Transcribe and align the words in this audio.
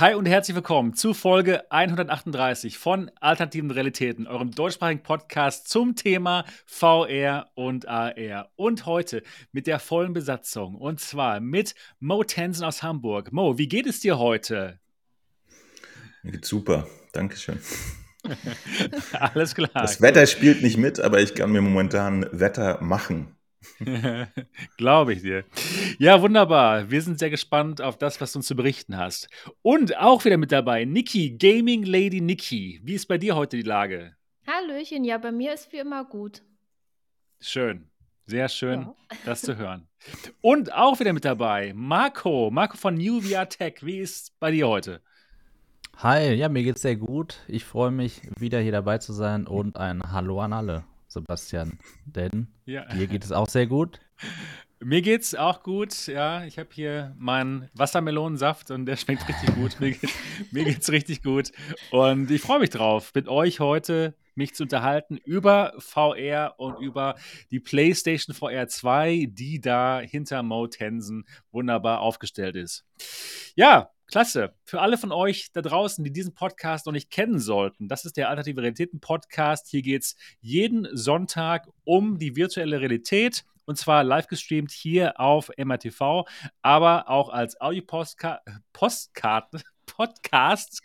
Hi 0.00 0.14
und 0.14 0.26
herzlich 0.26 0.56
willkommen 0.56 0.94
zu 0.94 1.14
Folge 1.14 1.70
138 1.70 2.78
von 2.78 3.12
Alternativen 3.20 3.70
Realitäten, 3.70 4.26
eurem 4.26 4.50
deutschsprachigen 4.50 5.04
Podcast 5.04 5.68
zum 5.68 5.94
Thema 5.94 6.44
VR 6.66 7.52
und 7.54 7.86
AR. 7.86 8.50
Und 8.56 8.86
heute 8.86 9.22
mit 9.52 9.68
der 9.68 9.78
vollen 9.78 10.12
Besatzung 10.12 10.74
und 10.74 10.98
zwar 10.98 11.38
mit 11.38 11.76
Mo 12.00 12.24
Tensen 12.24 12.64
aus 12.64 12.82
Hamburg. 12.82 13.32
Mo, 13.32 13.56
wie 13.56 13.68
geht 13.68 13.86
es 13.86 14.00
dir 14.00 14.18
heute? 14.18 14.80
Mir 16.24 16.32
geht's 16.32 16.48
super, 16.48 16.88
Dankeschön. 17.12 17.60
Alles 19.12 19.54
klar. 19.54 19.70
Das 19.74 20.00
Wetter 20.00 20.26
spielt 20.26 20.60
nicht 20.62 20.76
mit, 20.76 20.98
aber 20.98 21.20
ich 21.20 21.36
kann 21.36 21.52
mir 21.52 21.62
momentan 21.62 22.26
Wetter 22.32 22.82
machen. 22.82 23.33
Glaube 24.76 25.12
ich 25.12 25.22
dir. 25.22 25.44
Ja, 25.98 26.20
wunderbar. 26.20 26.90
Wir 26.90 27.02
sind 27.02 27.18
sehr 27.18 27.30
gespannt 27.30 27.80
auf 27.80 27.98
das, 27.98 28.20
was 28.20 28.32
du 28.32 28.38
uns 28.38 28.46
zu 28.46 28.56
berichten 28.56 28.96
hast. 28.96 29.28
Und 29.62 29.96
auch 29.96 30.24
wieder 30.24 30.36
mit 30.36 30.52
dabei 30.52 30.84
Niki, 30.84 31.36
Gaming 31.38 31.84
Lady 31.84 32.20
Niki. 32.20 32.80
Wie 32.82 32.94
ist 32.94 33.06
bei 33.06 33.18
dir 33.18 33.36
heute 33.36 33.56
die 33.56 33.62
Lage? 33.62 34.16
Hallöchen, 34.46 35.04
ja, 35.04 35.18
bei 35.18 35.32
mir 35.32 35.54
ist 35.54 35.72
wie 35.72 35.78
immer 35.78 36.04
gut. 36.04 36.42
Schön. 37.40 37.88
Sehr 38.26 38.48
schön, 38.48 38.82
ja. 38.82 38.94
das 39.24 39.42
zu 39.42 39.56
hören. 39.56 39.86
Und 40.40 40.72
auch 40.72 40.98
wieder 41.00 41.12
mit 41.12 41.24
dabei 41.24 41.72
Marco, 41.74 42.50
Marco 42.50 42.76
von 42.76 42.94
New 42.94 43.20
VR 43.20 43.48
Tech. 43.48 43.76
Wie 43.82 43.98
ist 43.98 44.38
bei 44.40 44.50
dir 44.50 44.68
heute? 44.68 45.02
Hi, 45.98 46.32
ja, 46.34 46.48
mir 46.48 46.62
geht's 46.62 46.82
sehr 46.82 46.96
gut. 46.96 47.40
Ich 47.46 47.64
freue 47.64 47.90
mich, 47.90 48.22
wieder 48.38 48.60
hier 48.60 48.72
dabei 48.72 48.98
zu 48.98 49.12
sein 49.12 49.46
und 49.46 49.76
ein 49.76 50.02
Hallo 50.10 50.40
an 50.40 50.52
alle. 50.52 50.84
Sebastian. 51.14 51.78
Denn 52.04 52.48
ja. 52.66 52.84
dir 52.86 53.06
geht 53.06 53.24
es 53.24 53.32
auch 53.32 53.48
sehr 53.48 53.66
gut. 53.66 54.00
Mir 54.80 55.00
geht's 55.00 55.34
auch 55.34 55.62
gut, 55.62 56.08
ja. 56.08 56.44
Ich 56.44 56.58
habe 56.58 56.68
hier 56.72 57.14
meinen 57.18 57.70
Wassermelonensaft 57.72 58.70
und 58.70 58.84
der 58.84 58.96
schmeckt 58.96 59.26
richtig 59.26 59.54
gut. 59.54 59.80
Mir, 59.80 59.92
geht, 59.92 60.10
mir 60.50 60.64
geht's 60.64 60.90
richtig 60.90 61.22
gut. 61.22 61.52
Und 61.90 62.30
ich 62.30 62.42
freue 62.42 62.58
mich 62.58 62.70
drauf, 62.70 63.12
mit 63.14 63.28
euch 63.28 63.60
heute 63.60 64.14
mich 64.34 64.54
zu 64.54 64.64
unterhalten 64.64 65.16
über 65.16 65.72
VR 65.78 66.54
und 66.58 66.80
über 66.80 67.14
die 67.50 67.60
PlayStation 67.60 68.34
VR 68.34 68.68
2, 68.68 69.28
die 69.30 69.60
da 69.60 70.00
hinter 70.00 70.42
Mo 70.42 70.66
Tensen 70.66 71.24
wunderbar 71.50 72.00
aufgestellt 72.00 72.56
ist. 72.56 72.84
Ja, 73.54 73.90
Klasse. 74.06 74.54
Für 74.64 74.80
alle 74.80 74.98
von 74.98 75.12
euch 75.12 75.50
da 75.52 75.62
draußen, 75.62 76.04
die 76.04 76.12
diesen 76.12 76.34
Podcast 76.34 76.86
noch 76.86 76.92
nicht 76.92 77.10
kennen 77.10 77.38
sollten, 77.38 77.88
das 77.88 78.04
ist 78.04 78.16
der 78.16 78.28
Alternative 78.28 78.60
Realitäten 78.60 79.00
Podcast. 79.00 79.68
Hier 79.68 79.82
geht 79.82 80.02
es 80.02 80.16
jeden 80.40 80.86
Sonntag 80.96 81.68
um 81.84 82.18
die 82.18 82.36
virtuelle 82.36 82.80
Realität 82.80 83.44
und 83.66 83.76
zwar 83.78 84.04
live 84.04 84.26
gestreamt 84.26 84.70
hier 84.70 85.18
auf 85.18 85.50
MRTV, 85.56 86.24
aber 86.62 87.08
auch 87.08 87.30
als 87.30 87.60
Audio-Postcard, 87.60 88.42
Podcast, 89.86 90.82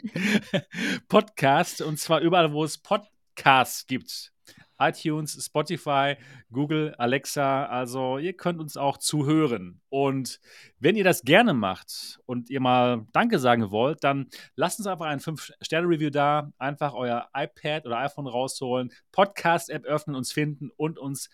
Podcast 1.10 1.82
und 1.82 2.00
zwar 2.00 2.22
überall, 2.22 2.54
wo 2.54 2.64
es 2.64 2.78
Podcasts 2.78 3.86
gibt 3.86 4.32
iTunes, 4.80 5.46
Spotify, 5.46 6.16
Google, 6.52 6.96
Alexa. 6.98 7.66
Also 7.66 8.18
ihr 8.18 8.34
könnt 8.34 8.60
uns 8.60 8.78
auch 8.78 8.98
zuhören. 8.98 9.82
Und 9.90 10.40
wenn 10.80 10.96
ihr 10.96 11.04
das 11.04 11.24
gerne 11.24 11.54
macht 11.54 12.20
und 12.26 12.50
ihr 12.50 12.60
mal 12.60 13.06
Danke 13.12 13.40
sagen 13.40 13.72
wollt, 13.72 14.04
dann 14.04 14.30
lasst 14.56 14.80
uns 14.80 14.88
einfach 14.88 15.06
ein 15.06 15.20
5-Sterne-Review 15.20 16.10
da. 16.10 16.52
Einfach 16.58 16.94
euer 16.94 17.30
iPad 17.36 17.86
oder 17.86 18.00
iPhone 18.00 18.28
rausholen, 18.28 18.92
Podcast-App 19.12 19.86
öffnen, 19.86 20.16
uns 20.16 20.32
finden 20.32 20.70
und 20.76 20.98
uns 20.98 21.30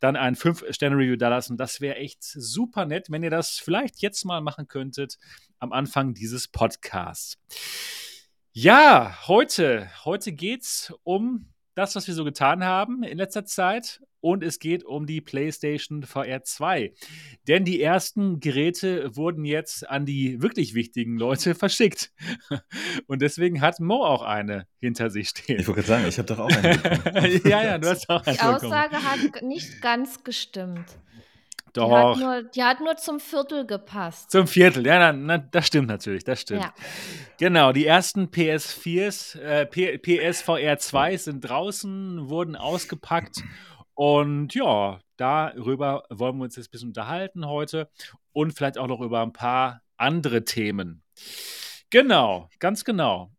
dann 0.00 0.16
ein 0.16 0.36
5-Sterne-Review 0.36 1.16
da 1.16 1.28
lassen. 1.28 1.56
Das 1.56 1.80
wäre 1.80 1.96
echt 1.96 2.22
super 2.22 2.86
nett, 2.86 3.10
wenn 3.10 3.22
ihr 3.22 3.30
das 3.30 3.58
vielleicht 3.58 4.00
jetzt 4.02 4.24
mal 4.24 4.40
machen 4.40 4.68
könntet 4.68 5.18
am 5.58 5.72
Anfang 5.72 6.14
dieses 6.14 6.48
Podcasts. 6.48 7.38
Ja, 8.52 9.18
heute, 9.26 9.90
heute 10.04 10.32
geht 10.32 10.62
es 10.62 10.94
um 11.02 11.52
das, 11.76 11.94
was 11.94 12.06
wir 12.06 12.14
so 12.14 12.24
getan 12.24 12.64
haben 12.64 13.02
in 13.02 13.18
letzter 13.18 13.44
Zeit. 13.44 14.00
Und 14.20 14.42
es 14.42 14.58
geht 14.58 14.82
um 14.82 15.06
die 15.06 15.20
PlayStation 15.20 16.02
VR 16.02 16.42
2. 16.42 16.92
Denn 17.46 17.64
die 17.64 17.80
ersten 17.80 18.40
Geräte 18.40 19.14
wurden 19.14 19.44
jetzt 19.44 19.88
an 19.88 20.04
die 20.04 20.42
wirklich 20.42 20.74
wichtigen 20.74 21.16
Leute 21.16 21.54
verschickt. 21.54 22.12
Und 23.06 23.22
deswegen 23.22 23.60
hat 23.60 23.78
Mo 23.78 24.04
auch 24.04 24.22
eine 24.22 24.66
hinter 24.80 25.10
sich 25.10 25.28
stehen. 25.28 25.60
Ich 25.60 25.68
wollte 25.68 25.82
sagen, 25.82 26.08
ich 26.08 26.18
habe 26.18 26.26
doch 26.26 26.40
auch 26.40 26.50
eine. 26.50 27.40
ja, 27.44 27.62
ja, 27.62 27.78
du 27.78 27.88
hast 27.88 28.08
auch 28.08 28.26
eine. 28.26 28.36
Die 28.36 28.42
Aussage 28.42 28.96
hat 28.96 29.42
nicht 29.42 29.80
ganz 29.80 30.24
gestimmt. 30.24 30.86
Doch. 31.76 31.88
Die 31.88 31.94
hat, 31.94 32.18
nur, 32.18 32.42
die 32.50 32.62
hat 32.62 32.80
nur 32.80 32.96
zum 32.96 33.20
Viertel 33.20 33.66
gepasst. 33.66 34.30
Zum 34.30 34.46
Viertel, 34.46 34.86
ja, 34.86 34.98
na, 34.98 35.12
na, 35.12 35.38
das 35.38 35.66
stimmt 35.66 35.88
natürlich, 35.88 36.24
das 36.24 36.40
stimmt. 36.40 36.62
Ja. 36.62 36.74
Genau, 37.38 37.72
die 37.72 37.84
ersten 37.84 38.28
PS4s, 38.28 39.38
äh, 39.38 39.66
PSVR 39.66 40.78
2 40.78 41.16
sind 41.18 41.40
draußen, 41.42 42.28
wurden 42.30 42.56
ausgepackt 42.56 43.42
und 43.94 44.54
ja, 44.54 45.00
darüber 45.16 46.04
wollen 46.10 46.38
wir 46.38 46.44
uns 46.44 46.56
jetzt 46.56 46.68
ein 46.68 46.70
bisschen 46.70 46.88
unterhalten 46.88 47.46
heute 47.46 47.90
und 48.32 48.52
vielleicht 48.52 48.78
auch 48.78 48.88
noch 48.88 49.00
über 49.00 49.22
ein 49.22 49.32
paar 49.32 49.82
andere 49.96 50.44
Themen. 50.44 51.02
Genau, 51.90 52.48
ganz 52.58 52.84
genau. 52.84 53.35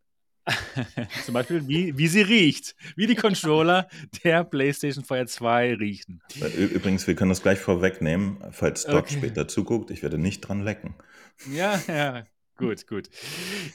Zum 1.26 1.34
Beispiel, 1.34 1.68
wie, 1.68 1.98
wie 1.98 2.08
sie 2.08 2.22
riecht. 2.22 2.76
Wie 2.96 3.08
die 3.08 3.16
Controller 3.16 3.88
der 4.24 4.44
PlayStation 4.44 5.04
VR 5.04 5.28
2 5.28 5.76
riechen. 5.76 6.22
Übrigens, 6.56 7.08
wir 7.08 7.16
können 7.16 7.30
das 7.30 7.42
gleich 7.42 7.60
vorwegnehmen, 7.60 8.38
falls 8.52 8.86
Doc 8.86 9.06
okay. 9.06 9.16
später 9.16 9.48
zuguckt. 9.48 9.92
Ich 9.92 10.04
werde 10.04 10.18
nicht 10.18 10.42
dran 10.42 10.64
lecken. 10.64 10.96
Ja, 11.52 11.82
ja. 11.88 12.26
Gut, 12.58 12.88
gut. 12.88 13.10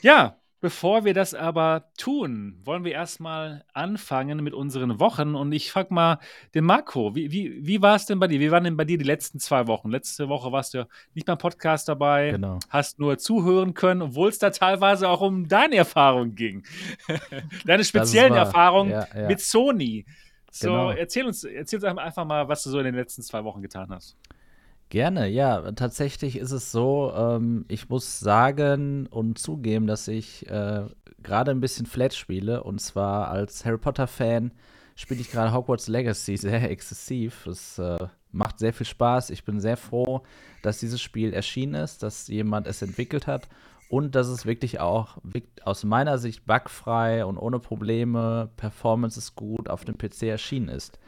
Ja, 0.01 0.37
Bevor 0.63 1.03
wir 1.03 1.13
das 1.13 1.33
aber 1.33 1.89
tun, 1.97 2.57
wollen 2.63 2.85
wir 2.85 2.93
erstmal 2.93 3.65
anfangen 3.73 4.41
mit 4.41 4.53
unseren 4.53 4.97
Wochen. 4.97 5.35
Und 5.35 5.51
ich 5.51 5.69
frage 5.69 5.93
mal 5.93 6.19
den 6.53 6.63
Marco, 6.63 7.13
wie, 7.15 7.33
wie, 7.33 7.67
wie 7.67 7.81
war 7.81 7.97
es 7.97 8.05
denn 8.05 8.17
bei 8.17 8.27
dir? 8.27 8.39
Wie 8.39 8.49
waren 8.49 8.63
denn 8.63 8.77
bei 8.77 8.85
dir 8.85 8.97
die 8.97 9.03
letzten 9.03 9.39
zwei 9.39 9.67
Wochen? 9.67 9.91
Letzte 9.91 10.29
Woche 10.29 10.53
warst 10.53 10.73
du 10.73 10.87
nicht 11.15 11.27
beim 11.27 11.37
Podcast 11.37 11.89
dabei, 11.89 12.31
genau. 12.31 12.59
hast 12.69 12.97
nur 12.97 13.17
zuhören 13.17 13.73
können, 13.73 14.01
obwohl 14.03 14.29
es 14.29 14.39
da 14.39 14.51
teilweise 14.51 15.09
auch 15.09 15.19
um 15.19 15.49
deine 15.49 15.75
Erfahrung 15.75 16.33
ging. 16.33 16.63
deine 17.65 17.83
speziellen 17.83 18.33
Erfahrungen 18.33 18.91
ja, 18.91 19.05
ja. 19.13 19.27
mit 19.27 19.41
Sony. 19.41 20.05
So, 20.49 20.69
genau. 20.69 20.91
erzähl, 20.91 21.25
uns, 21.25 21.43
erzähl 21.43 21.83
uns 21.83 21.99
einfach 21.99 22.23
mal, 22.23 22.47
was 22.47 22.63
du 22.63 22.69
so 22.69 22.79
in 22.79 22.85
den 22.85 22.95
letzten 22.95 23.21
zwei 23.21 23.43
Wochen 23.43 23.61
getan 23.61 23.89
hast. 23.89 24.15
Gerne, 24.93 25.27
ja. 25.27 25.71
Tatsächlich 25.71 26.37
ist 26.37 26.51
es 26.51 26.71
so, 26.71 27.11
ähm, 27.17 27.65
ich 27.67 27.89
muss 27.89 28.19
sagen 28.19 29.07
und 29.07 29.39
zugeben, 29.39 29.87
dass 29.87 30.07
ich 30.07 30.47
äh, 30.51 30.83
gerade 31.23 31.49
ein 31.49 31.61
bisschen 31.61 31.87
Flat 31.87 32.13
spiele. 32.13 32.63
Und 32.63 32.79
zwar 32.79 33.29
als 33.29 33.65
Harry 33.65 33.79
Potter-Fan 33.79 34.51
spiele 34.95 35.21
ich 35.21 35.31
gerade 35.31 35.51
Hogwarts 35.51 35.87
Legacy 35.87 36.37
sehr 36.37 36.61
exzessiv. 36.69 37.47
Es 37.47 37.79
äh, 37.79 38.05
macht 38.31 38.59
sehr 38.59 38.71
viel 38.71 38.85
Spaß. 38.85 39.31
Ich 39.31 39.43
bin 39.43 39.59
sehr 39.59 39.77
froh, 39.77 40.21
dass 40.61 40.77
dieses 40.77 41.01
Spiel 41.01 41.33
erschienen 41.33 41.73
ist, 41.73 42.03
dass 42.03 42.27
jemand 42.27 42.67
es 42.67 42.83
entwickelt 42.83 43.25
hat 43.25 43.49
und 43.89 44.13
dass 44.13 44.27
es 44.27 44.45
wirklich 44.45 44.79
auch 44.79 45.17
aus 45.63 45.83
meiner 45.83 46.19
Sicht 46.19 46.45
bugfrei 46.45 47.25
und 47.25 47.39
ohne 47.39 47.57
Probleme, 47.57 48.51
Performance 48.57 49.17
ist 49.17 49.33
gut, 49.35 49.69
auf 49.69 49.85
dem 49.85 49.97
PC 49.97 50.21
erschienen 50.27 50.69
ist. 50.69 50.99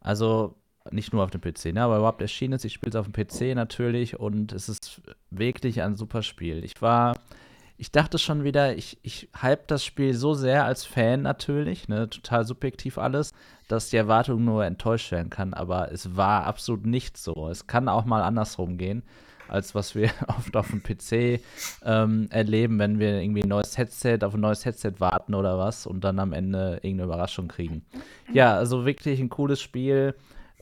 Also 0.00 0.56
nicht 0.90 1.12
nur 1.12 1.24
auf 1.24 1.30
dem 1.30 1.40
PC, 1.40 1.72
ne, 1.72 1.82
aber 1.82 1.98
überhaupt 1.98 2.22
erschienen 2.22 2.54
ist. 2.54 2.64
Ich 2.64 2.72
spiele 2.72 2.90
es 2.90 2.96
auf 2.96 3.06
dem 3.08 3.12
PC 3.12 3.54
natürlich 3.54 4.18
und 4.18 4.52
es 4.52 4.68
ist 4.68 5.02
wirklich 5.30 5.82
ein 5.82 5.96
super 5.96 6.22
Spiel. 6.22 6.64
Ich 6.64 6.80
war, 6.82 7.16
ich 7.76 7.92
dachte 7.92 8.18
schon 8.18 8.44
wieder, 8.44 8.76
ich, 8.76 8.98
ich 9.02 9.28
hype 9.40 9.66
das 9.68 9.84
Spiel 9.84 10.14
so 10.14 10.34
sehr 10.34 10.64
als 10.64 10.84
Fan 10.84 11.22
natürlich, 11.22 11.88
ne, 11.88 12.08
total 12.08 12.44
subjektiv 12.44 12.98
alles, 12.98 13.32
dass 13.68 13.90
die 13.90 13.96
Erwartung 13.96 14.44
nur 14.44 14.64
enttäuscht 14.64 15.12
werden 15.12 15.30
kann, 15.30 15.54
aber 15.54 15.92
es 15.92 16.16
war 16.16 16.44
absolut 16.44 16.86
nicht 16.86 17.16
so. 17.16 17.48
Es 17.48 17.66
kann 17.66 17.88
auch 17.88 18.04
mal 18.04 18.22
andersrum 18.22 18.78
gehen 18.78 19.02
als 19.52 19.74
was 19.74 19.94
wir 19.94 20.10
oft 20.28 20.56
auf 20.56 20.70
dem 20.70 20.82
PC 20.82 21.42
ähm, 21.84 22.26
erleben, 22.30 22.78
wenn 22.78 22.98
wir 22.98 23.20
irgendwie 23.20 23.42
ein 23.42 23.48
neues 23.48 23.76
Headset 23.76 24.18
auf 24.22 24.34
ein 24.34 24.40
neues 24.40 24.64
Headset 24.64 24.94
warten 24.98 25.34
oder 25.34 25.58
was 25.58 25.86
und 25.86 26.02
dann 26.02 26.18
am 26.18 26.32
Ende 26.32 26.80
irgendeine 26.82 27.04
Überraschung 27.04 27.48
kriegen. 27.48 27.84
Ja, 28.32 28.56
also 28.56 28.86
wirklich 28.86 29.20
ein 29.20 29.28
cooles 29.28 29.60
Spiel. 29.60 30.14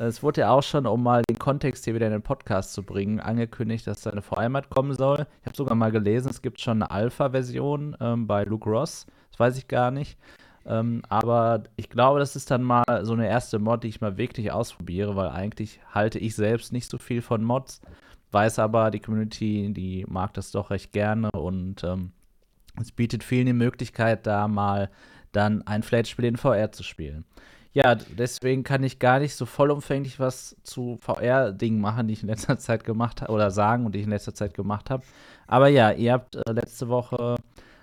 Es 0.03 0.23
wurde 0.23 0.41
ja 0.41 0.51
auch 0.51 0.63
schon, 0.63 0.87
um 0.87 1.03
mal 1.03 1.23
den 1.29 1.39
Kontext 1.39 1.85
hier 1.85 1.95
wieder 1.95 2.07
in 2.07 2.13
den 2.13 2.23
Podcast 2.23 2.73
zu 2.73 2.83
bringen, 2.83 3.21
angekündigt, 3.21 3.87
dass 3.87 4.01
da 4.01 4.09
eine 4.09 4.23
VR-Mat 4.23 4.71
kommen 4.71 4.95
soll. 4.95 5.27
Ich 5.43 5.47
habe 5.47 5.57
sogar 5.57 5.75
mal 5.75 5.93
gelesen, 5.93 6.31
es 6.31 6.41
gibt 6.41 6.59
schon 6.59 6.83
eine 6.83 6.91
Alpha-Version 6.91 7.99
ähm, 8.01 8.27
bei 8.27 8.45
Luke 8.45 8.69
Ross. 8.71 9.05
Das 9.31 9.39
weiß 9.39 9.59
ich 9.59 9.69
gar 9.69 9.91
nicht. 9.91 10.17
Ähm, 10.65 11.03
aber 11.11 11.65
ich 11.77 11.91
glaube, 11.91 12.19
das 12.19 12.35
ist 12.35 12.51
dann 12.51 12.63
mal 12.63 12.85
so 13.03 13.13
eine 13.13 13.29
erste 13.29 13.59
Mod, 13.59 13.85
die 13.85 13.89
ich 13.89 14.01
mal 14.01 14.17
wirklich 14.17 14.51
ausprobiere, 14.51 15.17
weil 15.17 15.29
eigentlich 15.29 15.81
halte 15.93 16.19
ich 16.19 16.35
selbst 16.35 16.73
nicht 16.73 16.91
so 16.91 16.97
viel 16.97 17.21
von 17.21 17.45
Mods. 17.45 17.83
Weiß 18.31 18.59
aber, 18.59 18.91
die 18.91 19.01
Community, 19.01 19.71
die 19.75 20.07
mag 20.09 20.33
das 20.33 20.51
doch 20.51 20.71
recht 20.71 20.93
gerne 20.93 21.31
und 21.33 21.85
ähm, 21.85 22.13
es 22.81 22.91
bietet 22.91 23.23
vielen 23.23 23.47
die 23.47 23.53
Möglichkeit, 23.53 24.27
da 24.27 24.49
mal 24.49 24.89
dann 25.33 25.61
ein 25.67 25.83
Flat-Spiel 25.83 26.25
in 26.25 26.39
VR 26.39 26.73
zu 26.73 26.85
spielen. 26.85 27.27
Ja, 27.73 27.95
deswegen 27.95 28.65
kann 28.65 28.83
ich 28.83 28.99
gar 28.99 29.21
nicht 29.21 29.35
so 29.37 29.47
vollumfänglich 29.47 30.19
was 30.19 30.57
zu 30.65 30.99
VR-Dingen 31.01 31.81
machen, 31.81 32.09
die 32.09 32.15
ich 32.15 32.23
in 32.23 32.29
letzter 32.29 32.59
Zeit 32.59 32.85
gemacht 32.85 33.23
habe, 33.23 33.33
oder 33.33 33.51
sagen 33.51 33.87
und 33.87 33.95
die 33.95 34.01
ich 34.01 34.05
in 34.07 34.11
letzter 34.11 34.35
Zeit 34.35 34.55
gemacht 34.55 34.91
habe. 34.91 35.05
Aber 35.47 35.69
ja, 35.69 35.93
ihr 35.93 36.13
habt 36.13 36.35
äh, 36.37 36.53
letzte 36.53 36.89
Woche 36.89 37.37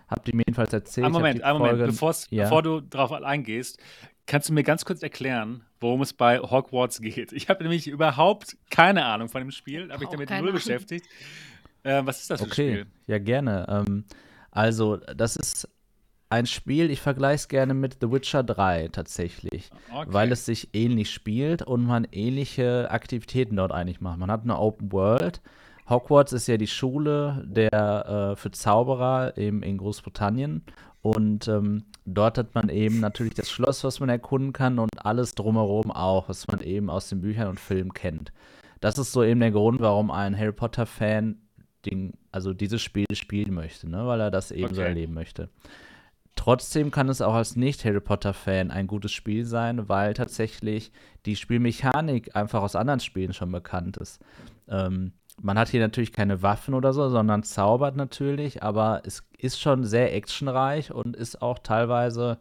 habt 0.08 0.28
ihr 0.28 0.36
mir 0.36 0.44
jedenfalls 0.48 0.74
erzählt. 0.74 1.06
Ein 1.06 1.12
Moment, 1.12 1.44
ein 1.44 1.54
Moment, 1.58 1.78
Folgen, 1.78 1.92
Bevor's, 1.92 2.28
ja. 2.30 2.44
bevor 2.46 2.64
du 2.64 2.82
darauf 2.82 3.12
eingehst, 3.12 3.78
kannst 4.26 4.50
du 4.50 4.54
mir 4.54 4.64
ganz 4.64 4.86
kurz 4.86 5.04
erklären, 5.04 5.64
worum 5.80 6.02
es 6.02 6.14
bei 6.14 6.40
Hogwarts 6.40 7.02
geht? 7.02 7.32
Ich 7.34 7.50
habe 7.50 7.64
nämlich 7.64 7.88
überhaupt 7.88 8.58
keine 8.70 9.06
Ahnung 9.06 9.30
von 9.30 9.42
dem 9.42 9.52
Spiel, 9.52 9.92
habe 9.92 10.04
ich 10.04 10.08
Auch 10.08 10.14
damit 10.14 10.30
null 10.30 10.40
Ahnung. 10.40 10.54
beschäftigt. 10.54 11.06
Äh, 11.84 12.02
was 12.06 12.22
ist 12.22 12.30
das 12.30 12.40
für 12.42 12.48
ein 12.48 12.52
Okay, 12.52 12.72
Spiel? 12.72 12.88
ja 13.08 13.20
gerne. 13.20 13.66
Ähm, 13.88 14.06
also, 14.52 14.98
das 14.98 15.36
ist 15.36 15.70
ein 16.30 16.46
Spiel, 16.46 16.90
ich 16.92 17.00
vergleiche 17.02 17.36
es 17.36 17.48
gerne 17.48 17.74
mit 17.74 17.98
The 18.02 18.12
Witcher 18.12 18.44
3 18.44 18.90
tatsächlich, 18.92 19.70
Okay. 19.94 20.08
weil 20.12 20.32
es 20.32 20.46
sich 20.46 20.70
ähnlich 20.74 21.10
spielt 21.12 21.62
und 21.62 21.86
man 21.86 22.06
ähnliche 22.12 22.92
Aktivitäten 22.92 23.56
dort 23.56 23.72
eigentlich 23.72 24.02
macht. 24.02 24.20
Man 24.20 24.30
hat 24.32 24.44
eine 24.44 24.60
Open 24.60 24.92
World. 24.92 25.42
Hogwarts 25.90 26.34
ist 26.34 26.48
ja 26.48 26.58
die 26.58 26.68
Schule 26.68 27.44
der 27.48 28.32
äh, 28.32 28.36
für 28.36 28.52
Zauberer 28.52 29.38
eben 29.38 29.64
in 29.64 29.78
Großbritannien 29.78 30.64
und 31.02 31.48
ähm, 31.48 31.86
dort 32.06 32.38
hat 32.38 32.54
man 32.56 32.68
eben 32.68 33.00
natürlich 33.00 33.36
das 33.36 33.50
Schloss, 33.50 33.86
was 33.86 34.02
man 34.02 34.10
erkunden 34.10 34.52
kann 34.52 34.80
und 34.80 35.06
alles 35.06 35.34
drumherum 35.34 35.92
auch, 35.92 36.28
was 36.28 36.46
man 36.48 36.60
eben 36.60 36.90
aus 36.90 37.08
den 37.08 37.22
Büchern 37.22 37.48
und 37.48 37.60
Filmen 37.62 37.94
kennt. 37.94 38.34
Das 38.82 38.98
ist 38.98 39.14
so 39.14 39.24
eben 39.24 39.40
der 39.40 39.52
Grund, 39.52 39.80
warum 39.80 40.12
ein 40.12 40.38
Harry 40.38 40.52
Potter-Fan 40.52 41.38
also 42.34 42.54
dieses 42.54 42.82
Spiel 42.82 43.06
spielen 43.14 43.54
möchte, 43.54 43.90
ne? 43.90 44.06
weil 44.06 44.20
er 44.20 44.30
das 44.32 44.52
eben 44.52 44.74
so 44.76 44.82
Okay. 44.82 44.90
erleben 44.90 45.14
möchte. 45.14 45.48
Trotzdem 46.38 46.92
kann 46.92 47.10
es 47.10 47.22
auch 47.22 47.34
als 47.34 47.58
Nicht-Harry 47.58 48.00
Potter-Fan 48.00 48.72
ein 48.72 48.88
gutes 48.88 49.12
Spiel 49.12 49.44
sein, 49.44 49.90
weil 49.90 50.14
tatsächlich 50.14 50.92
die 51.26 51.36
Spielmechanik 51.36 52.36
einfach 52.36 52.62
aus 52.62 52.76
anderen 52.76 53.02
Spielen 53.02 53.34
schon 53.34 53.52
bekannt 53.52 53.98
ist. 53.98 54.22
Ähm, 54.70 55.12
man 55.42 55.60
hat 55.60 55.70
hier 55.70 55.82
natürlich 55.82 56.14
keine 56.14 56.42
Waffen 56.44 56.74
oder 56.74 56.94
so, 56.94 57.10
sondern 57.10 57.44
zaubert 57.44 57.96
natürlich, 57.96 58.64
aber 58.64 59.02
es 59.04 59.24
ist 59.38 59.60
schon 59.60 59.84
sehr 59.84 60.16
actionreich 60.16 60.92
und 60.92 61.16
ist 61.16 61.42
auch 61.42 61.60
teilweise 61.60 62.38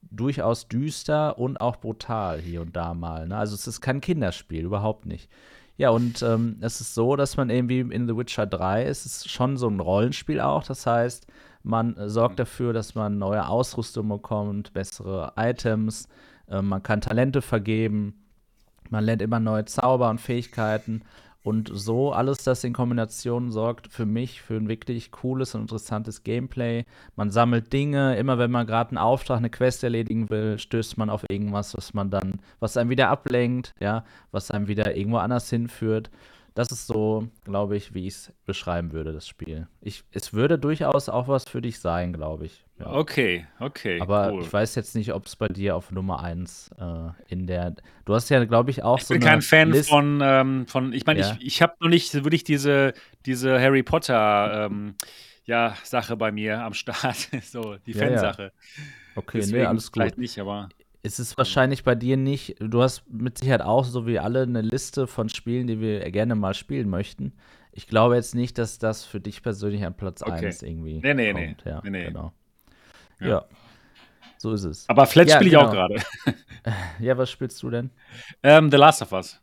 durchaus 0.00 0.68
düster 0.68 1.38
und 1.38 1.60
auch 1.60 1.76
brutal 1.76 2.40
hier 2.40 2.62
und 2.62 2.76
da 2.76 2.94
mal. 2.94 3.26
Ne? 3.26 3.36
Also 3.36 3.54
es 3.54 3.66
ist 3.66 3.80
kein 3.80 4.00
Kinderspiel, 4.00 4.64
überhaupt 4.64 5.04
nicht. 5.04 5.28
Ja, 5.76 5.90
und 5.90 6.22
ähm, 6.22 6.58
es 6.60 6.80
ist 6.80 6.94
so, 6.94 7.16
dass 7.16 7.36
man 7.36 7.50
irgendwie 7.50 7.80
in 7.80 8.06
The 8.06 8.16
Witcher 8.16 8.46
3 8.46 8.84
ist 8.84 9.04
es 9.04 9.30
schon 9.30 9.56
so 9.56 9.68
ein 9.68 9.80
Rollenspiel 9.80 10.40
auch. 10.40 10.64
Das 10.64 10.86
heißt, 10.86 11.26
man 11.62 11.96
äh, 11.96 12.08
sorgt 12.08 12.38
dafür, 12.38 12.72
dass 12.72 12.94
man 12.94 13.18
neue 13.18 13.46
Ausrüstung 13.46 14.08
bekommt, 14.08 14.72
bessere 14.72 15.32
Items, 15.36 16.08
äh, 16.48 16.62
man 16.62 16.82
kann 16.82 17.00
Talente 17.00 17.42
vergeben, 17.42 18.14
man 18.90 19.04
lernt 19.04 19.22
immer 19.22 19.40
neue 19.40 19.64
Zauber 19.64 20.10
und 20.10 20.20
Fähigkeiten. 20.20 21.02
Und 21.44 21.70
so 21.72 22.12
alles 22.12 22.44
das 22.44 22.62
in 22.62 22.72
Kombination 22.72 23.50
sorgt 23.50 23.88
für 23.88 24.06
mich 24.06 24.40
für 24.42 24.54
ein 24.54 24.68
wirklich 24.68 25.10
cooles 25.10 25.56
und 25.56 25.62
interessantes 25.62 26.22
Gameplay. 26.22 26.84
Man 27.16 27.30
sammelt 27.32 27.72
Dinge, 27.72 28.16
immer 28.16 28.38
wenn 28.38 28.52
man 28.52 28.66
gerade 28.66 28.90
einen 28.90 28.98
Auftrag, 28.98 29.38
eine 29.38 29.50
Quest 29.50 29.82
erledigen 29.82 30.30
will, 30.30 30.58
stößt 30.58 30.98
man 30.98 31.10
auf 31.10 31.24
irgendwas, 31.28 31.76
was 31.76 31.94
man 31.94 32.10
dann, 32.10 32.40
was 32.60 32.76
einem 32.76 32.90
wieder 32.90 33.08
ablenkt, 33.08 33.74
ja, 33.80 34.04
was 34.30 34.52
einem 34.52 34.68
wieder 34.68 34.96
irgendwo 34.96 35.18
anders 35.18 35.50
hinführt. 35.50 36.10
Das 36.54 36.70
ist 36.70 36.86
so, 36.86 37.28
glaube 37.44 37.76
ich, 37.76 37.94
wie 37.94 38.06
ich 38.06 38.14
es 38.14 38.32
beschreiben 38.44 38.92
würde, 38.92 39.12
das 39.12 39.26
Spiel. 39.26 39.68
Ich, 39.80 40.04
es 40.12 40.34
würde 40.34 40.58
durchaus 40.58 41.08
auch 41.08 41.26
was 41.26 41.44
für 41.48 41.62
dich 41.62 41.80
sein, 41.80 42.12
glaube 42.12 42.44
ich. 42.46 42.64
Ja. 42.78 42.92
Okay, 42.92 43.46
okay. 43.58 44.00
Aber 44.00 44.32
cool. 44.32 44.42
ich 44.42 44.52
weiß 44.52 44.74
jetzt 44.74 44.94
nicht, 44.94 45.14
ob 45.14 45.26
es 45.26 45.36
bei 45.36 45.48
dir 45.48 45.76
auf 45.76 45.90
Nummer 45.92 46.22
1 46.22 46.70
äh, 46.78 47.10
in 47.32 47.46
der. 47.46 47.74
Du 48.04 48.14
hast 48.14 48.28
ja, 48.28 48.44
glaube 48.44 48.70
ich, 48.70 48.82
auch 48.82 48.98
Ich 48.98 49.06
so 49.06 49.14
bin 49.14 49.22
eine 49.22 49.30
kein 49.30 49.42
Fan 49.42 49.70
List- 49.70 49.88
von, 49.88 50.20
ähm, 50.22 50.66
von, 50.66 50.92
ich 50.92 51.06
meine, 51.06 51.20
Ja. 51.20 51.36
ich, 51.40 51.46
ich 51.46 51.62
habe 51.62 51.74
noch 51.80 51.88
nicht 51.88 52.12
wirklich 52.14 52.44
diese, 52.44 52.92
diese 53.24 53.58
Harry 53.60 53.82
Potter 53.82 54.66
ähm, 54.66 54.94
ja, 55.44 55.74
Sache 55.84 56.16
bei 56.16 56.32
mir 56.32 56.62
am 56.62 56.74
Start, 56.74 57.28
so 57.42 57.76
die 57.86 57.92
ja. 57.92 58.06
Fansache. 58.06 58.52
Okay, 59.14 59.38
Deswegen 59.38 59.58
nee, 59.58 59.64
alles 59.66 59.86
gut. 59.86 59.94
vielleicht 59.94 60.18
nicht, 60.18 60.38
aber 60.38 60.68
Es 61.04 61.18
ist 61.18 61.36
wahrscheinlich 61.36 61.82
bei 61.84 61.94
dir 61.96 62.16
nicht. 62.16 62.56
Du 62.60 62.82
hast 62.82 63.02
mit 63.10 63.38
Sicherheit 63.38 63.62
auch, 63.62 63.84
so 63.84 64.06
wie 64.06 64.18
alle, 64.20 64.42
eine 64.42 64.60
Liste 64.60 65.06
von 65.06 65.28
Spielen, 65.28 65.66
die 65.66 65.80
wir 65.80 66.08
gerne 66.12 66.34
mal 66.36 66.54
spielen 66.54 66.88
möchten. 66.88 67.32
Ich 67.72 67.88
glaube 67.88 68.14
jetzt 68.14 68.34
nicht, 68.34 68.56
dass 68.58 68.78
das 68.78 69.04
für 69.04 69.18
dich 69.20 69.42
persönlich 69.42 69.84
an 69.84 69.94
Platz 69.94 70.22
Okay. 70.22 70.46
1 70.46 70.62
irgendwie 70.62 71.00
Nee, 71.02 71.14
nee, 71.14 71.32
nee. 71.32 71.46
kommt. 71.48 71.64
Ja, 71.64 71.80
Nee, 71.82 71.90
nee. 71.90 72.04
genau. 72.04 72.32
Ja. 73.20 73.28
Ja. 73.28 73.44
so 74.36 74.52
ist 74.52 74.64
es. 74.64 74.88
aber 74.88 75.06
Flat 75.06 75.28
Ja, 75.28 75.36
spiele 75.36 75.50
ich 75.50 75.56
auch 75.56 75.70
genau. 75.70 75.88
gerade. 75.88 76.02
Ja, 77.00 77.18
was 77.18 77.30
spielst 77.30 77.60
du 77.62 77.70
denn? 77.70 77.90
Ähm, 78.44 78.70
The 78.70 78.76
Last 78.76 79.02
of 79.02 79.10
Us, 79.12 79.40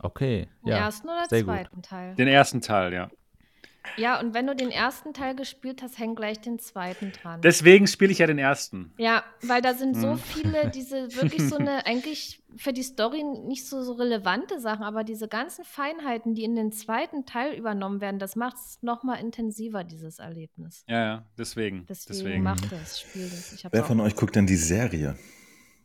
Okay, 0.00 0.48
Den 0.64 0.70
ja. 0.70 0.78
ersten 0.78 1.08
oder 1.08 1.26
sehr 1.28 1.42
gut. 1.44 1.54
zweiten 1.54 1.82
Teil? 1.82 2.14
den 2.16 2.26
ersten 2.28 2.60
Teil, 2.62 2.92
ja. 2.92 3.10
Ja, 3.96 4.20
und 4.20 4.34
wenn 4.34 4.46
du 4.46 4.54
den 4.54 4.70
ersten 4.70 5.12
Teil 5.12 5.34
gespielt 5.34 5.82
hast, 5.82 5.98
häng 5.98 6.14
gleich 6.14 6.40
den 6.40 6.58
zweiten 6.58 7.12
dran. 7.12 7.40
Deswegen 7.42 7.86
spiele 7.86 8.12
ich 8.12 8.18
ja 8.18 8.26
den 8.26 8.38
ersten. 8.38 8.92
ja, 8.98 9.24
weil 9.42 9.60
da 9.62 9.74
sind 9.74 9.96
so 9.96 10.12
Hm. 10.12 10.18
viele, 10.18 10.70
diese 10.70 11.14
wirklich 11.16 11.48
so 11.48 11.56
eine, 11.56 11.84
eigentlich 11.86 12.42
für 12.56 12.72
die 12.72 12.82
Story 12.82 13.22
nicht 13.22 13.66
so, 13.66 13.82
so 13.82 13.92
relevante 13.92 14.60
Sachen, 14.60 14.84
aber 14.84 15.04
diese 15.04 15.28
ganzen 15.28 15.64
Feinheiten, 15.64 16.34
die 16.34 16.44
in 16.44 16.56
den 16.56 16.72
zweiten 16.72 17.26
Teil 17.26 17.54
übernommen 17.54 18.00
werden, 18.00 18.18
das 18.18 18.36
macht 18.36 18.56
es 18.56 18.78
nochmal 18.82 19.20
intensiver, 19.20 19.84
dieses 19.84 20.18
Erlebnis. 20.18 20.84
Ja, 20.88 21.04
ja, 21.04 21.26
deswegen. 21.38 21.86
Deswegen, 21.88 22.18
deswegen. 22.18 22.42
macht 22.42 22.70
das 22.72 23.00
Spiel 23.00 23.28
das. 23.28 23.56
Wer 23.70 23.84
von 23.84 24.00
euch 24.00 24.14
guckt 24.14 24.36
denn 24.36 24.46
die 24.46 24.56
Serie? 24.56 25.16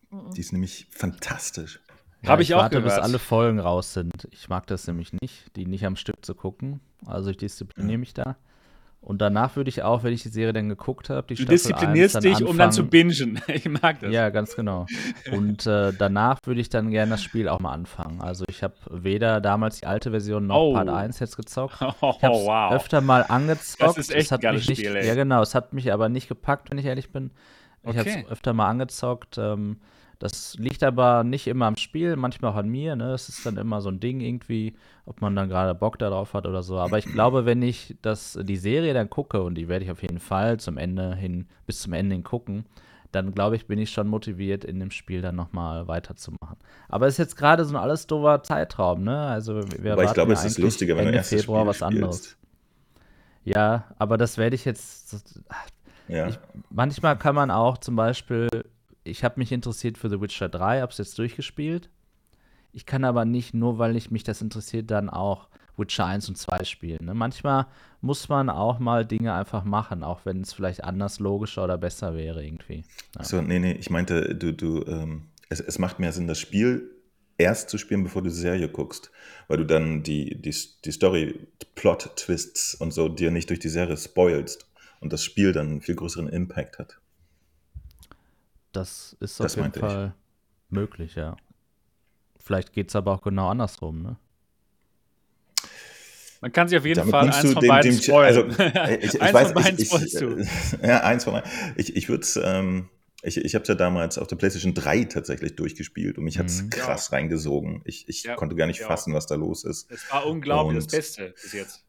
Mhm. 0.10 0.32
Die 0.36 0.42
ist 0.42 0.54
nämlich 0.54 0.88
fantastisch. 0.92 1.82
Ja, 2.26 2.32
Hab 2.32 2.40
ich 2.40 2.54
auch 2.54 2.60
warte, 2.62 2.82
bis 2.82 2.90
gehört. 2.94 3.04
alle 3.04 3.20
Folgen 3.20 3.60
raus 3.60 3.94
sind. 3.94 4.28
Ich 4.32 4.50
mag 4.50 4.68
das 4.68 4.88
nämlich 4.88 5.14
nicht, 5.14 5.56
die 5.56 5.66
nicht 5.66 5.86
am 5.86 5.96
Stück 5.96 6.26
zu 6.26 6.36
gucken. 6.36 6.80
Also 7.06 7.30
ich 7.30 7.38
diszipliniere 7.38 7.98
mich 8.00 8.14
da. 8.14 8.36
Und 9.02 9.22
danach 9.22 9.56
würde 9.56 9.70
ich 9.70 9.84
auch, 9.84 10.04
wenn 10.04 10.14
ich 10.14 10.24
die 10.24 10.30
Serie 10.30 10.52
dann 10.52 10.68
geguckt 10.68 11.12
habe, 11.12 11.28
die 11.28 11.36
Du 11.36 11.44
Staffel 11.44 11.54
disziplinierst 11.54 12.16
1, 12.16 12.24
dich, 12.24 12.44
um 12.48 12.58
dann 12.58 12.72
zu 12.72 12.82
anfangen- 12.82 12.90
bingen. 12.90 13.42
Ich 13.48 13.70
mag 13.70 14.00
das. 14.00 14.12
Ja, 14.12 14.30
ganz 14.32 14.56
genau. 14.56 14.88
Und 15.32 15.68
äh, 15.68 15.94
danach 15.94 16.40
würde 16.46 16.60
ich 16.60 16.70
dann 16.70 16.90
gerne 16.90 17.12
das 17.12 17.22
Spiel 17.22 17.48
auch 17.48 17.60
mal 17.60 17.72
anfangen. 17.72 18.20
Also 18.22 18.46
ich 18.50 18.64
habe 18.64 18.74
weder 18.90 19.42
damals 19.42 19.82
die 19.82 19.86
alte 19.86 20.10
Version 20.10 20.48
noch 20.48 20.56
Oh. 20.58 20.74
Part 20.74 20.90
1 20.90 21.20
jetzt 21.20 21.38
gezockt. 21.38 21.78
Oh, 22.02 22.14
Ich 22.18 22.24
habe 22.24 22.36
es 22.36 22.46
wow. 22.48 22.72
öfter 22.74 23.02
mal 23.02 23.22
angezockt. 23.28 23.84
Das 23.84 23.98
ist 24.00 24.10
echt 24.12 24.26
Es 24.26 24.32
hat 24.32 24.40
ein 24.40 24.42
geiles 24.42 24.68
nicht, 24.68 24.80
Spiel, 24.80 24.96
ey. 24.96 25.06
Ja, 25.08 25.14
genau. 25.14 25.44
Es 25.44 25.54
hat 25.54 25.74
mich 25.74 25.94
aber 25.94 26.10
nicht 26.10 26.28
gepackt, 26.28 26.72
wenn 26.72 26.80
ich 26.80 26.86
ehrlich 26.86 27.12
bin. 27.12 27.30
Ich 27.84 27.90
habe 27.98 28.10
Okay. 28.10 28.24
es 28.26 28.32
öfter 28.32 28.54
mal 28.54 28.68
angezockt. 28.70 29.38
Ähm, 29.38 29.78
das 30.20 30.56
liegt 30.58 30.84
aber 30.84 31.24
nicht 31.24 31.48
immer 31.48 31.66
am 31.66 31.76
Spiel, 31.76 32.16
manchmal 32.16 32.52
auch 32.52 32.56
an 32.56 32.70
mir. 32.70 32.96
Ne? 32.96 33.12
Es 33.14 33.30
ist 33.30 33.46
dann 33.46 33.58
immer 33.58 33.82
so 33.82 33.90
ein 33.90 34.00
Ding 34.00 34.22
irgendwie, 34.22 34.76
ob 35.06 35.22
man 35.22 35.36
dann 35.36 35.50
gerade 35.50 35.76
Bock 35.76 36.00
darauf 36.00 36.34
hat 36.34 36.46
oder 36.46 36.64
so. 36.64 36.78
Aber 36.78 36.98
ich 36.98 37.06
glaube, 37.06 37.46
wenn 37.46 37.62
ich 37.62 37.96
das, 38.02 38.40
die 38.42 38.58
Serie 38.58 38.94
dann 38.94 39.10
gucke, 39.10 39.44
und 39.44 39.56
die 39.56 39.68
werde 39.68 39.86
ich 39.86 39.92
auf 39.92 40.02
jeden 40.02 40.20
Fall 40.20 40.60
zum 40.60 40.78
Ende 40.78 41.16
hin, 41.16 41.48
bis 41.66 41.82
zum 41.82 41.94
Ende 41.94 42.16
hin 42.16 42.24
gucken, 42.24 42.66
dann 43.12 43.34
glaube 43.34 43.56
ich, 43.56 43.66
bin 43.68 43.80
ich 43.80 43.92
schon 43.92 44.08
motiviert, 44.08 44.66
in 44.66 44.80
dem 44.80 44.92
Spiel 44.92 45.22
dann 45.22 45.36
nochmal 45.36 45.88
weiterzumachen. 45.88 46.58
Aber 46.90 47.08
es 47.08 47.14
ist 47.16 47.20
jetzt 47.20 47.38
gerade 47.38 47.64
so 47.64 47.76
ein 47.76 47.82
alles 47.82 48.08
doofer 48.08 48.44
Zeitraum, 48.44 49.04
ne? 49.04 49.28
Also 49.28 49.62
wir 49.80 49.94
Aber 49.94 50.04
ich 50.04 50.14
glaube, 50.14 50.34
es 50.34 50.44
ist 50.44 50.58
lustiger, 50.58 50.96
wenn 50.96 51.04
du 51.04 51.08
Ende 51.10 51.18
erst 51.20 51.32
das 51.32 51.42
Februar 51.42 51.62
Spiel 51.62 51.70
was 51.70 51.82
anderes. 51.82 52.18
spielst. 52.18 52.38
Ja, 53.46 53.86
aber 54.00 54.18
das 54.18 54.38
werde 54.38 54.56
ich 54.56 54.66
jetzt. 54.66 55.16
Ja. 56.08 56.28
Ich, 56.28 56.38
manchmal 56.70 57.18
kann 57.18 57.36
man 57.36 57.52
auch 57.52 57.78
zum 57.78 57.96
Beispiel, 57.96 58.50
ich 59.06 59.24
habe 59.24 59.40
mich 59.40 59.52
interessiert 59.52 59.98
für 59.98 60.10
The 60.10 60.20
Witcher 60.20 60.50
3, 60.50 60.82
habe 60.82 60.92
es 60.92 60.98
jetzt 60.98 61.18
durchgespielt. 61.18 61.90
Ich 62.74 62.86
kann 62.86 63.06
aber 63.06 63.24
nicht, 63.24 63.54
nur 63.54 63.78
weil 63.78 63.96
ich 63.96 64.12
mich 64.12 64.24
das 64.24 64.42
interessiert, 64.42 64.92
dann 64.92 65.10
auch 65.10 65.48
Witcher 65.78 66.06
1 66.06 66.28
und 66.28 66.38
2 66.38 66.64
spielen. 66.66 67.06
Ne? 67.06 67.14
Manchmal 67.14 67.68
muss 68.02 68.28
man 68.28 68.50
auch 68.50 68.80
mal 68.80 69.06
Dinge 69.06 69.34
einfach 69.34 69.64
machen, 69.64 70.04
auch 70.04 70.26
wenn 70.26 70.42
es 70.42 70.54
vielleicht 70.54 70.84
anders, 70.84 71.20
logischer 71.20 71.64
oder 71.64 71.78
besser 71.78 72.16
wäre 72.16 72.44
irgendwie. 72.44 72.84
Ja. 73.18 73.24
So, 73.24 73.42
nee, 73.42 73.60
nee, 73.60 73.74
ich 73.74 73.90
meinte, 73.90 74.36
du, 74.36 74.54
du, 74.54 74.84
ähm, 74.88 75.28
es, 75.50 75.60
es 75.60 75.80
macht 75.80 76.00
mehr 76.00 76.12
Sinn, 76.12 76.28
das 76.28 76.40
Spiel 76.40 76.92
erst 77.38 77.70
zu 77.70 77.78
spielen, 77.78 78.04
bevor 78.04 78.24
du 78.24 78.30
die 78.30 78.36
Serie 78.36 78.70
guckst, 78.70 79.12
weil 79.48 79.58
du 79.58 79.66
dann 79.66 80.04
die, 80.04 80.42
die, 80.42 80.56
die 80.84 80.92
Story, 80.92 81.48
Plot-Twists 81.76 82.76
und 82.76 82.92
so 82.92 83.08
dir 83.10 83.32
nicht 83.32 83.50
durch 83.50 83.60
die 83.60 83.70
Serie 83.70 83.98
spoilst 83.98 84.68
und 85.00 85.14
das 85.14 85.24
Spiel 85.24 85.52
dann 85.52 85.68
einen 85.68 85.82
viel 85.82 85.96
größeren 85.96 86.30
Impact 86.30 86.80
hat. 86.80 86.98
Das 88.76 89.16
ist 89.20 89.40
Das 89.40 89.54
auf 89.54 89.56
jeden 89.58 89.62
meinte 89.64 89.80
ich. 89.80 89.86
Fall 89.86 90.14
möglich, 90.70 91.16
ja. 91.16 91.36
Vielleicht 92.40 92.74
geht 92.74 92.90
es 92.90 92.96
aber 92.96 93.14
auch 93.14 93.22
genau 93.22 93.50
andersrum, 93.50 94.02
ne? 94.02 94.18
Man 96.42 96.52
kann 96.52 96.68
sich 96.68 96.78
auf 96.78 96.86
jeden 96.86 96.98
Damit 97.00 97.12
Fall 97.12 97.26
eins 97.30 97.38
von 97.54 97.62
den- 97.62 97.68
beiden 97.70 97.92
den- 97.92 98.02
spoilen. 98.02 98.26
also, 98.26 98.64
ich, 99.00 99.14
ich 99.16 99.22
eins 99.22 99.34
weiß, 99.34 99.52
von 99.52 99.64
beiden 99.64 99.80
ich, 99.80 99.90
du. 100.14 100.46
Ja, 100.86 101.02
eins 101.04 101.24
von 101.24 101.42
Ich, 101.76 101.96
ich 101.96 102.10
würde 102.10 102.24
es, 102.24 102.36
ähm, 102.44 102.90
ich, 103.24 103.38
ich 103.38 103.56
habe 103.56 103.64
es 103.64 103.70
ja 103.70 103.76
damals 103.76 104.18
auf 104.20 104.28
der 104.28 104.36
PlayStation 104.36 104.74
3 104.76 105.06
tatsächlich 105.06 105.56
durchgespielt 105.56 106.18
und 106.18 106.26
mich 106.26 106.38
hat 106.38 106.48
es 106.48 106.62
Mhm. 106.64 106.70
krass 106.70 107.12
reingesogen. 107.12 107.82
Ich, 107.86 108.08
ich 108.10 108.24
Ja, 108.24 108.36
konnte 108.36 108.56
gar 108.56 108.68
nicht 108.68 108.82
ja. 108.82 108.88
fassen, 108.88 109.14
was 109.14 109.26
da 109.26 109.36
los 109.36 109.64
ist. 109.64 109.90
Es 109.92 110.12
war 110.12 110.26
unglaublich 110.28 110.78
Und- 110.78 110.86
das 110.86 110.92
Beste 110.92 111.34
bis 111.42 111.54
jetzt. 111.54 111.84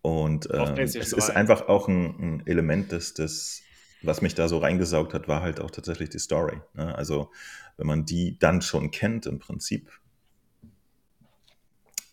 Und 0.00 0.48
ähm, 0.52 0.76
es 0.78 0.94
ist 0.94 1.12
3. 1.12 1.34
einfach 1.36 1.68
auch 1.68 1.88
ein, 1.88 2.36
ein 2.38 2.46
Element 2.46 2.92
des, 2.92 3.12
des, 3.14 3.62
was 4.02 4.22
mich 4.22 4.34
da 4.34 4.48
so 4.48 4.58
reingesaugt 4.58 5.14
hat, 5.14 5.28
war 5.28 5.42
halt 5.42 5.60
auch 5.60 5.70
tatsächlich 5.70 6.10
die 6.10 6.18
Story. 6.18 6.60
Ne? 6.74 6.94
Also 6.94 7.30
wenn 7.76 7.86
man 7.86 8.04
die 8.04 8.38
dann 8.38 8.62
schon 8.62 8.90
kennt 8.90 9.26
im 9.26 9.38
Prinzip, 9.38 9.90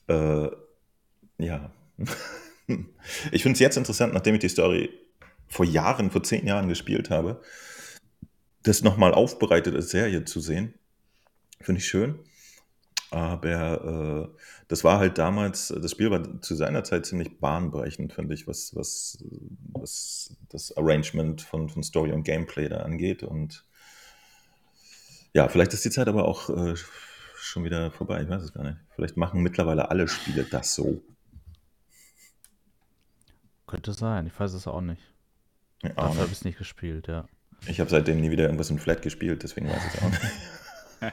äh, 0.08 0.48
ja. 1.38 1.72
ich 3.32 3.44
finde 3.44 3.54
es 3.54 3.60
jetzt 3.60 3.78
interessant, 3.78 4.14
nachdem 4.14 4.36
ich 4.36 4.42
die 4.42 4.50
Story 4.50 4.90
vor 5.48 5.66
Jahren, 5.66 6.12
vor 6.12 6.24
zehn 6.24 6.48
Jahren 6.48 6.70
gespielt 6.70 7.10
habe, 7.10 7.42
das 8.64 8.82
nochmal 8.82 9.14
aufbereitet 9.14 9.76
als 9.76 9.90
Serie 9.90 10.26
zu 10.26 10.40
sehen, 10.40 10.74
finde 11.62 11.80
ich 11.80 11.88
schön. 11.88 12.20
Aber 13.12 14.32
äh, 14.34 14.38
das 14.68 14.84
war 14.84 15.00
halt 15.00 15.18
damals, 15.18 15.68
das 15.68 15.92
Spiel 15.92 16.12
war 16.12 16.42
zu 16.42 16.56
seiner 16.56 16.84
Zeit 16.84 17.06
ziemlich 17.06 17.40
bahnbrechend, 17.40 18.14
finde 18.14 18.34
ich, 18.34 18.48
was, 18.48 18.76
was, 18.76 19.24
was 19.74 20.36
das 20.50 20.76
Arrangement 20.76 21.42
von, 21.42 21.70
von 21.70 21.84
Story 21.84 22.12
und 22.12 22.24
Gameplay 22.24 22.68
da 22.68 22.78
angeht. 22.78 23.24
Und 23.24 23.64
ja, 25.34 25.48
vielleicht 25.48 25.74
ist 25.74 25.86
die 25.86 25.92
Zeit 25.92 26.08
aber 26.08 26.26
auch 26.26 26.50
äh, 26.50 26.76
schon 27.36 27.64
wieder 27.64 27.92
vorbei, 27.92 28.24
ich 28.24 28.30
weiß 28.30 28.42
es 28.42 28.54
gar 28.54 28.64
nicht. 28.64 28.78
Vielleicht 28.96 29.18
machen 29.18 29.42
mittlerweile 29.42 29.92
alle 29.92 30.08
Spiele 30.08 30.44
das 30.44 30.74
so. 30.74 31.02
Könnte 33.68 33.94
sein, 33.94 34.28
ich 34.28 34.40
weiß 34.40 34.54
es 34.54 34.68
auch 34.68 34.82
nicht. 34.82 35.02
Ja, 35.84 35.90
Dafür 35.90 36.22
habe 36.22 36.32
ich 36.32 36.40
es 36.40 36.46
nicht 36.46 36.58
gespielt, 36.58 37.08
ja. 37.08 37.28
Ich 37.68 37.80
habe 37.80 37.90
seitdem 37.90 38.20
nie 38.20 38.32
wieder 38.32 38.44
irgendwas 38.44 38.70
in 38.70 38.80
Flat 38.80 39.02
gespielt, 39.02 39.44
deswegen 39.44 39.70
weiß 39.70 39.86
ich 39.88 39.94
es 39.94 40.04
auch 40.04 40.10
nicht. 40.10 40.22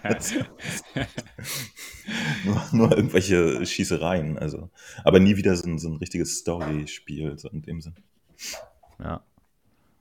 nur, 2.45 2.63
nur, 2.73 2.97
irgendwelche 2.97 3.65
Schießereien, 3.65 4.39
also. 4.39 4.71
Aber 5.05 5.21
nie 5.21 5.37
wieder 5.37 5.57
so 5.57 5.69
ein, 5.69 5.79
so 5.79 5.89
ein 5.89 5.97
richtiges 5.97 6.39
Story-Spiel, 6.39 7.39
so 7.39 7.49
in 7.49 7.63
dem 7.63 7.81
Sinn. 7.81 7.95
Ja. 8.99 9.23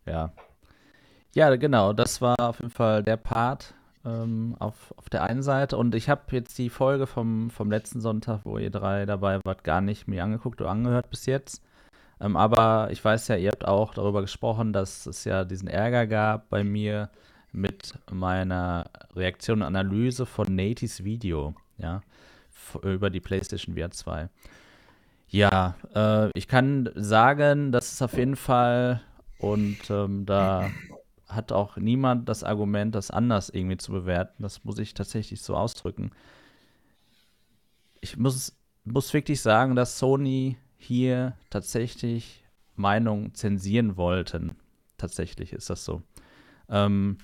Ja. 0.06 0.34
Ja, 1.34 1.56
genau, 1.56 1.94
das 1.94 2.22
war 2.22 2.36
auf 2.40 2.60
jeden 2.60 2.72
Fall 2.72 3.04
der 3.04 3.18
Part 3.18 3.74
ähm, 4.06 4.56
auf, 4.60 4.94
auf 4.98 5.10
der 5.10 5.24
einen 5.24 5.44
Seite. 5.44 5.78
Und 5.78 5.96
ich 5.96 6.10
habe 6.10 6.22
jetzt 6.32 6.58
die 6.58 6.70
Folge 6.70 7.08
vom, 7.08 7.50
vom 7.50 7.72
letzten 7.72 8.02
Sonntag, 8.02 8.42
wo 8.44 8.58
ihr 8.58 8.72
drei 8.72 9.06
dabei 9.06 9.40
wart, 9.44 9.64
gar 9.64 9.82
nicht 9.82 10.08
mir 10.08 10.24
angeguckt 10.24 10.62
oder 10.62 10.72
angehört 10.72 11.10
bis 11.10 11.26
jetzt. 11.26 11.64
Ähm, 12.20 12.38
aber 12.38 12.90
ich 12.92 13.04
weiß 13.04 13.28
ja, 13.30 13.36
ihr 13.36 13.50
habt 13.50 13.66
auch 13.66 13.94
darüber 13.94 14.22
gesprochen, 14.22 14.74
dass 14.74 15.06
es 15.06 15.24
ja 15.24 15.46
diesen 15.46 15.68
Ärger 15.68 16.08
gab 16.08 16.50
bei 16.50 16.64
mir, 16.64 17.10
mit 17.52 17.98
meiner 18.12 18.90
Reaktion 19.16 19.62
und 19.62 19.68
Analyse 19.68 20.26
von 20.26 20.56
Natis 20.56 21.04
Video, 21.04 21.56
ja, 21.78 22.02
über 22.84 23.10
die 23.10 23.20
PlayStation 23.20 23.76
VR 23.76 23.92
2. 23.92 24.30
Ja, 25.28 25.76
äh, 25.96 26.30
ich 26.38 26.48
kann 26.48 26.90
sagen, 26.96 27.72
das 27.72 27.94
ist 27.94 28.02
auf 28.02 28.14
jeden 28.18 28.36
Fall, 28.36 29.02
und 29.42 29.90
ähm, 29.90 30.28
da 30.28 30.70
hat 31.28 31.52
auch 31.52 31.76
niemand 31.76 32.30
das 32.30 32.44
Argument, 32.44 32.94
das 32.94 33.10
anders 33.10 33.50
irgendwie 33.50 33.78
zu 33.78 33.92
bewerten. 33.92 34.44
Das 34.44 34.64
muss 34.64 34.78
ich 34.78 34.94
tatsächlich 34.94 35.42
so 35.42 35.56
ausdrücken. 35.56 36.12
Ich 38.02 38.18
muss, 38.18 38.56
muss 38.84 39.14
wirklich 39.14 39.42
sagen, 39.42 39.76
dass 39.76 39.98
Sony 39.98 40.58
hier 40.78 41.36
tatsächlich 41.50 42.46
Meinung 42.76 43.34
zensieren 43.34 43.98
wollten. 43.98 44.56
Tatsächlich 44.98 45.54
ist 45.54 45.72
das 45.72 45.86
so. 45.86 46.04
Ähm, 46.70 47.18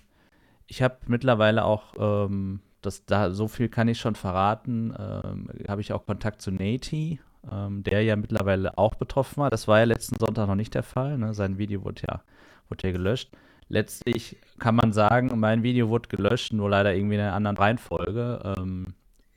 ich 0.67 0.81
habe 0.81 0.97
mittlerweile 1.07 1.65
auch, 1.65 1.93
ähm, 1.97 2.59
das, 2.81 3.05
da, 3.05 3.31
so 3.31 3.47
viel 3.47 3.69
kann 3.69 3.87
ich 3.87 3.99
schon 3.99 4.15
verraten, 4.15 4.93
ähm, 4.97 5.49
habe 5.67 5.81
ich 5.81 5.93
auch 5.93 6.05
Kontakt 6.05 6.41
zu 6.41 6.51
Nati, 6.51 7.19
ähm, 7.51 7.83
der 7.83 8.03
ja 8.03 8.15
mittlerweile 8.15 8.77
auch 8.77 8.95
betroffen 8.95 9.41
war. 9.41 9.49
Das 9.49 9.67
war 9.67 9.79
ja 9.79 9.85
letzten 9.85 10.19
Sonntag 10.19 10.47
noch 10.47 10.55
nicht 10.55 10.75
der 10.75 10.83
Fall. 10.83 11.17
Ne? 11.17 11.33
Sein 11.33 11.57
Video 11.57 11.83
wurde 11.83 12.03
ja, 12.07 12.21
wurde 12.69 12.87
ja 12.87 12.91
gelöscht. 12.91 13.31
Letztlich 13.69 14.37
kann 14.59 14.75
man 14.75 14.93
sagen, 14.93 15.37
mein 15.39 15.63
Video 15.63 15.89
wurde 15.89 16.09
gelöscht, 16.09 16.53
nur 16.53 16.69
leider 16.69 16.93
irgendwie 16.93 17.15
in 17.15 17.21
einer 17.21 17.33
anderen 17.33 17.57
Reihenfolge, 17.57 18.55
ähm, 18.57 18.93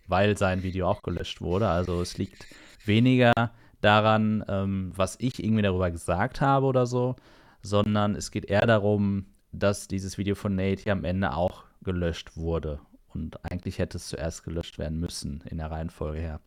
weil 0.06 0.36
sein 0.36 0.62
Video 0.62 0.88
auch 0.88 1.02
gelöscht 1.02 1.40
wurde. 1.40 1.68
Also 1.68 2.00
es 2.00 2.18
liegt 2.18 2.46
weniger 2.84 3.32
daran, 3.80 4.44
ähm, 4.48 4.92
was 4.94 5.16
ich 5.18 5.42
irgendwie 5.42 5.62
darüber 5.62 5.90
gesagt 5.90 6.40
habe 6.40 6.66
oder 6.66 6.86
so, 6.86 7.16
sondern 7.62 8.14
es 8.14 8.30
geht 8.30 8.44
eher 8.44 8.66
darum, 8.66 9.26
dass 9.52 9.88
dieses 9.88 10.18
Video 10.18 10.34
von 10.34 10.54
Nate 10.54 10.82
hier 10.82 10.92
am 10.92 11.04
Ende 11.04 11.34
auch 11.34 11.64
gelöscht 11.82 12.36
wurde. 12.36 12.80
Und 13.12 13.44
eigentlich 13.44 13.78
hätte 13.78 13.96
es 13.96 14.08
zuerst 14.08 14.44
gelöscht 14.44 14.78
werden 14.78 15.00
müssen 15.00 15.42
in 15.48 15.58
der 15.58 15.70
Reihenfolge 15.70 16.20
her. 16.20 16.40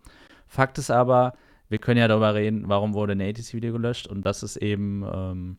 Fakt 0.48 0.78
ist 0.78 0.92
aber, 0.92 1.34
wir 1.70 1.80
können 1.80 2.00
ja 2.00 2.08
darüber 2.08 2.36
reden, 2.36 2.70
warum 2.70 2.94
wurde 2.94 3.16
Nates 3.16 3.54
Video 3.54 3.74
gelöscht. 3.74 4.08
Und 4.08 4.26
das 4.26 4.44
ist 4.44 4.58
eben 4.58 5.04
ähm, 5.12 5.58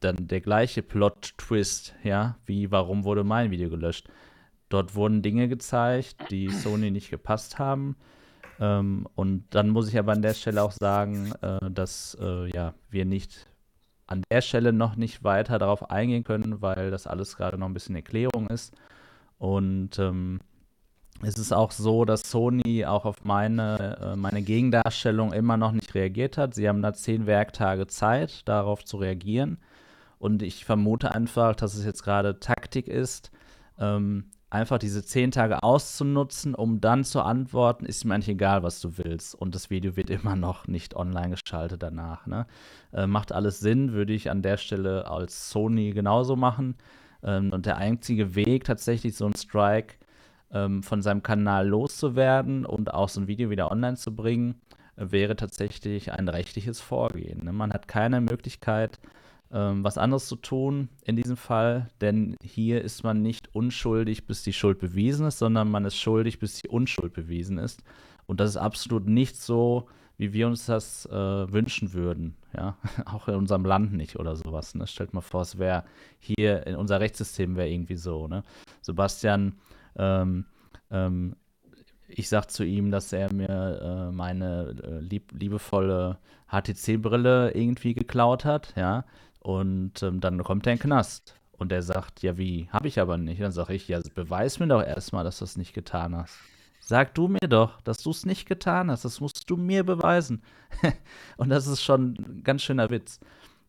dann 0.00 0.28
der 0.28 0.40
gleiche 0.40 0.82
Plot-Twist, 0.82 1.94
ja, 2.02 2.36
wie 2.44 2.70
warum 2.70 3.04
wurde 3.04 3.24
mein 3.24 3.50
Video 3.50 3.70
gelöscht. 3.70 4.08
Dort 4.68 4.94
wurden 4.94 5.22
Dinge 5.22 5.48
gezeigt, 5.48 6.30
die 6.30 6.48
Sony 6.48 6.90
nicht 6.90 7.10
gepasst 7.10 7.58
haben. 7.58 7.96
Ähm, 8.60 9.06
und 9.14 9.44
dann 9.50 9.68
muss 9.68 9.88
ich 9.88 9.98
aber 9.98 10.12
an 10.12 10.22
der 10.22 10.34
Stelle 10.34 10.62
auch 10.62 10.72
sagen, 10.72 11.32
äh, 11.42 11.70
dass 11.70 12.16
äh, 12.20 12.50
ja, 12.54 12.74
wir 12.90 13.04
nicht 13.04 13.48
an 14.06 14.22
der 14.30 14.40
Stelle 14.40 14.72
noch 14.72 14.96
nicht 14.96 15.24
weiter 15.24 15.58
darauf 15.58 15.90
eingehen 15.90 16.24
können, 16.24 16.60
weil 16.60 16.90
das 16.90 17.06
alles 17.06 17.36
gerade 17.36 17.58
noch 17.58 17.66
ein 17.66 17.74
bisschen 17.74 17.96
Erklärung 17.96 18.48
ist. 18.48 18.74
Und 19.38 19.98
ähm, 19.98 20.40
es 21.22 21.38
ist 21.38 21.52
auch 21.52 21.70
so, 21.70 22.04
dass 22.04 22.22
Sony 22.30 22.84
auch 22.84 23.04
auf 23.04 23.24
meine, 23.24 23.98
äh, 24.00 24.16
meine 24.16 24.42
Gegendarstellung 24.42 25.32
immer 25.32 25.56
noch 25.56 25.72
nicht 25.72 25.94
reagiert 25.94 26.36
hat. 26.36 26.54
Sie 26.54 26.68
haben 26.68 26.82
da 26.82 26.92
zehn 26.92 27.26
Werktage 27.26 27.86
Zeit, 27.86 28.46
darauf 28.48 28.84
zu 28.84 28.96
reagieren. 28.96 29.58
Und 30.18 30.42
ich 30.42 30.64
vermute 30.64 31.12
einfach, 31.12 31.54
dass 31.56 31.74
es 31.74 31.84
jetzt 31.84 32.02
gerade 32.02 32.38
Taktik 32.40 32.88
ist, 32.88 33.30
ähm, 33.78 34.30
einfach 34.52 34.78
diese 34.78 35.02
zehn 35.02 35.30
Tage 35.30 35.62
auszunutzen, 35.62 36.54
um 36.54 36.80
dann 36.80 37.04
zu 37.04 37.22
antworten, 37.22 37.86
ist 37.86 38.04
mir 38.04 38.14
eigentlich 38.14 38.28
egal, 38.28 38.62
was 38.62 38.80
du 38.80 38.98
willst. 38.98 39.34
Und 39.34 39.54
das 39.54 39.70
Video 39.70 39.96
wird 39.96 40.10
immer 40.10 40.36
noch 40.36 40.68
nicht 40.68 40.94
online 40.94 41.30
geschaltet 41.30 41.82
danach. 41.82 42.26
Ne? 42.26 42.46
Äh, 42.92 43.06
macht 43.06 43.32
alles 43.32 43.60
Sinn, 43.60 43.92
würde 43.92 44.12
ich 44.12 44.30
an 44.30 44.42
der 44.42 44.58
Stelle 44.58 45.10
als 45.10 45.50
Sony 45.50 45.92
genauso 45.92 46.36
machen. 46.36 46.76
Ähm, 47.22 47.50
und 47.52 47.64
der 47.64 47.78
einzige 47.78 48.34
Weg, 48.34 48.64
tatsächlich 48.64 49.16
so 49.16 49.26
ein 49.26 49.34
Strike 49.34 49.94
ähm, 50.52 50.82
von 50.82 51.00
seinem 51.00 51.22
Kanal 51.22 51.66
loszuwerden 51.66 52.66
und 52.66 52.92
auch 52.92 53.08
so 53.08 53.20
ein 53.20 53.28
Video 53.28 53.48
wieder 53.48 53.70
online 53.70 53.96
zu 53.96 54.14
bringen, 54.14 54.60
äh, 54.96 55.06
wäre 55.10 55.34
tatsächlich 55.34 56.12
ein 56.12 56.28
rechtliches 56.28 56.78
Vorgehen. 56.78 57.44
Ne? 57.44 57.52
Man 57.52 57.72
hat 57.72 57.88
keine 57.88 58.20
Möglichkeit, 58.20 59.00
ähm, 59.52 59.84
was 59.84 59.98
anderes 59.98 60.26
zu 60.26 60.36
tun 60.36 60.88
in 61.04 61.16
diesem 61.16 61.36
Fall, 61.36 61.90
denn 62.00 62.36
hier 62.42 62.82
ist 62.82 63.04
man 63.04 63.22
nicht 63.22 63.54
unschuldig, 63.54 64.26
bis 64.26 64.42
die 64.42 64.52
Schuld 64.52 64.78
bewiesen 64.78 65.26
ist, 65.26 65.38
sondern 65.38 65.70
man 65.70 65.84
ist 65.84 65.96
schuldig, 65.96 66.38
bis 66.38 66.60
die 66.60 66.68
Unschuld 66.68 67.12
bewiesen 67.12 67.58
ist. 67.58 67.82
Und 68.26 68.40
das 68.40 68.50
ist 68.50 68.56
absolut 68.56 69.06
nicht 69.06 69.36
so, 69.36 69.88
wie 70.16 70.32
wir 70.32 70.46
uns 70.46 70.66
das 70.66 71.06
äh, 71.06 71.12
wünschen 71.52 71.92
würden. 71.92 72.36
Ja, 72.56 72.76
auch 73.06 73.28
in 73.28 73.34
unserem 73.34 73.64
Land 73.64 73.92
nicht 73.92 74.16
oder 74.18 74.36
sowas. 74.36 74.74
Ne? 74.74 74.86
Stellt 74.86 75.14
mal 75.14 75.20
vor, 75.20 75.42
es 75.42 75.58
wäre 75.58 75.84
hier 76.18 76.66
in 76.66 76.76
unser 76.76 77.00
Rechtssystem 77.00 77.56
wäre 77.56 77.68
irgendwie 77.68 77.96
so. 77.96 78.28
Ne? 78.28 78.44
Sebastian, 78.80 79.56
ähm, 79.96 80.46
ähm, 80.90 81.36
ich 82.08 82.28
sag 82.28 82.50
zu 82.50 82.64
ihm, 82.64 82.90
dass 82.90 83.12
er 83.12 83.32
mir 83.32 83.48
äh, 83.48 84.12
meine 84.12 84.76
äh, 84.82 84.98
lieb 85.00 85.32
liebevolle 85.32 86.18
HTC-Brille 86.48 87.52
irgendwie 87.52 87.94
geklaut 87.94 88.44
hat. 88.44 88.74
Ja, 88.76 89.04
und 89.42 90.02
ähm, 90.02 90.20
dann 90.20 90.42
kommt 90.42 90.66
er 90.66 90.72
in 90.72 90.78
den 90.78 90.82
Knast. 90.82 91.36
Und 91.52 91.70
er 91.70 91.82
sagt, 91.82 92.22
ja, 92.22 92.36
wie? 92.38 92.68
Habe 92.70 92.88
ich 92.88 92.98
aber 92.98 93.18
nicht. 93.18 93.40
Dann 93.40 93.52
sage 93.52 93.74
ich, 93.74 93.86
ja, 93.86 94.00
beweis 94.14 94.58
mir 94.58 94.66
doch 94.66 94.82
erstmal, 94.82 95.22
dass 95.22 95.38
du 95.38 95.44
es 95.44 95.56
nicht 95.56 95.74
getan 95.74 96.16
hast. 96.16 96.36
Sag 96.80 97.14
du 97.14 97.28
mir 97.28 97.38
doch, 97.48 97.80
dass 97.82 97.98
du 97.98 98.10
es 98.10 98.26
nicht 98.26 98.48
getan 98.48 98.90
hast. 98.90 99.04
Das 99.04 99.20
musst 99.20 99.48
du 99.48 99.56
mir 99.56 99.84
beweisen. 99.84 100.42
und 101.36 101.50
das 101.50 101.68
ist 101.68 101.82
schon 101.82 102.14
ein 102.18 102.42
ganz 102.42 102.62
schöner 102.62 102.90
Witz. 102.90 103.20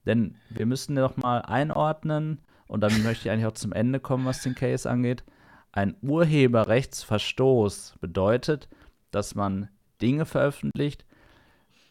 Denn 0.06 0.36
wir 0.50 0.66
müssen 0.66 0.96
doch 0.96 1.18
mal 1.18 1.40
einordnen, 1.40 2.40
und 2.68 2.82
dann 2.82 3.04
möchte 3.04 3.28
ich 3.28 3.32
eigentlich 3.32 3.46
auch 3.46 3.54
zum 3.54 3.72
Ende 3.72 4.00
kommen, 4.00 4.26
was 4.26 4.42
den 4.42 4.56
Case 4.56 4.90
angeht. 4.90 5.24
Ein 5.72 5.96
Urheberrechtsverstoß 6.02 7.98
bedeutet, 8.02 8.68
dass 9.12 9.36
man 9.36 9.70
Dinge 10.02 10.26
veröffentlicht, 10.26 11.06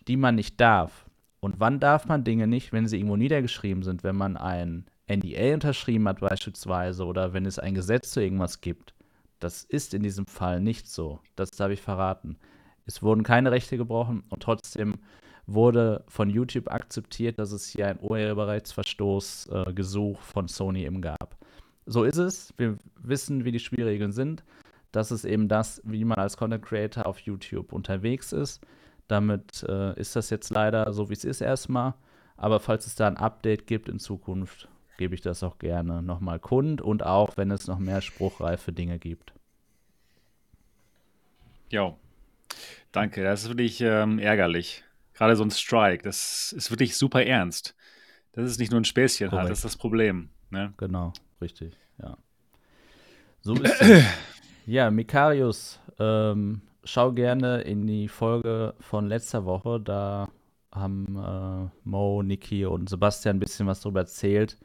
die 0.09 0.17
man 0.17 0.35
nicht 0.35 0.61
darf. 0.61 1.02
Und 1.45 1.59
wann 1.59 1.81
darf 1.81 2.07
man 2.07 2.23
Dinge 2.23 2.47
nicht, 2.47 2.73
wenn 2.73 2.87
sie 2.87 2.99
irgendwo 2.99 3.17
niedergeschrieben 3.17 3.83
sind, 3.83 4.05
wenn 4.05 4.15
man 4.15 4.37
ein 4.37 4.87
NDA 5.09 5.55
unterschrieben 5.55 6.07
hat 6.07 6.21
beispielsweise 6.21 7.05
oder 7.05 7.33
wenn 7.33 7.47
es 7.47 7.59
ein 7.59 7.75
Gesetz 7.75 8.13
zu 8.13 8.21
irgendwas 8.23 8.61
gibt. 8.61 8.95
Das 9.41 9.65
ist 9.65 9.93
in 9.93 10.05
diesem 10.05 10.27
Fall 10.27 10.61
nicht 10.61 10.87
so. 10.87 11.19
Das 11.35 11.51
darf 11.51 11.73
ich 11.73 11.83
verraten. 11.83 12.37
Es 12.87 13.03
wurden 13.03 13.25
keine 13.25 13.51
Rechte 13.51 13.77
gebrochen 13.77 14.23
und 14.29 14.41
trotzdem 14.41 14.95
wurde 15.49 16.05
von 16.07 16.31
YouTube 16.31 16.71
akzeptiert, 16.71 17.41
dass 17.41 17.51
es 17.51 17.69
hier 17.69 17.89
ein 17.89 17.99
Urheberrechtsverstoß 18.01 19.49
äh, 19.49 20.15
von 20.21 20.47
Sony 20.47 20.85
eben 20.85 21.03
gab. 21.03 21.37
So 21.87 22.05
ist 22.05 22.19
es. 22.19 22.55
Wir 22.57 22.79
wissen, 23.01 23.45
wie 23.45 23.51
die 23.51 23.59
Spielregeln 23.59 24.13
sind. 24.13 24.45
Das 24.93 25.11
ist 25.11 25.25
eben 25.25 25.49
das, 25.49 25.83
wie 25.85 26.05
man 26.05 26.19
als 26.19 26.37
Content 26.37 26.65
Creator 26.65 27.05
auf 27.05 27.19
YouTube 27.19 27.73
unterwegs 27.73 28.33
ist. 28.33 28.65
Damit 29.09 29.65
äh, 29.69 29.99
ist 29.99 30.17
das 30.17 30.31
jetzt 30.31 30.51
leider 30.51 30.93
so, 30.93 31.09
wie 31.09 31.15
es 31.15 31.25
ist 31.25 31.41
erstmal. 31.41 31.95
Aber 32.37 32.61
falls 32.61 32.87
es 32.87 32.95
da 32.95 33.07
ein 33.07 33.17
Update 33.17 33.67
gibt 33.67 33.89
in 33.89 33.99
Zukunft, 33.99 34.69
gebe 34.99 35.15
ich 35.15 35.21
das 35.21 35.43
auch 35.43 35.59
gerne 35.59 36.03
nochmal 36.03 36.39
kund 36.39 36.81
und 36.81 37.05
auch, 37.05 37.37
wenn 37.37 37.51
es 37.51 37.67
noch 37.67 37.79
mehr 37.79 38.01
spruchreife 38.01 38.73
Dinge 38.73 38.99
gibt. 38.99 39.33
Ja, 41.71 41.95
danke. 42.93 43.23
Das 43.23 43.43
ist 43.43 43.49
wirklich 43.49 43.81
ähm, 43.81 44.19
ärgerlich. 44.19 44.85
Gerade 45.15 45.37
so 45.37 45.45
ein 45.45 45.51
Strike, 45.51 46.03
das 46.03 46.53
ist 46.53 46.71
wirklich 46.71 46.97
super 46.97 47.25
ernst. 47.25 47.75
dass 48.33 48.45
es 48.51 48.59
nicht 48.59 48.71
nur 48.71 48.81
ein 48.81 48.85
Späßchen 48.85 49.31
hat. 49.31 49.45
Das 49.51 49.59
ist 49.59 49.65
das 49.65 49.77
Problem. 49.77 50.31
Ne? 50.51 50.73
Genau, 50.79 51.13
richtig, 51.41 51.77
ja. 52.03 52.17
So 53.43 53.55
ist 53.55 53.81
es. 53.81 54.05
Ja, 54.65 54.93
Mikarius, 54.93 55.81
ähm, 55.99 56.61
schau 56.85 57.13
gerne 57.13 57.63
in 57.63 57.87
die 57.87 58.09
Folge 58.09 58.75
von 58.81 59.07
letzter 59.07 59.45
Woche. 59.45 59.81
Da 59.81 60.29
haben 60.73 61.17
äh, 61.17 61.89
Mo, 61.89 62.23
Niki 62.23 62.65
und 62.65 62.89
Sebastian 62.89 63.37
ein 63.37 63.41
bisschen 63.41 63.67
was 63.67 63.81
darüber 63.81 64.01
erzählt. 64.01 64.59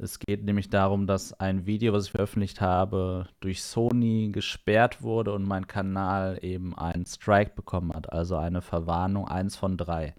Es 0.00 0.20
geht 0.20 0.44
nämlich 0.44 0.70
darum, 0.70 1.08
dass 1.08 1.32
ein 1.40 1.66
Video, 1.66 1.92
was 1.92 2.06
ich 2.06 2.12
veröffentlicht 2.12 2.60
habe, 2.60 3.26
durch 3.40 3.62
Sony 3.62 4.30
gesperrt 4.32 5.02
wurde 5.02 5.32
und 5.32 5.42
mein 5.42 5.66
Kanal 5.66 6.38
eben 6.42 6.78
einen 6.78 7.04
Strike 7.04 7.52
bekommen 7.56 7.92
hat. 7.92 8.12
Also 8.12 8.36
eine 8.36 8.62
Verwarnung, 8.62 9.26
eins 9.26 9.56
von 9.56 9.76
drei. 9.76 10.14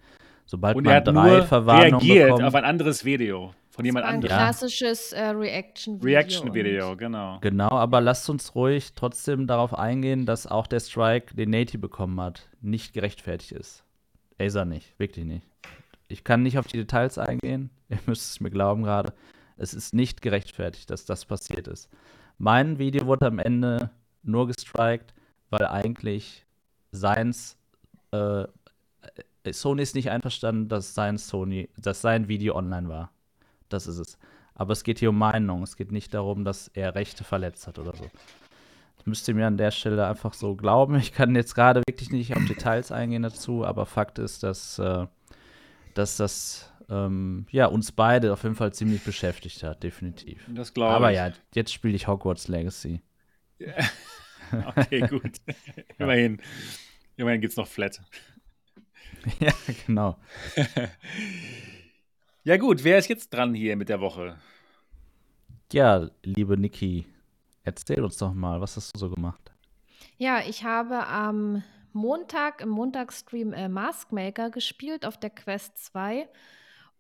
Sobald 0.45 0.75
Und 0.75 0.85
man 0.85 0.95
hat 0.95 1.07
drei 1.07 1.41
Verwarnungen 1.43 1.93
reagiert 1.95 2.27
bekommt, 2.27 2.43
auf 2.43 2.55
ein 2.55 2.65
anderes 2.65 3.05
Video 3.05 3.53
von 3.79 3.85
jemand 3.85 4.05
Ein 4.07 4.15
anderem. 4.15 4.31
Ja. 4.31 4.37
klassisches 4.43 5.13
äh, 5.13 5.29
Reaction-Video. 5.29 6.05
Reaction-Video, 6.05 6.97
genau. 6.97 7.39
Genau, 7.39 7.69
aber 7.69 8.01
lasst 8.01 8.29
uns 8.29 8.53
ruhig 8.53 8.91
trotzdem 8.93 9.47
darauf 9.47 9.73
eingehen, 9.73 10.25
dass 10.25 10.47
auch 10.47 10.67
der 10.67 10.81
Strike, 10.81 11.33
den 11.33 11.51
Nati 11.51 11.77
bekommen 11.77 12.19
hat, 12.19 12.49
nicht 12.59 12.91
gerechtfertigt 12.91 13.53
ist. 13.53 13.85
Acer 14.37 14.65
nicht, 14.65 14.99
wirklich 14.99 15.23
nicht. 15.23 15.47
Ich 16.09 16.25
kann 16.25 16.43
nicht 16.43 16.57
auf 16.57 16.67
die 16.67 16.75
Details 16.75 17.17
eingehen, 17.17 17.69
ihr 17.89 17.99
müsst 18.05 18.31
es 18.31 18.41
mir 18.41 18.49
glauben 18.49 18.83
gerade. 18.83 19.13
Es 19.55 19.73
ist 19.73 19.93
nicht 19.93 20.21
gerechtfertigt, 20.21 20.89
dass 20.89 21.05
das 21.05 21.23
passiert 21.23 21.69
ist. 21.69 21.89
Mein 22.37 22.79
Video 22.79 23.05
wurde 23.05 23.27
am 23.27 23.39
Ende 23.39 23.91
nur 24.23 24.47
gestrikt, 24.47 25.13
weil 25.51 25.65
eigentlich 25.65 26.45
seins, 26.91 27.57
äh, 28.11 28.43
Sony 29.49 29.83
ist 29.83 29.95
nicht 29.95 30.11
einverstanden, 30.11 30.67
dass 30.67 30.93
sein 30.93 31.17
Sony, 31.17 31.69
dass 31.77 32.01
sein 32.01 32.27
Video 32.27 32.57
online 32.57 32.89
war. 32.89 33.13
Das 33.69 33.87
ist 33.87 33.97
es. 33.97 34.17
Aber 34.55 34.73
es 34.73 34.83
geht 34.83 34.99
hier 34.99 35.09
um 35.09 35.17
Meinung. 35.17 35.63
Es 35.63 35.77
geht 35.77 35.91
nicht 35.91 36.13
darum, 36.13 36.43
dass 36.43 36.67
er 36.69 36.95
Rechte 36.95 37.23
verletzt 37.23 37.67
hat 37.67 37.79
oder 37.79 37.95
so. 37.95 38.09
Das 38.97 39.05
müsst 39.05 39.27
ihr 39.27 39.35
mir 39.35 39.47
an 39.47 39.57
der 39.57 39.71
Stelle 39.71 40.05
einfach 40.05 40.33
so 40.33 40.55
glauben. 40.55 40.95
Ich 40.95 41.13
kann 41.13 41.35
jetzt 41.35 41.55
gerade 41.55 41.81
wirklich 41.87 42.11
nicht 42.11 42.35
auf 42.35 42.43
Details 42.45 42.91
eingehen 42.91 43.23
dazu, 43.23 43.65
aber 43.65 43.85
Fakt 43.85 44.19
ist, 44.19 44.43
dass, 44.43 44.77
äh, 44.79 45.07
dass 45.93 46.17
das 46.17 46.73
ähm, 46.89 47.45
ja, 47.51 47.67
uns 47.67 47.91
beide 47.91 48.33
auf 48.33 48.43
jeden 48.43 48.55
Fall 48.55 48.73
ziemlich 48.73 49.03
beschäftigt 49.03 49.63
hat, 49.63 49.83
definitiv. 49.83 50.43
Das 50.49 50.73
glaube 50.73 50.91
ich. 50.91 50.95
Aber 50.97 51.09
ja, 51.11 51.31
jetzt 51.53 51.71
spiele 51.71 51.95
ich 51.95 52.07
Hogwarts 52.07 52.47
Legacy. 52.47 53.01
Okay, 54.75 55.01
gut. 55.01 55.37
Immerhin. 55.99 56.41
Immerhin 57.17 57.41
geht's 57.41 57.55
noch 57.55 57.67
flat. 57.67 58.01
ja, 59.39 59.53
genau. 59.85 60.17
Ja, 62.43 62.55
gut, 62.55 62.85
wer 62.85 62.97
ist 62.97 63.09
jetzt 63.09 63.33
dran 63.33 63.53
hier 63.53 63.75
mit 63.75 63.89
der 63.89 63.99
Woche? 63.99 64.37
Ja, 65.73 66.09
liebe 66.23 66.57
Niki, 66.57 67.05
erzähl 67.63 68.01
uns 68.01 68.15
doch 68.17 68.33
mal, 68.33 68.61
was 68.61 68.77
hast 68.77 68.95
du 68.95 68.99
so 68.99 69.09
gemacht? 69.09 69.51
Ja, 70.17 70.39
ich 70.47 70.63
habe 70.63 71.05
am 71.07 71.63
Montag 71.91 72.61
im 72.61 72.69
Montagsstream 72.69 73.51
äh, 73.51 73.67
Maskmaker 73.67 74.51
gespielt 74.51 75.05
auf 75.05 75.19
der 75.19 75.31
Quest 75.31 75.77
2. 75.85 76.29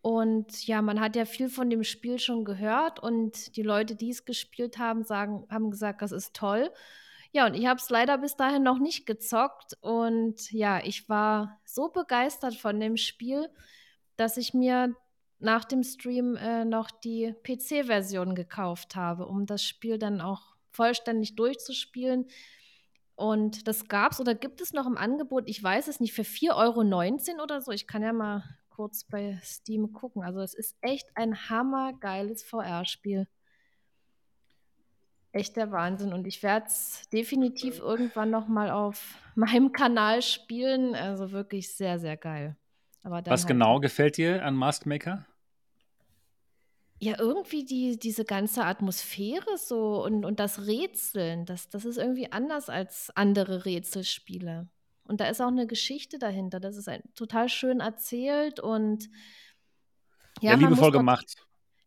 Und 0.01 0.67
ja, 0.67 0.81
man 0.81 0.99
hat 0.99 1.15
ja 1.15 1.23
viel 1.23 1.49
von 1.49 1.69
dem 1.69 1.85
Spiel 1.85 2.19
schon 2.19 2.43
gehört 2.43 2.99
und 2.99 3.55
die 3.55 3.63
Leute, 3.63 3.95
die 3.95 4.09
es 4.09 4.25
gespielt 4.25 4.77
haben, 4.77 5.03
sagen, 5.03 5.45
haben 5.49 5.71
gesagt, 5.71 6.01
das 6.01 6.11
ist 6.11 6.35
toll. 6.35 6.69
Ja, 7.31 7.45
und 7.45 7.53
ich 7.53 7.65
habe 7.65 7.79
es 7.79 7.89
leider 7.89 8.17
bis 8.17 8.35
dahin 8.35 8.63
noch 8.63 8.79
nicht 8.79 9.05
gezockt. 9.05 9.77
Und 9.79 10.51
ja, 10.51 10.81
ich 10.83 11.07
war 11.07 11.59
so 11.63 11.87
begeistert 11.89 12.55
von 12.55 12.79
dem 12.79 12.97
Spiel, 12.97 13.49
dass 14.17 14.35
ich 14.35 14.53
mir 14.53 14.95
nach 15.39 15.65
dem 15.65 15.83
Stream 15.83 16.35
äh, 16.35 16.65
noch 16.65 16.91
die 16.91 17.33
PC-Version 17.43 18.35
gekauft 18.35 18.95
habe, 18.95 19.25
um 19.25 19.45
das 19.45 19.63
Spiel 19.63 19.97
dann 19.97 20.21
auch 20.21 20.55
vollständig 20.71 21.35
durchzuspielen. 21.35 22.27
Und 23.15 23.67
das 23.67 23.87
gab 23.87 24.13
es 24.13 24.19
oder 24.19 24.35
gibt 24.35 24.61
es 24.61 24.71
noch 24.73 24.87
im 24.87 24.97
Angebot, 24.97 25.43
ich 25.47 25.61
weiß 25.61 25.87
es 25.87 25.99
nicht, 25.99 26.13
für 26.13 26.21
4,19 26.21 26.55
Euro 27.35 27.43
oder 27.43 27.61
so. 27.61 27.71
Ich 27.71 27.87
kann 27.87 28.01
ja 28.01 28.13
mal 28.13 28.43
kurz 28.69 29.03
bei 29.03 29.37
Steam 29.43 29.91
gucken. 29.91 30.23
Also 30.23 30.39
es 30.39 30.53
ist 30.53 30.77
echt 30.79 31.09
ein 31.15 31.49
hammergeiles 31.49 32.43
VR-Spiel. 32.43 33.27
Echt 35.31 35.57
der 35.57 35.71
Wahnsinn. 35.71 36.13
Und 36.13 36.27
ich 36.27 36.41
werde 36.43 36.67
es 36.67 37.07
definitiv 37.11 37.79
irgendwann 37.79 38.29
noch 38.29 38.47
mal 38.47 38.71
auf 38.71 39.15
meinem 39.35 39.71
Kanal 39.73 40.21
spielen. 40.21 40.95
Also 40.95 41.31
wirklich 41.31 41.75
sehr, 41.75 41.99
sehr 41.99 42.17
geil. 42.17 42.55
Was 43.03 43.41
halt- 43.41 43.47
genau 43.47 43.79
gefällt 43.79 44.17
dir 44.17 44.43
an 44.43 44.55
Maskmaker? 44.55 45.25
Ja, 47.01 47.17
irgendwie 47.17 47.63
die, 47.63 47.97
diese 47.97 48.25
ganze 48.25 48.65
Atmosphäre 48.65 49.57
so 49.57 50.03
und, 50.03 50.25
und 50.25 50.39
das 50.39 50.67
Rätseln, 50.67 51.45
das, 51.45 51.69
das 51.69 51.85
ist 51.85 51.97
irgendwie 51.97 52.31
anders 52.31 52.69
als 52.69 53.09
andere 53.15 53.65
Rätselspiele. 53.65 54.67
Und 55.03 55.21
da 55.21 55.25
ist 55.27 55.41
auch 55.41 55.47
eine 55.47 55.65
Geschichte 55.65 56.19
dahinter. 56.19 56.59
Das 56.59 56.75
ist 56.75 56.89
ein, 56.89 57.01
total 57.15 57.49
schön 57.49 57.79
erzählt 57.79 58.59
und 58.59 59.09
Ja, 60.41 60.57
muss 60.57 60.69
liebevoll 60.69 60.91
gemacht. 60.91 61.35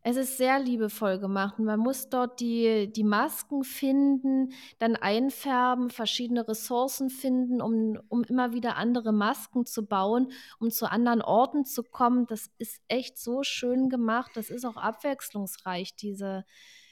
Es 0.05 0.17
ist 0.17 0.35
sehr 0.37 0.59
liebevoll 0.59 1.17
gemacht 1.17 1.59
und 1.59 1.65
man 1.65 1.79
muss 1.79 2.09
dort 2.09 2.41
die, 2.41 2.91
die 2.91 3.05
Masken 3.05 3.63
finden, 3.63 4.51
dann 4.77 4.97
einfärben, 4.97 5.89
verschiedene 5.89 6.45
Ressourcen 6.45 7.09
finden, 7.09 7.61
um, 7.61 7.97
um 8.09 8.23
immer 8.25 8.51
wieder 8.51 8.75
andere 8.75 9.13
Masken 9.13 9.65
zu 9.65 9.85
bauen, 9.85 10.29
um 10.59 10.71
zu 10.71 10.91
anderen 10.91 11.21
Orten 11.21 11.63
zu 11.63 11.83
kommen. 11.83 12.27
Das 12.27 12.51
ist 12.57 12.81
echt 12.89 13.17
so 13.17 13.43
schön 13.43 13.87
gemacht. 13.87 14.31
Das 14.35 14.49
ist 14.49 14.65
auch 14.65 14.75
abwechslungsreich, 14.75 15.95
diese 15.95 16.43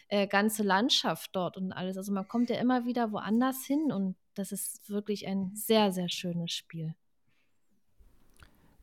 äh, 0.08 0.26
ganze 0.26 0.64
Landschaft 0.64 1.32
dort 1.36 1.58
und 1.58 1.74
alles. 1.74 1.98
Also 1.98 2.14
man 2.14 2.30
kommt 2.30 2.50
ja 2.50 2.58
immer 2.60 2.86
wieder 2.86 3.12
woanders 3.12 3.66
hin 3.66 3.92
und 3.92 4.16
das 4.36 4.54
ist 4.54 4.90
wirklich 4.90 5.28
ein 5.28 5.52
sehr, 5.54 5.92
sehr 5.92 6.08
schönes 6.08 6.52
Spiel. 6.52 6.96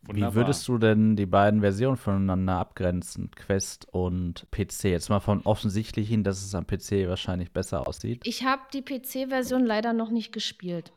Wunderbar. 0.09 0.33
Wie 0.33 0.37
würdest 0.37 0.67
du 0.69 0.79
denn 0.79 1.17
die 1.17 1.27
beiden 1.27 1.61
Versionen 1.61 1.97
voneinander 1.99 2.55
abgrenzen, 2.57 3.31
Quest 3.31 3.87
und 3.93 4.47
PC? 4.51 4.85
Jetzt 4.85 5.11
mal 5.11 5.21
von 5.21 5.43
offensichtlich 5.43 6.09
hin, 6.09 6.25
dass 6.25 6.43
es 6.43 6.55
am 6.55 6.67
PC 6.67 7.09
wahrscheinlich 7.09 7.53
besser 7.53 7.87
aussieht. 7.87 8.23
Ich 8.25 8.45
habe 8.45 8.63
die 8.73 8.83
PC-Version 8.83 9.65
leider 9.67 9.93
noch 9.93 10.11
nicht 10.11 10.33
gespielt. 10.33 10.93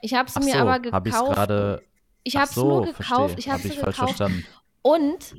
Ich 0.00 0.14
habe 0.14 0.30
Ach 0.34 0.40
mir 0.40 0.52
so, 0.52 0.58
aber 0.58 0.76
ich 0.80 0.86
es 0.92 1.02
gekauft. 1.04 1.32
gerade. 1.34 1.82
ich 2.22 2.36
ach 2.36 2.40
habe 2.40 2.48
es 2.48 2.54
so, 2.54 2.68
nur 2.68 2.84
gekauft. 2.86 3.32
verstehe. 3.32 3.38
Ich 3.38 3.48
habe 3.48 3.58
Hab 3.62 3.64
ich 3.70 3.78
falsch 3.78 3.96
gekauft. 3.96 4.16
verstanden. 4.16 4.46
Und 4.82 5.36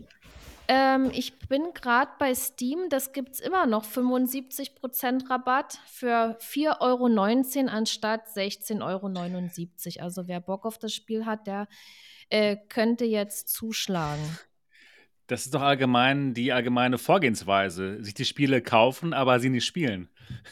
ähm, 0.69 1.11
ich 1.13 1.37
bin 1.49 1.73
gerade 1.73 2.11
bei 2.19 2.33
Steam, 2.33 2.87
das 2.89 3.11
gibt 3.11 3.33
es 3.33 3.39
immer 3.41 3.65
noch, 3.65 3.83
75% 3.85 5.29
Rabatt 5.29 5.79
für 5.85 6.37
4,19 6.41 6.79
Euro 6.79 7.69
anstatt 7.69 8.27
16,79 8.27 8.81
Euro. 8.81 10.03
Also 10.05 10.27
wer 10.27 10.39
Bock 10.39 10.65
auf 10.65 10.77
das 10.77 10.93
Spiel 10.93 11.25
hat, 11.25 11.47
der 11.47 11.67
äh, 12.29 12.57
könnte 12.69 13.05
jetzt 13.05 13.49
zuschlagen. 13.49 14.21
Das 15.27 15.45
ist 15.45 15.53
doch 15.53 15.61
allgemein 15.61 16.33
die 16.33 16.51
allgemeine 16.51 16.97
Vorgehensweise. 16.97 18.03
Sich 18.03 18.13
die 18.13 18.25
Spiele 18.25 18.61
kaufen, 18.61 19.13
aber 19.13 19.39
sie 19.39 19.49
nicht 19.49 19.65
spielen. 19.65 20.09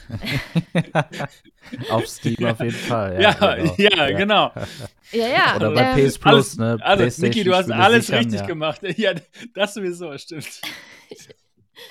Auf 1.90 2.08
Steam 2.08 2.46
auf 2.46 2.60
jeden 2.60 2.72
Fall. 2.72 3.22
Ja, 3.22 3.58
Ja, 3.58 3.74
ja, 3.78 4.08
genau. 4.18 4.50
genau. 4.50 4.68
Ja, 5.12 5.28
ja. 5.28 5.56
Oder 5.58 5.72
bei 5.72 6.00
ähm, 6.00 6.08
PS 6.08 6.18
Plus, 6.18 6.58
ne? 6.58 6.78
Also, 6.82 7.22
Niki, 7.22 7.44
du 7.44 7.54
hast 7.54 7.70
alles 7.70 8.08
sichern, 8.08 8.24
richtig 8.24 8.40
ja. 8.42 8.46
gemacht. 8.48 8.82
Ja, 8.98 9.14
das 9.54 9.74
sowieso, 9.74 10.18
stimmt. 10.18 10.62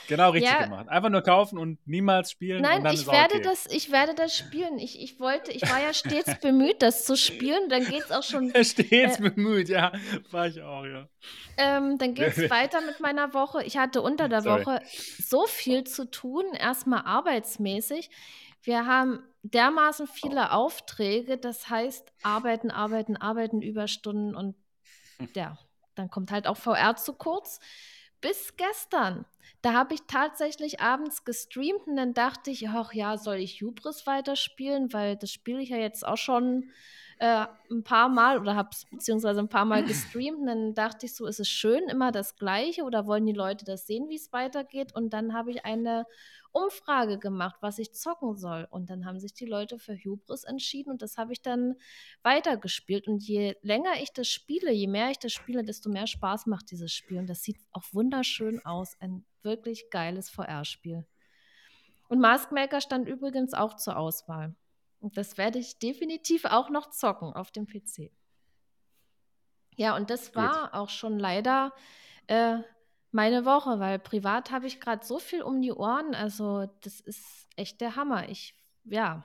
Genau 0.09 0.31
richtig 0.31 0.51
Ja. 0.53 0.65
gemacht. 0.65 0.89
Einfach 0.89 1.09
nur 1.09 1.23
kaufen 1.23 1.59
und 1.59 1.79
niemals 1.87 2.31
spielen. 2.31 2.63
Nein, 2.63 2.85
ich 2.87 3.07
werde, 3.07 3.37
okay. 3.37 3.43
das, 3.45 3.67
ich 3.67 3.91
werde 3.93 4.15
das 4.15 4.37
spielen. 4.37 4.79
Ich, 4.79 5.01
ich 5.01 5.21
wollte, 5.21 5.53
ich 5.53 5.63
war 5.63 5.81
ja 5.81 5.93
stets 5.93 6.35
bemüht, 6.41 6.83
das 6.83 7.05
zu 7.05 7.17
spielen. 7.17 7.69
Dann 7.69 7.85
geht 7.85 8.05
es 8.05 8.11
auch 8.11 8.23
schon 8.23 8.51
Stets 8.65 9.19
Äh, 9.19 9.31
bemüht, 9.31 9.69
ja. 9.69 9.93
War 10.31 10.47
ich 10.49 10.61
auch, 10.63 10.85
ja. 10.85 11.09
Ähm, 11.57 11.99
dann 11.99 12.15
geht 12.15 12.37
es 12.37 12.51
weiter 12.51 12.81
mit 12.81 13.01
meiner 13.01 13.35
Woche. 13.35 13.63
Ich 13.65 13.77
hatte 13.77 14.03
unter 14.03 14.29
der 14.29 14.43
Sorry. 14.43 14.65
Woche 14.67 14.81
so 15.23 15.47
viel 15.47 15.85
zu 15.85 16.11
tun, 16.11 16.45
erstmal 16.55 17.03
arbeitsmäßig. 17.05 18.11
Wir 18.63 18.87
haben 18.87 19.23
dermaßen 19.43 20.07
viele 20.07 20.53
Aufträge, 20.53 21.39
das 21.39 21.71
heißt 21.71 22.13
arbeiten, 22.23 22.71
arbeiten, 22.71 23.17
arbeiten, 23.17 23.63
Überstunden 23.63 24.35
und 24.35 24.55
ja, 25.35 25.59
dann 25.95 26.11
kommt 26.11 26.31
halt 26.31 26.47
auch 26.47 26.57
VR 26.57 26.97
zu 26.97 27.15
kurz. 27.15 27.61
Bis 28.21 28.57
gestern. 28.57 29.25
Da 29.63 29.73
habe 29.75 29.95
ich 29.95 30.01
tatsächlich 30.07 30.81
abends 30.81 31.25
gestreamt 31.25 31.87
und 31.87 31.97
dann 31.97 32.15
dachte 32.15 32.51
ich, 32.51 32.69
ach 32.69 32.93
ja, 32.93 33.19
soll 33.19 33.37
ich 33.37 33.63
Hubris 33.63 34.07
weiterspielen, 34.07 34.93
weil 34.93 35.17
das 35.17 35.31
spiele 35.31 35.61
ich 35.61 35.69
ja 35.69 35.77
jetzt 35.77 36.07
auch 36.07 36.17
schon 36.17 36.71
äh, 37.21 37.47
ein 37.71 37.85
paar 37.85 38.09
Mal 38.09 38.39
oder 38.39 38.57
habe 38.57 38.71
es 38.73 38.87
beziehungsweise 38.91 39.41
ein 39.41 39.49
paar 39.49 39.67
Mal 39.67 39.85
gestreamt. 39.85 40.39
Und 40.39 40.47
dann 40.47 40.75
dachte 40.75 41.07
ich 41.07 41.15
so, 41.15 41.27
ist 41.27 41.39
es 41.39 41.49
schön, 41.49 41.83
immer 41.91 42.13
das 42.13 42.37
Gleiche 42.37 42.83
oder 42.83 43.07
wollen 43.07 43.27
die 43.27 43.35
Leute 43.35 43.65
das 43.65 43.87
sehen, 43.87 44.09
wie 44.09 44.17
es 44.17 44.33
weitergeht? 44.33 44.95
Und 44.95 45.11
dann 45.11 45.35
habe 45.35 45.51
ich 45.51 45.65
eine 45.67 46.07
Umfrage 46.53 47.19
gemacht, 47.19 47.57
was 47.61 47.79
ich 47.79 47.93
zocken 47.93 48.37
soll. 48.37 48.67
Und 48.71 48.89
dann 48.89 49.05
haben 49.05 49.21
sich 49.21 49.35
die 49.35 49.45
Leute 49.45 49.79
für 49.79 49.95
Hubris 49.95 50.45
entschieden 50.45 50.91
und 50.91 51.03
das 51.03 51.19
habe 51.19 51.33
ich 51.33 51.43
dann 51.43 51.77
weitergespielt. 52.23 53.07
Und 53.07 53.23
je 53.23 53.55
länger 53.61 54.01
ich 54.03 54.13
das 54.13 54.29
spiele, 54.29 54.73
je 54.73 54.87
mehr 54.87 55.11
ich 55.11 55.19
das 55.19 55.33
spiele, 55.33 55.63
desto 55.63 55.91
mehr 55.91 56.07
Spaß 56.07 56.47
macht 56.47 56.71
dieses 56.71 56.91
Spiel. 56.93 57.19
Und 57.19 57.29
das 57.29 57.43
sieht 57.43 57.59
auch 57.73 57.85
wunderschön 57.93 58.65
aus. 58.65 58.97
Ein 58.99 59.27
wirklich 59.45 59.91
geiles 59.91 60.31
VR-Spiel. 60.31 61.07
Und 62.09 62.21
Maskmaker 62.21 62.81
stand 62.81 63.09
übrigens 63.09 63.55
auch 63.55 63.77
zur 63.77 63.97
Auswahl. 63.97 64.55
Und 65.01 65.17
das 65.17 65.39
werde 65.39 65.59
ich 65.59 65.79
definitiv 65.79 66.45
auch 66.45 66.69
noch 66.69 66.91
zocken 66.91 67.33
auf 67.33 67.51
dem 67.51 67.67
PC. 67.67 68.11
Ja, 69.77 69.97
und 69.97 70.11
das 70.11 70.35
war 70.35 70.65
Gut. 70.65 70.75
auch 70.75 70.89
schon 70.91 71.19
leider 71.19 71.73
äh, 72.27 72.59
meine 73.13 73.45
Woche, 73.45 73.81
weil 73.81 73.99
privat 73.99 74.51
habe 74.51 74.67
ich 74.67 74.81
gerade 74.81 75.05
so 75.05 75.19
viel 75.19 75.43
um 75.43 75.63
die 75.63 75.73
Ohren. 75.73 76.15
Also, 76.15 76.67
das 76.83 77.01
ist 77.01 77.49
echt 77.57 77.81
der 77.81 77.97
Hammer. 77.97 78.29
Ich, 78.29 78.55
ja. 78.85 79.23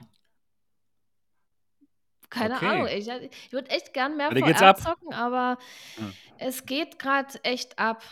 Keine 2.30 2.56
okay. 2.56 2.66
Ahnung. 2.66 2.86
Ich, 2.86 3.08
ich 3.08 3.52
würde 3.52 3.70
echt 3.70 3.92
gern 3.92 4.16
mehr 4.16 4.30
VR 4.30 4.76
zocken, 4.76 5.12
aber 5.12 5.58
hm. 5.96 6.12
es 6.38 6.66
geht 6.66 6.98
gerade 6.98 7.42
echt 7.44 7.78
ab. 7.78 8.02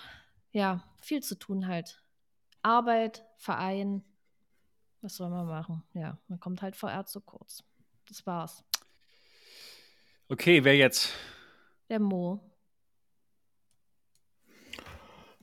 Ja, 0.52 0.84
viel 1.04 1.22
zu 1.22 1.38
tun 1.38 1.66
halt. 1.66 2.02
Arbeit, 2.62 3.24
Verein, 3.36 4.02
was 5.02 5.16
soll 5.16 5.28
man 5.28 5.46
machen? 5.46 5.82
Ja, 5.92 6.18
man 6.28 6.40
kommt 6.40 6.62
halt 6.62 6.76
VR 6.76 7.04
zu 7.04 7.20
kurz. 7.20 7.62
Das 8.08 8.26
war's. 8.26 8.64
Okay, 10.28 10.64
wer 10.64 10.76
jetzt? 10.76 11.12
Der 11.90 12.00
Mo. 12.00 12.40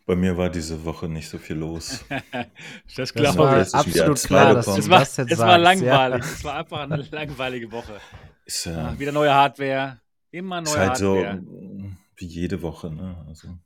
Bei 0.08 0.16
mir 0.16 0.36
war 0.36 0.50
diese 0.50 0.84
Woche 0.84 1.08
nicht 1.08 1.30
so 1.30 1.38
viel 1.38 1.58
los. 1.58 2.04
das 2.96 3.14
glaube 3.14 3.62
ich. 3.62 3.74
Absolut 3.74 4.24
klar, 4.24 4.56
dass 4.56 4.68
es 4.68 4.90
war, 4.90 5.04
es 5.04 5.38
war 5.38 5.58
langweilig. 5.60 6.26
Ja. 6.26 6.32
Es 6.32 6.44
war 6.44 6.56
einfach 6.56 6.80
eine 6.80 6.98
langweilige 7.12 7.72
Woche. 7.72 8.02
Ist, 8.46 8.66
äh, 8.66 9.00
wieder 9.00 9.12
neue 9.12 9.34
Hardware. 9.34 10.02
Immer 10.32 10.62
neue 10.62 10.74
ist 10.74 10.78
halt 10.78 10.90
Hardware. 10.90 11.42
so 11.46 11.92
wie 12.16 12.26
jede 12.26 12.62
Woche. 12.64 12.90
Ne? 12.90 13.24
Also, 13.28 13.60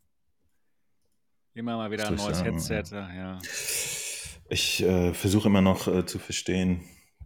immer 1.56 1.78
mal 1.78 1.90
wieder 1.90 2.08
ein 2.08 2.16
neues 2.16 2.44
Headset. 2.44 2.84
Ja. 2.92 3.40
Ich 4.50 4.84
äh, 4.84 5.14
versuche 5.14 5.48
immer 5.48 5.62
noch 5.62 5.88
äh, 5.88 6.06
zu 6.06 6.20
verstehen, 6.20 6.82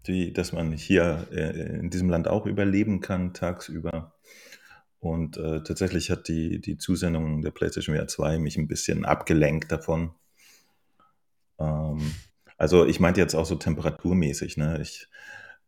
wie, 0.06 0.32
dass 0.32 0.54
man 0.54 0.72
hier 0.72 1.28
äh, 1.32 1.80
in 1.80 1.90
diesem 1.90 2.10
Land 2.10 2.28
auch 2.28 2.46
überleben 2.46 3.02
kann 3.02 3.34
tagsüber. 3.34 4.14
Und 5.00 5.38
äh, 5.38 5.64
tatsächlich 5.64 6.12
hat 6.12 6.28
die, 6.28 6.62
die 6.62 6.78
Zusendung 6.78 7.42
der 7.42 7.52
PlayStation 7.52 7.96
VR 7.96 8.08
2 8.08 8.40
mich 8.40 8.58
ein 8.58 8.68
bisschen 8.68 9.06
abgelenkt 9.06 9.72
davon. 9.72 10.14
Ähm, 11.58 12.14
also 12.58 12.86
ich 12.86 13.00
meinte 13.00 13.22
jetzt 13.22 13.36
auch 13.36 13.46
so 13.46 13.56
temperaturmäßig. 13.56 14.58
Ne? 14.58 14.80
Ich 14.82 15.08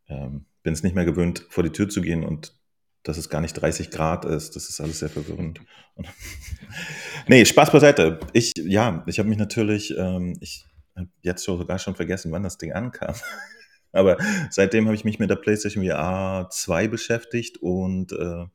ähm, 0.08 0.46
bin 0.62 0.72
es 0.74 0.82
nicht 0.82 0.94
mehr 0.94 1.04
gewöhnt, 1.04 1.46
vor 1.48 1.64
die 1.64 1.72
Tür 1.72 1.88
zu 1.88 2.00
gehen 2.00 2.24
und 2.24 2.54
dass 3.02 3.18
es 3.18 3.28
gar 3.28 3.40
nicht 3.40 3.54
30 3.54 3.90
Grad 3.90 4.24
ist. 4.24 4.56
Das 4.56 4.68
ist 4.68 4.80
alles 4.80 5.00
sehr 5.00 5.08
verwirrend. 5.08 5.60
nee, 7.26 7.44
Spaß 7.44 7.72
beiseite. 7.72 8.20
Ich, 8.32 8.52
ja, 8.56 9.02
ich 9.06 9.18
habe 9.18 9.28
mich 9.28 9.38
natürlich, 9.38 9.96
ähm, 9.96 10.36
ich 10.40 10.66
habe 10.96 11.08
jetzt 11.22 11.44
sogar 11.44 11.78
schon 11.78 11.96
vergessen, 11.96 12.32
wann 12.32 12.42
das 12.42 12.58
Ding 12.58 12.72
ankam. 12.72 13.14
Aber 13.92 14.16
seitdem 14.50 14.86
habe 14.86 14.94
ich 14.94 15.04
mich 15.04 15.18
mit 15.18 15.28
der 15.28 15.36
PlayStation 15.36 15.84
VR 15.84 16.48
2 16.50 16.88
beschäftigt 16.88 17.58
und 17.58 18.12
äh, 18.12 18.46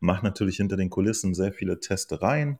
mache 0.00 0.24
natürlich 0.24 0.56
hinter 0.56 0.76
den 0.76 0.90
Kulissen 0.90 1.34
sehr 1.34 1.52
viele 1.52 1.80
Testereien 1.80 2.58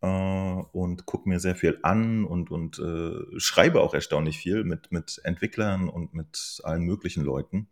äh, 0.00 0.06
und 0.06 1.06
gucke 1.06 1.28
mir 1.28 1.40
sehr 1.40 1.56
viel 1.56 1.78
an 1.82 2.24
und, 2.24 2.52
und 2.52 2.78
äh, 2.78 3.40
schreibe 3.40 3.80
auch 3.80 3.94
erstaunlich 3.94 4.38
viel 4.38 4.62
mit, 4.62 4.92
mit 4.92 5.20
Entwicklern 5.24 5.88
und 5.88 6.14
mit 6.14 6.60
allen 6.62 6.82
möglichen 6.82 7.24
Leuten. 7.24 7.68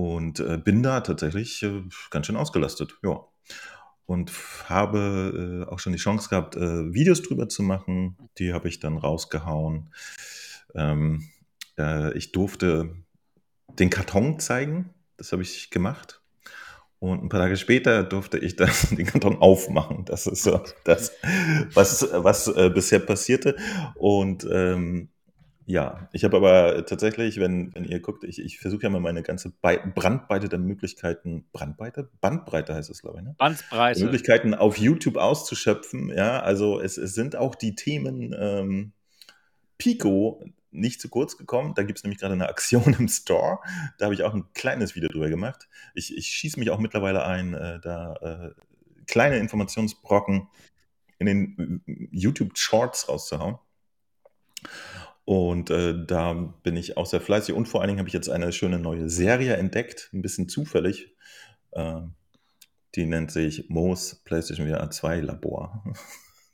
Und 0.00 0.40
äh, 0.40 0.56
bin 0.56 0.82
da 0.82 1.02
tatsächlich 1.02 1.62
äh, 1.62 1.82
ganz 2.08 2.26
schön 2.26 2.36
ausgelastet, 2.36 2.96
ja. 3.02 3.20
Und 4.06 4.32
habe 4.64 5.66
äh, 5.68 5.70
auch 5.70 5.78
schon 5.78 5.92
die 5.92 5.98
Chance 5.98 6.30
gehabt, 6.30 6.56
äh, 6.56 6.94
Videos 6.94 7.20
drüber 7.20 7.50
zu 7.50 7.62
machen. 7.62 8.16
Die 8.38 8.54
habe 8.54 8.68
ich 8.68 8.80
dann 8.80 8.96
rausgehauen. 8.96 9.92
Ähm, 10.74 11.28
äh, 11.78 12.16
ich 12.16 12.32
durfte 12.32 12.96
den 13.78 13.90
Karton 13.90 14.40
zeigen. 14.40 14.88
Das 15.18 15.32
habe 15.32 15.42
ich 15.42 15.68
gemacht. 15.68 16.22
Und 16.98 17.22
ein 17.22 17.28
paar 17.28 17.40
Tage 17.40 17.58
später 17.58 18.02
durfte 18.02 18.38
ich 18.38 18.56
dann 18.56 18.70
den 18.92 19.04
Karton 19.04 19.36
aufmachen. 19.36 20.06
Das 20.06 20.26
ist 20.26 20.44
so 20.44 20.62
das, 20.84 21.12
was, 21.74 22.08
was 22.10 22.48
äh, 22.48 22.70
bisher 22.70 23.00
passierte. 23.00 23.54
Und 23.96 24.48
ähm, 24.50 25.10
ja, 25.66 26.08
ich 26.12 26.24
habe 26.24 26.36
aber 26.36 26.84
tatsächlich, 26.86 27.38
wenn, 27.38 27.74
wenn 27.74 27.84
ihr 27.84 28.00
guckt, 28.00 28.24
ich, 28.24 28.40
ich 28.40 28.58
versuche 28.58 28.82
ja 28.82 28.90
mal 28.90 29.00
meine 29.00 29.22
ganze 29.22 29.50
Be 29.50 29.80
Brandbreite 29.94 30.48
der 30.48 30.58
Möglichkeiten, 30.58 31.46
Brandbreite? 31.52 32.10
Bandbreite 32.20 32.74
heißt 32.74 32.90
es, 32.90 33.02
glaube 33.02 33.18
ich, 33.18 33.24
ne? 33.24 33.34
Bandbreite. 33.38 34.04
Möglichkeiten 34.04 34.54
auf 34.54 34.78
YouTube 34.78 35.16
auszuschöpfen, 35.16 36.10
ja, 36.10 36.40
also 36.40 36.80
es, 36.80 36.96
es 36.96 37.14
sind 37.14 37.36
auch 37.36 37.54
die 37.54 37.74
Themen 37.74 38.34
ähm, 38.38 38.92
Pico 39.78 40.44
nicht 40.72 41.00
zu 41.00 41.08
kurz 41.08 41.36
gekommen. 41.36 41.74
Da 41.74 41.82
gibt 41.82 41.98
es 41.98 42.04
nämlich 42.04 42.20
gerade 42.20 42.34
eine 42.34 42.48
Aktion 42.48 42.94
im 42.98 43.08
Store. 43.08 43.58
Da 43.98 44.06
habe 44.06 44.14
ich 44.14 44.22
auch 44.22 44.34
ein 44.34 44.52
kleines 44.54 44.94
Video 44.94 45.08
drüber 45.08 45.28
gemacht. 45.28 45.68
Ich, 45.94 46.16
ich 46.16 46.26
schieße 46.26 46.58
mich 46.58 46.70
auch 46.70 46.78
mittlerweile 46.78 47.24
ein, 47.24 47.54
äh, 47.54 47.80
da 47.80 48.14
äh, 48.14 48.50
kleine 49.06 49.38
Informationsbrocken 49.38 50.48
in 51.18 51.26
den 51.26 51.82
äh, 51.86 52.08
YouTube 52.10 52.56
Shorts 52.56 53.08
rauszuhauen. 53.08 53.58
Und 55.24 55.70
äh, 55.70 55.94
da 56.06 56.32
bin 56.34 56.76
ich 56.76 56.96
auch 56.96 57.06
sehr 57.06 57.20
fleißig. 57.20 57.54
Und 57.54 57.66
vor 57.66 57.80
allen 57.80 57.88
Dingen 57.88 57.98
habe 58.00 58.08
ich 58.08 58.14
jetzt 58.14 58.28
eine 58.28 58.52
schöne 58.52 58.78
neue 58.78 59.08
Serie 59.08 59.56
entdeckt, 59.56 60.10
ein 60.12 60.22
bisschen 60.22 60.48
zufällig. 60.48 61.14
Äh, 61.72 62.00
die 62.94 63.06
nennt 63.06 63.30
sich 63.30 63.68
Moos 63.68 64.22
PlayStation 64.24 64.68
VR 64.68 64.90
2 64.90 65.20
Labor. 65.20 65.84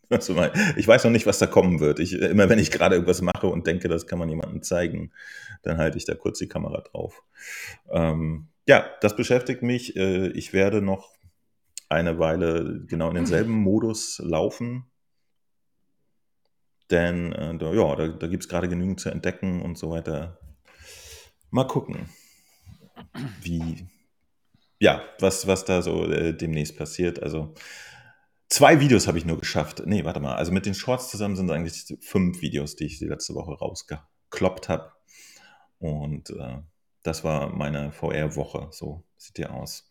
Also 0.08 0.40
ich 0.76 0.86
weiß 0.86 1.02
noch 1.02 1.10
nicht, 1.10 1.26
was 1.26 1.40
da 1.40 1.46
kommen 1.46 1.80
wird. 1.80 1.98
Ich, 1.98 2.12
immer 2.12 2.48
wenn 2.48 2.60
ich 2.60 2.70
gerade 2.70 2.94
irgendwas 2.94 3.22
mache 3.22 3.48
und 3.48 3.66
denke, 3.66 3.88
das 3.88 4.06
kann 4.06 4.20
man 4.20 4.28
jemandem 4.28 4.62
zeigen, 4.62 5.10
dann 5.64 5.78
halte 5.78 5.98
ich 5.98 6.04
da 6.04 6.14
kurz 6.14 6.38
die 6.38 6.46
Kamera 6.46 6.82
drauf. 6.82 7.24
Ähm, 7.90 8.46
ja, 8.68 8.86
das 9.00 9.16
beschäftigt 9.16 9.62
mich. 9.62 9.96
Äh, 9.96 10.28
ich 10.28 10.52
werde 10.52 10.80
noch 10.80 11.16
eine 11.88 12.20
Weile 12.20 12.84
genau 12.86 13.08
in 13.08 13.16
denselben 13.16 13.52
Modus 13.52 14.20
laufen. 14.24 14.86
Denn 16.90 17.32
äh, 17.32 17.56
da, 17.58 17.72
ja, 17.72 17.96
da, 17.96 18.08
da 18.08 18.26
gibt 18.26 18.44
es 18.44 18.48
gerade 18.48 18.68
genügend 18.68 19.00
zu 19.00 19.10
entdecken 19.10 19.62
und 19.62 19.76
so 19.76 19.90
weiter. 19.90 20.38
Mal 21.50 21.66
gucken, 21.66 22.08
wie, 23.40 23.88
ja, 24.78 25.02
was, 25.20 25.46
was 25.46 25.64
da 25.64 25.82
so 25.82 26.04
äh, 26.04 26.32
demnächst 26.32 26.76
passiert. 26.76 27.22
Also 27.22 27.54
Zwei 28.48 28.78
Videos 28.78 29.08
habe 29.08 29.18
ich 29.18 29.24
nur 29.24 29.38
geschafft. 29.38 29.82
Nee, 29.86 30.04
warte 30.04 30.20
mal. 30.20 30.36
Also 30.36 30.52
mit 30.52 30.66
den 30.66 30.74
Shorts 30.74 31.10
zusammen 31.10 31.34
sind 31.34 31.50
es 31.50 31.54
eigentlich 31.54 31.98
fünf 32.00 32.40
Videos, 32.42 32.76
die 32.76 32.84
ich 32.84 32.98
die 32.98 33.06
letzte 33.06 33.34
Woche 33.34 33.52
rausgekloppt 33.52 34.68
habe. 34.68 34.92
Und 35.78 36.30
äh, 36.30 36.58
das 37.02 37.24
war 37.24 37.48
meine 37.48 37.90
VR-Woche. 37.92 38.68
So 38.70 39.04
sieht 39.16 39.38
die 39.38 39.46
aus. 39.46 39.90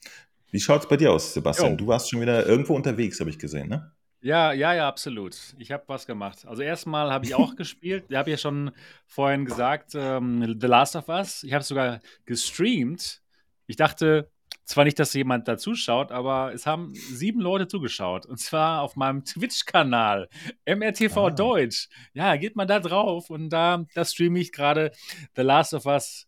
Wie 0.51 0.59
schaut 0.61 0.83
es 0.83 0.87
bei 0.87 0.95
dir 0.95 1.11
aus, 1.11 1.33
Sebastian? 1.33 1.71
Jo. 1.71 1.77
Du 1.77 1.87
warst 1.87 2.09
schon 2.09 2.21
wieder 2.21 2.45
irgendwo 2.45 2.75
unterwegs, 2.75 3.19
habe 3.19 3.29
ich 3.29 3.39
gesehen, 3.39 3.67
ne? 3.67 3.91
Ja, 4.25 4.53
ja, 4.53 4.73
ja, 4.73 4.87
absolut. 4.87 5.37
Ich 5.59 5.71
habe 5.71 5.83
was 5.85 6.07
gemacht. 6.07 6.47
Also 6.47 6.63
erstmal 6.63 7.11
habe 7.11 7.25
ich 7.25 7.35
auch 7.35 7.55
gespielt. 7.55 8.05
Ich 8.09 8.15
habe 8.15 8.31
ja 8.31 8.37
schon 8.37 8.71
vorhin 9.05 9.45
gesagt, 9.45 9.91
ähm, 9.93 10.57
The 10.59 10.65
Last 10.65 10.95
of 10.95 11.07
Us. 11.09 11.43
Ich 11.43 11.53
habe 11.53 11.61
es 11.61 11.67
sogar 11.67 11.99
gestreamt. 12.25 13.21
Ich 13.67 13.75
dachte, 13.75 14.31
zwar 14.63 14.85
nicht, 14.85 14.97
dass 14.97 15.13
jemand 15.13 15.47
da 15.47 15.59
zuschaut, 15.59 16.11
aber 16.11 16.51
es 16.55 16.65
haben 16.65 16.95
sieben 16.95 17.39
Leute 17.39 17.67
zugeschaut. 17.67 18.25
Und 18.25 18.39
zwar 18.39 18.81
auf 18.81 18.95
meinem 18.95 19.23
Twitch-Kanal, 19.25 20.27
MRTV 20.65 21.17
ah. 21.17 21.29
Deutsch. 21.29 21.87
Ja, 22.15 22.35
geht 22.35 22.55
mal 22.55 22.65
da 22.65 22.79
drauf 22.79 23.29
und 23.29 23.51
da, 23.51 23.85
da 23.93 24.03
streame 24.03 24.39
ich 24.39 24.51
gerade 24.51 24.91
The 25.35 25.43
Last 25.43 25.75
of 25.75 25.85
Us 25.85 26.27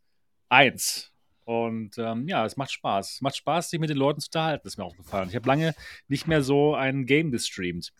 1. 0.49 1.11
Und 1.47 1.97
ähm, 1.97 2.27
ja, 2.27 2.45
es 2.45 2.57
macht 2.57 2.73
Spaß. 2.73 3.13
Es 3.13 3.21
macht 3.21 3.37
Spaß, 3.37 3.69
sich 3.69 3.79
mit 3.79 3.89
den 3.89 3.95
Leuten 3.95 4.19
zu 4.19 4.27
unterhalten, 4.27 4.63
das 4.65 4.73
ist 4.73 4.77
mir 4.77 4.83
aufgefallen. 4.83 5.29
Ich 5.29 5.35
habe 5.35 5.47
lange 5.47 5.73
nicht 6.09 6.27
mehr 6.27 6.43
so 6.43 6.75
ein 6.75 7.05
Game 7.05 7.31
gestreamt. 7.31 7.93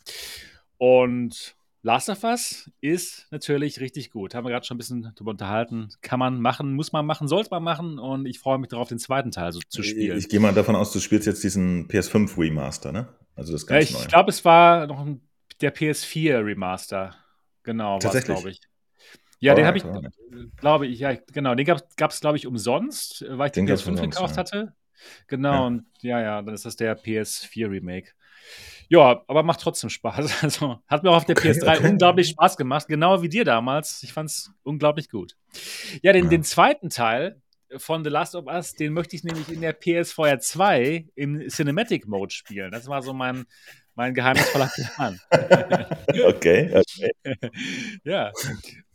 Und 0.77 1.55
Last 1.81 2.09
of 2.09 2.25
Us 2.25 2.69
ist 2.81 3.25
natürlich 3.31 3.79
richtig 3.79 4.11
gut. 4.11 4.35
Haben 4.35 4.43
wir 4.43 4.51
gerade 4.51 4.65
schon 4.65 4.75
ein 4.75 4.79
bisschen 4.79 5.13
darüber 5.15 5.31
unterhalten. 5.31 5.87
Kann 6.01 6.19
man 6.19 6.41
machen, 6.41 6.73
muss 6.73 6.91
man 6.91 7.05
machen, 7.05 7.29
sollte 7.29 7.49
man 7.51 7.63
machen. 7.63 7.99
Und 7.99 8.25
ich 8.25 8.39
freue 8.39 8.57
mich 8.57 8.67
darauf, 8.67 8.89
den 8.89 8.99
zweiten 8.99 9.31
Teil 9.31 9.53
so 9.53 9.61
zu 9.69 9.81
spielen. 9.81 10.17
Ich, 10.17 10.25
ich 10.25 10.29
gehe 10.29 10.41
mal 10.41 10.53
davon 10.53 10.75
aus, 10.75 10.91
du 10.91 10.99
spielst 10.99 11.25
jetzt 11.25 11.41
diesen 11.41 11.87
PS5 11.87 12.37
Remaster, 12.37 12.91
ne? 12.91 13.07
Also 13.33 13.53
das 13.53 13.65
ganz 13.65 13.91
ja, 13.91 13.99
Ich 14.01 14.07
glaube, 14.09 14.29
es 14.29 14.43
war 14.43 14.87
noch 14.87 14.99
ein, 15.05 15.21
der 15.61 15.73
PS4 15.73 16.43
Remaster. 16.43 17.15
Genau, 17.63 17.97
Tatsächlich, 17.99 18.35
glaube 18.35 18.49
ich. 18.49 18.59
Ja, 19.39 19.53
alright, 19.53 19.83
den 19.83 19.93
habe 19.93 20.07
ich, 20.07 20.57
glaube 20.57 20.87
ich, 20.87 20.99
ja, 20.99 21.13
genau, 21.31 21.53
den 21.55 21.65
gab 21.65 22.11
es, 22.11 22.19
glaube 22.21 22.37
ich, 22.37 22.47
umsonst, 22.47 23.25
weil 23.29 23.47
ich 23.47 23.51
den, 23.53 23.65
den 23.65 23.75
PS5 23.77 24.01
gekauft 24.01 24.35
ja. 24.35 24.37
hatte. 24.37 24.73
Genau, 25.27 25.53
Ja. 25.53 25.65
und 25.67 25.85
ja, 26.01 26.21
ja, 26.21 26.41
dann 26.41 26.55
ist 26.55 26.65
das 26.65 26.75
der 26.75 26.97
PS4 26.99 27.69
Remake. 27.69 28.11
Ja, 28.89 29.23
aber 29.27 29.43
macht 29.43 29.59
trotzdem 29.61 29.89
Spaß. 29.89 30.31
Also 30.43 30.79
hat 30.87 31.03
mir 31.03 31.11
auch 31.11 31.17
auf 31.17 31.25
der 31.25 31.37
Okay, 31.37 31.51
PS3 31.51 31.77
okay. 31.77 31.89
unglaublich 31.89 32.29
Spaß 32.29 32.57
gemacht, 32.57 32.87
genau 32.87 33.21
wie 33.21 33.29
dir 33.29 33.45
damals. 33.45 34.01
Ich 34.03 34.13
fand's 34.13 34.51
unglaublich 34.63 35.09
gut. 35.09 35.35
Ja, 36.01 36.13
den, 36.13 36.25
Ja. 36.25 36.29
den 36.31 36.43
zweiten 36.43 36.89
Teil 36.89 37.41
von 37.75 38.03
The 38.03 38.09
Last 38.09 38.33
of 38.33 38.45
Us, 38.47 38.73
den 38.73 38.93
möchte 38.93 39.15
ich 39.15 39.23
nämlich 39.23 39.49
in 39.49 39.59
der 39.61 39.77
PS4 39.79 40.39
2 40.39 41.09
im 41.15 41.47
Cinematic 41.49 42.07
Mode 42.07 42.33
spielen. 42.33 42.71
Das 42.71 42.87
war 42.87 43.01
so 43.03 43.13
mein, 43.13 43.45
mein 43.97 44.13
geheimnisvoller 44.13 44.71
Plan. 44.95 45.19
Okay, 46.25 46.71
okay. 46.73 47.11
ja. 48.03 48.31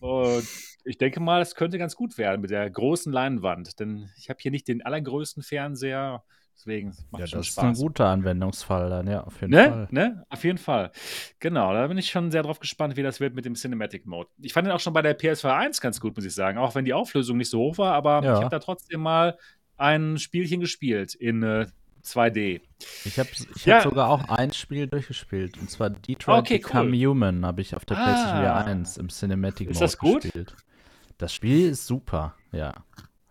Und 0.01 0.49
ich 0.85 0.99
denke 0.99 1.21
mal, 1.21 1.41
es 1.43 1.55
könnte 1.55 1.79
ganz 1.79 1.95
gut 1.95 2.17
werden 2.19 2.41
mit 2.41 2.51
der 2.51 2.69
großen 2.71 3.13
Leinwand, 3.13 3.79
denn 3.79 4.09
ich 4.17 4.31
habe 4.31 4.39
hier 4.41 4.51
nicht 4.51 4.67
den 4.67 4.83
allergrößten 4.83 5.43
Fernseher, 5.43 6.25
deswegen 6.57 6.97
macht 7.11 7.21
Ja, 7.21 7.27
schon 7.27 7.39
das 7.41 7.49
ist 7.51 7.59
ein 7.59 7.67
Spaß. 7.75 7.79
guter 7.81 8.07
Anwendungsfall 8.07 8.89
dann, 8.91 9.07
ja, 9.07 9.23
auf 9.25 9.41
jeden 9.41 9.53
Ne? 9.53 9.69
Fall. 9.69 9.89
ne? 9.91 10.25
Auf 10.31 10.43
jeden 10.45 10.59
Fall. 10.59 10.91
Genau, 11.39 11.73
da 11.73 11.87
bin 11.87 11.99
ich 11.99 12.11
schon 12.11 12.31
sehr 12.31 12.43
drauf 12.43 12.59
gespannt, 12.59 12.97
wie 12.97 13.03
das 13.03 13.21
wird 13.21 13.35
mit 13.35 13.45
dem 13.45 13.55
Cinematic 13.55 14.07
Mode. 14.07 14.31
Ich 14.41 14.53
fand 14.53 14.67
den 14.67 14.73
auch 14.73 14.81
schon 14.81 14.93
bei 14.95 15.03
der 15.03 15.17
PS4 15.19 15.55
1 15.55 15.81
ganz 15.81 16.01
gut, 16.01 16.17
muss 16.17 16.25
ich 16.25 16.35
sagen, 16.35 16.59
auch 16.59 16.75
wenn 16.75 16.85
die 16.85 16.95
Auflösung 16.95 17.37
nicht 17.37 17.51
so 17.51 17.61
hoch 17.61 17.79
war, 17.79 17.93
aber 17.95 18.23
Ja. 18.25 18.35
ich 18.35 18.41
habe 18.41 18.51
da 18.51 18.59
trotzdem 18.59 19.01
mal 19.03 19.37
ein 19.77 20.19
Spielchen 20.19 20.61
gespielt 20.61 21.15
in 21.15 21.43
äh, 21.43 21.67
2D. 22.05 22.61
Ich 23.05 23.19
habe 23.19 23.29
ich 23.55 23.65
Ja. 23.65 23.77
hab 23.77 23.83
sogar 23.85 24.09
auch 24.09 24.29
ein 24.29 24.53
Spiel 24.53 24.87
durchgespielt. 24.87 25.59
Und 25.59 25.71
zwar 25.71 25.91
Detroit 25.91 26.41
Okay, 26.41 26.59
Become 26.59 26.91
cool. 26.91 27.07
Human 27.09 27.47
habe 27.47 27.61
ich 27.61 27.77
auf 27.77 27.85
der 27.85 27.97
Ah. 27.99 28.05
PlayStation 28.05 28.43
VR 28.45 28.65
1 28.67 28.97
im 28.97 29.09
Cinematic 29.09 29.69
Ist 29.71 29.75
Mode 29.77 29.85
das 29.85 29.99
gut? 29.99 30.23
gespielt. 30.23 30.57
Das 31.19 31.33
Spiel 31.33 31.69
ist 31.71 31.87
super, 31.87 32.35
ja. 32.51 32.75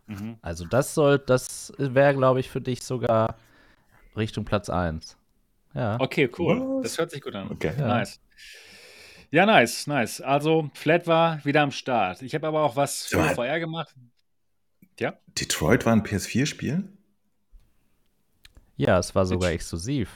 Mhm. 0.07 0.38
Also 0.41 0.65
das 0.65 0.93
soll, 0.93 1.19
das 1.19 1.73
wäre, 1.77 2.15
glaube 2.15 2.39
ich, 2.39 2.49
für 2.49 2.62
dich 2.62 2.81
sogar 2.84 3.36
Richtung 4.15 4.45
Platz 4.45 4.69
1. 4.69 5.17
Ja. 5.73 5.97
Okay, 5.99 6.29
cool. 6.38 6.60
Was? 6.77 6.84
Das 6.84 6.97
hört 6.97 7.12
sich 7.12 7.21
gut 7.21 7.36
an. 7.36 7.49
Okay. 7.51 7.73
Ja. 7.77 7.88
Nice. 7.88 8.19
Ja, 9.31 9.45
nice, 9.45 9.88
nice. 9.88 10.19
Also, 10.19 10.69
Flat 10.73 11.07
war 11.07 11.43
wieder 11.45 11.62
am 11.62 11.71
Start. 11.71 12.21
Ich 12.21 12.36
habe 12.36 12.47
aber 12.47 12.63
auch 12.63 12.75
was 12.75 13.05
für. 13.05 13.23
VR 13.23 13.60
gemacht. 13.62 13.95
Ja? 14.99 15.13
Detroit 15.39 15.86
war 15.86 15.93
ein 15.93 16.03
PS4-Spiel? 16.03 16.84
Ja, 18.77 18.97
es 18.99 19.13
war 19.15 19.25
sogar 19.25 19.51
exklusiv 19.51 20.10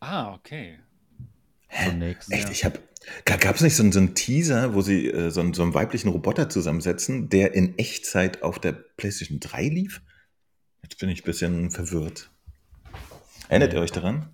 Ah, 0.00 0.34
okay. 0.34 0.78
zunächst. 1.84 2.30
Echt? 2.32 2.44
Ja. 2.44 2.50
Ich 2.50 2.64
habe. 2.64 2.78
Gab 3.26 3.54
es 3.56 3.60
nicht 3.60 3.76
so, 3.76 3.82
einen- 3.82 3.92
so 3.92 3.98
einen 3.98 4.14
Teaser, 4.14 4.72
wo 4.74 4.80
sie 4.80 5.08
äh, 5.10 5.30
so, 5.30 5.40
einen, 5.40 5.52
so 5.52 5.62
einen 5.62 5.74
weiblichen 5.74 6.08
Roboter 6.08 6.48
zusammensetzen, 6.48 7.28
der 7.28 7.52
in 7.54 7.76
Echtzeit 7.78 8.42
auf 8.42 8.58
der 8.58 8.72
PlayStation 8.72 9.40
3 9.40 9.68
lief? 9.68 10.00
Jetzt 10.82 10.98
bin 10.98 11.10
ich 11.10 11.20
ein 11.22 11.24
bisschen 11.26 11.70
verwirrt. 11.70 12.30
Erinnert 13.48 13.72
Nee. 13.72 13.78
ihr 13.78 13.82
euch 13.82 13.92
daran? 13.92 14.30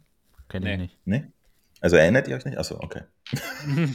Kenn 0.49 0.63
Nee. 0.63 0.75
ich 0.75 0.79
nicht. 0.81 1.07
Ne? 1.07 1.33
Also 1.81 1.97
erinnert 1.97 2.29
ihr 2.29 2.37
euch 2.37 2.45
nicht? 2.45 2.59
Achso, 2.59 2.77
okay. 2.81 3.03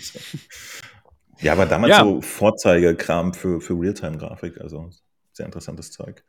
Ja, 1.39 1.51
aber 1.51 1.65
damals 1.65 1.91
Ja. 1.91 1.99
so 2.03 2.21
Vorzeigekram 2.21 3.33
für, 3.33 3.59
für 3.59 3.73
Realtime-Grafik, 3.73 4.61
also 4.61 4.89
sehr 5.33 5.45
interessantes 5.45 5.91
Zeug. 5.91 6.23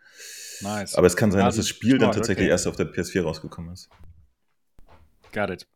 Nice. 0.61 0.95
Aber 0.95 1.07
es 1.07 1.17
kann 1.17 1.31
sein, 1.31 1.45
dass 1.45 1.57
das 1.57 1.69
Spiel 1.69 1.99
dann 1.99 2.13
tatsächlich 2.13 2.47
okay. 2.47 2.51
erst 2.51 2.67
auf 2.67 2.77
der 2.77 2.87
PS4 2.87 3.23
rausgekommen 3.23 3.73
ist. 3.73 3.89
Got 5.33 5.51
it. 5.51 5.67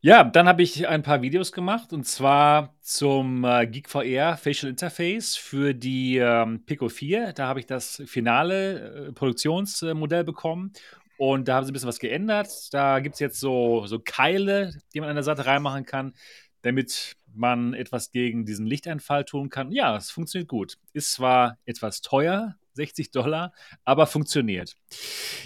Ja, 0.00 0.24
dann 0.24 0.48
habe 0.48 0.64
ich 0.64 0.88
ein 0.88 1.04
paar 1.04 1.22
Videos 1.22 1.52
gemacht 1.52 1.92
und 1.92 2.04
zwar 2.04 2.74
zum 2.80 3.44
äh, 3.44 3.68
Geek 3.68 3.88
VR 3.88 4.36
Facial 4.36 4.70
Interface 4.70 5.36
für 5.36 5.74
die 5.74 6.16
ähm, 6.16 6.64
Pico 6.66 6.88
4. 6.88 7.32
Da 7.34 7.46
habe 7.46 7.60
ich 7.60 7.66
das 7.66 8.02
finale 8.06 9.08
äh, 9.08 9.12
Produktionsmodell 9.12 10.24
bekommen 10.24 10.72
und 11.18 11.46
da 11.46 11.54
haben 11.54 11.64
sie 11.64 11.70
ein 11.70 11.74
bisschen 11.74 11.88
was 11.88 12.00
geändert. 12.00 12.74
Da 12.74 12.98
gibt 12.98 13.14
es 13.14 13.20
jetzt 13.20 13.38
so, 13.38 13.86
so 13.86 14.00
Keile, 14.00 14.76
die 14.92 14.98
man 14.98 15.08
an 15.08 15.14
der 15.14 15.22
Seite 15.22 15.46
reinmachen 15.46 15.86
kann, 15.86 16.14
damit 16.62 17.14
man 17.32 17.72
etwas 17.74 18.10
gegen 18.10 18.44
diesen 18.44 18.66
Lichteinfall 18.66 19.24
tun 19.24 19.50
kann. 19.50 19.70
Ja, 19.70 19.96
es 19.96 20.10
funktioniert 20.10 20.48
gut. 20.48 20.78
Ist 20.92 21.12
zwar 21.12 21.58
etwas 21.64 22.00
teuer, 22.00 22.56
60 22.74 23.10
Dollar, 23.10 23.52
aber 23.84 24.06
funktioniert. 24.06 24.76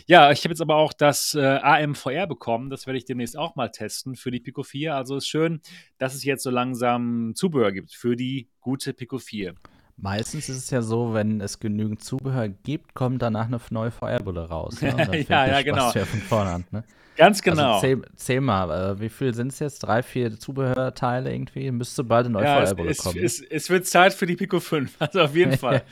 Ja, 0.07 0.31
ich 0.31 0.45
habe 0.45 0.51
jetzt 0.51 0.61
aber 0.61 0.77
auch 0.77 0.93
das 0.93 1.35
äh, 1.35 1.41
AMVR 1.41 2.27
bekommen. 2.27 2.71
Das 2.71 2.87
werde 2.87 2.99
ich 2.99 3.05
demnächst 3.05 3.37
auch 3.37 3.57
mal 3.57 3.71
testen 3.71 4.17
für 4.17 4.31
die 4.31 4.41
Pico 4.41 4.63
4. 4.63 4.95
Also 4.95 5.17
ist 5.17 5.29
schön, 5.29 5.61
dass 5.99 6.15
es 6.15 6.25
jetzt 6.25 6.43
so 6.43 6.51
langsam 6.51 7.33
Zubehör 7.35 7.73
gibt 7.73 7.93
für 7.93 8.17
die 8.17 8.49
gute 8.61 8.93
Pico 8.93 9.19
4. 9.19 9.55
Meistens 9.99 10.49
ist 10.51 10.59
es 10.59 10.71
ja 10.71 10.83
so, 10.83 11.15
wenn 11.15 11.41
es 11.41 11.59
genügend 11.59 12.05
Zubehör 12.05 12.49
gibt, 12.49 12.95
kommt 12.95 13.23
danach 13.23 13.47
eine 13.47 13.59
neue 13.71 13.91
VR-Brille 13.91 14.49
raus. 14.49 14.83
Ne? 14.83 15.25
Ja, 15.29 15.47
ja, 15.47 15.63
genau. 15.63 15.91
von 15.91 16.21
vorne 16.21 16.51
an. 16.51 16.65
Ne? 16.71 16.85
Ganz 17.17 17.41
genau. 17.41 17.79
Also 17.81 18.03
zähl, 18.15 18.43
mal, 18.43 18.71
äh, 18.71 19.01
wie 19.01 19.09
viel 19.09 19.33
sind 19.33 19.53
es 19.53 19.59
jetzt? 19.59 19.79
Drei, 19.79 20.03
vier 20.03 20.39
Zubehörteile 20.39 21.33
irgendwie? 21.33 21.71
Müsste 21.71 22.05
bald 22.05 22.27
eine 22.27 22.35
neue 22.35 22.45
ja, 22.45 22.63
es, 22.63 22.71
VR-Brille 22.71 22.91
es, 22.91 22.99
kommen. 22.99 23.25
es, 23.25 23.41
es 23.41 23.71
wird 23.71 23.87
Zeit 23.87 24.13
für 24.13 24.27
die 24.27 24.37
Pico 24.37 24.61
5. 24.61 24.97
Also 24.99 25.23
auf 25.23 25.35
jeden 25.35 25.57
Fall. 25.57 25.83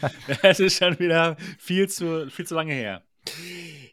Es 0.43 0.61
ist 0.61 0.77
schon 0.77 0.99
wieder 0.99 1.37
viel 1.59 1.89
zu, 1.89 2.29
viel 2.29 2.47
zu 2.47 2.55
lange 2.55 2.75
her. 2.75 3.03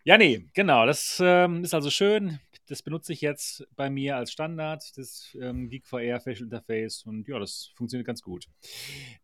Ja, 0.04 0.18
nee, 0.18 0.46
genau. 0.54 0.86
Das 0.86 1.22
ähm, 1.24 1.64
ist 1.64 1.74
also 1.74 1.90
schön. 1.90 2.40
Das 2.72 2.84
benutze 2.84 3.12
ich 3.12 3.20
jetzt 3.20 3.68
bei 3.76 3.90
mir 3.90 4.16
als 4.16 4.32
Standard, 4.32 4.98
das 4.98 5.36
ähm, 5.42 5.68
Geek 5.68 5.86
VR 5.86 6.22
Facial 6.22 6.44
Interface. 6.44 7.04
Und 7.06 7.28
ja, 7.28 7.38
das 7.38 7.74
funktioniert 7.76 8.08
ganz 8.08 8.22
gut. 8.22 8.48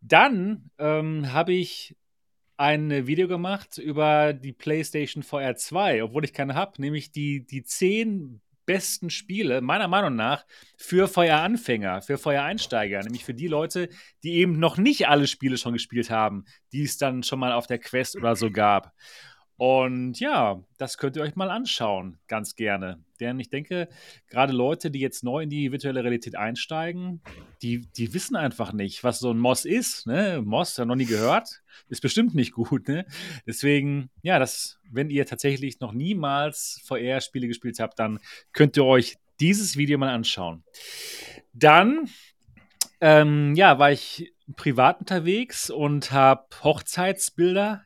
Dann 0.01 0.69
ähm, 0.77 1.31
habe 1.31 1.53
ich 1.53 1.95
ein 2.57 3.07
Video 3.07 3.29
gemacht 3.29 3.77
über 3.77 4.33
die 4.33 4.51
PlayStation 4.51 5.23
VR 5.23 5.55
2, 5.55 6.03
obwohl 6.03 6.25
ich 6.25 6.33
keine 6.33 6.55
habe, 6.55 6.81
nämlich 6.81 7.13
die, 7.13 7.47
die 7.47 7.63
zehn 7.63 8.41
besten 8.65 9.10
Spiele, 9.10 9.62
meiner 9.62 9.88
Meinung 9.88 10.17
nach, 10.17 10.45
für 10.75 11.07
VR-Anfänger, 11.07 12.01
für 12.01 12.17
VR-Einsteiger, 12.17 13.01
nämlich 13.01 13.23
für 13.23 13.33
die 13.33 13.47
Leute, 13.47 13.88
die 14.23 14.33
eben 14.33 14.60
noch 14.60 14.75
nicht 14.75 15.07
alle 15.07 15.25
Spiele 15.25 15.57
schon 15.57 15.71
gespielt 15.71 16.10
haben, 16.10 16.43
die 16.73 16.83
es 16.83 16.97
dann 16.97 17.23
schon 17.23 17.39
mal 17.39 17.53
auf 17.53 17.65
der 17.65 17.79
Quest 17.79 18.17
oder 18.17 18.36
so 18.36 18.51
gab. 18.51 18.93
Und 19.58 20.20
ja, 20.20 20.63
das 20.78 21.00
könnt 21.00 21.15
ihr 21.15 21.24
euch 21.24 21.36
mal 21.36 21.50
anschauen, 21.50 22.20
ganz 22.28 22.56
gerne. 22.56 23.04
Denn 23.20 23.39
ich 23.39 23.50
denke, 23.50 23.89
gerade 24.30 24.54
Leute, 24.54 24.91
die 24.91 25.00
jetzt 25.00 25.24
neu 25.24 25.41
in 25.41 25.50
die 25.50 25.72
virtuelle 25.72 26.04
Realität 26.04 26.36
einsteigen, 26.36 27.22
die, 27.63 27.88
die 27.98 28.13
wissen 28.13 28.36
einfach 28.36 28.72
nicht, 28.72 29.04
was 29.04 29.17
so 29.17 29.32
ein 29.32 29.39
Moss 29.39 29.65
ist. 29.65 30.06
Ne? 30.06 30.43
Moss, 30.46 30.78
ja 30.78 30.86
noch 30.86 30.96
nie 30.96 31.06
gehört, 31.06 31.63
ist 31.89 32.04
bestimmt 32.04 32.36
nicht 32.36 32.54
gut. 32.54 32.88
Ne? 32.88 33.08
Deswegen, 33.48 34.12
ja, 34.22 34.38
das, 34.38 34.78
wenn 34.91 35.10
ihr 35.10 35.26
tatsächlich 35.26 35.80
noch 35.80 35.91
niemals 35.91 36.80
VR-Spiele 36.86 37.48
gespielt 37.48 37.80
habt, 37.80 37.98
dann 37.98 38.20
könnt 38.54 38.78
ihr 38.78 38.86
euch 38.86 39.17
dieses 39.39 39.76
Video 39.76 39.98
mal 39.98 40.13
anschauen. 40.13 40.63
Dann, 41.54 42.08
ähm, 43.02 43.56
ja, 43.56 43.80
war 43.80 43.91
ich 43.91 44.32
privat 44.56 45.00
unterwegs 45.00 45.72
und 45.72 46.12
habe 46.12 46.46
Hochzeitsbilder 46.63 47.84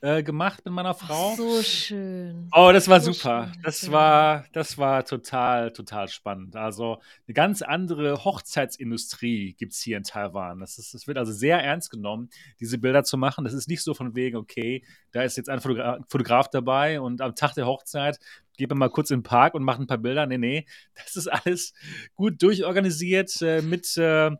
äh, 0.00 0.22
gemacht 0.22 0.64
mit 0.64 0.72
meiner 0.74 0.94
Frau. 0.94 1.32
Ach, 1.32 1.36
so 1.36 1.62
schön. 1.62 2.48
Oh, 2.52 2.70
das 2.72 2.88
war 2.88 3.00
So 3.00 3.12
super. 3.12 3.50
schön, 3.52 3.62
Das 3.62 3.90
war, 3.90 4.44
das 4.52 4.78
war 4.78 5.04
total, 5.04 5.72
total 5.72 6.08
spannend. 6.08 6.54
Also 6.56 7.00
eine 7.26 7.34
ganz 7.34 7.62
andere 7.62 8.24
Hochzeitsindustrie 8.24 9.54
gibt 9.54 9.72
es 9.72 9.80
hier 9.80 9.96
in 9.96 10.04
Taiwan. 10.04 10.60
Das, 10.60 10.78
ist, 10.78 10.94
das 10.94 11.06
wird 11.06 11.18
also 11.18 11.32
sehr 11.32 11.58
ernst 11.62 11.90
genommen, 11.90 12.30
diese 12.60 12.78
Bilder 12.78 13.02
zu 13.04 13.16
machen. 13.16 13.44
Das 13.44 13.52
ist 13.52 13.68
nicht 13.68 13.82
so 13.82 13.94
von 13.94 14.14
wegen, 14.14 14.36
okay, 14.36 14.84
da 15.10 15.22
ist 15.22 15.36
jetzt 15.36 15.48
ein 15.48 15.60
Fotogra 15.60 15.98
Fotograf 16.08 16.48
dabei 16.48 17.00
und 17.00 17.20
am 17.20 17.34
Tag 17.34 17.54
der 17.54 17.66
Hochzeit 17.66 18.18
geht 18.56 18.70
man 18.70 18.78
mal 18.78 18.90
kurz 18.90 19.10
in 19.10 19.18
den 19.18 19.24
Park 19.24 19.54
und 19.54 19.62
macht 19.62 19.80
ein 19.80 19.86
paar 19.86 19.98
Bilder. 19.98 20.26
Nee, 20.26 20.38
nee, 20.38 20.66
das 20.94 21.16
ist 21.16 21.28
alles 21.28 21.72
gut 22.14 22.42
durchorganisiert 22.42 23.40
äh, 23.42 23.62
mit. 23.62 23.96
Äh, 23.96 24.30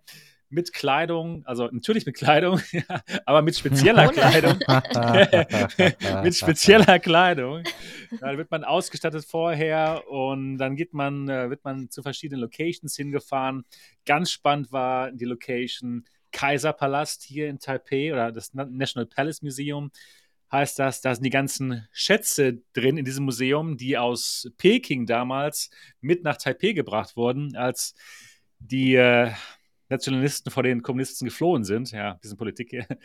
mit 0.50 0.72
Kleidung, 0.72 1.44
also 1.44 1.68
natürlich 1.70 2.06
mit 2.06 2.16
Kleidung, 2.16 2.60
ja, 2.72 3.02
aber 3.26 3.42
mit 3.42 3.56
spezieller. 3.56 4.08
Kleidung. 4.12 4.58
mit 6.22 6.34
spezieller 6.34 6.98
Kleidung. 6.98 7.62
Da 8.20 8.36
wird 8.36 8.50
man 8.50 8.64
ausgestattet 8.64 9.24
vorher 9.24 10.08
und 10.08 10.58
dann 10.58 10.76
geht 10.76 10.94
man, 10.94 11.28
äh, 11.28 11.50
wird 11.50 11.64
man 11.64 11.90
zu 11.90 12.02
verschiedenen 12.02 12.40
Locations 12.40 12.96
hingefahren. 12.96 13.64
Ganz 14.06 14.30
spannend 14.30 14.72
war 14.72 15.12
die 15.12 15.26
Location 15.26 16.06
Kaiserpalast 16.32 17.22
hier 17.22 17.48
in 17.48 17.58
Taipei 17.58 18.12
oder 18.12 18.32
das 18.32 18.54
Na- 18.54 18.66
National 18.66 19.06
Palace 19.06 19.42
Museum 19.42 19.90
heißt 20.50 20.78
das. 20.78 21.00
Da 21.00 21.14
sind 21.14 21.24
die 21.24 21.30
ganzen 21.30 21.86
Schätze 21.92 22.62
drin 22.72 22.96
in 22.96 23.04
diesem 23.04 23.24
Museum, 23.24 23.76
die 23.76 23.98
aus 23.98 24.50
Peking 24.58 25.06
damals 25.06 25.70
mit 26.00 26.24
nach 26.24 26.36
Taipei 26.36 26.72
gebracht 26.72 27.16
wurden, 27.16 27.56
als 27.56 27.94
die 28.58 28.94
äh, 28.94 29.30
Nationalisten 29.88 30.50
vor 30.50 30.62
den 30.62 30.82
Kommunisten 30.82 31.26
geflohen 31.26 31.64
sind. 31.64 31.90
Ja, 31.92 32.14
bisschen 32.14 32.36
Politik 32.36 32.70
hier. 32.70 32.86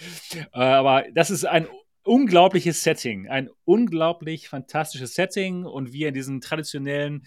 Äh, 0.54 0.60
aber 0.60 1.06
das 1.14 1.32
ist 1.32 1.46
ein 1.46 1.68
unglaubliches 2.04 2.84
Setting, 2.84 3.30
ein 3.30 3.50
unglaublich 3.66 4.50
fantastisches 4.50 5.16
Setting 5.16 5.66
und 5.66 5.94
wir 5.94 6.10
in 6.10 6.14
diesen 6.14 6.42
traditionellen 6.42 7.26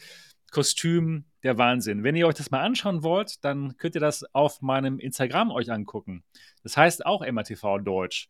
Kostümen 0.51 1.27
der 1.43 1.59
Wahnsinn. 1.59 2.03
Wenn 2.03 2.17
ihr 2.17 2.27
euch 2.27 2.35
das 2.35 2.51
mal 2.51 2.61
anschauen 2.61 3.03
wollt, 3.03 3.45
dann 3.45 3.77
könnt 3.77 3.95
ihr 3.95 4.01
das 4.01 4.25
auf 4.35 4.63
meinem 4.63 4.99
Instagram 4.99 5.51
euch 5.51 5.71
angucken. 5.71 6.25
Das 6.63 6.77
heißt 6.77 7.07
auch 7.07 7.27
MRTV 7.27 7.79
Deutsch, 7.79 8.29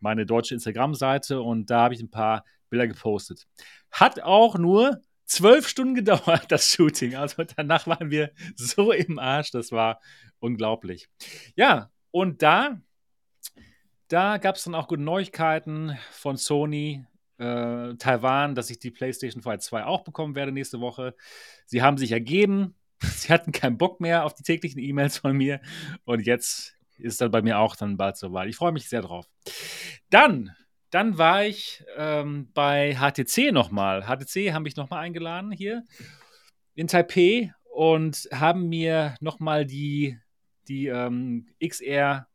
meine 0.00 0.26
deutsche 0.26 0.54
Instagram-Seite 0.54 1.40
und 1.40 1.70
da 1.70 1.82
habe 1.82 1.94
ich 1.94 2.00
ein 2.00 2.10
paar 2.10 2.44
Bilder 2.70 2.86
gepostet. 2.86 3.46
Hat 3.90 4.20
auch 4.20 4.58
nur 4.58 5.00
zwölf 5.28 5.68
Stunden 5.68 5.94
gedauert, 5.94 6.46
das 6.48 6.70
Shooting. 6.72 7.14
Also 7.14 7.44
danach 7.56 7.86
waren 7.86 8.10
wir 8.10 8.32
so 8.56 8.92
im 8.92 9.18
Arsch, 9.18 9.52
das 9.52 9.70
war 9.70 10.00
unglaublich. 10.40 11.08
Ja, 11.54 11.90
und 12.10 12.42
da, 12.42 12.80
da 14.08 14.38
gab 14.38 14.56
es 14.56 14.64
dann 14.64 14.74
auch 14.74 14.88
gute 14.88 15.02
Neuigkeiten 15.02 15.96
von 16.10 16.36
Sony. 16.36 17.04
Äh, 17.36 17.94
Taiwan, 17.98 18.56
dass 18.56 18.68
ich 18.70 18.80
die 18.80 18.90
PlayStation 18.90 19.42
2 19.42 19.84
auch 19.84 20.02
bekommen 20.02 20.34
werde 20.34 20.50
nächste 20.50 20.80
Woche. 20.80 21.14
Sie 21.66 21.82
haben 21.82 21.96
sich 21.96 22.10
ergeben. 22.10 22.74
Sie 23.00 23.32
hatten 23.32 23.52
keinen 23.52 23.78
Bock 23.78 24.00
mehr 24.00 24.24
auf 24.24 24.34
die 24.34 24.42
täglichen 24.42 24.80
E-Mails 24.80 25.18
von 25.18 25.36
mir. 25.36 25.60
Und 26.04 26.26
jetzt 26.26 26.74
ist 26.96 27.20
dann 27.20 27.30
bei 27.30 27.42
mir 27.42 27.58
auch 27.58 27.76
dann 27.76 27.96
bald 27.96 28.16
soweit. 28.16 28.48
Ich 28.48 28.56
freue 28.56 28.72
mich 28.72 28.88
sehr 28.88 29.02
drauf. 29.02 29.26
Dann 30.10 30.56
dann 30.90 31.18
war 31.18 31.44
ich 31.44 31.84
ähm, 31.96 32.50
bei 32.54 32.94
HTC 32.96 33.52
nochmal. 33.52 34.04
HTC 34.04 34.52
haben 34.52 34.62
mich 34.62 34.76
nochmal 34.76 35.04
eingeladen 35.04 35.52
hier 35.52 35.84
in 36.74 36.86
Taipei 36.86 37.52
und 37.74 38.28
haben 38.32 38.68
mir 38.68 39.16
nochmal 39.20 39.66
die, 39.66 40.18
die 40.68 40.86
ähm, 40.86 41.46
XR 41.62 42.28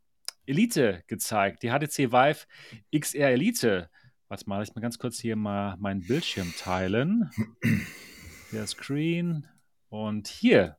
Elite 0.46 1.04
gezeigt. 1.08 1.64
Die 1.64 1.70
HTC 1.70 2.12
Vive 2.12 2.46
XR 2.94 3.30
Elite. 3.30 3.90
Warte 4.28 4.50
mal, 4.50 4.64
ich 4.64 4.76
mal 4.76 4.82
ganz 4.82 5.00
kurz 5.00 5.20
hier 5.20 5.36
mal 5.36 5.78
meinen 5.78 6.06
Bildschirm 6.06 6.54
teilen. 6.58 7.30
Der 8.52 8.68
Screen. 8.68 9.48
Und 9.90 10.28
hier. 10.28 10.78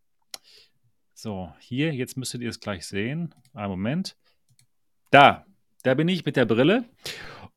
So, 1.15 1.53
hier, 1.61 1.95
jetzt 1.95 2.17
müsstet 2.17 2.43
ihr 2.43 2.51
es 2.51 2.61
gleich 2.61 2.87
sehen. 2.87 3.35
Einen 3.53 3.71
Moment. 3.71 4.17
Da, 5.11 5.47
da 5.83 5.95
bin 5.95 6.09
ich 6.09 6.25
mit 6.25 6.37
der 6.37 6.45
Brille. 6.45 6.85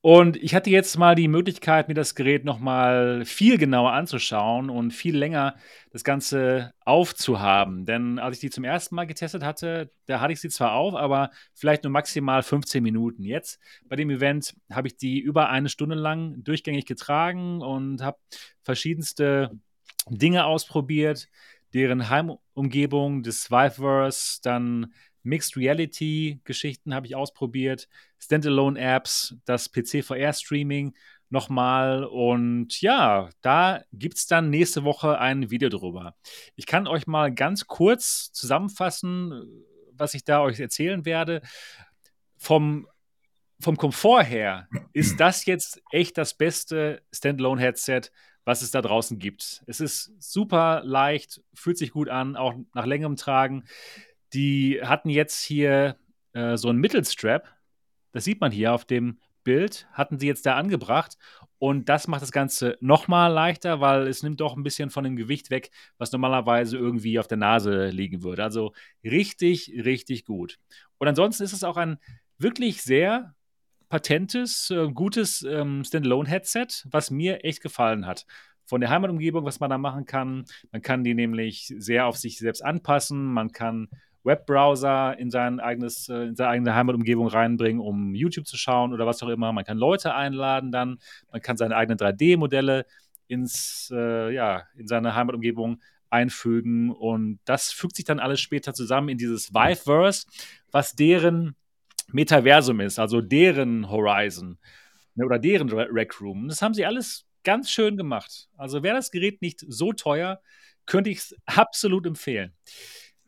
Und 0.02 0.38
ich 0.38 0.54
hatte 0.54 0.70
jetzt 0.70 0.98
mal 0.98 1.16
die 1.16 1.28
Möglichkeit, 1.28 1.88
mir 1.88 1.96
das 1.96 2.14
Gerät 2.14 2.46
nochmal 2.46 3.26
viel 3.26 3.58
genauer 3.58 3.94
anzuschauen 3.94 4.70
und 4.70 4.92
viel 4.92 5.18
länger 5.18 5.56
das 5.92 6.04
Ganze 6.04 6.74
aufzuhaben. 6.86 7.86
Denn 7.86 8.20
als 8.20 8.38
ich 8.38 8.42
die 8.42 8.50
zum 8.52 8.64
ersten 8.64 8.96
Mal 8.96 9.08
getestet 9.08 9.44
hatte, 9.44 9.92
da 10.06 10.22
hatte 10.22 10.34
ich 10.34 10.40
sie 10.40 10.50
zwar 10.50 10.74
auf, 10.74 10.96
aber 10.96 11.32
vielleicht 11.54 11.84
nur 11.84 11.92
maximal 11.92 12.44
15 12.44 12.84
Minuten. 12.84 13.24
Jetzt 13.24 13.60
bei 13.90 13.96
dem 13.96 14.12
Event 14.12 14.56
habe 14.72 14.88
ich 14.88 14.98
die 14.98 15.20
über 15.20 15.50
eine 15.50 15.68
Stunde 15.68 15.96
lang 15.96 16.44
durchgängig 16.44 16.86
getragen 16.86 17.62
und 17.62 18.02
habe 18.04 18.20
verschiedenste 18.62 19.52
Dinge 20.10 20.46
ausprobiert, 20.46 21.28
deren 21.74 22.10
Heimumgebung 22.10 23.24
des 23.24 23.52
Viveverse, 23.52 24.40
dann 24.44 24.94
Mixed 25.28 25.58
Reality 25.58 26.40
Geschichten 26.46 26.94
habe 26.94 27.06
ich 27.06 27.16
ausprobiert, 27.16 27.88
Standalone 28.18 28.80
Apps, 28.80 29.36
das 29.46 29.70
PC 29.70 30.04
VR 30.04 30.34
Streaming 30.34 30.96
nochmal 31.30 32.06
und 32.06 32.82
ja, 32.82 33.30
da 33.42 33.84
gibt 33.92 34.18
es 34.18 34.28
dann 34.28 34.50
nächste 34.50 34.86
Woche 34.86 35.20
ein 35.20 35.52
Video 35.52 35.68
drüber. 35.68 36.16
Ich 36.56 36.66
kann 36.66 36.88
euch 36.88 37.08
mal 37.08 37.34
ganz 37.34 37.68
kurz 37.68 38.32
zusammenfassen, 38.32 39.66
was 39.92 40.14
ich 40.14 40.24
da 40.24 40.42
euch 40.42 40.60
erzählen 40.60 41.06
werde. 41.06 41.42
Vom 42.38 42.88
vom 43.60 43.76
Komfort 43.76 44.24
her 44.24 44.68
ist 44.94 45.20
das 45.20 45.46
jetzt 45.46 45.82
echt 45.92 46.18
das 46.18 46.36
beste 46.36 47.02
Standalone-Headset, 47.12 48.12
was 48.46 48.62
es 48.62 48.72
da 48.72 48.82
draußen 48.82 49.20
gibt. 49.20 49.64
Es 49.68 49.82
ist 49.82 50.14
super 50.20 50.82
leicht, 50.86 51.42
fühlt 51.54 51.78
sich 51.78 51.92
gut 51.92 52.08
an, 52.08 52.38
auch 52.38 52.54
nach 52.74 52.86
längerem 52.86 53.18
Tragen. 53.18 53.66
Die 54.34 54.80
hatten 54.82 55.10
jetzt 55.10 55.44
hier 55.44 55.98
äh, 56.34 56.58
so 56.58 56.70
einen 56.70 56.80
Mittelstrap. 56.80 57.48
Das 58.12 58.24
sieht 58.24 58.42
man 58.42 58.52
hier 58.52 58.74
auf 58.74 58.86
dem 58.86 59.20
Bild. 59.44 59.88
Hatten 59.94 60.20
sie 60.20 60.28
jetzt 60.28 60.46
da 60.46 60.56
angebracht. 60.56 61.18
Und 61.60 61.90
das 61.90 62.08
macht 62.08 62.22
das 62.22 62.32
Ganze 62.32 62.78
nochmal 62.82 63.32
leichter, 63.32 63.82
weil 63.82 64.08
es 64.08 64.22
nimmt 64.22 64.42
doch 64.42 64.56
ein 64.56 64.64
bisschen 64.64 64.90
von 64.90 65.04
dem 65.04 65.16
Gewicht 65.16 65.50
weg, 65.50 65.72
was 65.98 66.12
normalerweise 66.12 66.78
irgendwie 66.78 67.20
auf 67.20 67.28
der 67.28 67.38
Nase 67.38 67.88
liegen 67.88 68.22
würde. 68.22 68.44
Also 68.44 68.74
richtig, 69.04 69.72
richtig 69.84 70.26
gut. 70.26 70.60
Und 71.00 71.08
ansonsten 71.08 71.44
ist 71.44 71.54
es 71.54 71.64
auch 71.64 71.78
ein 71.78 71.98
wirklich 72.38 72.84
sehr 72.84 73.34
patentes, 73.90 74.70
äh, 74.70 74.92
gutes 74.92 75.42
ähm, 75.44 75.84
Standalone-Headset, 75.84 76.86
was 76.92 77.10
mir 77.10 77.44
echt 77.44 77.62
gefallen 77.62 78.06
hat 78.06 78.26
von 78.66 78.82
der 78.82 78.90
Heimatumgebung, 78.90 79.46
was 79.46 79.60
man 79.60 79.70
da 79.70 79.78
machen 79.78 80.06
kann. 80.06 80.46
Man 80.72 80.82
kann 80.82 81.04
die 81.04 81.14
nämlich 81.14 81.74
sehr 81.78 82.06
auf 82.06 82.18
sich 82.18 82.38
selbst 82.38 82.64
anpassen. 82.64 83.26
Man 83.34 83.52
kann 83.52 83.88
Webbrowser 84.28 85.18
in, 85.18 85.32
sein 85.32 85.60
eigenes, 85.60 86.10
äh, 86.10 86.26
in 86.26 86.36
seine 86.36 86.50
eigene 86.50 86.76
Heimatumgebung 86.76 87.28
reinbringen, 87.28 87.82
um 87.82 88.14
YouTube 88.14 88.46
zu 88.46 88.58
schauen 88.58 88.94
oder 88.94 89.08
was 89.08 89.24
auch 89.24 89.30
immer. 89.30 89.52
Man 89.52 89.66
kann 89.66 89.78
Leute 89.78 90.14
einladen 90.14 90.72
dann, 90.72 91.00
man 91.32 91.42
kann 91.42 91.58
seine 91.58 91.76
eigenen 91.76 91.98
3D-Modelle 91.98 92.86
ins, 93.28 93.92
äh, 93.92 94.32
ja, 94.34 94.64
in 94.76 94.88
seine 94.88 95.16
Heimatumgebung 95.16 95.82
einfügen 96.10 96.92
und 96.92 97.40
das 97.46 97.72
fügt 97.72 97.96
sich 97.96 98.06
dann 98.06 98.20
alles 98.20 98.40
später 98.40 98.74
zusammen 98.74 99.10
in 99.10 99.18
dieses 99.18 99.54
Viveverse, 99.54 100.28
was 100.72 100.94
deren 100.94 101.56
Metaversum 102.12 102.80
ist, 102.80 103.00
also 103.00 103.20
deren 103.22 103.90
Horizon 103.90 104.58
ne, 105.16 105.26
oder 105.26 105.40
deren 105.40 105.70
Rec 105.70 106.22
Room. 106.22 106.48
Das 106.48 106.62
haben 106.62 106.74
sie 106.74 106.86
alles 106.86 107.26
ganz 107.44 107.70
schön 107.70 107.98
gemacht. 107.98 108.50
Also 108.58 108.84
wäre 108.84 108.96
das 108.96 109.12
Gerät 109.12 109.42
nicht 109.42 109.66
so 109.68 109.94
teuer, 109.94 110.42
könnte 110.86 111.10
ich 111.10 111.18
es 111.20 111.36
absolut 111.46 112.06
empfehlen. 112.06 112.54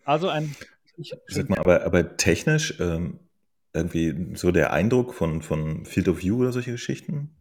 Also 0.06 0.30
ein 0.30 0.56
ich, 1.00 1.14
Sag 1.28 1.50
mal, 1.50 1.60
aber, 1.60 1.84
aber 1.84 2.18
technisch 2.18 2.80
ähm, 2.80 3.20
irgendwie 3.74 4.36
so 4.36 4.52
der 4.52 4.74
Eindruck 4.74 5.14
von, 5.14 5.42
von 5.42 5.86
Field 5.86 6.08
of 6.08 6.22
View 6.22 6.38
oder 6.38 6.52
solche 6.52 6.72
Geschichten? 6.72 7.38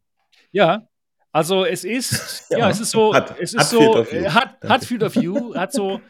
Ja, 0.51 0.89
also 1.33 1.65
es 1.65 1.85
ist, 1.85 2.47
ja, 2.51 2.59
ja 2.59 2.71
es 2.71 2.81
ist 2.81 2.91
so, 2.91 3.15
hat, 3.15 3.39
es 3.39 3.55
ist 3.55 3.61
hat 3.61 3.69
so, 3.69 4.05
hat, 4.05 4.63
hat 4.63 4.85
Field 4.85 5.03
of 5.03 5.15
View, 5.15 5.55
hat 5.57 5.73
so, 5.73 6.01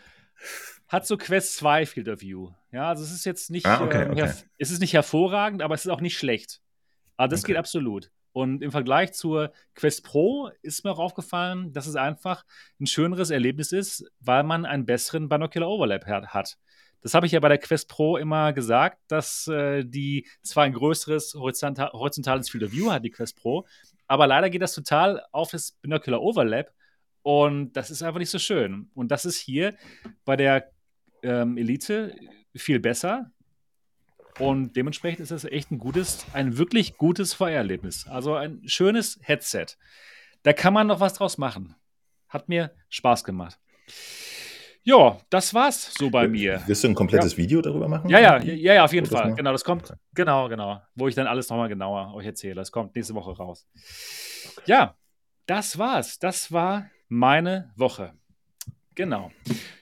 hat 0.89 1.07
so 1.07 1.17
Quest 1.17 1.57
2 1.57 1.87
Field 1.87 2.09
of 2.09 2.21
View. 2.21 2.51
Ja, 2.73 2.89
also 2.89 3.03
es 3.03 3.13
ist 3.13 3.25
jetzt 3.25 3.51
nicht, 3.51 3.67
ah, 3.67 3.83
okay, 3.83 4.03
ähm, 4.03 4.11
okay. 4.13 4.33
es 4.59 4.71
ist 4.71 4.81
nicht 4.81 4.93
hervorragend, 4.93 5.63
aber 5.63 5.75
es 5.75 5.85
ist 5.85 5.91
auch 5.91 6.01
nicht 6.01 6.19
schlecht. 6.19 6.61
Aber 7.17 7.29
das 7.29 7.41
okay. 7.41 7.53
geht 7.53 7.59
absolut. 7.59 8.11
Und 8.33 8.63
im 8.63 8.71
Vergleich 8.71 9.15
zur 9.15 9.53
Quest 9.75 10.05
Pro 10.05 10.51
ist 10.63 10.85
mir 10.85 10.93
auch 10.93 10.99
aufgefallen, 10.99 11.73
dass 11.73 11.87
es 11.87 11.97
einfach 11.97 12.45
ein 12.81 12.87
schöneres 12.87 13.31
Erlebnis 13.31 13.73
ist, 13.73 14.05
weil 14.21 14.45
man 14.45 14.65
einen 14.65 14.87
besseren 14.87 15.29
Binocular 15.29 15.69
Overlap 15.69 16.07
hat. 16.07 16.57
Das 17.01 17.15
habe 17.15 17.27
ich 17.27 17.33
ja 17.33 17.41
bei 17.41 17.49
der 17.49 17.59
Quest 17.59 17.89
Pro 17.89 18.17
immer 18.17 18.53
gesagt, 18.53 18.99
dass 19.09 19.47
äh, 19.47 19.85
die 19.85 20.27
zwar 20.43 20.65
ein 20.65 20.73
größeres 20.73 21.35
horizontal, 21.35 21.91
horizontales 21.93 22.51
Field 22.51 22.65
of 22.65 22.73
View 22.73 22.91
hat, 22.91 23.05
die 23.05 23.11
Quest 23.11 23.37
Pro, 23.37 23.67
aber 24.07 24.27
leider 24.27 24.51
geht 24.51 24.63
das 24.63 24.75
total 24.75 25.25
auf 25.33 25.51
das 25.51 25.73
Binocular 25.73 26.21
Overlap 26.21 26.73
und 27.23 27.73
das 27.75 27.91
ist 27.91 28.03
einfach 28.03 28.19
nicht 28.19 28.31
so 28.31 28.39
schön. 28.39 28.91
Und 28.95 29.11
das 29.11 29.27
ist 29.27 29.39
hier 29.39 29.77
bei 30.25 30.35
der 30.35 30.73
ähm, 31.23 31.59
Elite 31.59 32.17
viel 32.57 32.81
besser. 32.81 33.31
Und 34.39 34.77
dementsprechend 34.77 35.21
ist 35.21 35.31
es 35.31 35.45
echt 35.45 35.71
ein 35.71 35.79
gutes, 35.79 36.25
ein 36.33 36.57
wirklich 36.57 36.97
gutes 36.97 37.35
VR-Erlebnis. 37.35 38.07
Also 38.07 38.35
ein 38.35 38.63
schönes 38.67 39.19
Headset. 39.21 39.67
Da 40.43 40.55
kann 40.55 40.73
man 40.73 40.87
noch 40.87 41.01
was 41.01 41.15
draus 41.15 41.37
machen. 41.37 41.75
Hat 42.29 42.49
mir 42.49 42.73
Spaß 42.89 43.25
gemacht. 43.25 43.59
Ja, 44.89 45.19
das 45.29 45.53
war's 45.53 45.93
so 45.99 46.09
bei 46.09 46.27
mir. 46.27 46.63
Wirst 46.67 46.83
du 46.83 46.89
ein 46.89 46.95
komplettes 46.95 47.33
ja. 47.33 47.37
Video 47.37 47.61
darüber 47.61 47.89
machen? 47.89 48.09
Ja, 48.09 48.21
ja, 48.21 48.43
ja, 48.43 48.73
ja 48.73 48.85
auf 48.87 48.93
jeden 48.95 49.07
Fall. 49.07 49.35
Genau, 49.35 49.53
das 49.53 49.63
kommt. 49.63 49.93
Genau, 50.15 50.49
genau. 50.49 50.81
Wo 50.95 51.09
ich 51.09 51.15
dann 51.15 51.27
alles 51.27 51.51
nochmal 51.51 51.69
genauer 51.69 52.15
euch 52.15 52.25
erzähle. 52.25 52.55
Das 52.55 52.73
kommt 52.73 52.97
nächste 52.97 53.15
Woche 53.15 53.33
raus. 53.33 53.69
Okay. 54.57 54.63
Ja, 54.65 54.97
das 55.45 55.77
war's. 55.77 56.19
Das 56.19 56.53
war 56.53 56.89
meine 57.07 57.71
Woche. 57.77 58.15
Genau. 58.95 59.31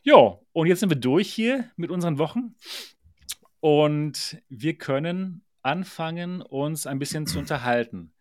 Ja, 0.03 0.41
und 0.53 0.67
jetzt 0.67 0.81
sind 0.81 0.89
wir 0.89 0.97
durch 0.97 1.33
hier 1.33 1.71
mit 1.77 1.93
unseren 1.93 2.19
Wochen. 2.19 2.57
Und 3.61 4.43
wir 4.49 4.77
können 4.77 5.45
anfangen, 5.63 6.43
uns 6.43 6.89
ein 6.89 6.99
bisschen 6.99 7.29
zu 7.29 7.39
unterhalten 7.39 8.13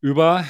über 0.00 0.46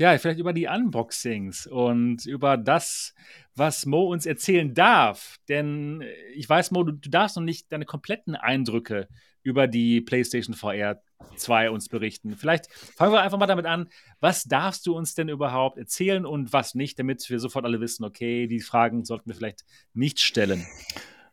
ja, 0.00 0.16
vielleicht 0.16 0.40
über 0.40 0.54
die 0.54 0.66
Unboxings 0.66 1.66
und 1.66 2.24
über 2.24 2.56
das, 2.56 3.14
was 3.54 3.84
Mo 3.84 4.04
uns 4.04 4.24
erzählen 4.24 4.72
darf. 4.72 5.36
Denn 5.46 6.00
äh, 6.00 6.10
ich 6.34 6.48
weiß, 6.48 6.70
Mo, 6.70 6.84
du, 6.84 6.92
du 6.92 7.10
darfst 7.10 7.36
noch 7.36 7.42
nicht 7.42 7.70
deine 7.70 7.84
kompletten 7.84 8.34
Eindrücke 8.34 9.08
über 9.42 9.66
die 9.66 10.00
PlayStation 10.00 10.54
VR 10.54 11.02
2 11.36 11.70
uns 11.70 11.90
berichten. 11.90 12.34
Vielleicht 12.34 12.72
fangen 12.72 13.12
wir 13.12 13.20
einfach 13.20 13.36
mal 13.36 13.46
damit 13.46 13.66
an. 13.66 13.90
Was 14.20 14.44
darfst 14.44 14.86
du 14.86 14.96
uns 14.96 15.14
denn 15.14 15.28
überhaupt 15.28 15.76
erzählen 15.76 16.24
und 16.24 16.50
was 16.54 16.74
nicht, 16.74 16.98
damit 16.98 17.28
wir 17.28 17.38
sofort 17.38 17.66
alle 17.66 17.80
wissen, 17.80 18.04
okay, 18.04 18.46
die 18.46 18.60
Fragen 18.60 19.04
sollten 19.04 19.28
wir 19.28 19.34
vielleicht 19.34 19.66
nicht 19.92 20.20
stellen. 20.20 20.66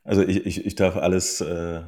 Also 0.03 0.23
ich, 0.23 0.45
ich, 0.45 0.65
ich 0.65 0.75
darf 0.75 0.97
alles 0.97 1.39
äh, 1.39 1.83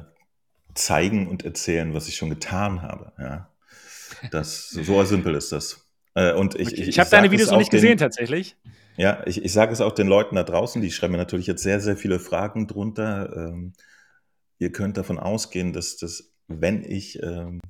zeigen 0.74 1.28
und 1.28 1.44
erzählen, 1.44 1.92
was 1.92 2.08
ich 2.08 2.16
schon 2.16 2.30
getan 2.30 2.80
habe. 2.80 3.12
Ja. 3.18 3.50
Das, 4.30 4.70
so 4.70 5.04
simpel 5.04 5.34
ist 5.34 5.52
das. 5.52 5.89
Äh, 6.20 6.34
und 6.34 6.54
ich, 6.54 6.68
okay. 6.68 6.82
ich, 6.82 6.88
ich 6.88 6.98
habe 6.98 7.08
deine 7.08 7.30
Videos 7.30 7.50
noch 7.50 7.58
nicht 7.58 7.70
gesehen, 7.70 7.96
tatsächlich. 7.96 8.56
Ja, 8.96 9.22
ich, 9.26 9.42
ich 9.42 9.52
sage 9.52 9.72
es 9.72 9.80
auch 9.80 9.92
den 9.92 10.06
Leuten 10.06 10.36
da 10.36 10.42
draußen, 10.42 10.82
die 10.82 10.90
schreiben 10.90 11.12
mir 11.12 11.18
natürlich 11.18 11.46
jetzt 11.46 11.62
sehr, 11.62 11.80
sehr 11.80 11.96
viele 11.96 12.18
Fragen 12.18 12.66
drunter. 12.66 13.32
Ähm, 13.34 13.72
ihr 14.58 14.72
könnt 14.72 14.98
davon 14.98 15.18
ausgehen, 15.18 15.72
dass 15.72 15.96
das, 15.96 16.34
wenn 16.48 16.84
ich 16.84 17.22
ähm, 17.22 17.60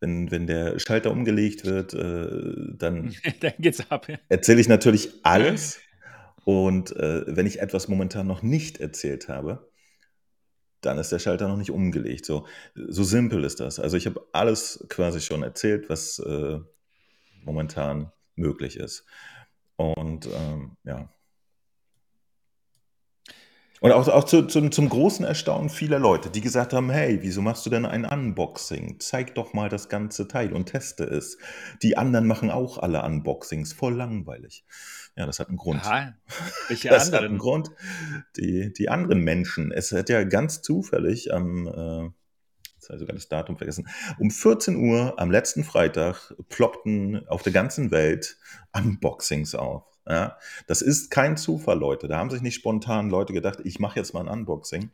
wenn, 0.00 0.30
wenn 0.30 0.46
der 0.46 0.78
Schalter 0.78 1.12
umgelegt 1.12 1.64
wird, 1.64 1.94
äh, 1.94 2.74
dann 2.76 3.14
Dann 3.40 3.52
geht's 3.58 3.88
ab. 3.90 4.08
erzähle 4.28 4.60
ich 4.60 4.68
natürlich 4.68 5.10
alles. 5.22 5.78
Und 6.44 6.96
äh, 6.96 7.24
wenn 7.26 7.46
ich 7.46 7.60
etwas 7.60 7.86
momentan 7.86 8.26
noch 8.26 8.42
nicht 8.42 8.80
erzählt 8.80 9.28
habe, 9.28 9.70
dann 10.80 10.96
ist 10.96 11.12
der 11.12 11.18
Schalter 11.18 11.46
noch 11.46 11.58
nicht 11.58 11.70
umgelegt. 11.70 12.24
So, 12.24 12.46
so 12.74 13.04
simpel 13.04 13.44
ist 13.44 13.60
das. 13.60 13.78
Also 13.78 13.98
ich 13.98 14.06
habe 14.06 14.26
alles 14.32 14.84
quasi 14.88 15.20
schon 15.20 15.42
erzählt, 15.42 15.90
was 15.90 16.18
äh, 16.18 16.58
momentan 17.44 18.12
möglich 18.34 18.76
ist. 18.76 19.04
Und 19.76 20.26
ähm, 20.26 20.76
ja. 20.84 21.08
Und 23.80 23.92
auch, 23.92 24.06
auch 24.08 24.24
zu, 24.24 24.46
zum, 24.46 24.70
zum 24.70 24.90
großen 24.90 25.24
Erstaunen 25.24 25.70
vieler 25.70 25.98
Leute, 25.98 26.28
die 26.28 26.42
gesagt 26.42 26.74
haben, 26.74 26.90
hey, 26.90 27.20
wieso 27.22 27.40
machst 27.40 27.64
du 27.64 27.70
denn 27.70 27.86
ein 27.86 28.04
Unboxing? 28.04 29.00
Zeig 29.00 29.34
doch 29.36 29.54
mal 29.54 29.70
das 29.70 29.88
ganze 29.88 30.28
Teil 30.28 30.52
und 30.52 30.66
teste 30.66 31.04
es. 31.04 31.38
Die 31.82 31.96
anderen 31.96 32.26
machen 32.26 32.50
auch 32.50 32.76
alle 32.76 33.02
Unboxings, 33.02 33.72
voll 33.72 33.94
langweilig. 33.94 34.66
Ja, 35.16 35.24
das 35.24 35.38
hat 35.38 35.48
einen 35.48 35.56
Grund. 35.56 35.80
Aha. 35.82 36.12
Welche 36.68 36.88
Das 36.90 37.06
hat 37.06 37.14
einen 37.14 37.32
anderen? 37.32 37.38
Grund. 37.38 37.70
Die, 38.36 38.70
die 38.74 38.90
anderen 38.90 39.20
Menschen. 39.20 39.72
Es 39.72 39.92
hat 39.92 40.10
ja 40.10 40.24
ganz 40.24 40.60
zufällig 40.60 41.32
am, 41.32 42.14
ich 42.94 43.00
sogar 43.00 43.14
das 43.14 43.28
Datum 43.28 43.56
vergessen, 43.56 43.88
um 44.18 44.30
14 44.30 44.76
Uhr 44.76 45.14
am 45.18 45.30
letzten 45.30 45.64
Freitag 45.64 46.34
ploppten 46.48 47.26
auf 47.28 47.42
der 47.42 47.52
ganzen 47.52 47.90
Welt 47.90 48.36
Unboxings 48.72 49.54
auf. 49.54 49.84
Ja, 50.08 50.38
das 50.66 50.82
ist 50.82 51.10
kein 51.10 51.36
Zufall, 51.36 51.78
Leute. 51.78 52.08
Da 52.08 52.18
haben 52.18 52.30
sich 52.30 52.40
nicht 52.42 52.56
spontan 52.56 53.10
Leute 53.10 53.32
gedacht, 53.32 53.60
ich 53.62 53.78
mache 53.78 53.98
jetzt 53.98 54.12
mal 54.12 54.20
ein 54.20 54.28
Unboxing, 54.28 54.90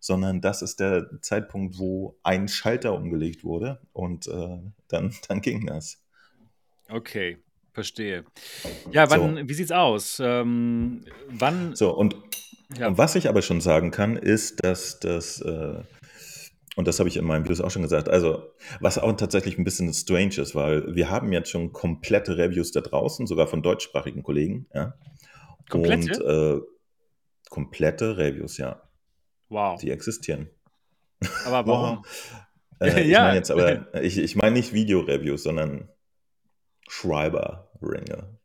sondern 0.00 0.40
das 0.40 0.62
ist 0.62 0.80
der 0.80 1.08
Zeitpunkt, 1.22 1.78
wo 1.78 2.18
ein 2.22 2.48
Schalter 2.48 2.92
umgelegt 2.92 3.44
wurde 3.44 3.80
und 3.92 4.26
äh, 4.26 4.58
dann, 4.88 5.14
dann 5.28 5.40
ging 5.40 5.66
das. 5.66 6.02
Okay, 6.90 7.38
verstehe. 7.72 8.24
Ja, 8.90 9.08
wann, 9.10 9.48
wie 9.48 9.54
sieht's 9.54 9.72
aus? 9.72 10.20
Ähm, 10.22 11.04
wann, 11.28 11.74
So, 11.74 11.94
und 11.96 12.16
ja, 12.76 12.88
Und 12.88 12.98
was 12.98 13.14
ich 13.14 13.28
aber 13.28 13.40
schon 13.40 13.60
sagen 13.60 13.90
kann, 13.90 14.16
ist, 14.16 14.62
dass 14.62 15.00
das, 15.00 15.40
äh, 15.40 15.80
und 16.78 16.86
das 16.86 17.00
habe 17.00 17.08
ich 17.08 17.16
in 17.16 17.24
meinen 17.24 17.42
Videos 17.42 17.60
auch 17.60 17.72
schon 17.72 17.82
gesagt, 17.82 18.08
also 18.08 18.52
was 18.78 18.98
auch 18.98 19.12
tatsächlich 19.16 19.58
ein 19.58 19.64
bisschen 19.64 19.92
strange 19.92 20.36
ist, 20.38 20.54
weil 20.54 20.94
wir 20.94 21.10
haben 21.10 21.32
jetzt 21.32 21.50
schon 21.50 21.72
komplette 21.72 22.38
Reviews 22.38 22.70
da 22.70 22.80
draußen, 22.80 23.26
sogar 23.26 23.48
von 23.48 23.62
deutschsprachigen 23.62 24.22
Kollegen, 24.22 24.68
ja. 24.72 24.94
komplette? 25.68 26.22
Und 26.22 26.62
äh, 26.62 26.64
komplette 27.50 28.16
Reviews, 28.16 28.58
ja, 28.58 28.80
wow. 29.48 29.76
die 29.80 29.90
existieren. 29.90 30.50
Aber 31.46 31.66
warum? 31.66 32.04
Äh, 32.80 33.02
ich 33.02 33.08
Ja. 33.10 33.22
meine 33.22 33.38
jetzt 33.38 33.50
aber, 33.50 33.92
ich, 34.00 34.16
ich 34.16 34.36
meine 34.36 34.52
nicht 34.52 34.72
Video-Reviews, 34.72 35.42
sondern 35.42 35.88
Schreiber-Ringe. 36.88 38.37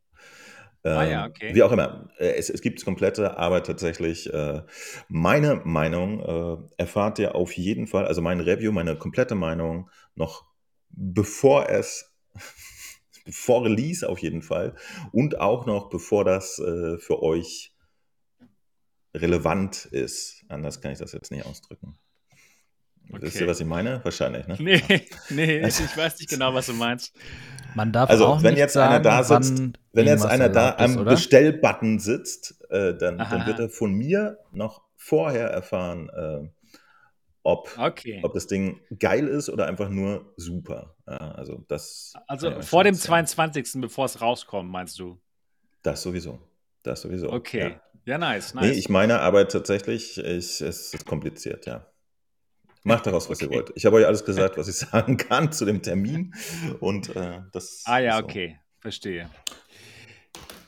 Ah 0.83 1.03
ja, 1.05 1.25
Ähm, 1.25 1.31
okay. 1.31 1.55
Wie 1.55 1.63
auch 1.63 1.71
immer. 1.71 2.09
Äh, 2.17 2.33
Es, 2.35 2.49
es 2.49 2.61
gibt 2.61 2.83
komplette, 2.83 3.37
aber 3.37 3.63
tatsächlich 3.63 4.31
äh, 4.33 4.61
meine 5.07 5.61
Meinung 5.63 6.19
äh, 6.19 6.57
erfahrt 6.81 7.19
ihr 7.19 7.35
auf 7.35 7.53
jeden 7.53 7.87
Fall, 7.87 8.05
also 8.05 8.21
mein 8.21 8.39
Review, 8.41 8.71
meine 8.71 8.97
komplette 8.97 9.35
Meinung 9.35 9.89
noch 10.15 10.45
bevor 10.89 11.69
es, 11.69 12.13
bevor 13.25 13.63
Release 13.63 14.07
auf 14.07 14.19
jeden 14.19 14.41
Fall 14.41 14.75
und 15.11 15.39
auch 15.39 15.65
noch 15.65 15.89
bevor 15.89 16.25
das 16.25 16.59
äh, 16.59 16.97
für 16.97 17.23
euch 17.23 17.73
relevant 19.15 19.85
ist. 19.85 20.43
Anders 20.49 20.81
kann 20.81 20.91
ich 20.91 20.99
das 20.99 21.13
jetzt 21.13 21.31
nicht 21.31 21.45
ausdrücken. 21.45 21.97
Wisst 23.09 23.35
Okay. 23.35 23.43
ihr, 23.43 23.47
was 23.49 23.59
ich 23.59 23.65
meine? 23.67 23.99
Wahrscheinlich, 24.03 24.47
ne? 24.47 24.55
Nee, 24.59 24.81
nee, 25.29 25.67
ich 25.67 25.97
weiß 25.97 26.19
nicht 26.19 26.29
genau, 26.29 26.53
was 26.53 26.65
du 26.67 26.73
meinst. 26.73 27.13
Man 27.75 27.91
darf 27.91 28.09
Also, 28.09 28.27
auch 28.27 28.43
wenn 28.43 28.51
nicht 28.51 28.59
jetzt 28.59 28.77
einer 28.77 29.03
sagen, 29.03 29.03
da 29.03 29.23
sitzt, 29.23 29.63
Wenn 29.93 30.07
jetzt 30.07 30.25
einer 30.25 30.49
da 30.49 30.75
am 30.77 30.97
oder? 30.97 31.11
Bestellbutton 31.11 31.99
sitzt, 31.99 32.63
äh, 32.69 32.95
dann, 32.95 33.19
Aha. 33.19 33.37
dann 33.37 33.47
wird 33.47 33.59
er 33.59 33.69
von 33.69 33.93
mir 33.93 34.37
noch 34.51 34.81
vorher 34.95 35.47
erfahren, 35.49 36.09
äh, 36.09 36.47
ob, 37.43 37.69
Okay. 37.77 38.21
ob 38.23 38.33
das 38.33 38.47
Ding 38.47 38.79
geil 38.99 39.27
ist 39.27 39.49
oder 39.49 39.65
einfach 39.67 39.89
nur 39.89 40.33
super. 40.37 40.95
Ja, 41.07 41.17
also 41.33 41.63
das, 41.67 42.13
Also 42.27 42.61
vor 42.61 42.83
dem 42.83 42.93
erzählen. 42.95 43.25
22., 43.27 43.81
bevor 43.81 44.05
es 44.05 44.21
rauskommt, 44.21 44.69
meinst 44.71 44.97
du? 44.99 45.19
Das 45.81 46.01
sowieso. 46.01 46.39
Das 46.83 47.01
sowieso. 47.01 47.31
Okay. 47.31 47.71
Ja. 47.71 47.81
Ja, 48.05 48.17
nice, 48.17 48.53
Nee, 48.53 48.67
nice. 48.67 48.77
ich 48.77 48.89
meine 48.89 49.19
aber 49.21 49.47
tatsächlich, 49.47 50.17
ich, 50.17 50.59
es 50.61 50.91
ist 50.91 51.05
kompliziert, 51.05 51.65
ja. 51.65 51.85
Macht 52.83 53.05
daraus, 53.05 53.29
was 53.29 53.41
ihr 53.41 53.47
Okay. 53.47 53.55
wollt. 53.57 53.71
Ich 53.75 53.85
habe 53.85 53.95
euch 53.97 54.05
alles 54.05 54.25
gesagt, 54.25 54.57
was 54.57 54.67
ich 54.67 54.75
sagen 54.75 55.17
kann 55.17 55.51
zu 55.51 55.65
dem 55.65 55.81
Termin. 55.81 56.33
Und 56.79 57.15
äh, 57.15 57.41
das 57.51 57.83
Ah 57.85 57.99
ja, 57.99 58.17
so. 58.17 58.23
okay, 58.25 58.59
verstehe. 58.79 59.29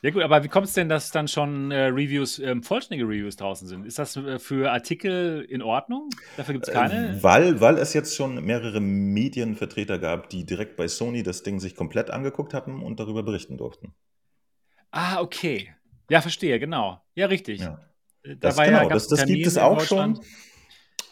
Ja 0.02 0.12
gut, 0.12 0.22
aber 0.22 0.44
wie 0.44 0.48
kommt 0.50 0.68
es 0.68 0.74
denn, 0.74 0.88
dass 0.88 1.10
dann 1.10 1.28
schon 1.28 1.72
äh, 1.72 1.86
Reviews, 1.86 2.38
ähm, 2.38 2.62
vollständige 2.62 3.08
Reviews 3.10 3.38
draußen 3.38 3.68
sind? 3.68 3.86
Ist 3.88 3.98
das 3.98 4.16
äh, 4.16 4.38
für 4.38 4.72
Artikel 4.72 5.42
in 5.50 5.64
Ordnung? 5.64 6.10
Dafür 6.38 6.54
gibt 6.54 6.68
es 6.68 6.74
keine? 6.74 7.18
Äh, 7.18 7.24
Weil, 7.24 7.60
weil 7.60 7.78
es 7.80 7.94
jetzt 7.94 8.16
schon 8.16 8.44
mehrere 8.46 8.80
Medienvertreter 8.82 9.98
gab, 9.98 10.30
die 10.30 10.46
direkt 10.46 10.76
bei 10.76 10.88
Sony 10.88 11.24
das 11.24 11.42
Ding 11.42 11.60
sich 11.60 11.76
komplett 11.76 12.12
angeguckt 12.12 12.54
hatten 12.54 12.82
und 12.82 13.00
darüber 13.00 13.24
berichten 13.24 13.58
durften. 13.58 13.96
Ah, 14.92 15.22
okay. 15.22 15.74
Ja, 16.10 16.22
verstehe, 16.22 16.60
genau. 16.60 17.02
Ja, 17.16 17.26
richtig. 17.26 17.62
Ja. 17.62 17.80
Äh, 18.22 18.36
Das, 18.38 18.58
war 18.58 18.66
genau, 18.66 18.88
gab's 18.88 19.08
das, 19.08 19.20
das 19.22 19.28
gibt 19.28 19.48
es 19.48 19.58
auch 19.58 19.82
schon. 19.82 20.20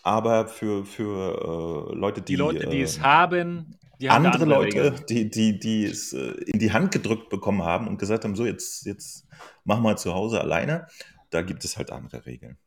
Aber 0.04 0.48
für, 0.48 0.86
für 0.86 1.90
äh, 1.92 1.96
Leute, 1.96 2.22
die, 2.22 2.34
Die 2.34 2.36
Leute, 2.36 2.68
die 2.68 2.80
äh, 2.80 2.84
es 2.84 3.00
haben, 3.02 3.78
die 4.02 4.10
haben 4.10 4.24
da 4.26 4.32
andere 4.32 4.46
Leute, 4.46 4.84
Regeln. 4.84 5.06
die, 5.08 5.30
die, 5.30 5.60
die 5.60 5.86
es 5.86 6.12
äh, 6.14 6.32
in 6.46 6.60
die 6.60 6.74
Hand 6.74 6.92
gedrückt 6.92 7.30
bekommen 7.30 7.64
haben 7.64 7.88
und 7.88 7.98
gesagt 7.98 8.26
haben, 8.26 8.36
so 8.36 8.46
jetzt, 8.46 8.86
jetzt 8.86 9.26
mach 9.64 9.80
mal 9.80 9.98
zu 9.98 10.14
Hause 10.14 10.42
alleine, 10.42 10.88
da 11.30 11.42
gibt 11.42 11.64
es 11.64 11.78
halt 11.78 11.90
andere 11.92 12.26
Regeln. 12.26 12.58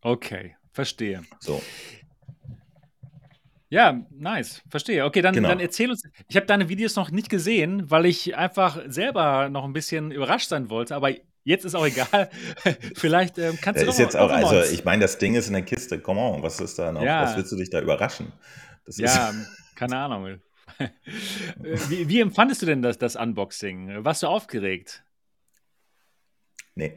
Okay, 0.00 0.56
verstehe. 0.72 1.22
So. 1.38 1.62
Ja, 3.68 4.04
nice, 4.10 4.62
verstehe. 4.68 5.04
Okay, 5.04 5.22
dann, 5.22 5.34
Genau. 5.34 5.48
dann 5.48 5.60
erzähl 5.60 5.90
uns. 5.90 6.02
Ich 6.28 6.36
habe 6.36 6.44
deine 6.46 6.68
Videos 6.68 6.96
noch 6.96 7.10
nicht 7.10 7.30
gesehen, 7.30 7.90
weil 7.90 8.04
ich 8.04 8.36
einfach 8.36 8.80
selber 8.86 9.48
noch 9.48 9.64
ein 9.64 9.72
bisschen 9.72 10.10
überrascht 10.10 10.48
sein 10.48 10.68
wollte, 10.68 10.94
aber 10.96 11.10
jetzt 11.44 11.64
ist 11.64 11.74
auch 11.74 11.86
egal. 11.86 12.30
Vielleicht 12.94 13.38
ähm, 13.38 13.58
kannst 13.60 13.80
du 13.82 13.86
Das 13.86 13.94
ist 13.96 14.00
jetzt 14.00 14.16
auch, 14.16 14.30
also 14.30 14.62
ich 14.62 14.84
meine, 14.84 15.02
das 15.02 15.18
Ding 15.18 15.34
ist 15.34 15.46
in 15.48 15.52
der 15.54 15.62
Kiste, 15.62 15.98
come 16.00 16.20
on, 16.20 16.42
was 16.42 16.60
ist 16.60 16.78
da 16.78 16.92
noch, 16.92 17.02
Ja. 17.02 17.22
was 17.22 17.36
willst 17.36 17.52
du 17.52 17.56
dich 17.56 17.70
da 17.70 17.80
überraschen? 17.80 18.32
Das 18.84 18.96
Ja, 18.98 19.32
keine 19.74 19.96
Ahnung. 19.96 20.40
Äh, 20.78 20.88
wie, 21.88 22.08
wie 22.08 22.20
empfandest 22.20 22.62
du 22.62 22.66
denn 22.66 22.82
das, 22.82 22.98
das 22.98 23.16
Unboxing? 23.16 24.04
Warst 24.04 24.22
du 24.22 24.26
aufgeregt? 24.26 25.04
nee. 26.74 26.94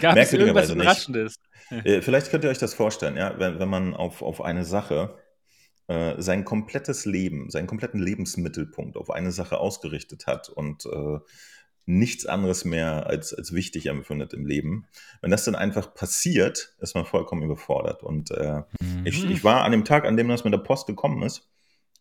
Gab 0.00 0.16
es 0.16 0.32
irgendwas 0.32 0.68
Merkwürdigerweise 0.68 0.72
nicht. 0.74 0.82
Überraschendes? 0.82 1.34
Äh, 1.70 2.02
Vielleicht 2.02 2.30
könnt 2.30 2.44
ihr 2.44 2.50
euch 2.50 2.58
das 2.58 2.74
vorstellen, 2.74 3.16
ja, 3.16 3.38
wenn, 3.38 3.58
wenn 3.58 3.68
man 3.68 3.94
auf, 3.94 4.20
auf 4.22 4.42
eine 4.42 4.64
Sache 4.64 5.18
äh, 5.86 6.20
sein 6.20 6.44
komplettes 6.44 7.06
Leben, 7.06 7.48
seinen 7.50 7.66
kompletten 7.66 7.98
Lebensmittelpunkt 8.00 8.96
auf 8.98 9.10
eine 9.10 9.32
Sache 9.32 9.58
ausgerichtet 9.58 10.26
hat 10.26 10.50
und 10.50 10.84
äh, 10.84 11.18
nichts 11.88 12.26
anderes 12.26 12.66
mehr 12.66 13.06
als, 13.06 13.32
als 13.32 13.54
wichtig 13.54 13.86
empfindet 13.86 14.34
im 14.34 14.44
Leben. 14.44 14.86
Wenn 15.22 15.30
das 15.30 15.44
dann 15.44 15.54
einfach 15.54 15.94
passiert, 15.94 16.74
ist 16.80 16.94
man 16.94 17.06
vollkommen 17.06 17.42
überfordert. 17.42 18.02
Und 18.02 18.30
äh, 18.30 18.62
ich, 19.04 19.24
Mhm. 19.24 19.30
ich 19.30 19.42
war 19.42 19.64
an 19.64 19.72
dem 19.72 19.86
Tag, 19.86 20.04
an 20.04 20.18
dem 20.18 20.28
das 20.28 20.44
mit 20.44 20.52
der 20.52 20.58
Post 20.58 20.86
gekommen 20.86 21.22
ist, 21.22 21.48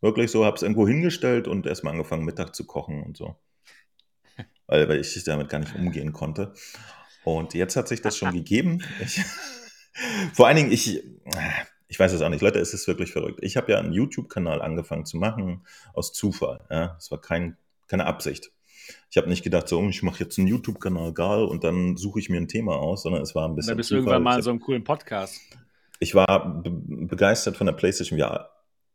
wirklich 0.01 0.29
so, 0.29 0.45
habe 0.45 0.57
es 0.57 0.61
irgendwo 0.61 0.85
hingestellt 0.85 1.47
und 1.47 1.65
erstmal 1.65 1.93
angefangen, 1.93 2.25
Mittag 2.25 2.53
zu 2.53 2.65
kochen 2.65 3.01
und 3.01 3.15
so. 3.15 3.37
Weil, 4.67 4.89
weil 4.89 4.99
ich 4.99 5.23
damit 5.23 5.47
gar 5.47 5.59
nicht 5.59 5.73
umgehen 5.75 6.11
konnte. 6.11 6.53
Und 7.23 7.53
jetzt 7.53 7.77
hat 7.77 7.87
sich 7.87 8.01
das 8.01 8.17
schon 8.17 8.33
gegeben. 8.33 8.83
Ich, 8.99 9.21
vor 10.33 10.47
allen 10.47 10.57
Dingen, 10.57 10.71
ich, 10.73 11.01
ich 11.87 11.97
weiß 11.97 12.11
es 12.11 12.21
auch 12.21 12.29
nicht, 12.29 12.41
Leute, 12.41 12.59
es 12.59 12.73
ist 12.73 12.87
wirklich 12.87 13.13
verrückt. 13.13 13.39
Ich 13.41 13.55
habe 13.55 13.71
ja 13.71 13.79
einen 13.79 13.93
YouTube-Kanal 13.93 14.61
angefangen 14.61 15.05
zu 15.05 15.15
machen 15.15 15.65
aus 15.93 16.11
Zufall. 16.11 16.65
Ja? 16.69 16.97
Es 16.99 17.09
war 17.09 17.21
kein, 17.21 17.55
keine 17.87 18.05
Absicht. 18.05 18.51
Ich 19.09 19.17
habe 19.17 19.29
nicht 19.29 19.43
gedacht, 19.43 19.67
so, 19.67 19.79
oh, 19.79 19.89
ich 19.89 20.03
mache 20.03 20.23
jetzt 20.23 20.37
einen 20.37 20.47
YouTube-Kanal, 20.47 21.13
geil, 21.13 21.43
und 21.43 21.63
dann 21.63 21.97
suche 21.97 22.19
ich 22.19 22.29
mir 22.29 22.37
ein 22.37 22.47
Thema 22.47 22.75
aus, 22.75 23.03
sondern 23.03 23.21
es 23.21 23.35
war 23.35 23.45
ein 23.45 23.51
Da 23.51 23.55
bisschen 23.55 23.77
bist 23.77 23.91
du 23.91 23.95
irgendwann 23.95 24.23
mal 24.23 24.37
in 24.37 24.41
so 24.43 24.49
einem 24.49 24.59
coolen 24.59 24.83
Podcast. 24.83 25.39
ich 25.99 26.15
war 26.15 26.61
be 26.61 26.71
begeistert 26.71 27.57
von 27.57 27.67
der 27.67 27.73
PlayStation 27.73 28.19
VR 28.19 28.49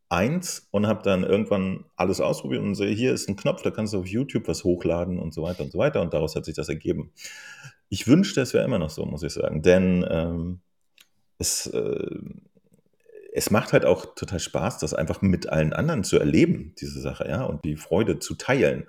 1 0.09 0.69
und 0.71 0.87
habe 0.87 1.03
dann 1.03 1.25
irgendwann 1.25 1.87
alles 1.97 2.21
ausprobiert 2.21 2.63
und 2.63 2.75
sehe, 2.75 2.95
hier 2.95 3.15
ist 3.15 3.29
ein 3.29 3.37
Knopf, 3.37 3.63
da 3.63 3.71
kannst 3.71 3.95
du 3.95 4.01
auf 4.01 4.07
YouTube 4.07 4.47
was 4.47 4.63
hochladen 4.63 5.19
und 5.19 5.33
so 5.33 5.43
weiter 5.43 5.65
und 5.65 5.73
so 5.73 5.79
weiter. 5.79 6.03
Und 6.03 6.13
daraus 6.13 6.37
hat 6.37 6.45
sich 6.45 6.55
das 6.55 6.69
ergeben. 6.69 7.13
Ich 7.89 8.07
wünschte, 8.07 8.43
es 8.43 8.53
wäre 8.53 8.65
immer 8.65 8.79
noch 8.79 8.91
so, 8.91 9.07
muss 9.07 9.23
ich 9.23 9.33
sagen. 9.33 9.63
Denn 9.63 10.07
ähm, 10.09 10.61
es, 11.39 11.67
äh, 11.67 12.19
es 13.33 13.51
macht 13.51 13.73
halt 13.73 13.87
auch 13.87 14.15
total 14.15 14.39
Spaß, 14.39 14.79
das 14.79 14.93
einfach 14.93 15.23
mit 15.23 15.49
allen 15.49 15.73
anderen 15.73 16.05
zu 16.05 16.19
erleben, 16.19 16.75
diese 16.79 17.01
Sache, 17.01 17.27
ja, 17.27 17.45
und 17.45 17.65
die 17.65 17.77
Freude 17.77 18.19
zu 18.19 18.35
teilen. 18.35 18.87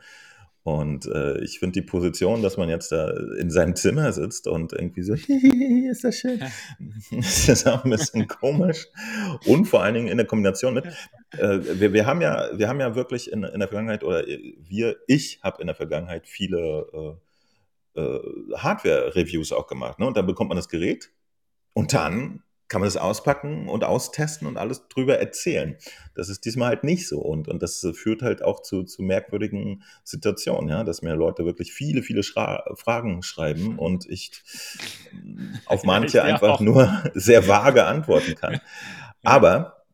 Und 0.63 1.07
äh, 1.07 1.43
ich 1.43 1.59
finde 1.59 1.73
die 1.73 1.85
Position, 1.85 2.41
dass 2.41 2.55
man 2.55 2.69
jetzt 2.69 2.93
da 2.93 3.09
in 3.37 3.51
seinem 3.51 3.75
Zimmer 3.75 4.13
sitzt 4.13 4.47
und 4.47 4.71
irgendwie 4.71 5.03
so, 5.03 5.13
ist 5.91 6.05
das 6.05 6.15
schön, 6.15 6.39
das 7.11 7.49
ist 7.49 7.67
auch 7.67 7.83
ein 7.83 7.91
bisschen 7.91 8.27
komisch. 8.27 8.87
Und 9.45 9.65
vor 9.65 9.83
allen 9.83 9.95
Dingen 9.95 10.07
in 10.07 10.17
der 10.17 10.25
Kombination 10.25 10.75
mit, 10.75 10.85
äh, 11.31 11.59
wir, 11.79 11.91
wir, 11.91 12.05
haben 12.05 12.21
ja, 12.21 12.49
wir 12.57 12.69
haben 12.69 12.79
ja 12.79 12.95
wirklich 12.95 13.29
in, 13.29 13.43
in 13.43 13.59
der 13.59 13.67
Vergangenheit, 13.67 14.05
oder 14.05 14.23
wir, 14.25 14.95
ich 15.07 15.41
habe 15.43 15.59
in 15.59 15.67
der 15.67 15.75
Vergangenheit 15.75 16.27
viele 16.27 17.19
äh, 17.95 17.99
äh, 17.99 18.19
Hardware-Reviews 18.55 19.51
auch 19.51 19.67
gemacht. 19.67 19.99
Ne? 19.99 20.07
Und 20.07 20.15
dann 20.15 20.25
bekommt 20.25 20.47
man 20.47 20.55
das 20.55 20.69
Gerät 20.69 21.11
und 21.73 21.93
dann 21.93 22.41
kann 22.73 22.81
man 22.81 22.87
das 22.87 22.97
auspacken 22.97 23.69
und 23.69 23.83
austesten 23.83 24.47
und 24.47 24.57
alles 24.57 24.87
drüber 24.87 25.19
erzählen. 25.19 25.77
Das 26.15 26.27
ist 26.27 26.43
diesmal 26.43 26.69
halt 26.69 26.83
nicht 26.83 27.07
so. 27.07 27.19
Und, 27.19 27.47
und 27.47 27.61
das 27.61 27.87
führt 27.93 28.23
halt 28.23 28.43
auch 28.43 28.63
zu, 28.63 28.81
zu 28.81 29.03
merkwürdigen 29.03 29.83
Situationen, 30.03 30.69
ja, 30.71 30.83
dass 30.83 31.03
mir 31.03 31.13
Leute 31.13 31.45
wirklich 31.45 31.71
viele, 31.71 32.01
viele 32.01 32.23
Schra 32.23 32.63
Fragen 32.73 33.21
schreiben 33.21 33.77
und 33.77 34.09
ich 34.09 34.31
auf 35.67 35.83
manche 35.83 36.17
ja, 36.17 36.23
einfach 36.23 36.53
auch. 36.53 36.59
nur 36.61 37.03
sehr 37.13 37.47
vage 37.47 37.85
antworten 37.85 38.33
kann. 38.33 38.59
Aber 39.21 39.85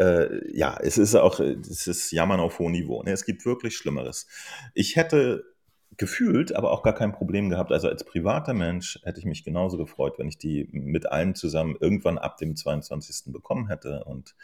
äh, 0.00 0.58
ja, 0.58 0.76
es 0.82 0.98
ist 0.98 1.14
auch, 1.14 1.38
es 1.38 1.86
ist 1.86 2.10
Jammern 2.10 2.40
auf 2.40 2.58
hohem 2.58 2.72
Niveau. 2.72 3.00
Ne? 3.04 3.12
Es 3.12 3.24
gibt 3.24 3.46
wirklich 3.46 3.76
Schlimmeres. 3.76 4.26
Ich 4.74 4.96
hätte 4.96 5.53
gefühlt 5.96 6.54
aber 6.54 6.72
auch 6.72 6.82
gar 6.82 6.94
kein 6.94 7.12
Problem 7.12 7.50
gehabt. 7.50 7.72
Also 7.72 7.88
als 7.88 8.04
privater 8.04 8.54
Mensch 8.54 8.98
hätte 9.04 9.20
ich 9.20 9.26
mich 9.26 9.44
genauso 9.44 9.76
gefreut, 9.76 10.18
wenn 10.18 10.28
ich 10.28 10.38
die 10.38 10.68
mit 10.72 11.06
allen 11.06 11.34
zusammen 11.34 11.76
irgendwann 11.78 12.18
ab 12.18 12.36
dem 12.38 12.56
22. 12.56 13.32
bekommen 13.32 13.68
hätte. 13.68 14.04
Und 14.04 14.34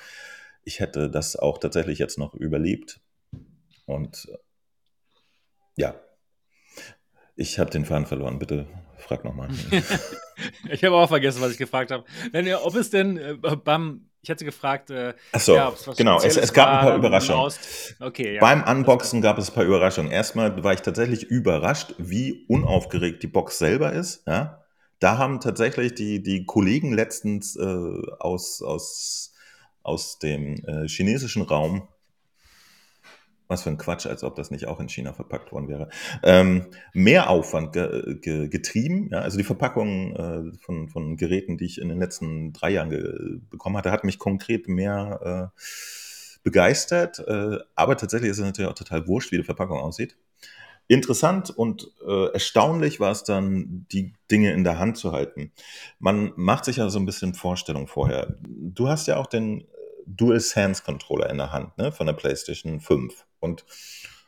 ich 0.62 0.80
hätte 0.80 1.10
das 1.10 1.36
auch 1.36 1.58
tatsächlich 1.58 1.98
jetzt 1.98 2.18
noch 2.18 2.34
überlebt. 2.34 3.00
Und 3.86 4.28
ja, 5.76 5.94
ich 7.36 7.58
habe 7.58 7.70
den 7.70 7.84
Faden 7.84 8.06
verloren. 8.06 8.38
Bitte 8.38 8.66
frag 8.98 9.24
nochmal. 9.24 9.48
ich 10.70 10.84
habe 10.84 10.96
auch 10.96 11.08
vergessen, 11.08 11.40
was 11.40 11.52
ich 11.52 11.58
gefragt 11.58 11.90
habe. 11.90 12.04
Wenn 12.32 12.46
ihr, 12.46 12.64
ob 12.64 12.74
es 12.74 12.90
denn 12.90 13.16
äh, 13.16 13.34
beim 13.34 14.09
ich 14.22 14.30
hatte 14.30 14.44
gefragt, 14.44 14.90
äh, 14.90 15.14
Achso, 15.32 15.54
ja, 15.54 15.72
genau, 15.96 16.18
es, 16.18 16.36
es, 16.36 16.52
gab 16.52 16.68
ein 16.68 16.86
paar 16.86 16.96
Überraschungen. 16.96 17.52
Okay, 18.00 18.34
ja. 18.34 18.40
Beim 18.40 18.62
Unboxen 18.64 19.22
gab 19.22 19.38
es 19.38 19.50
ein 19.50 19.54
paar 19.54 19.64
Überraschungen. 19.64 20.12
Erstmal 20.12 20.62
war 20.62 20.74
ich 20.74 20.80
tatsächlich 20.80 21.24
überrascht, 21.24 21.94
wie 21.98 22.44
unaufgeregt 22.48 23.22
die 23.22 23.28
Box 23.28 23.58
selber 23.58 23.92
ist. 23.92 24.26
Ja? 24.26 24.62
Da 24.98 25.16
haben 25.16 25.40
tatsächlich 25.40 25.94
die, 25.94 26.22
die 26.22 26.44
Kollegen 26.44 26.92
letztens 26.92 27.56
äh, 27.56 27.62
aus, 28.18 28.60
aus, 28.60 29.32
aus 29.82 30.18
dem 30.18 30.56
äh, 30.66 30.86
chinesischen 30.86 31.42
Raum 31.42 31.88
was 33.50 33.64
für 33.64 33.70
ein 33.70 33.78
Quatsch, 33.78 34.06
als 34.06 34.24
ob 34.24 34.36
das 34.36 34.50
nicht 34.50 34.66
auch 34.66 34.80
in 34.80 34.88
China 34.88 35.12
verpackt 35.12 35.52
worden 35.52 35.68
wäre. 35.68 35.88
Ähm, 36.22 36.66
mehr 36.92 37.28
Aufwand 37.28 37.72
ge 37.72 38.18
ge 38.20 38.48
getrieben. 38.48 39.08
Ja? 39.10 39.20
Also 39.20 39.36
die 39.36 39.44
Verpackung 39.44 40.16
äh, 40.16 40.56
von, 40.58 40.88
von 40.88 41.16
Geräten, 41.16 41.58
die 41.58 41.66
ich 41.66 41.80
in 41.80 41.88
den 41.88 41.98
letzten 41.98 42.52
drei 42.52 42.70
Jahren 42.70 43.42
bekommen 43.50 43.76
hatte, 43.76 43.90
hat 43.90 44.04
mich 44.04 44.18
konkret 44.18 44.68
mehr 44.68 45.52
äh, 45.54 45.60
begeistert. 46.42 47.18
Äh, 47.26 47.58
aber 47.74 47.96
tatsächlich 47.96 48.30
ist 48.30 48.38
es 48.38 48.44
natürlich 48.44 48.70
auch 48.70 48.74
total 48.74 49.06
wurscht, 49.06 49.32
wie 49.32 49.38
die 49.38 49.44
Verpackung 49.44 49.78
aussieht. 49.78 50.16
Interessant 50.86 51.50
und 51.50 51.92
äh, 52.04 52.32
erstaunlich 52.32 52.98
war 52.98 53.12
es 53.12 53.22
dann, 53.22 53.86
die 53.92 54.14
Dinge 54.28 54.52
in 54.52 54.64
der 54.64 54.80
Hand 54.80 54.96
zu 54.96 55.12
halten. 55.12 55.52
Man 56.00 56.32
macht 56.34 56.64
sich 56.64 56.78
ja 56.78 56.88
so 56.88 56.98
ein 56.98 57.06
bisschen 57.06 57.34
Vorstellung 57.34 57.86
vorher. 57.86 58.34
Du 58.40 58.88
hast 58.88 59.06
ja 59.06 59.16
auch 59.16 59.26
den 59.26 59.68
Dual 60.06 60.40
Sense 60.40 60.82
Controller 60.82 61.30
in 61.30 61.38
der 61.38 61.52
Hand, 61.52 61.78
ne, 61.78 61.92
von 61.92 62.06
der 62.06 62.14
PlayStation 62.14 62.80
5 62.80 63.24
und 63.40 63.64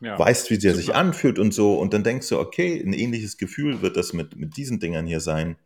ja, 0.01 0.19
weißt, 0.19 0.51
wie 0.51 0.59
der 0.59 0.73
super. 0.73 0.85
sich 0.85 0.95
anfühlt 0.95 1.39
und 1.39 1.55
so. 1.55 1.79
Und 1.79 1.95
dann 1.95 2.03
denkst 2.03 2.29
du, 2.29 2.39
okay, 2.39 2.83
ein 2.85 2.93
ähnliches 2.93 3.39
Gefühl 3.39 3.83
wird 3.83 3.97
das 3.97 4.13
mit, 4.13 4.37
mit 4.37 4.57
diesen 4.57 4.81
Dingern 4.81 5.07
hier 5.07 5.21
sein. 5.21 5.57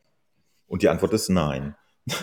Und 0.66 0.82
die 0.82 0.88
Antwort 0.88 1.14
ist 1.14 1.28
nein. 1.30 1.74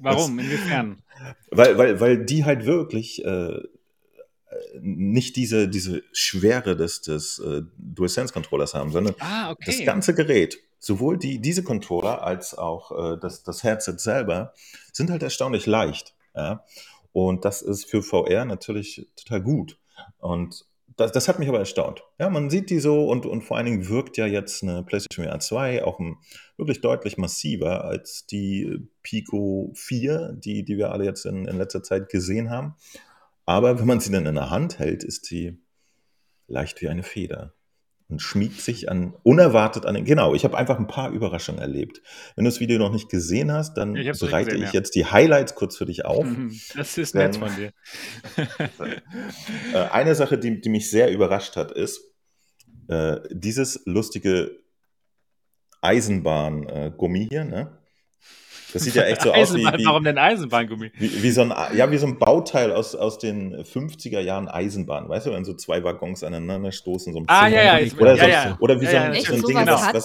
Warum? 0.00 0.38
Inwiefern? 0.38 1.02
Weil, 1.50 1.76
weil, 1.76 2.00
weil 2.00 2.24
die 2.24 2.44
halt 2.44 2.66
wirklich 2.66 3.24
äh, 3.24 3.58
nicht 4.80 5.36
diese, 5.36 5.68
diese 5.68 6.02
Schwere 6.12 6.76
des, 6.76 7.02
des 7.02 7.38
äh, 7.38 7.62
DualSense-Controllers 7.76 8.74
haben, 8.74 8.90
sondern 8.90 9.14
ah, 9.20 9.50
okay. 9.50 9.64
das 9.66 9.84
ganze 9.84 10.14
Gerät, 10.14 10.58
sowohl 10.78 11.18
die, 11.18 11.40
diese 11.40 11.62
Controller 11.62 12.22
als 12.22 12.56
auch 12.56 12.90
äh, 13.14 13.18
das, 13.20 13.42
das 13.42 13.62
Headset 13.62 13.96
selber, 13.98 14.52
sind 14.92 15.10
halt 15.10 15.22
erstaunlich 15.22 15.66
leicht. 15.66 16.14
Ja? 16.34 16.64
Und 17.12 17.44
das 17.44 17.62
ist 17.62 17.88
für 17.88 18.02
VR 18.02 18.44
natürlich 18.44 19.08
total 19.16 19.42
gut. 19.42 19.78
Und 20.24 20.64
das, 20.96 21.12
das 21.12 21.28
hat 21.28 21.38
mich 21.38 21.48
aber 21.48 21.58
erstaunt. 21.58 22.02
Ja, 22.18 22.30
man 22.30 22.48
sieht 22.48 22.70
die 22.70 22.78
so 22.78 23.06
und, 23.08 23.26
und 23.26 23.42
vor 23.42 23.58
allen 23.58 23.66
Dingen 23.66 23.88
wirkt 23.90 24.16
ja 24.16 24.26
jetzt 24.26 24.62
eine 24.62 24.82
PlayStation 24.82 25.26
VR 25.26 25.38
2 25.38 25.84
auch 25.84 26.00
wirklich 26.56 26.80
deutlich 26.80 27.18
massiver 27.18 27.84
als 27.84 28.24
die 28.24 28.88
Pico 29.02 29.70
4, 29.74 30.32
die, 30.32 30.64
die 30.64 30.78
wir 30.78 30.92
alle 30.92 31.04
jetzt 31.04 31.26
in, 31.26 31.44
in 31.46 31.58
letzter 31.58 31.82
Zeit 31.82 32.08
gesehen 32.08 32.48
haben. 32.48 32.74
Aber 33.44 33.78
wenn 33.78 33.86
man 33.86 34.00
sie 34.00 34.12
dann 34.12 34.24
in 34.24 34.36
der 34.36 34.48
Hand 34.48 34.78
hält, 34.78 35.04
ist 35.04 35.26
sie 35.26 35.58
leicht 36.46 36.80
wie 36.80 36.88
eine 36.88 37.02
Feder 37.02 37.52
und 38.08 38.20
schmiegt 38.20 38.60
sich 38.60 38.90
an 38.90 39.14
unerwartet 39.22 39.86
an 39.86 39.94
den. 39.94 40.04
Genau, 40.04 40.34
ich 40.34 40.44
habe 40.44 40.56
einfach 40.56 40.78
ein 40.78 40.86
paar 40.86 41.10
Überraschungen 41.10 41.60
erlebt. 41.60 42.02
Wenn 42.36 42.44
du 42.44 42.50
das 42.50 42.60
Video 42.60 42.78
noch 42.78 42.92
nicht 42.92 43.08
gesehen 43.08 43.50
hast, 43.50 43.74
dann 43.74 43.96
ich 43.96 44.18
bereite 44.18 44.50
gesehen, 44.50 44.64
ich 44.64 44.72
ja. 44.72 44.80
jetzt 44.80 44.94
die 44.94 45.06
Highlights 45.06 45.54
kurz 45.54 45.76
für 45.76 45.86
dich 45.86 46.04
auf. 46.04 46.26
Das 46.76 46.98
ist 46.98 47.14
nett 47.14 47.36
von 47.36 47.50
dir. 47.54 47.72
Äh, 49.72 49.78
eine 49.90 50.14
Sache, 50.14 50.38
die, 50.38 50.60
die 50.60 50.68
mich 50.68 50.90
sehr 50.90 51.10
überrascht 51.10 51.56
hat, 51.56 51.72
ist 51.72 52.00
äh, 52.88 53.16
dieses 53.30 53.82
lustige 53.86 54.58
Eisenbahn-Gummi 55.80 57.28
hier, 57.30 57.44
ne? 57.44 57.78
Das 58.74 58.82
sieht 58.82 58.96
ja 58.96 59.04
echt 59.04 59.22
so 59.22 59.32
aus 59.32 59.54
wie, 59.54 59.64
wie 59.64 59.84
Warum 59.86 60.02
denn 60.02 60.18
Eisenbahngummi? 60.18 60.90
Wie, 60.98 61.22
wie, 61.22 61.30
so 61.30 61.42
ein, 61.42 61.54
ja, 61.76 61.90
wie 61.90 61.96
so 61.96 62.08
ein 62.08 62.18
Bauteil 62.18 62.72
aus, 62.72 62.96
aus 62.96 63.18
den 63.18 63.54
50er 63.54 64.18
Jahren 64.18 64.48
Eisenbahn. 64.48 65.08
Weißt 65.08 65.26
du, 65.26 65.32
wenn 65.32 65.44
so 65.44 65.54
zwei 65.54 65.84
Waggons 65.84 66.24
aneinander 66.24 66.72
stoßen, 66.72 67.12
so 67.12 67.20
ein 67.20 67.24
Ah, 67.28 67.46
ja, 67.46 67.78
ja. 67.78 67.92
Oder, 67.98 68.16
so, 68.16 68.22
ja, 68.22 68.28
ja. 68.28 68.56
oder 68.58 68.80
wie 68.80 68.86
so 68.86 68.96
ein, 68.96 69.12
Echt, 69.12 69.26
so 69.26 69.34
ein 69.34 69.42
Ding, 69.42 69.56
was, 69.56 69.94
was? 69.94 70.04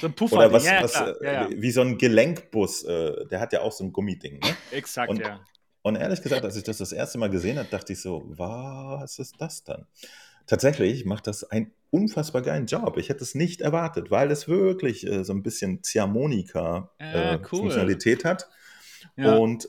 So 0.00 0.06
ein 0.08 0.12
Puffer. 0.12 0.36
Oder 0.36 0.52
was, 0.52 0.66
ja, 0.66 0.82
was 0.82 0.94
äh, 0.94 1.48
wie 1.56 1.70
so 1.70 1.80
ein 1.80 1.96
Gelenkbus, 1.96 2.82
äh, 2.84 3.26
der 3.30 3.40
hat 3.40 3.54
ja 3.54 3.62
auch 3.62 3.72
so 3.72 3.84
ein 3.84 3.92
Gummiding. 3.92 4.40
Ne? 4.40 4.56
Exakt, 4.72 5.08
und, 5.08 5.20
ja. 5.20 5.40
Und 5.80 5.96
ehrlich 5.96 6.20
gesagt, 6.20 6.44
als 6.44 6.56
ich 6.56 6.64
das 6.64 6.78
das 6.78 6.92
erste 6.92 7.16
Mal 7.16 7.30
gesehen 7.30 7.58
habe, 7.58 7.68
dachte 7.70 7.94
ich 7.94 8.02
so, 8.02 8.24
was 8.26 9.18
ist 9.18 9.36
das 9.38 9.64
dann? 9.64 9.86
Tatsächlich 10.46 11.06
macht 11.06 11.26
das 11.26 11.44
einen 11.44 11.72
unfassbar 11.90 12.42
geilen 12.42 12.66
Job. 12.66 12.96
Ich 12.98 13.08
hätte 13.08 13.24
es 13.24 13.34
nicht 13.34 13.60
erwartet, 13.60 14.10
weil 14.10 14.30
es 14.30 14.46
wirklich 14.48 15.06
äh, 15.06 15.24
so 15.24 15.32
ein 15.32 15.42
bisschen 15.42 15.82
Ziehharmonika-Funktionalität 15.82 18.24
äh, 18.24 18.28
hat. 18.28 18.48
Ja. 19.16 19.36
Und 19.36 19.68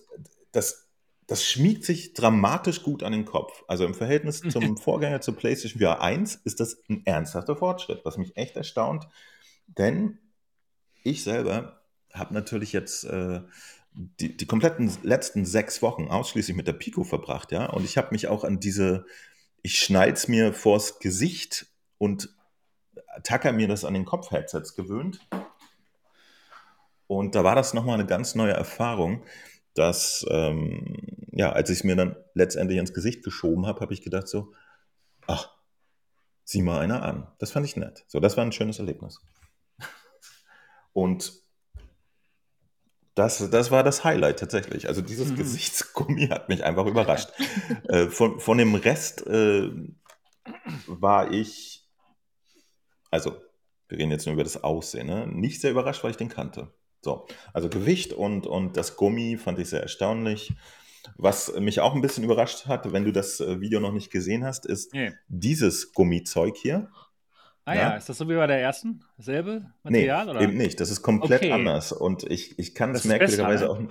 das, 0.51 0.87
das 1.27 1.45
schmiegt 1.45 1.83
sich 1.83 2.13
dramatisch 2.13 2.83
gut 2.83 3.03
an 3.03 3.11
den 3.11 3.25
Kopf. 3.25 3.63
Also 3.67 3.85
im 3.85 3.93
Verhältnis 3.93 4.41
zum 4.41 4.77
Vorgänger 4.77 5.21
zur 5.21 5.35
PlayStation 5.35 5.81
VR 5.81 6.01
1 6.01 6.35
ist 6.43 6.59
das 6.59 6.81
ein 6.89 7.05
ernsthafter 7.05 7.55
Fortschritt, 7.55 8.01
was 8.03 8.17
mich 8.17 8.35
echt 8.35 8.55
erstaunt. 8.55 9.07
Denn 9.67 10.17
ich 11.03 11.23
selber 11.23 11.81
habe 12.13 12.33
natürlich 12.33 12.73
jetzt 12.73 13.03
äh, 13.05 13.41
die, 13.93 14.37
die 14.37 14.45
kompletten 14.45 14.91
letzten 15.03 15.45
sechs 15.45 15.81
Wochen 15.81 16.07
ausschließlich 16.07 16.55
mit 16.55 16.67
der 16.67 16.73
Pico 16.73 17.03
verbracht, 17.03 17.51
ja. 17.51 17.65
Und 17.67 17.83
ich 17.83 17.97
habe 17.97 18.09
mich 18.11 18.27
auch 18.27 18.43
an 18.43 18.59
diese, 18.59 19.05
ich 19.63 19.79
schnall's 19.79 20.27
mir 20.27 20.53
vors 20.53 20.99
Gesicht 20.99 21.67
und 21.97 22.29
tacker 23.23 23.51
mir 23.51 23.67
das 23.67 23.85
an 23.85 23.93
den 23.93 24.05
Kopf-Headsets 24.05 24.75
gewöhnt. 24.75 25.19
Und 27.07 27.35
da 27.35 27.43
war 27.43 27.55
das 27.55 27.73
nochmal 27.73 27.95
eine 27.95 28.05
ganz 28.05 28.35
neue 28.35 28.53
Erfahrung, 28.53 29.23
dass, 29.73 30.25
ähm, 30.29 30.97
ja, 31.31 31.51
als 31.51 31.69
ich 31.69 31.79
es 31.79 31.83
mir 31.83 31.95
dann 31.95 32.15
letztendlich 32.33 32.79
ins 32.79 32.93
Gesicht 32.93 33.23
geschoben 33.23 33.65
habe, 33.65 33.79
habe 33.79 33.93
ich 33.93 34.01
gedacht 34.01 34.27
so, 34.27 34.53
ach, 35.27 35.51
sieh 36.43 36.61
mal 36.61 36.79
einer 36.79 37.03
an. 37.03 37.27
Das 37.39 37.51
fand 37.51 37.65
ich 37.65 37.75
nett. 37.75 38.03
So, 38.07 38.19
das 38.19 38.37
war 38.37 38.43
ein 38.43 38.51
schönes 38.51 38.79
Erlebnis. 38.79 39.21
Und 40.93 41.33
das, 43.13 43.49
das 43.49 43.71
war 43.71 43.83
das 43.83 44.03
Highlight 44.03 44.39
tatsächlich. 44.39 44.87
Also 44.87 45.01
dieses 45.01 45.29
mhm. 45.29 45.37
Gesichtsgummi 45.37 46.27
hat 46.27 46.49
mich 46.49 46.63
einfach 46.63 46.85
überrascht. 46.85 47.31
äh, 47.87 48.07
von, 48.07 48.39
von 48.39 48.57
dem 48.57 48.75
Rest 48.75 49.25
äh, 49.27 49.71
war 50.85 51.31
ich, 51.31 51.86
also 53.11 53.37
wir 53.89 53.97
reden 53.97 54.11
jetzt 54.11 54.25
nur 54.25 54.33
über 54.33 54.43
das 54.43 54.63
Aussehen, 54.63 55.07
ne? 55.07 55.27
nicht 55.27 55.61
sehr 55.61 55.71
überrascht, 55.71 56.03
weil 56.03 56.11
ich 56.11 56.17
den 56.17 56.29
kannte. 56.29 56.73
So, 57.01 57.27
also 57.53 57.69
Gewicht 57.69 58.13
und, 58.13 58.47
und 58.47 58.75
das 58.75 58.97
Gummi 58.97 59.37
fand 59.37 59.59
ich 59.59 59.69
sehr 59.69 59.81
erstaunlich. 59.81 60.53
Was 61.15 61.57
mich 61.57 61.79
auch 61.79 61.95
ein 61.95 62.01
bisschen 62.01 62.23
überrascht 62.23 62.65
hat, 62.65 62.91
wenn 62.91 63.05
du 63.05 63.13
das 63.13 63.39
äh, 63.39 63.61
Video 63.61 63.79
noch 63.79 63.93
nicht 63.93 64.11
gesehen 64.11 64.43
hast, 64.43 64.65
ist 64.65 64.93
nee. 64.93 65.13
dieses 65.29 65.93
Gummizeug 65.93 66.57
hier. 66.57 66.89
Ah 67.63 67.75
ja. 67.75 67.81
ja. 67.81 67.95
ist 67.95 68.09
das 68.09 68.17
so 68.17 68.27
wie 68.27 68.35
bei 68.35 68.47
der 68.47 68.59
ersten? 68.59 69.03
Dasselbe 69.17 69.71
Material? 69.83 70.25
Nee, 70.25 70.31
oder? 70.31 70.41
eben 70.41 70.57
nicht. 70.57 70.79
Das 70.79 70.89
ist 70.89 71.01
komplett 71.01 71.43
okay. 71.43 71.51
anders. 71.51 71.93
Und 71.93 72.23
ich, 72.23 72.59
ich 72.59 72.75
kann 72.75 72.93
das, 72.93 73.03
das 73.03 73.09
merkwürdigerweise 73.09 73.65
ne? 73.65 73.69
auch. 73.69 73.81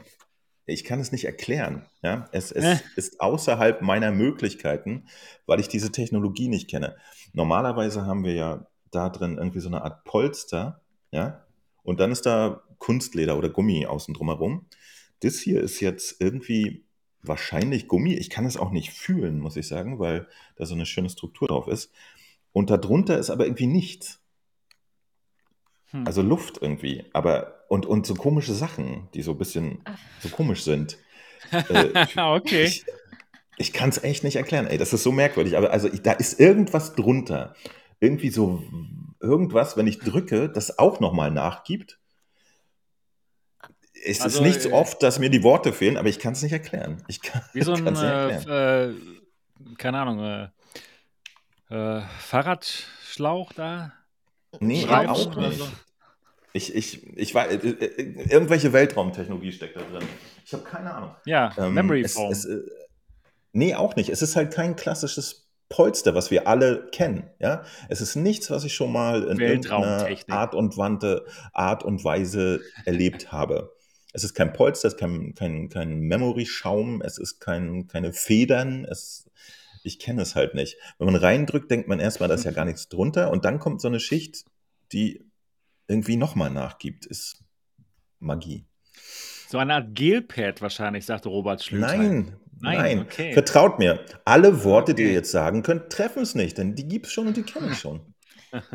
ich 0.67 0.85
kann 0.85 1.01
es 1.01 1.11
nicht 1.11 1.25
erklären. 1.25 1.87
Ja? 2.03 2.29
Es, 2.33 2.53
es 2.53 2.65
äh. 2.65 2.79
ist 2.97 3.21
außerhalb 3.21 3.81
meiner 3.81 4.13
Möglichkeiten, 4.13 5.07
weil 5.47 5.61
ich 5.61 5.69
diese 5.69 5.93
Technologie 5.93 6.49
nicht 6.49 6.69
kenne. 6.69 6.97
Normalerweise 7.33 8.05
haben 8.05 8.25
wir 8.25 8.35
ja 8.35 8.67
da 8.91 9.09
drin 9.11 9.39
irgendwie 9.39 9.61
so 9.61 9.69
eine 9.69 9.83
Art 9.83 10.05
Polster, 10.05 10.81
ja, 11.11 11.45
und 11.83 12.01
dann 12.01 12.11
ist 12.11 12.27
da 12.27 12.63
Kunstleder 12.79 13.39
oder 13.39 13.49
Gummi 13.49 13.87
außen 13.87 14.13
drumherum. 14.15 14.67
Das 15.21 15.39
hier 15.39 15.61
ist 15.61 15.81
jetzt 15.81 16.21
irgendwie 16.21 16.85
wahrscheinlich 17.23 17.89
Gummi. 17.89 18.15
Ich 18.15 18.31
kann 18.31 18.45
es 18.45 18.57
auch 18.57 18.71
nicht 18.71 18.93
fühlen, 18.93 19.39
muss 19.39 19.57
ich 19.57 19.69
sagen, 19.69 19.99
weil 19.99 20.27
da 20.57 20.67
so 20.67 20.75
eine 20.75 20.87
schöne 20.87 21.11
Struktur 21.11 21.49
drauf 21.49 21.69
ist. 21.69 21.93
Und 22.53 22.71
darunter 22.71 23.19
ist 23.19 23.31
aber 23.31 23.47
irgendwie 23.47 23.67
nichts. 23.67 24.21
Hm. 25.91 26.07
Also 26.07 26.23
Luft 26.23 26.59
irgendwie. 26.61 27.05
Aber 27.13 27.65
und, 27.69 27.87
und 27.87 28.07
so 28.07 28.15
komische 28.15 28.55
Sachen, 28.55 29.09
die 29.15 29.23
so 29.23 29.33
ein 29.33 29.39
bisschen 29.39 29.83
so 30.21 30.29
komisch 30.29 30.63
sind. 30.63 30.99
äh, 31.51 32.05
okay. 32.17 32.65
Ich, 32.65 32.85
ich 33.59 33.73
kann 33.73 33.89
es 33.89 34.03
echt 34.03 34.25
nicht 34.25 34.37
erklären. 34.37 34.67
Ey, 34.67 34.79
das 34.79 34.93
ist 34.93 35.03
so 35.03 35.13
merkwürdig. 35.13 35.57
Aber 35.57 35.71
also 35.71 35.89
ich, 35.89 36.03
da 36.03 36.13
ist 36.13 36.41
irgendwas 36.41 36.95
drunter. 36.95 37.55
Irgendwie 38.01 38.31
so 38.31 38.63
irgendwas, 39.21 39.77
wenn 39.77 39.87
ich 39.87 39.99
drücke, 39.99 40.49
das 40.49 40.79
auch 40.79 41.01
nochmal 41.01 41.31
nachgibt. 41.31 41.99
Es 44.05 44.21
also, 44.21 44.39
ist 44.39 44.45
nicht 44.47 44.63
so 44.63 44.69
äh, 44.69 44.73
oft, 44.73 45.03
dass 45.03 45.19
mir 45.19 45.31
die 45.31 45.43
Worte 45.43 45.73
fehlen, 45.73 45.97
aber 45.97 46.09
ich 46.09 46.19
kann 46.19 46.35
es 46.35 46.43
nicht 46.43 46.53
erklären. 46.53 47.03
Ich 47.09 47.23
kann, 47.23 47.43
wie 47.53 47.63
so 47.63 47.73
ein, 47.75 47.97
äh, 47.97 48.89
äh, 48.89 48.95
keine 49.79 50.01
Ahnung, 50.01 50.21
äh, 50.21 50.49
äh, 51.75 52.03
Fahrradschlauch 52.21 53.53
da? 53.53 53.93
Nee, 54.61 54.87
auch 54.87 55.37
nicht. 55.37 55.59
So. 55.59 55.69
Ich, 56.53 56.75
ich, 56.75 57.07
ich 57.17 57.35
weiß, 57.35 57.63
irgendwelche 57.63 58.73
Weltraumtechnologie 58.73 59.53
steckt 59.53 59.77
da 59.77 59.81
drin. 59.83 60.09
Ich 60.45 60.53
habe 60.55 60.63
keine 60.63 60.95
Ahnung. 60.95 61.15
Ja, 61.27 61.53
ähm, 61.59 61.75
Memory 61.75 62.09
Foam. 62.09 62.33
Es, 62.33 62.47
es, 62.47 62.71
nee, 63.53 63.75
auch 63.75 63.97
nicht. 63.97 64.09
Es 64.09 64.23
ist 64.23 64.37
halt 64.37 64.55
kein 64.55 64.75
klassisches 64.75 65.46
Polster, 65.69 66.15
was 66.15 66.31
wir 66.31 66.47
alle 66.47 66.89
kennen. 66.93 67.31
Ja? 67.41 67.65
Es 67.89 68.01
ist 68.01 68.17
nichts, 68.17 68.51
was 68.51 68.65
ich 68.65 68.75
schon 68.75 68.93
mal 68.93 69.25
in 69.25 69.41
irgendeiner 69.41 70.09
Art 70.29 70.55
und, 70.55 70.77
Wante, 70.77 71.27
Art 71.53 71.83
und 71.83 72.05
Weise 72.05 72.61
erlebt 72.85 73.33
habe. 73.33 73.75
Es 74.13 74.25
ist 74.25 74.35
kein 74.35 74.53
Polster, 74.53 74.89
es 74.89 74.95
ist 74.95 75.01
kein, 75.01 75.35
kein, 75.35 75.69
kein 75.69 76.01
Memory-Schaum, 76.01 77.03
es 77.03 77.19
ist 77.19 77.41
kein, 77.41 77.87
keine 77.87 78.13
Federn, 78.13 78.87
es, 78.87 79.29
ich 79.83 79.99
kenne 79.99 80.23
es 80.23 80.35
halt 80.35 80.55
nicht. 80.55 80.79
Wenn 80.99 81.07
man 81.07 81.17
reindrückt, 81.17 81.71
denkt 81.71 81.89
man 81.89 82.01
erstmal, 82.01 82.29
da 82.29 82.37
ist 82.37 82.45
ja 82.45 82.53
gar 82.53 82.65
nichts 82.65 82.89
drunter 82.89 83.31
und 83.31 83.45
dann 83.45 83.59
kommt 83.59 83.81
so 83.81 83.89
eine 83.89 84.01
Schicht, 84.01 84.45
die 84.93 85.27
irgendwie 85.89 86.17
nochmal 86.17 86.51
nachgibt, 86.51 87.05
ist 87.05 87.45
Magie. 88.19 88.65
So 89.49 89.59
eine 89.59 89.75
Art 89.75 89.95
Gelpad 89.95 90.63
wahrscheinlich, 90.63 91.05
sagte 91.05 91.29
Robert 91.29 91.63
Schlüter. 91.63 91.87
Nein, 91.87 92.37
nein, 92.61 92.79
nein. 92.79 93.01
Okay. 93.01 93.33
Vertraut 93.33 93.79
mir. 93.79 94.01
Alle 94.25 94.65
Worte, 94.65 94.93
okay. 94.93 95.03
die 95.03 95.09
ihr 95.09 95.15
jetzt 95.15 95.31
sagen 95.31 95.63
könnt, 95.63 95.91
treffen 95.91 96.23
es 96.23 96.35
nicht, 96.35 96.59
denn 96.59 96.75
die 96.75 96.89
gibt 96.89 97.07
es 97.07 97.13
schon 97.13 97.29
und 97.29 97.37
die 97.37 97.43
kenne 97.43 97.71
ich 97.73 97.79
schon. 97.81 98.01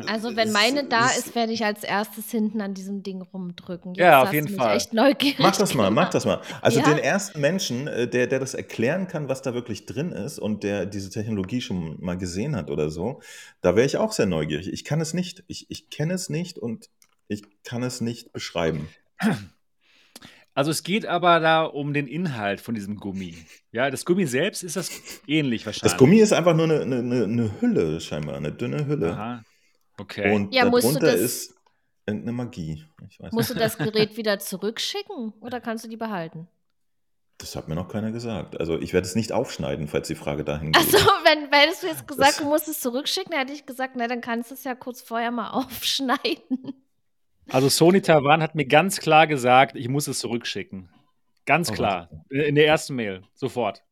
Also 0.06 0.36
wenn 0.36 0.52
meine 0.52 0.84
da 0.84 1.06
ist, 1.06 1.34
werde 1.34 1.52
ich 1.52 1.64
als 1.64 1.82
erstes 1.82 2.30
hinten 2.30 2.60
an 2.60 2.74
diesem 2.74 3.02
Ding 3.02 3.22
rumdrücken. 3.22 3.94
Jetzt 3.94 4.04
ja, 4.04 4.22
auf 4.22 4.32
jeden 4.32 4.48
Fall. 4.48 4.76
Echt 4.76 4.92
neugierig 4.92 5.38
mach 5.38 5.56
das 5.56 5.74
mal, 5.74 5.90
mach 5.90 6.10
das 6.10 6.24
mal. 6.24 6.40
Also 6.60 6.80
ja? 6.80 6.86
den 6.86 6.98
ersten 6.98 7.40
Menschen, 7.40 7.86
äh, 7.86 8.08
der, 8.08 8.26
der 8.26 8.38
das 8.38 8.54
erklären 8.54 9.08
kann, 9.08 9.28
was 9.28 9.42
da 9.42 9.54
wirklich 9.54 9.86
drin 9.86 10.12
ist 10.12 10.38
und 10.38 10.62
der 10.62 10.86
diese 10.86 11.10
Technologie 11.10 11.60
schon 11.60 11.96
mal 12.00 12.16
gesehen 12.16 12.56
hat 12.56 12.70
oder 12.70 12.90
so, 12.90 13.20
da 13.60 13.74
wäre 13.74 13.86
ich 13.86 13.96
auch 13.96 14.12
sehr 14.12 14.26
neugierig. 14.26 14.72
Ich 14.72 14.84
kann 14.84 15.00
es 15.00 15.14
nicht. 15.14 15.44
Ich, 15.46 15.70
ich 15.70 15.90
kenne 15.90 16.14
es 16.14 16.28
nicht 16.28 16.58
und 16.58 16.88
ich 17.28 17.42
kann 17.64 17.82
es 17.82 18.00
nicht 18.00 18.32
beschreiben. 18.32 18.88
Also 20.54 20.70
es 20.70 20.82
geht 20.82 21.06
aber 21.06 21.40
da 21.40 21.64
um 21.64 21.94
den 21.94 22.06
Inhalt 22.06 22.60
von 22.60 22.74
diesem 22.74 22.96
Gummi. 22.96 23.34
Ja, 23.70 23.90
das 23.90 24.04
Gummi 24.04 24.26
selbst 24.26 24.62
ist 24.62 24.76
das 24.76 24.90
ähnlich 25.26 25.64
wahrscheinlich. 25.64 25.92
Das 25.92 25.98
Gummi 25.98 26.18
ist 26.18 26.32
einfach 26.32 26.54
nur 26.54 26.64
eine, 26.64 26.82
eine, 26.82 27.24
eine 27.24 27.60
Hülle 27.60 28.00
scheinbar, 28.00 28.36
eine 28.36 28.52
dünne 28.52 28.86
Hülle. 28.86 29.12
Aha. 29.12 29.42
Okay. 29.98 30.34
Und 30.34 30.54
ja, 30.54 30.64
darunter 30.64 31.00
das, 31.00 31.20
ist 31.20 31.54
irgendeine 32.06 32.32
Magie. 32.32 32.84
musst 33.30 33.50
du 33.50 33.54
das 33.54 33.78
Gerät 33.78 34.16
wieder 34.16 34.38
zurückschicken 34.38 35.32
oder 35.40 35.60
kannst 35.60 35.84
du 35.84 35.88
die 35.88 35.96
behalten? 35.96 36.48
Das 37.38 37.56
hat 37.56 37.68
mir 37.68 37.74
noch 37.74 37.88
keiner 37.88 38.12
gesagt. 38.12 38.60
Also 38.60 38.78
ich 38.78 38.92
werde 38.92 39.06
es 39.06 39.16
nicht 39.16 39.32
aufschneiden, 39.32 39.88
falls 39.88 40.06
die 40.06 40.14
Frage 40.14 40.44
dahin 40.44 40.72
geht. 40.72 40.82
Achso, 40.82 40.98
wenn, 41.24 41.50
hättest 41.50 41.82
du 41.82 41.86
jetzt 41.88 42.06
gesagt, 42.06 42.30
das, 42.30 42.36
du 42.36 42.44
musst 42.44 42.68
es 42.68 42.80
zurückschicken, 42.80 43.36
hätte 43.36 43.52
ich 43.52 43.66
gesagt, 43.66 43.94
na, 43.96 44.06
dann 44.06 44.20
kannst 44.20 44.50
du 44.50 44.54
es 44.54 44.64
ja 44.64 44.74
kurz 44.74 45.00
vorher 45.00 45.30
mal 45.30 45.50
aufschneiden. 45.52 46.84
Also 47.48 47.68
Sony 47.68 48.00
Taiwan 48.00 48.42
hat 48.42 48.54
mir 48.54 48.66
ganz 48.66 49.00
klar 49.00 49.26
gesagt, 49.26 49.76
ich 49.76 49.88
muss 49.88 50.08
es 50.08 50.20
zurückschicken. 50.20 50.88
Ganz 51.44 51.70
oh, 51.70 51.74
klar. 51.74 52.08
In 52.30 52.54
der 52.54 52.66
ersten 52.66 52.94
Mail. 52.94 53.22
Sofort. 53.34 53.82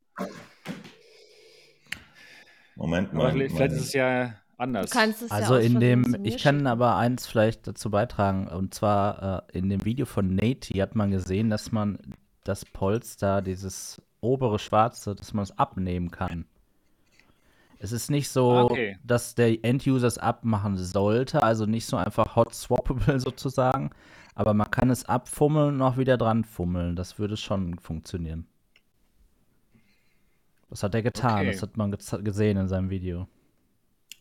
Moment 2.76 3.12
mal. 3.12 3.32
vielleicht, 3.32 3.54
vielleicht 3.54 3.72
ist 3.72 3.80
es 3.80 3.92
ja 3.92 4.34
anders. 4.56 4.92
also 5.30 5.56
ja 5.56 5.60
in 5.60 5.80
dem, 5.80 6.24
ich 6.24 6.42
kann 6.42 6.66
aber 6.66 6.96
eins 6.96 7.26
vielleicht 7.26 7.66
dazu 7.66 7.90
beitragen, 7.90 8.48
und 8.48 8.74
zwar 8.74 9.44
äh, 9.52 9.58
in 9.58 9.68
dem 9.68 9.84
Video 9.84 10.06
von 10.06 10.34
Nate 10.34 10.80
hat 10.80 10.94
man 10.94 11.10
gesehen, 11.10 11.50
dass 11.50 11.72
man 11.72 11.98
das 12.44 12.64
Polster, 12.64 13.42
dieses 13.42 14.00
obere 14.20 14.58
Schwarze, 14.58 15.14
dass 15.14 15.34
man 15.34 15.42
es 15.42 15.58
abnehmen 15.58 16.10
kann. 16.10 16.46
Es 17.82 17.92
ist 17.92 18.10
nicht 18.10 18.28
so, 18.28 18.50
okay. 18.50 18.98
dass 19.02 19.34
der 19.34 19.64
End-User 19.64 20.06
es 20.06 20.18
abmachen 20.18 20.76
sollte, 20.76 21.42
also 21.42 21.64
nicht 21.64 21.86
so 21.86 21.96
einfach 21.96 22.36
hot 22.36 22.54
swappable 22.54 23.18
sozusagen, 23.20 23.90
aber 24.34 24.52
man 24.52 24.70
kann 24.70 24.90
es 24.90 25.06
abfummeln 25.06 25.76
und 25.76 25.82
auch 25.82 25.96
wieder 25.96 26.18
dran 26.18 26.44
fummeln. 26.44 26.94
Das 26.94 27.18
würde 27.18 27.38
schon 27.38 27.78
funktionieren. 27.78 28.46
Das 30.68 30.82
hat 30.82 30.94
er 30.94 31.02
getan, 31.02 31.40
okay. 31.40 31.52
das 31.52 31.62
hat 31.62 31.78
man 31.78 31.90
ge 31.90 31.98
gesehen 32.22 32.58
in 32.58 32.68
seinem 32.68 32.90
Video. 32.90 33.26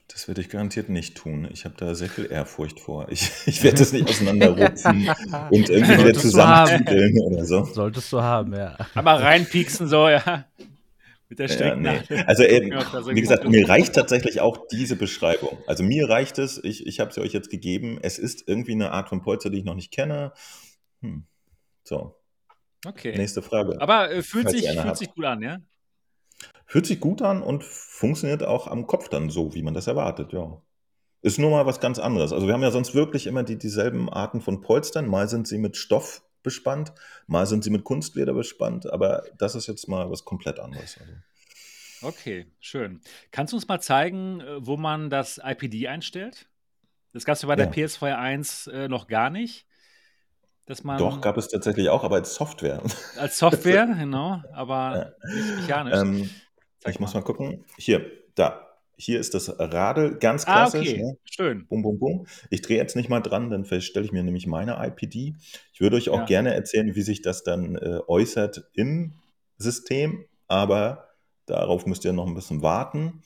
Das 0.08 0.30
werde 0.30 0.40
ich 0.40 0.50
garantiert 0.50 0.88
nicht 0.88 1.16
tun. 1.16 1.48
Ich 1.52 1.66
habe 1.66 1.76
da 1.78 1.94
sehr 1.94 2.10
viel 2.10 2.32
Ehrfurcht 2.32 2.80
vor. 2.80 3.10
Ich, 3.10 3.30
ich 3.46 3.62
werde 3.62 3.78
das 3.80 3.92
nicht 3.92 4.08
auseinanderrupfen 4.08 5.10
und 5.52 5.70
irgendwie 5.70 5.98
wieder 6.00 6.14
zusammentüdeln 6.14 7.20
oder 7.20 7.46
so. 7.46 7.66
Solltest 7.66 8.12
du 8.14 8.22
haben, 8.22 8.54
ja. 8.54 8.78
Aber 8.96 9.22
reinpieksen 9.22 9.90
so, 9.90 10.08
ja. 10.08 10.46
Mit 11.30 11.38
der 11.38 11.48
ja, 11.48 11.76
nee. 11.76 12.02
Also 12.26 12.42
äh, 12.42 12.60
wie 12.62 13.22
gesagt, 13.22 13.48
mir 13.48 13.70
reicht 13.70 13.94
tatsächlich 13.94 14.42
auch 14.42 14.68
diese 14.72 14.96
Beschreibung. 14.96 15.60
Also 15.68 15.84
mir 15.84 16.10
reicht 16.10 16.40
es, 16.40 16.58
ich, 16.64 16.88
ich 16.88 17.00
habe 17.00 17.14
sie 17.14 17.22
euch 17.22 17.34
jetzt 17.34 17.52
gegeben, 17.52 18.00
es 18.02 18.18
ist 18.18 18.48
irgendwie 18.48 18.72
eine 18.72 18.92
Art 18.92 19.10
von 19.10 19.22
Polster, 19.22 19.52
die 19.52 19.60
ich 19.60 19.64
noch 19.64 19.76
nicht 19.76 19.92
kenne. 19.92 20.34
Hm. 21.02 21.28
So. 21.84 22.16
Okay. 22.84 23.16
Nächste 23.16 23.44
Frage. 23.44 23.80
Aber 23.80 24.12
äh, 24.12 24.24
fühlt, 24.24 24.50
sich, 24.50 24.68
fühlt 24.68 24.98
sich 24.98 25.14
gut 25.14 25.26
an, 25.26 25.44
ja? 25.44 25.58
Fühlt 26.66 26.88
sich 26.88 27.00
gut 27.00 27.22
an 27.22 27.44
und 27.44 27.64
funktioniert 27.64 28.44
auch 28.44 28.66
am 28.66 28.88
Kopf 28.88 29.10
dann 29.10 29.30
so, 29.30 29.54
wie 29.54 29.62
man 29.62 29.76
das 29.76 29.86
erwartet, 29.86 30.34
ja. 30.34 30.60
Ist 31.22 31.38
nur 31.38 31.52
mal 31.52 31.66
was 31.66 31.80
ganz 31.80 32.00
anderes. 32.00 32.34
Also 32.34 32.48
wir 32.48 32.54
haben 32.54 32.64
ja 32.64 32.72
sonst 32.72 32.96
wirklich 32.96 33.28
immer 33.28 33.44
die, 33.44 33.58
dieselben 33.58 34.10
Arten 34.10 34.42
von 34.42 34.62
Polstern. 34.62 35.06
Mal 35.06 35.28
sind 35.28 35.48
sie 35.48 35.58
mit 35.60 35.78
Stoff 35.78 36.24
bespannt, 36.44 36.94
mal 37.28 37.46
sind 37.46 37.64
sie 37.64 37.70
mit 37.70 37.84
Kunstleder 37.84 38.34
bespannt, 38.34 38.92
aber 38.92 39.24
das 39.38 39.56
ist 39.56 39.68
jetzt 39.68 39.88
mal 39.88 40.10
was 40.10 40.26
komplett 40.26 40.60
anderes. 40.60 40.98
Also. 41.00 41.14
Okay, 42.02 42.48
schön. 42.60 43.02
Kannst 43.32 43.54
du 43.54 43.58
uns 43.58 43.68
mal 43.68 43.82
zeigen, 43.82 44.42
äh, 44.42 44.66
wo 44.66 44.78
man 44.78 45.10
das 45.10 45.40
IPD 45.44 45.88
einstellt? 45.88 46.48
Das 47.14 47.26
gab 47.26 47.36
es 47.36 47.42
ja 47.42 47.48
bei 47.48 47.56
der 47.56 47.66
ja. 47.68 47.72
PS4 47.72 48.16
1 48.16 48.68
äh, 48.68 48.88
noch 48.88 49.08
gar 49.08 49.30
nicht. 49.30 49.66
Dass 50.66 50.84
man 50.84 51.00
Doch, 51.00 51.20
gab 51.20 51.36
es 51.38 51.48
tatsächlich 51.48 51.90
auch, 51.90 52.04
aber 52.04 52.18
als 52.18 52.36
Software. 52.36 52.84
Als 53.18 53.40
Software, 53.40 53.88
genau, 54.00 54.44
aber 54.54 55.16
ja. 55.24 55.36
nicht 55.36 55.62
mechanisch. 55.62 55.96
Ähm, 55.96 56.30
ich 56.86 57.00
muss 57.00 57.16
mal 57.16 57.24
gucken. 57.24 57.66
Hier, 57.78 58.06
da 58.36 58.69
hier 59.00 59.20
ist 59.20 59.34
das 59.34 59.58
Radl 59.58 60.18
ganz 60.20 60.46
klassisch. 60.46 60.90
Ah, 60.90 60.92
okay. 60.92 61.04
ne? 61.04 61.18
Schön. 61.24 61.66
Bum, 61.68 61.82
bum, 61.82 62.00
bum. 62.00 62.28
Ich 62.50 62.62
drehe 62.62 62.78
jetzt 62.78 62.98
nicht 62.98 63.08
mal 63.08 63.22
dran, 63.22 63.50
dann 63.50 63.64
stelle 63.64 64.06
ich 64.06 64.12
mir 64.12 64.24
nämlich 64.24 64.46
meine 64.46 64.86
IPD. 64.86 65.36
Ich 65.74 65.80
würde 65.80 65.96
euch 65.96 66.10
auch 66.10 66.20
ja. 66.20 66.26
gerne 66.26 66.54
erzählen, 66.54 66.94
wie 66.96 67.02
sich 67.02 67.22
das 67.22 67.44
dann 67.44 67.76
äh, 67.76 68.00
äußert 68.08 68.70
im 68.74 69.14
System, 69.58 70.26
aber 70.48 71.08
darauf 71.46 71.86
müsst 71.86 72.04
ihr 72.04 72.12
noch 72.12 72.28
ein 72.28 72.36
bisschen 72.36 72.62
warten. 72.62 73.22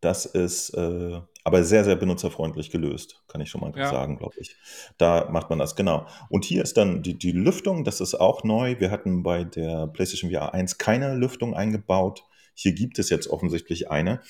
Das 0.00 0.24
ist 0.24 0.70
äh, 0.70 1.20
aber 1.44 1.64
sehr, 1.64 1.84
sehr 1.84 1.96
benutzerfreundlich 1.96 2.70
gelöst, 2.70 3.22
kann 3.28 3.42
ich 3.42 3.50
schon 3.50 3.60
mal 3.60 3.72
ja. 3.76 3.90
sagen, 3.90 4.16
glaube 4.16 4.36
ich. 4.38 4.56
Da 4.96 5.28
macht 5.30 5.50
man 5.50 5.58
das, 5.58 5.76
genau. 5.76 6.06
Und 6.30 6.46
hier 6.46 6.62
ist 6.62 6.78
dann 6.78 7.02
die, 7.02 7.18
die 7.18 7.32
Lüftung, 7.32 7.84
das 7.84 8.00
ist 8.00 8.14
auch 8.14 8.42
neu. 8.42 8.80
Wir 8.80 8.90
hatten 8.90 9.22
bei 9.22 9.44
der 9.44 9.86
PlayStation 9.86 10.30
VR 10.30 10.54
1 10.54 10.78
keine 10.78 11.14
Lüftung 11.14 11.54
eingebaut. 11.54 12.24
Hier 12.54 12.72
gibt 12.72 12.98
es 12.98 13.10
jetzt 13.10 13.28
offensichtlich 13.28 13.90
eine. 13.90 14.20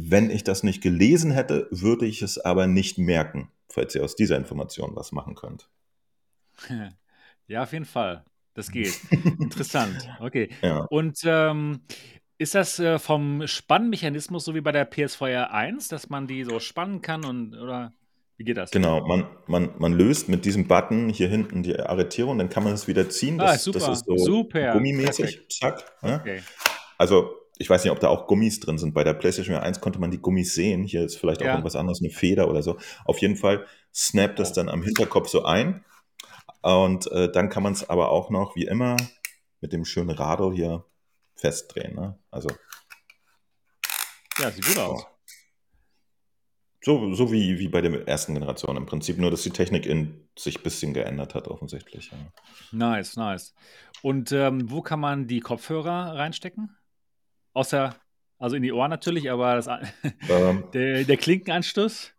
Wenn 0.00 0.30
ich 0.30 0.44
das 0.44 0.62
nicht 0.62 0.80
gelesen 0.80 1.32
hätte, 1.32 1.66
würde 1.72 2.06
ich 2.06 2.22
es 2.22 2.38
aber 2.38 2.68
nicht 2.68 2.98
merken, 2.98 3.50
falls 3.68 3.96
ihr 3.96 4.04
aus 4.04 4.14
dieser 4.14 4.36
Information 4.36 4.94
was 4.94 5.10
machen 5.12 5.34
könnt. 5.34 5.68
Ja, 7.50 7.62
auf 7.62 7.72
jeden 7.72 7.86
Fall. 7.86 8.24
Das 8.52 8.70
geht. 8.70 8.92
Interessant. 9.40 10.06
Okay. 10.20 10.50
Ja. 10.60 10.80
Und 10.90 11.18
ähm, 11.24 11.80
ist 12.36 12.54
das 12.54 12.78
äh, 12.78 12.98
vom 12.98 13.46
Spannmechanismus 13.46 14.44
so 14.44 14.54
wie 14.54 14.60
bei 14.60 14.70
der 14.70 14.90
PS4 14.90 15.44
1, 15.48 15.88
dass 15.88 16.10
man 16.10 16.26
die 16.26 16.44
so 16.44 16.60
spannen 16.60 17.00
kann 17.00 17.24
und 17.24 17.54
oder 17.54 17.94
Wie 18.36 18.44
geht 18.44 18.58
das? 18.58 18.70
Genau, 18.70 19.06
man, 19.06 19.26
man, 19.46 19.70
man 19.78 19.94
löst 19.94 20.28
mit 20.28 20.44
diesem 20.44 20.68
Button 20.68 21.08
hier 21.08 21.28
hinten 21.28 21.62
die 21.62 21.80
Arretierung, 21.80 22.36
dann 22.36 22.50
kann 22.50 22.64
man 22.64 22.74
es 22.74 22.86
wieder 22.86 23.08
ziehen. 23.08 23.40
Ah, 23.40 23.52
Das, 23.52 23.64
super, 23.64 23.78
das 23.78 23.88
ist 24.00 24.04
so 24.04 24.18
super, 24.18 24.72
gummimäßig. 24.74 25.46
Zack. 25.48 25.84
Ne? 26.02 26.18
Okay. 26.20 26.42
Also, 26.98 27.30
ich 27.58 27.68
weiß 27.68 27.82
nicht, 27.84 27.90
ob 27.92 28.00
da 28.00 28.08
auch 28.08 28.26
Gummis 28.26 28.60
drin 28.60 28.78
sind. 28.78 28.94
Bei 28.94 29.04
der 29.04 29.14
PlayStation 29.14 29.56
1 29.56 29.80
konnte 29.80 29.98
man 29.98 30.10
die 30.10 30.18
Gummis 30.18 30.54
sehen. 30.54 30.84
Hier 30.84 31.04
ist 31.04 31.16
vielleicht 31.16 31.40
auch 31.42 31.46
Ja. 31.46 31.52
irgendwas 31.52 31.76
anderes, 31.76 32.00
eine 32.00 32.10
Feder 32.10 32.48
oder 32.48 32.62
so. 32.62 32.78
Auf 33.04 33.18
jeden 33.18 33.36
Fall 33.36 33.66
snappt 33.94 34.38
das 34.38 34.52
dann 34.52 34.68
am 34.68 34.82
Hinterkopf 34.82 35.28
so 35.28 35.44
ein. 35.44 35.84
Und 36.62 37.10
äh, 37.12 37.30
dann 37.30 37.48
kann 37.48 37.62
man 37.62 37.72
es 37.72 37.88
aber 37.88 38.10
auch 38.10 38.30
noch, 38.30 38.54
wie 38.56 38.64
immer, 38.66 38.96
mit 39.60 39.72
dem 39.72 39.84
schönen 39.84 40.10
Radl 40.10 40.52
hier 40.54 40.84
festdrehen. 41.34 41.94
Ne? 41.94 42.18
Also 42.30 42.48
Ja, 44.38 44.50
sieht 44.50 44.66
gut 44.66 44.78
aus. 44.78 45.04
so, 46.82 47.12
so 47.14 47.32
wie, 47.32 47.58
wie 47.58 47.68
bei 47.68 47.80
der 47.80 48.06
ersten 48.06 48.34
Generation 48.34 48.76
im 48.76 48.86
Prinzip, 48.86 49.18
nur 49.18 49.30
dass 49.32 49.42
die 49.42 49.50
Technik 49.50 49.84
in 49.84 50.28
sich 50.38 50.58
ein 50.58 50.62
bisschen 50.62 50.94
geändert 50.94 51.34
hat, 51.34 51.48
offensichtlich. 51.48 52.10
Ja. 52.12 52.18
Nice, 52.70 53.16
nice. 53.16 53.54
Und 54.02 54.30
ähm, 54.32 54.70
wo 54.70 54.80
kann 54.80 55.00
man 55.00 55.26
die 55.26 55.40
Kopfhörer 55.40 56.14
reinstecken? 56.14 56.76
Außer, 57.58 57.92
also 58.38 58.54
in 58.54 58.62
die 58.62 58.72
Ohren 58.72 58.88
natürlich, 58.88 59.28
aber 59.28 59.56
das, 59.56 59.66
Ähm, 60.30 60.62
der, 60.72 61.02
der 61.02 61.16
Klinkenanschluss? 61.16 62.12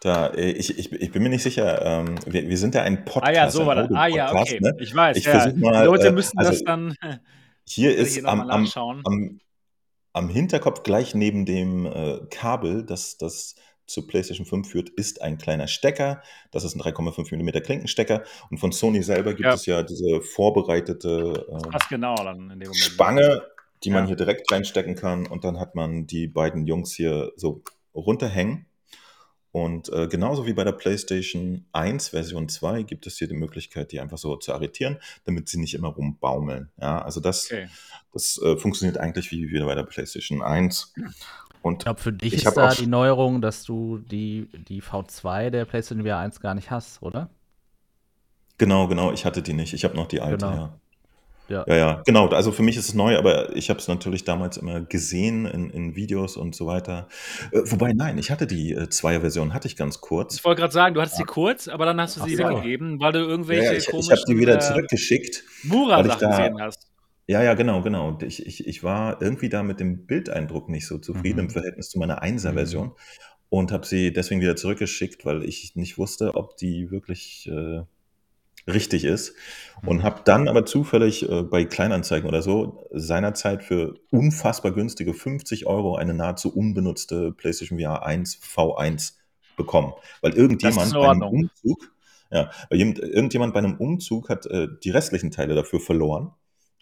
Da, 0.00 0.28
äh, 0.28 0.52
ich, 0.52 0.78
ich, 0.78 0.92
ich 0.92 1.10
bin 1.10 1.24
mir 1.24 1.28
nicht 1.28 1.42
sicher, 1.42 1.82
ähm, 1.84 2.14
wir, 2.24 2.48
wir 2.48 2.56
sind 2.56 2.76
ja 2.76 2.82
ein 2.82 3.04
Podcast. 3.04 3.26
Ah 3.26 3.32
ja, 3.32 3.50
so 3.50 3.66
war 3.66 3.74
das. 3.74 3.90
Ah 3.92 4.06
ja, 4.06 4.32
okay. 4.32 4.60
Ne? 4.60 4.76
Ich 4.78 4.94
weiß, 4.94 5.16
Ich 5.16 5.24
ja. 5.24 5.50
mal, 5.56 5.80
die 5.80 5.86
Leute 5.86 6.06
äh, 6.08 6.12
müssen 6.12 6.38
also 6.38 6.52
das 6.52 6.62
dann 6.62 6.94
Hier 7.66 7.90
hier 7.90 7.98
ist 7.98 8.16
am, 8.24 8.38
nochmal 8.38 8.54
am, 8.54 8.62
nachschauen. 8.62 9.02
am, 9.04 9.40
am 10.12 10.28
Hinterkopf 10.28 10.84
gleich 10.84 11.16
neben 11.16 11.46
dem 11.46 11.86
äh, 11.86 12.20
Kabel, 12.30 12.84
das 12.84 13.16
das 13.18 13.56
zur 13.86 14.06
PlayStation 14.06 14.46
5 14.46 14.68
führt, 14.70 14.88
ist 14.90 15.20
ein 15.20 15.36
kleiner 15.36 15.66
Stecker. 15.66 16.22
Das 16.52 16.64
ist 16.64 16.74
ein 16.74 16.80
3,5 16.80 17.36
mm 17.36 17.62
Klinkenstecker. 17.62 18.22
Und 18.50 18.58
von 18.58 18.72
Sony 18.72 19.02
selber 19.02 19.34
gibt 19.34 19.46
Ja. 19.46 19.54
es 19.54 19.66
ja 19.66 19.82
diese 19.82 20.20
vorbereitete 20.22 21.44
äh, 21.48 21.68
passt 21.70 21.88
genau 21.88 22.14
dann 22.14 22.50
in 22.50 22.60
dem 22.60 22.68
Moment. 22.68 22.76
Spange, 22.76 23.42
die 23.84 23.90
man 23.90 24.04
Ja. 24.04 24.08
hier 24.08 24.16
direkt 24.16 24.50
reinstecken 24.50 24.94
kann. 24.94 25.26
Und 25.26 25.44
dann 25.44 25.58
hat 25.60 25.74
man 25.74 26.06
die 26.06 26.26
beiden 26.26 26.66
Jungs 26.66 26.92
hier 26.94 27.32
so 27.36 27.62
runterhängen. 27.94 28.66
Und 29.52 29.88
äh, 29.92 30.08
genauso 30.08 30.46
wie 30.46 30.52
bei 30.52 30.64
der 30.64 30.72
PlayStation 30.72 31.64
1 31.72 32.08
Version 32.08 32.48
2 32.48 32.82
gibt 32.82 33.06
es 33.06 33.18
hier 33.18 33.28
die 33.28 33.34
Möglichkeit, 33.36 33.92
die 33.92 34.00
einfach 34.00 34.18
so 34.18 34.34
zu 34.34 34.52
arretieren, 34.52 34.98
damit 35.26 35.48
sie 35.48 35.60
nicht 35.60 35.74
immer 35.74 35.88
rumbaumeln. 35.88 36.70
Ja, 36.80 37.00
also 37.02 37.20
das, 37.20 37.46
Okay. 37.52 37.68
das 38.12 38.36
äh, 38.42 38.56
funktioniert 38.56 38.98
eigentlich 38.98 39.30
wie 39.30 39.48
wieder 39.50 39.66
bei 39.66 39.76
der 39.76 39.84
PlayStation 39.84 40.42
1. 40.42 40.92
Und 41.62 41.74
Ich 41.74 41.84
glaube, 41.84 42.00
für 42.00 42.12
dich 42.12 42.32
Ich 42.34 42.44
ist 42.44 42.56
da 42.56 42.74
die 42.74 42.88
Neuerung, 42.88 43.40
dass 43.40 43.62
du 43.62 43.98
die, 43.98 44.48
die 44.68 44.82
V2 44.82 45.50
der 45.50 45.64
PlayStation 45.66 46.04
VR 46.04 46.18
1 46.18 46.40
gar 46.40 46.54
nicht 46.56 46.72
hast, 46.72 47.00
oder? 47.00 47.30
genau, 48.58 48.88
genau, 48.88 49.12
ich 49.12 49.24
hatte 49.24 49.40
die 49.42 49.52
nicht. 49.52 49.72
Ich 49.72 49.84
habe 49.84 49.94
noch 49.94 50.06
die 50.08 50.20
alte, 50.20 50.46
Genau. 50.46 50.52
ja. 50.56 50.80
Ja. 51.48 51.64
Ja, 51.68 51.76
ja, 51.76 52.02
genau. 52.06 52.28
Also 52.28 52.52
für 52.52 52.62
mich 52.62 52.76
ist 52.78 52.88
es 52.88 52.94
neu, 52.94 53.18
aber 53.18 53.54
ich 53.54 53.68
habe 53.68 53.78
es 53.78 53.86
natürlich 53.86 54.24
damals 54.24 54.56
immer 54.56 54.80
gesehen 54.80 55.44
in, 55.44 55.68
in 55.70 55.94
Videos 55.94 56.36
und 56.38 56.54
so 56.54 56.66
weiter. 56.66 57.06
Äh, 57.52 57.60
wobei, 57.64 57.92
nein, 57.92 58.16
ich 58.16 58.30
hatte 58.30 58.46
die 58.46 58.72
äh, 58.72 58.88
Zweier-Version, 58.88 59.52
hatte 59.52 59.68
ich 59.68 59.76
ganz 59.76 60.00
kurz. 60.00 60.34
Ich 60.36 60.44
wollte 60.44 60.62
gerade 60.62 60.72
sagen, 60.72 60.94
du 60.94 61.00
hattest 61.02 61.16
sie 61.18 61.24
kurz, 61.24 61.68
aber 61.68 61.84
dann 61.84 62.00
hast 62.00 62.16
du 62.16 62.22
Ach 62.22 62.26
sie 62.26 62.36
so. 62.36 62.44
weggegeben, 62.44 62.98
weil 62.98 63.12
du 63.12 63.18
Ja, 63.20 63.26
irgendwelche 63.26 63.64
ja, 63.64 63.72
ich 63.72 63.78
ich 63.84 63.90
komischen 63.90 64.12
habe 64.12 64.22
die 64.26 64.38
wieder 64.38 64.54
äh, 64.54 64.58
zurückgeschickt. 64.60 65.44
weil 65.44 65.64
ich 65.66 65.70
Mura-Sachen 65.70 66.20
da- 66.20 66.36
gesehen 66.38 66.60
hast. 66.62 66.88
Ja, 67.26 67.42
ja, 67.42 67.54
genau, 67.54 67.80
genau. 67.82 68.18
Ich, 68.22 68.44
ich, 68.46 68.66
ich 68.66 68.82
war 68.84 69.20
irgendwie 69.22 69.48
da 69.48 69.62
mit 69.62 69.80
dem 69.80 70.06
Bildeindruck 70.06 70.68
nicht 70.68 70.86
so 70.86 70.98
zufrieden 70.98 71.38
Mhm. 71.38 71.44
im 71.46 71.50
Verhältnis 71.50 71.88
zu 71.88 71.98
meiner 71.98 72.20
Einser-Version 72.22 72.92
und 73.48 73.72
habe 73.72 73.86
sie 73.86 74.12
deswegen 74.12 74.40
wieder 74.42 74.56
zurückgeschickt, 74.56 75.24
weil 75.24 75.42
ich 75.44 75.72
nicht 75.74 75.96
wusste, 75.98 76.34
ob 76.34 76.56
die 76.58 76.90
wirklich 76.90 77.48
äh, 77.50 77.82
richtig 78.66 79.04
ist. 79.04 79.34
Und 79.84 80.02
habe 80.02 80.22
dann 80.24 80.48
aber 80.48 80.64
zufällig 80.64 81.28
äh, 81.28 81.42
bei 81.42 81.64
Kleinanzeigen 81.64 82.28
oder 82.28 82.42
so 82.42 82.86
seinerzeit 82.90 83.62
für 83.62 83.94
unfassbar 84.10 84.72
günstige 84.72 85.12
50 85.12 85.66
Euro 85.66 85.96
eine 85.96 86.14
nahezu 86.14 86.54
unbenutzte 86.54 87.32
PlayStation 87.32 87.78
VR 87.78 88.04
1 88.04 88.40
V1 88.40 89.14
bekommen. 89.56 89.92
Weil 90.22 90.32
irgendjemand 90.32 90.92
bei 90.92 91.08
einem. 91.08 91.22
Umzug, 91.22 91.92
ja, 92.30 92.50
irgendjemand 92.70 93.52
bei 93.52 93.58
einem 93.58 93.76
Umzug 93.76 94.28
hat 94.28 94.46
äh, 94.46 94.68
die 94.82 94.90
restlichen 94.90 95.30
Teile 95.30 95.54
dafür 95.54 95.80
verloren 95.80 96.32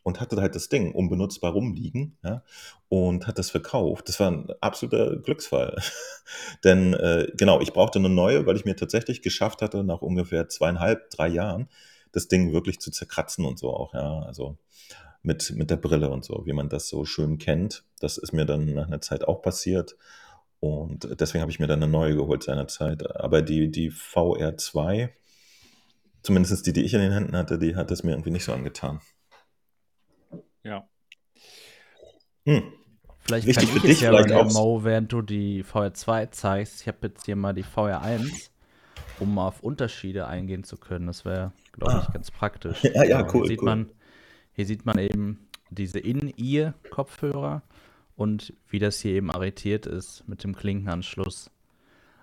und 0.02 0.20
hatte 0.20 0.36
halt 0.40 0.54
das 0.54 0.68
Ding 0.68 0.92
unbenutzbar 0.92 1.52
rumliegen 1.52 2.16
ja, 2.24 2.42
und 2.88 3.26
hat 3.26 3.38
das 3.38 3.50
verkauft. 3.50 4.08
Das 4.08 4.18
war 4.20 4.30
ein 4.30 4.48
absoluter 4.60 5.16
Glücksfall. 5.16 5.80
Denn 6.64 6.94
äh, 6.94 7.28
genau, 7.36 7.60
ich 7.60 7.72
brauchte 7.72 7.98
eine 7.98 8.08
neue, 8.08 8.46
weil 8.46 8.56
ich 8.56 8.64
mir 8.64 8.76
tatsächlich 8.76 9.22
geschafft 9.22 9.62
hatte, 9.62 9.84
nach 9.84 10.02
ungefähr 10.02 10.48
zweieinhalb, 10.48 11.10
drei 11.10 11.28
Jahren, 11.28 11.68
das 12.10 12.28
Ding 12.28 12.52
wirklich 12.52 12.80
zu 12.80 12.90
zerkratzen 12.90 13.44
und 13.44 13.58
so 13.58 13.70
auch, 13.70 13.94
ja. 13.94 14.20
Also 14.20 14.58
mit, 15.22 15.52
mit 15.54 15.70
der 15.70 15.76
Brille 15.76 16.10
und 16.10 16.24
so, 16.24 16.42
wie 16.46 16.52
man 16.52 16.68
das 16.68 16.88
so 16.88 17.04
schön 17.04 17.38
kennt. 17.38 17.84
Das 18.00 18.18
ist 18.18 18.32
mir 18.32 18.44
dann 18.44 18.66
nach 18.74 18.88
einer 18.88 19.00
Zeit 19.00 19.26
auch 19.26 19.40
passiert. 19.40 19.96
Und 20.58 21.20
deswegen 21.20 21.42
habe 21.42 21.50
ich 21.50 21.60
mir 21.60 21.66
dann 21.66 21.82
eine 21.82 21.90
neue 21.90 22.16
geholt 22.16 22.42
seinerzeit. 22.42 23.16
Aber 23.16 23.42
die, 23.42 23.70
die 23.70 23.90
VR2, 23.90 25.10
zumindest 26.22 26.66
die, 26.66 26.72
die 26.72 26.82
ich 26.82 26.94
in 26.94 27.00
den 27.00 27.12
Händen 27.12 27.36
hatte, 27.36 27.58
die 27.58 27.76
hat 27.76 27.90
es 27.90 28.02
mir 28.02 28.12
irgendwie 28.12 28.30
nicht 28.30 28.44
so 28.44 28.52
angetan. 28.52 29.00
Ja. 30.64 30.86
Hm. 32.44 32.62
Vielleicht 33.24 33.46
Wichtig 33.46 33.68
kann 33.68 33.80
für 33.80 33.86
ich 33.86 33.92
es 33.92 33.98
dich 33.98 34.00
ja 34.00 34.10
vielleicht 34.10 34.28
mal, 34.30 34.40
auch- 34.40 34.52
Mo, 34.52 34.84
während 34.84 35.12
du 35.12 35.22
die 35.22 35.62
VR2 35.62 36.30
zeigst. 36.32 36.80
Ich 36.82 36.88
habe 36.88 36.98
jetzt 37.06 37.24
hier 37.24 37.36
mal 37.36 37.52
die 37.52 37.62
VR1, 37.64 38.50
um 39.20 39.38
auf 39.38 39.60
Unterschiede 39.62 40.26
eingehen 40.26 40.64
zu 40.64 40.76
können. 40.76 41.06
Das 41.06 41.24
wäre, 41.24 41.52
glaube 41.72 42.00
ich, 42.02 42.08
Ah. 42.08 42.10
ganz 42.12 42.30
praktisch. 42.30 42.82
Ja, 42.94 43.04
ja, 43.04 43.22
cool, 43.32 43.42
Hier 43.42 43.46
sieht, 43.48 43.58
cool. 43.60 43.64
Man, 43.66 43.90
hier 44.54 44.66
sieht 44.66 44.84
man 44.86 44.98
eben 44.98 45.48
diese 45.70 46.00
In-Ear-Kopfhörer 46.00 47.62
und 48.16 48.52
wie 48.68 48.78
das 48.80 48.98
hier 49.00 49.12
eben 49.12 49.30
arretiert 49.30 49.86
ist 49.86 50.26
mit 50.28 50.42
dem 50.44 50.54
Klinkenanschluss. 50.56 51.50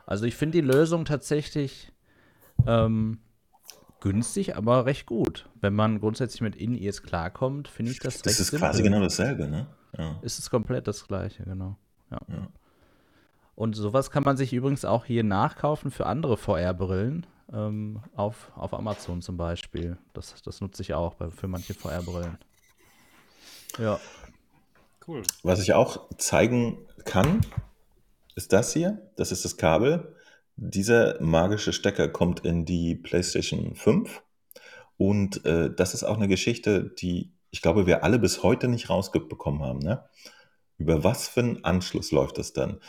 Also 0.06 0.26
ich 0.26 0.36
finde 0.36 0.62
die 0.62 0.68
Lösung 0.68 1.06
tatsächlich 1.06 1.92
ähm, 2.68 3.20
günstig, 4.02 4.56
aber 4.56 4.86
recht 4.86 5.06
gut. 5.06 5.50
Wenn 5.62 5.74
man 5.74 6.00
grundsätzlich 6.00 6.42
mit 6.42 6.56
In-Ears 6.56 7.04
klarkommt, 7.04 7.68
finde 7.68 7.92
ich 7.92 8.00
das 8.00 8.16
recht 8.16 8.26
Das 8.26 8.40
ist 8.40 8.48
simpel. 8.52 8.68
quasi 8.68 8.84
genau 8.84 9.00
dasselbe, 9.02 9.48
ne? 9.48 9.68
Ja. 9.98 10.20
Ist 10.22 10.40
es 10.40 10.50
komplett 10.50 10.88
das 10.88 11.08
gleiche, 11.08 11.44
genau. 11.44 11.76
Ja. 12.12 12.20
Ja. 12.28 12.48
Und 13.56 13.76
sowas 13.76 14.10
kann 14.10 14.24
man 14.24 14.38
sich 14.38 14.54
übrigens 14.54 14.86
auch 14.86 15.04
hier 15.06 15.24
nachkaufen 15.24 15.92
für 15.92 16.06
andere 16.06 16.38
VR-Brillen. 16.38 17.26
Ähm, 17.52 18.02
auf, 18.16 18.52
auf 18.56 18.74
Amazon 18.74 19.22
zum 19.22 19.36
Beispiel. 19.36 19.98
Das, 20.14 20.40
das 20.44 20.62
nutze 20.62 20.84
ich 20.84 20.94
auch 20.94 21.16
bei, 21.16 21.30
für 21.32 21.48
manche 21.48 21.74
VR-Brillen. 21.74 22.38
Ja. 23.80 24.00
Cool. 25.08 25.24
Was 25.44 25.60
ich 25.62 25.74
auch 25.74 26.08
zeigen 26.18 26.78
kann, 27.06 27.42
ist 28.36 28.54
das 28.54 28.74
hier. 28.74 29.02
Das 29.16 29.32
ist 29.32 29.44
das 29.46 29.58
Kabel. 29.58 30.16
Dieser 30.62 31.22
magische 31.22 31.72
Stecker 31.72 32.10
kommt 32.10 32.42
in 32.42 32.66
die 32.66 32.96
PlayStation 32.96 33.76
5. 33.76 34.22
Und 34.98 35.46
äh, 35.46 35.74
das 35.74 35.94
ist 35.94 36.04
auch 36.04 36.18
eine 36.18 36.28
Geschichte, 36.28 36.84
die 36.84 37.32
ich 37.52 37.62
glaube, 37.62 37.88
wir 37.88 38.04
alle 38.04 38.20
bis 38.20 38.44
heute 38.44 38.68
nicht 38.68 38.90
rausbekommen 38.90 39.64
haben. 39.64 39.80
Ne? 39.80 40.04
Über 40.78 41.04
was 41.04 41.28
für 41.28 41.40
einen 41.40 41.64
Anschluss 41.64 42.12
läuft 42.12 42.38
das 42.38 42.54
dann? 42.54 42.80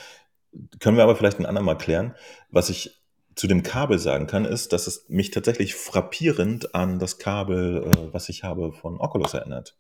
Können 0.81 0.97
wir 0.97 1.05
aber 1.05 1.17
vielleicht 1.17 1.39
ein 1.39 1.47
andermal 1.47 1.79
klären. 1.79 2.15
Was 2.51 2.71
ich 2.71 3.01
zu 3.37 3.47
dem 3.47 3.63
Kabel 3.63 3.99
sagen 3.99 4.27
kann, 4.27 4.45
ist, 4.45 4.73
dass 4.73 4.87
es 4.87 5.09
mich 5.09 5.31
tatsächlich 5.31 5.75
frappierend 5.75 6.75
an 6.75 6.99
das 6.99 7.19
Kabel, 7.19 7.85
äh, 7.85 8.13
was 8.13 8.29
ich 8.29 8.43
habe 8.43 8.73
von 8.73 9.01
Oculus 9.01 9.35
erinnert. 9.35 9.79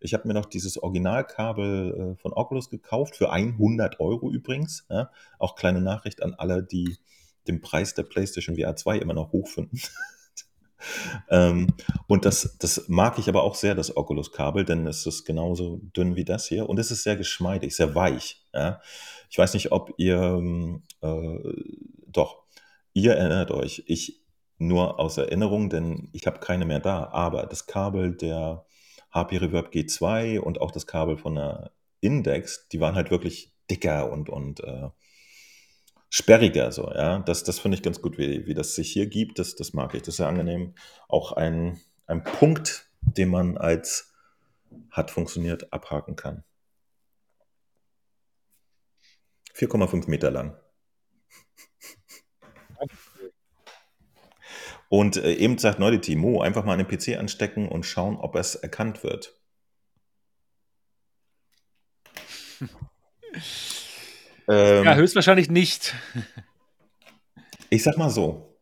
Ich 0.00 0.14
habe 0.14 0.28
mir 0.28 0.34
noch 0.34 0.46
dieses 0.46 0.80
Originalkabel 0.80 2.14
äh, 2.14 2.22
von 2.22 2.32
Oculus 2.32 2.70
gekauft, 2.70 3.16
für 3.16 3.32
100 3.32 4.00
Euro 4.00 4.30
übrigens. 4.30 4.86
Ja? 4.88 5.10
Auch 5.38 5.56
kleine 5.56 5.80
Nachricht 5.80 6.22
an 6.22 6.34
alle, 6.34 6.62
die 6.62 6.96
den 7.48 7.60
Preis 7.60 7.94
der 7.94 8.04
PlayStation 8.04 8.56
VR 8.56 8.76
2 8.76 8.98
immer 8.98 9.14
noch 9.14 9.32
hoch 9.32 9.48
finden. 9.48 9.80
ähm, 11.30 11.68
und 12.06 12.24
das, 12.24 12.56
das 12.58 12.88
mag 12.88 13.18
ich 13.18 13.28
aber 13.28 13.42
auch 13.42 13.54
sehr, 13.54 13.74
das 13.74 13.96
Oculus-Kabel, 13.96 14.64
denn 14.64 14.86
es 14.86 15.06
ist 15.06 15.24
genauso 15.24 15.80
dünn 15.96 16.16
wie 16.16 16.24
das 16.24 16.46
hier 16.46 16.68
und 16.68 16.78
es 16.78 16.90
ist 16.90 17.02
sehr 17.02 17.16
geschmeidig, 17.16 17.74
sehr 17.74 17.94
weich. 17.94 18.44
Ja? 18.52 18.80
Ich 19.30 19.38
weiß 19.38 19.54
nicht, 19.54 19.72
ob 19.72 19.92
ihr, 19.96 20.18
ähm, 20.18 20.82
äh, 21.00 21.38
doch, 22.06 22.44
ihr 22.92 23.14
erinnert 23.14 23.50
euch, 23.50 23.84
ich 23.86 24.22
nur 24.58 24.98
aus 24.98 25.18
Erinnerung, 25.18 25.68
denn 25.68 26.08
ich 26.12 26.26
habe 26.26 26.40
keine 26.40 26.64
mehr 26.64 26.80
da, 26.80 27.08
aber 27.12 27.46
das 27.46 27.66
Kabel 27.66 28.16
der 28.16 28.64
HP 29.10 29.38
Reverb 29.38 29.72
G2 29.72 30.38
und 30.38 30.60
auch 30.60 30.70
das 30.70 30.86
Kabel 30.86 31.16
von 31.16 31.34
der 31.34 31.72
Index, 32.00 32.68
die 32.68 32.80
waren 32.80 32.94
halt 32.94 33.10
wirklich 33.10 33.52
dicker 33.70 34.10
und, 34.10 34.28
und 34.28 34.60
äh, 34.60 34.88
sperriger 36.16 36.72
so, 36.72 36.90
ja. 36.92 37.18
Das, 37.20 37.44
das 37.44 37.58
finde 37.58 37.76
ich 37.76 37.82
ganz 37.82 38.00
gut, 38.00 38.16
wie, 38.18 38.46
wie 38.46 38.54
das 38.54 38.74
sich 38.74 38.90
hier 38.90 39.06
gibt. 39.06 39.38
Das, 39.38 39.54
das 39.54 39.74
mag 39.74 39.94
ich. 39.94 40.00
Das 40.00 40.08
ist 40.08 40.16
sehr 40.16 40.28
angenehm. 40.28 40.74
Auch 41.08 41.32
ein, 41.32 41.80
ein 42.06 42.24
Punkt, 42.24 42.88
den 43.00 43.28
man 43.28 43.58
als 43.58 44.14
hat 44.90 45.10
funktioniert 45.10 45.72
abhaken 45.72 46.16
kann. 46.16 46.42
4,5 49.54 50.08
Meter 50.08 50.30
lang. 50.30 50.56
Und 54.88 55.16
äh, 55.16 55.34
eben 55.34 55.58
sagt 55.58 55.78
Neudity, 55.78 56.14
Mo, 56.16 56.40
einfach 56.40 56.64
mal 56.64 56.74
einen 56.78 56.88
PC 56.88 57.18
anstecken 57.18 57.68
und 57.68 57.84
schauen, 57.84 58.16
ob 58.16 58.36
es 58.36 58.54
erkannt 58.54 59.02
wird. 59.02 59.34
ähm, 64.48 64.84
ja, 64.84 64.94
höchstwahrscheinlich 64.94 65.50
nicht. 65.50 65.94
Ich 67.68 67.82
sag 67.82 67.96
mal 67.96 68.10
so. 68.10 68.58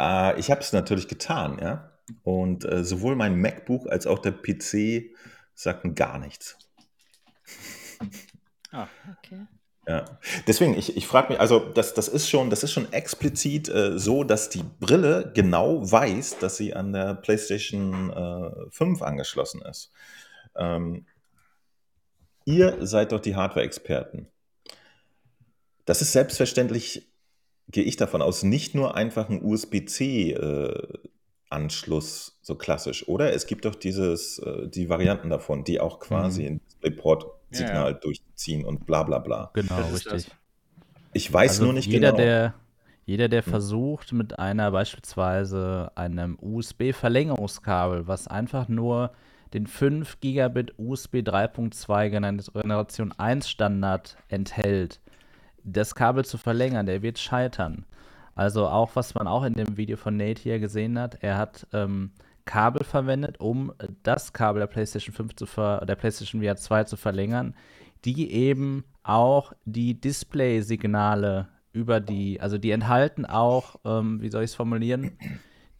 Äh, 0.00 0.38
ich 0.38 0.50
habe 0.50 0.60
es 0.60 0.72
natürlich 0.72 1.08
getan, 1.08 1.58
ja. 1.60 1.92
Und 2.22 2.64
äh, 2.64 2.84
sowohl 2.84 3.16
mein 3.16 3.40
MacBook 3.40 3.88
als 3.90 4.06
auch 4.06 4.18
der 4.18 4.32
PC 4.32 5.14
sagten 5.54 5.94
gar 5.94 6.18
nichts. 6.18 6.58
Ah, 8.72 8.88
okay. 9.18 9.46
Ja, 9.88 10.04
deswegen, 10.48 10.76
ich, 10.76 10.96
ich 10.96 11.06
frage 11.06 11.28
mich, 11.28 11.40
also 11.40 11.60
das, 11.60 11.94
das, 11.94 12.08
ist 12.08 12.28
schon, 12.28 12.50
das 12.50 12.64
ist 12.64 12.72
schon 12.72 12.92
explizit 12.92 13.68
äh, 13.68 13.96
so, 13.98 14.24
dass 14.24 14.48
die 14.48 14.64
Brille 14.80 15.30
genau 15.32 15.90
weiß, 15.90 16.38
dass 16.40 16.56
sie 16.56 16.74
an 16.74 16.92
der 16.92 17.14
PlayStation 17.14 18.10
äh, 18.10 18.70
5 18.70 19.00
angeschlossen 19.02 19.62
ist. 19.62 19.92
Ähm, 20.56 21.06
ihr 22.46 22.78
seid 22.86 23.12
doch 23.12 23.20
die 23.20 23.36
Hardware-Experten. 23.36 24.28
Das 25.84 26.00
ist 26.00 26.12
selbstverständlich, 26.12 27.06
gehe 27.68 27.84
ich 27.84 27.96
davon 27.96 28.22
aus, 28.22 28.42
nicht 28.42 28.74
nur 28.74 28.94
einfach 28.94 29.28
ein 29.28 29.44
USB-C 29.44 30.32
äh, 30.32 30.98
so 32.42 32.54
klassisch, 32.54 33.08
oder? 33.08 33.32
Es 33.32 33.46
gibt 33.46 33.64
doch 33.64 33.74
dieses, 33.74 34.38
äh, 34.38 34.68
die 34.68 34.88
Varianten 34.88 35.30
davon, 35.30 35.64
die 35.64 35.80
auch 35.80 36.00
quasi 36.00 36.42
mhm. 36.42 36.48
ein 36.48 36.60
DisplayPort-Signal 36.64 37.74
ja, 37.74 37.90
ja. 37.90 37.92
durchziehen 37.92 38.64
und 38.64 38.86
bla 38.86 39.02
bla 39.02 39.18
bla. 39.18 39.50
Genau, 39.54 39.80
richtig. 39.92 40.30
Ich 41.12 41.32
weiß 41.32 41.52
also 41.52 41.64
nur 41.64 41.72
nicht 41.72 41.86
jeder, 41.86 42.12
genau. 42.12 42.22
Der, 42.22 42.54
jeder, 43.06 43.28
der 43.28 43.44
hm. 43.44 43.50
versucht, 43.50 44.12
mit 44.12 44.38
einer 44.38 44.70
beispielsweise 44.70 45.92
einem 45.94 46.36
USB-Verlängerungskabel, 46.40 48.06
was 48.06 48.28
einfach 48.28 48.68
nur 48.68 49.12
den 49.56 49.66
5 49.66 50.20
Gigabit 50.20 50.74
USB 50.76 51.16
3.2 51.16 52.10
Generation 52.10 53.12
1 53.12 53.48
Standard 53.48 54.18
enthält, 54.28 55.00
das 55.64 55.94
Kabel 55.94 56.26
zu 56.26 56.36
verlängern, 56.36 56.84
der 56.84 57.00
wird 57.00 57.18
scheitern. 57.18 57.86
Also 58.34 58.68
auch, 58.68 58.90
was 58.96 59.14
man 59.14 59.26
auch 59.26 59.44
in 59.44 59.54
dem 59.54 59.78
Video 59.78 59.96
von 59.96 60.18
Nate 60.18 60.42
hier 60.42 60.58
gesehen 60.58 60.98
hat, 60.98 61.22
er 61.22 61.38
hat 61.38 61.66
ähm, 61.72 62.10
Kabel 62.44 62.84
verwendet, 62.84 63.40
um 63.40 63.72
das 64.02 64.34
Kabel 64.34 64.60
der 64.60 64.66
PlayStation 64.66 65.14
5 65.14 65.36
zu 65.36 65.46
der 65.46 65.96
PlayStation 65.96 66.42
VR 66.42 66.56
2 66.56 66.84
zu 66.84 66.98
verlängern, 66.98 67.54
die 68.04 68.30
eben 68.30 68.84
auch 69.04 69.54
die 69.64 69.98
Display-Signale 69.98 71.48
über 71.72 72.00
die, 72.00 72.42
also 72.42 72.58
die 72.58 72.72
enthalten 72.72 73.24
auch, 73.24 73.76
ähm, 73.86 74.20
wie 74.20 74.28
soll 74.28 74.42
ich 74.42 74.50
es 74.50 74.54
formulieren, 74.54 75.12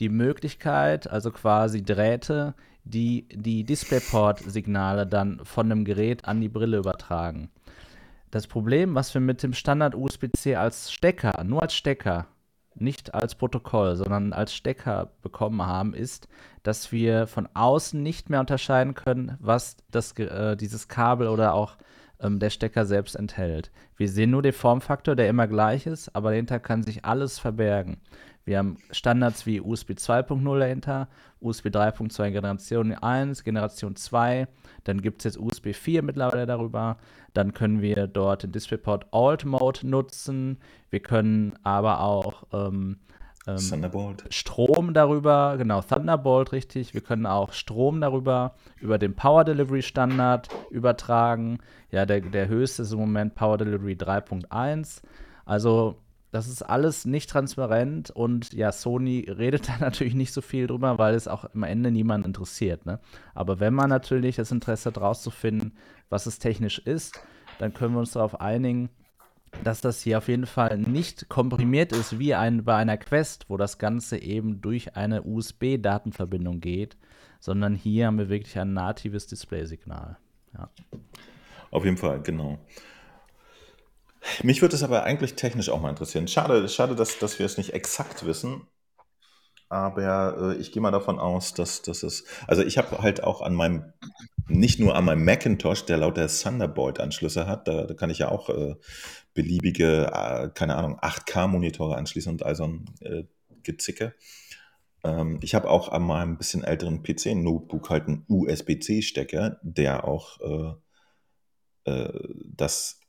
die 0.00 0.08
Möglichkeit, 0.08 1.10
also 1.10 1.30
quasi 1.30 1.82
Drähte, 1.82 2.54
die 2.86 3.28
die 3.28 3.64
DisplayPort-Signale 3.64 5.06
dann 5.06 5.40
von 5.44 5.70
einem 5.70 5.84
Gerät 5.84 6.24
an 6.24 6.40
die 6.40 6.48
Brille 6.48 6.78
übertragen. 6.78 7.50
Das 8.30 8.46
Problem, 8.46 8.94
was 8.94 9.12
wir 9.14 9.20
mit 9.20 9.42
dem 9.42 9.52
Standard 9.52 9.94
USB-C 9.94 10.56
als 10.56 10.92
Stecker, 10.92 11.42
nur 11.44 11.62
als 11.62 11.74
Stecker 11.74 12.26
nicht 12.78 13.14
als 13.14 13.34
Protokoll, 13.34 13.96
sondern 13.96 14.32
als 14.32 14.54
Stecker 14.54 15.10
bekommen 15.22 15.62
haben, 15.62 15.94
ist, 15.94 16.28
dass 16.62 16.92
wir 16.92 17.26
von 17.26 17.48
außen 17.54 18.02
nicht 18.02 18.30
mehr 18.30 18.40
unterscheiden 18.40 18.94
können, 18.94 19.36
was 19.40 19.76
das, 19.90 20.12
äh, 20.18 20.56
dieses 20.56 20.88
Kabel 20.88 21.28
oder 21.28 21.54
auch 21.54 21.76
ähm, 22.20 22.38
der 22.38 22.50
Stecker 22.50 22.86
selbst 22.86 23.16
enthält. 23.16 23.70
Wir 23.96 24.08
sehen 24.08 24.30
nur 24.30 24.42
den 24.42 24.52
Formfaktor, 24.52 25.16
der 25.16 25.28
immer 25.28 25.46
gleich 25.46 25.86
ist, 25.86 26.14
aber 26.14 26.30
dahinter 26.30 26.60
kann 26.60 26.82
sich 26.82 27.04
alles 27.04 27.38
verbergen. 27.38 27.98
Wir 28.46 28.58
haben 28.58 28.78
Standards 28.92 29.44
wie 29.44 29.60
USB 29.60 29.90
2.0 29.90 30.58
dahinter, 30.58 31.08
USB 31.40 31.66
3.2 31.66 32.30
Generation 32.30 32.92
1, 32.92 33.42
Generation 33.42 33.96
2, 33.96 34.46
dann 34.84 35.02
gibt 35.02 35.18
es 35.18 35.24
jetzt 35.24 35.38
USB 35.38 35.74
4 35.74 36.02
mittlerweile 36.02 36.46
darüber. 36.46 36.96
Dann 37.34 37.52
können 37.52 37.82
wir 37.82 38.06
dort 38.06 38.44
den 38.44 38.52
DisplayPort 38.52 39.12
Alt 39.12 39.44
Mode 39.44 39.86
nutzen. 39.86 40.58
Wir 40.90 41.00
können 41.00 41.58
aber 41.64 42.00
auch 42.00 42.44
ähm, 42.52 42.98
ähm, 43.48 43.58
Strom 44.30 44.94
darüber, 44.94 45.56
genau, 45.58 45.82
Thunderbolt 45.82 46.52
richtig. 46.52 46.94
Wir 46.94 47.00
können 47.00 47.26
auch 47.26 47.52
Strom 47.52 48.00
darüber 48.00 48.54
über 48.80 48.98
den 48.98 49.14
Power 49.14 49.42
Delivery 49.44 49.82
Standard 49.82 50.48
übertragen. 50.70 51.58
Ja, 51.90 52.06
der, 52.06 52.20
der 52.20 52.46
höchste 52.46 52.82
ist 52.82 52.92
im 52.92 53.00
Moment 53.00 53.34
Power 53.34 53.58
Delivery 53.58 53.94
3.1. 53.94 55.02
Also 55.44 55.96
das 56.30 56.48
ist 56.48 56.62
alles 56.62 57.04
nicht 57.04 57.30
transparent 57.30 58.10
und 58.10 58.52
ja, 58.52 58.72
Sony 58.72 59.26
redet 59.28 59.68
da 59.68 59.78
natürlich 59.78 60.14
nicht 60.14 60.32
so 60.32 60.40
viel 60.40 60.66
drüber, 60.66 60.98
weil 60.98 61.14
es 61.14 61.28
auch 61.28 61.44
am 61.54 61.62
Ende 61.62 61.90
niemand 61.90 62.26
interessiert. 62.26 62.86
Ne? 62.86 63.00
Aber 63.34 63.60
wenn 63.60 63.74
man 63.74 63.88
natürlich 63.88 64.36
das 64.36 64.50
Interesse 64.50 64.90
hat, 64.90 65.00
rauszufinden, 65.00 65.76
was 66.08 66.26
es 66.26 66.38
technisch 66.38 66.78
ist, 66.78 67.20
dann 67.58 67.72
können 67.72 67.94
wir 67.94 68.00
uns 68.00 68.12
darauf 68.12 68.40
einigen, 68.40 68.90
dass 69.64 69.80
das 69.80 70.02
hier 70.02 70.18
auf 70.18 70.28
jeden 70.28 70.46
Fall 70.46 70.76
nicht 70.78 71.28
komprimiert 71.28 71.92
ist 71.92 72.18
wie 72.18 72.34
ein, 72.34 72.64
bei 72.64 72.76
einer 72.76 72.98
Quest, 72.98 73.46
wo 73.48 73.56
das 73.56 73.78
Ganze 73.78 74.18
eben 74.18 74.60
durch 74.60 74.96
eine 74.96 75.22
USB-Datenverbindung 75.22 76.60
geht, 76.60 76.96
sondern 77.40 77.74
hier 77.74 78.06
haben 78.06 78.18
wir 78.18 78.28
wirklich 78.28 78.58
ein 78.58 78.74
natives 78.74 79.26
Display-Signal. 79.26 80.18
Ja. 80.54 80.68
Auf 81.70 81.84
jeden 81.84 81.96
Fall, 81.96 82.20
genau. 82.22 82.58
Mich 84.42 84.62
würde 84.62 84.76
es 84.76 84.82
aber 84.82 85.04
eigentlich 85.04 85.34
technisch 85.34 85.68
auch 85.68 85.80
mal 85.80 85.90
interessieren. 85.90 86.28
Schade, 86.28 86.68
schade 86.68 86.94
dass, 86.94 87.18
dass 87.18 87.38
wir 87.38 87.46
es 87.46 87.58
nicht 87.58 87.72
exakt 87.72 88.26
wissen. 88.26 88.66
Aber 89.68 90.54
äh, 90.54 90.60
ich 90.60 90.70
gehe 90.70 90.80
mal 90.80 90.92
davon 90.92 91.18
aus, 91.18 91.52
dass, 91.52 91.82
dass 91.82 92.02
es. 92.02 92.24
Also 92.46 92.62
ich 92.62 92.78
habe 92.78 92.98
halt 93.02 93.24
auch 93.24 93.40
an 93.42 93.54
meinem, 93.54 93.92
nicht 94.48 94.78
nur 94.78 94.94
an 94.94 95.04
meinem 95.04 95.24
Macintosh, 95.24 95.84
der 95.86 95.96
lauter 95.96 96.28
Thunderbolt-Anschlüsse 96.28 97.46
hat, 97.46 97.66
da, 97.66 97.84
da, 97.84 97.94
kann 97.94 98.10
ich 98.10 98.18
ja 98.18 98.30
auch 98.30 98.48
äh, 98.48 98.76
beliebige, 99.34 100.12
äh, 100.12 100.50
keine 100.54 100.76
Ahnung, 100.76 101.00
8K-Monitore 101.00 101.96
anschließen 101.96 102.30
und 102.30 102.44
all 102.44 102.54
so 102.54 102.64
ein 102.64 102.84
äh, 103.00 103.24
Gezicke. 103.64 104.14
Ähm, 105.02 105.40
ich 105.42 105.54
habe 105.56 105.68
auch 105.68 105.88
an 105.90 106.02
meinem 106.02 106.38
bisschen 106.38 106.62
älteren 106.62 107.02
PC-Notebook 107.02 107.90
halt 107.90 108.06
einen 108.06 108.24
USB-C-Stecker, 108.28 109.58
der 109.62 110.04
auch 110.04 110.40
äh, 111.84 111.90
äh, 111.90 112.12
das 112.44 113.00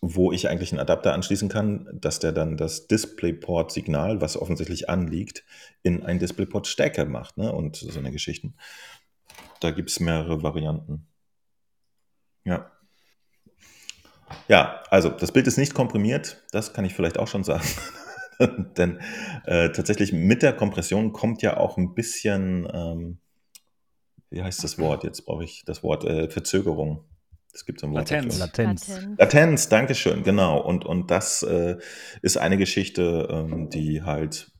wo 0.00 0.32
ich 0.32 0.48
eigentlich 0.48 0.72
einen 0.72 0.80
Adapter 0.80 1.12
anschließen 1.12 1.48
kann, 1.48 1.88
dass 1.92 2.18
der 2.18 2.32
dann 2.32 2.56
das 2.56 2.86
DisplayPort-Signal, 2.88 4.20
was 4.20 4.36
offensichtlich 4.36 4.88
anliegt, 4.88 5.44
in 5.82 6.02
ein 6.02 6.18
DisplayPort-Stecker 6.18 7.04
macht 7.04 7.36
ne? 7.38 7.52
und 7.52 7.76
so 7.76 7.98
eine 7.98 8.10
Geschichten. 8.10 8.54
Da 9.60 9.70
gibt 9.70 9.90
es 9.90 10.00
mehrere 10.00 10.42
Varianten. 10.42 11.06
Ja. 12.44 12.70
Ja, 14.48 14.82
also 14.90 15.10
das 15.10 15.30
Bild 15.30 15.46
ist 15.46 15.58
nicht 15.58 15.74
komprimiert, 15.74 16.42
das 16.52 16.72
kann 16.72 16.84
ich 16.84 16.94
vielleicht 16.94 17.18
auch 17.18 17.28
schon 17.28 17.44
sagen. 17.44 17.66
Denn 18.76 19.00
äh, 19.44 19.70
tatsächlich 19.70 20.12
mit 20.12 20.42
der 20.42 20.54
Kompression 20.54 21.12
kommt 21.12 21.42
ja 21.42 21.58
auch 21.58 21.76
ein 21.76 21.94
bisschen, 21.94 22.66
ähm, 22.72 23.18
wie 24.30 24.42
heißt 24.42 24.64
das 24.64 24.78
Wort? 24.78 25.04
Jetzt 25.04 25.26
brauche 25.26 25.44
ich 25.44 25.64
das 25.64 25.82
Wort 25.82 26.04
äh, 26.04 26.28
Verzögerung. 26.28 27.04
Es 27.54 27.66
gibt 27.66 27.80
so 27.80 27.86
ein 27.86 27.92
Latenz. 27.92 28.38
Latenz. 28.38 28.88
Latenz. 28.88 29.18
Latenz, 29.18 29.68
Dankeschön, 29.68 30.22
genau. 30.22 30.58
Und, 30.58 30.86
und 30.86 31.10
das 31.10 31.42
äh, 31.42 31.76
ist 32.22 32.38
eine 32.38 32.56
Geschichte, 32.56 33.28
ähm, 33.30 33.68
die 33.68 34.02
halt, 34.02 34.50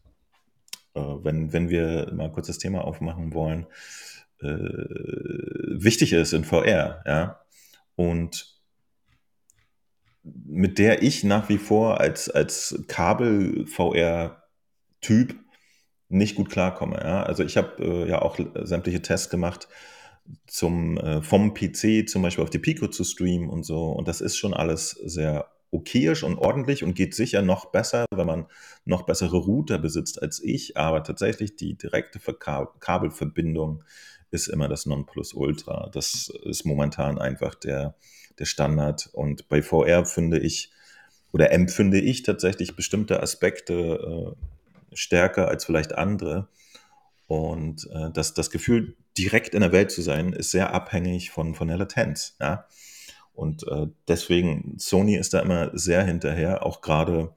äh, 0.94 1.00
wenn, 1.00 1.52
wenn 1.52 1.70
wir 1.70 2.12
mal 2.12 2.30
kurz 2.30 2.48
das 2.48 2.58
Thema 2.58 2.84
aufmachen 2.84 3.32
wollen, 3.32 3.66
äh, 4.40 4.46
wichtig 4.46 6.12
ist 6.12 6.34
in 6.34 6.44
VR, 6.44 7.02
ja. 7.06 7.40
Und 7.94 8.52
mit 10.22 10.78
der 10.78 11.02
ich 11.02 11.24
nach 11.24 11.48
wie 11.48 11.58
vor 11.58 12.00
als, 12.00 12.30
als 12.30 12.84
Kabel-VR-Typ 12.88 15.34
nicht 16.08 16.36
gut 16.36 16.50
klarkomme. 16.50 17.00
Ja? 17.02 17.24
Also 17.24 17.42
ich 17.42 17.56
habe 17.56 17.82
äh, 17.82 18.08
ja 18.08 18.22
auch 18.22 18.38
sämtliche 18.54 19.02
Tests 19.02 19.30
gemacht, 19.30 19.66
zum, 20.46 20.98
äh, 20.98 21.22
vom 21.22 21.54
PC 21.54 22.08
zum 22.08 22.22
Beispiel 22.22 22.44
auf 22.44 22.50
die 22.50 22.58
Pico 22.58 22.88
zu 22.88 23.04
streamen 23.04 23.48
und 23.48 23.64
so. 23.64 23.90
Und 23.90 24.08
das 24.08 24.20
ist 24.20 24.36
schon 24.36 24.54
alles 24.54 24.90
sehr 24.90 25.50
okayisch 25.70 26.22
und 26.22 26.36
ordentlich 26.36 26.84
und 26.84 26.94
geht 26.94 27.14
sicher 27.14 27.42
noch 27.42 27.66
besser, 27.66 28.04
wenn 28.14 28.26
man 28.26 28.46
noch 28.84 29.02
bessere 29.02 29.38
Router 29.38 29.78
besitzt 29.78 30.22
als 30.22 30.42
ich. 30.42 30.76
Aber 30.76 31.02
tatsächlich 31.02 31.56
die 31.56 31.74
direkte 31.74 32.20
Kabelverbindung 32.20 33.82
ist 34.30 34.48
immer 34.48 34.68
das 34.68 34.86
Nonplusultra. 34.86 35.90
Das 35.92 36.32
ist 36.44 36.64
momentan 36.64 37.18
einfach 37.18 37.54
der, 37.54 37.94
der 38.38 38.44
Standard. 38.44 39.08
Und 39.12 39.48
bei 39.48 39.62
VR 39.62 40.04
finde 40.04 40.38
ich 40.38 40.70
oder 41.32 41.50
empfinde 41.50 41.98
ich 41.98 42.22
tatsächlich 42.22 42.76
bestimmte 42.76 43.22
Aspekte 43.22 44.34
äh, 44.34 44.94
stärker 44.94 45.48
als 45.48 45.64
vielleicht 45.64 45.94
andere. 45.94 46.48
Und 47.26 47.88
äh, 47.92 48.10
das, 48.12 48.34
das 48.34 48.50
Gefühl, 48.50 48.96
direkt 49.16 49.54
in 49.54 49.60
der 49.60 49.72
Welt 49.72 49.90
zu 49.90 50.02
sein, 50.02 50.32
ist 50.32 50.50
sehr 50.50 50.74
abhängig 50.74 51.30
von, 51.30 51.54
von 51.54 51.68
der 51.68 51.78
Latenz. 51.78 52.36
Ja? 52.40 52.66
Und 53.32 53.66
äh, 53.68 53.86
deswegen, 54.08 54.74
Sony 54.78 55.16
ist 55.16 55.34
da 55.34 55.40
immer 55.40 55.70
sehr 55.76 56.04
hinterher, 56.04 56.64
auch 56.64 56.80
gerade 56.80 57.34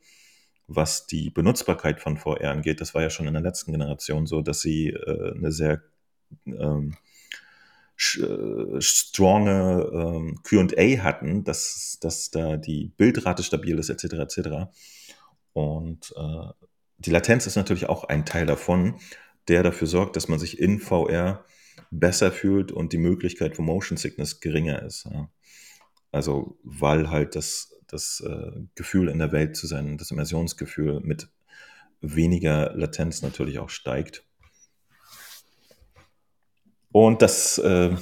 was 0.67 1.05
die 1.05 1.29
Benutzbarkeit 1.29 1.99
von 2.01 2.17
VR 2.17 2.51
angeht. 2.51 2.81
Das 2.81 2.93
war 2.93 3.01
ja 3.01 3.09
schon 3.09 3.27
in 3.27 3.33
der 3.33 3.43
letzten 3.43 3.71
Generation 3.71 4.25
so, 4.25 4.41
dass 4.41 4.61
sie 4.61 4.89
äh, 4.89 5.33
eine 5.35 5.51
sehr 5.51 5.81
ähm, 6.45 6.95
äh, 8.17 8.81
stronge 8.81 9.89
ähm, 9.93 10.41
QA 10.43 11.03
hatten, 11.03 11.43
dass, 11.43 11.97
dass 12.01 12.31
da 12.31 12.57
die 12.57 12.91
Bildrate 12.97 13.43
stabil 13.43 13.77
ist, 13.77 13.89
etc. 13.89 14.03
etc. 14.15 14.49
Und 15.53 16.13
äh, 16.17 16.65
die 16.97 17.11
Latenz 17.11 17.47
ist 17.47 17.55
natürlich 17.55 17.87
auch 17.87 18.05
ein 18.05 18.25
Teil 18.25 18.45
davon, 18.45 18.95
der 19.47 19.63
dafür 19.63 19.87
sorgt, 19.87 20.15
dass 20.15 20.27
man 20.27 20.39
sich 20.39 20.59
in 20.59 20.79
VR 20.79 21.45
besser 21.91 22.31
fühlt 22.31 22.71
und 22.71 22.93
die 22.93 22.97
Möglichkeit 22.97 23.55
von 23.55 23.65
Motion 23.65 23.97
Sickness 23.97 24.39
geringer 24.39 24.81
ist. 24.81 25.05
Ja. 25.05 25.29
Also 26.11 26.57
weil 26.63 27.09
halt 27.09 27.35
das, 27.35 27.73
das 27.87 28.23
äh, 28.25 28.51
Gefühl 28.75 29.09
in 29.09 29.19
der 29.19 29.31
Welt 29.31 29.55
zu 29.55 29.67
sein, 29.67 29.97
das 29.97 30.11
Immersionsgefühl 30.11 31.01
mit 31.01 31.29
weniger 32.01 32.73
Latenz 32.75 33.21
natürlich 33.21 33.59
auch 33.59 33.69
steigt. 33.69 34.23
Und 36.91 37.21
das 37.21 37.57
äh, 37.57 37.93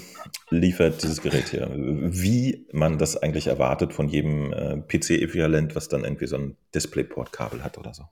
liefert 0.51 1.01
dieses 1.01 1.21
Gerät 1.21 1.49
hier. 1.49 1.71
Wie 1.73 2.67
man 2.71 2.99
das 2.99 3.17
eigentlich 3.17 3.47
erwartet 3.47 3.91
von 3.91 4.07
jedem 4.07 4.53
äh, 4.53 4.77
PC-Äquivalent, 4.77 5.75
was 5.75 5.87
dann 5.87 6.03
irgendwie 6.03 6.27
so 6.27 6.37
ein 6.37 6.57
DisplayPort-Kabel 6.75 7.63
hat 7.63 7.79
oder 7.79 7.95
so. 7.95 8.03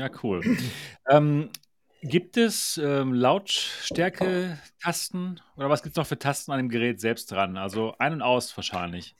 Ja, 0.00 0.10
cool. 0.22 0.40
ähm, 1.10 1.50
gibt 2.00 2.38
es 2.38 2.80
ähm, 2.82 3.12
Lautstärke-Tasten 3.12 5.42
oder 5.56 5.68
was 5.68 5.82
gibt 5.82 5.92
es 5.92 5.98
noch 5.98 6.06
für 6.06 6.18
Tasten 6.18 6.52
an 6.52 6.58
dem 6.58 6.70
Gerät 6.70 7.02
selbst 7.02 7.30
dran? 7.30 7.58
Also 7.58 7.94
ein 7.98 8.14
und 8.14 8.22
aus 8.22 8.56
wahrscheinlich. 8.56 9.14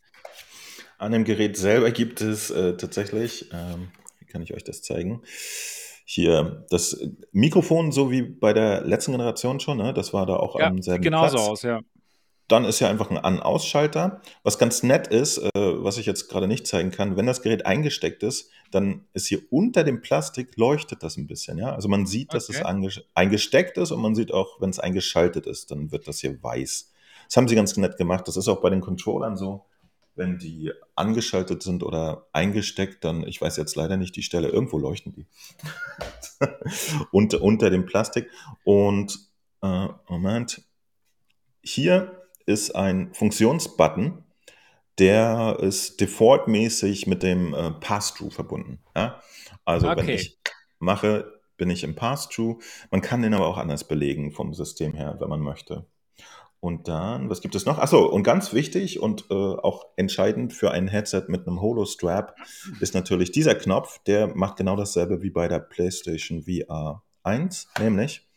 An 0.96 1.12
dem 1.12 1.24
Gerät 1.24 1.58
selber 1.58 1.90
gibt 1.90 2.22
es 2.22 2.50
äh, 2.50 2.78
tatsächlich, 2.78 3.50
ähm, 3.52 3.88
wie 4.20 4.24
kann 4.24 4.40
ich 4.40 4.54
euch 4.54 4.64
das 4.64 4.80
zeigen? 4.80 5.20
hier 6.06 6.64
das 6.70 6.98
Mikrofon, 7.30 7.92
so 7.92 8.10
wie 8.10 8.22
bei 8.22 8.52
der 8.52 8.80
letzten 8.80 9.12
Generation 9.12 9.60
schon, 9.60 9.78
ne? 9.78 9.94
das 9.94 10.12
war 10.12 10.26
da 10.26 10.34
auch 10.34 10.58
ja, 10.58 10.66
am 10.66 10.82
selben 10.82 11.04
sieht 11.04 11.12
genauso 11.12 11.36
Platz. 11.36 11.48
aus, 11.48 11.62
ja. 11.62 11.80
Dann 12.50 12.64
ist 12.64 12.80
ja 12.80 12.90
einfach 12.90 13.10
ein 13.10 13.16
An-Aus-Schalter. 13.16 14.20
Was 14.42 14.58
ganz 14.58 14.82
nett 14.82 15.06
ist, 15.06 15.38
äh, 15.38 15.50
was 15.54 15.98
ich 15.98 16.06
jetzt 16.06 16.28
gerade 16.28 16.48
nicht 16.48 16.66
zeigen 16.66 16.90
kann, 16.90 17.16
wenn 17.16 17.26
das 17.26 17.42
Gerät 17.42 17.64
eingesteckt 17.64 18.22
ist, 18.22 18.50
dann 18.72 19.06
ist 19.12 19.28
hier 19.28 19.40
unter 19.50 19.84
dem 19.84 20.00
Plastik 20.00 20.56
leuchtet 20.56 21.02
das 21.02 21.16
ein 21.16 21.28
bisschen. 21.28 21.58
Ja? 21.58 21.72
Also 21.72 21.88
man 21.88 22.06
sieht, 22.06 22.34
dass 22.34 22.48
es 22.48 22.60
eingesteckt 23.14 23.78
ist 23.78 23.92
und 23.92 24.00
man 24.00 24.14
sieht 24.14 24.34
auch, 24.34 24.60
wenn 24.60 24.70
es 24.70 24.80
eingeschaltet 24.80 25.46
ist, 25.46 25.70
dann 25.70 25.92
wird 25.92 26.08
das 26.08 26.18
hier 26.18 26.42
weiß. 26.42 26.92
Das 27.28 27.36
haben 27.36 27.46
sie 27.46 27.54
ganz 27.54 27.76
nett 27.76 27.96
gemacht. 27.96 28.26
Das 28.26 28.36
ist 28.36 28.48
auch 28.48 28.60
bei 28.60 28.70
den 28.70 28.80
Controllern 28.80 29.36
so 29.36 29.64
wenn 30.16 30.38
die 30.38 30.70
angeschaltet 30.96 31.62
sind 31.62 31.82
oder 31.82 32.26
eingesteckt, 32.32 33.04
dann, 33.04 33.26
ich 33.26 33.40
weiß 33.40 33.56
jetzt 33.56 33.74
leider 33.74 33.96
nicht 33.96 34.14
die 34.16 34.22
Stelle, 34.22 34.48
irgendwo 34.48 34.78
leuchten 34.78 35.12
die. 35.12 35.26
unter, 37.10 37.40
unter 37.40 37.70
dem 37.70 37.86
Plastik. 37.86 38.28
Und 38.62 39.18
äh, 39.62 39.88
Moment, 40.08 40.62
hier 41.62 42.19
ist 42.46 42.74
ein 42.74 43.12
Funktionsbutton, 43.14 44.24
der 44.98 45.58
ist 45.60 46.00
defaultmäßig 46.00 47.06
mit 47.06 47.22
dem 47.22 47.54
äh, 47.54 47.70
Pass-Through 47.72 48.30
verbunden. 48.30 48.80
Ja? 48.94 49.20
Also 49.64 49.88
okay. 49.88 49.98
wenn 49.98 50.08
ich 50.10 50.38
mache, 50.78 51.40
bin 51.56 51.70
ich 51.70 51.84
im 51.84 51.94
Pass-Through. 51.94 52.62
Man 52.90 53.00
kann 53.00 53.22
den 53.22 53.34
aber 53.34 53.46
auch 53.46 53.58
anders 53.58 53.84
belegen 53.84 54.32
vom 54.32 54.52
System 54.54 54.94
her, 54.94 55.16
wenn 55.20 55.28
man 55.28 55.40
möchte. 55.40 55.86
Und 56.60 56.88
dann, 56.88 57.30
was 57.30 57.40
gibt 57.40 57.54
es 57.54 57.64
noch? 57.64 57.78
Achso, 57.78 58.04
und 58.04 58.22
ganz 58.22 58.52
wichtig 58.52 59.00
und 59.00 59.24
äh, 59.30 59.34
auch 59.34 59.86
entscheidend 59.96 60.52
für 60.52 60.70
ein 60.70 60.88
Headset 60.88 61.24
mit 61.28 61.46
einem 61.46 61.62
Holo-Strap 61.62 62.36
ist 62.80 62.94
natürlich 62.94 63.32
dieser 63.32 63.54
Knopf, 63.54 63.98
der 64.04 64.26
macht 64.36 64.58
genau 64.58 64.76
dasselbe 64.76 65.22
wie 65.22 65.30
bei 65.30 65.48
der 65.48 65.60
PlayStation 65.60 66.42
VR 66.42 67.02
1, 67.22 67.68
nämlich 67.78 68.29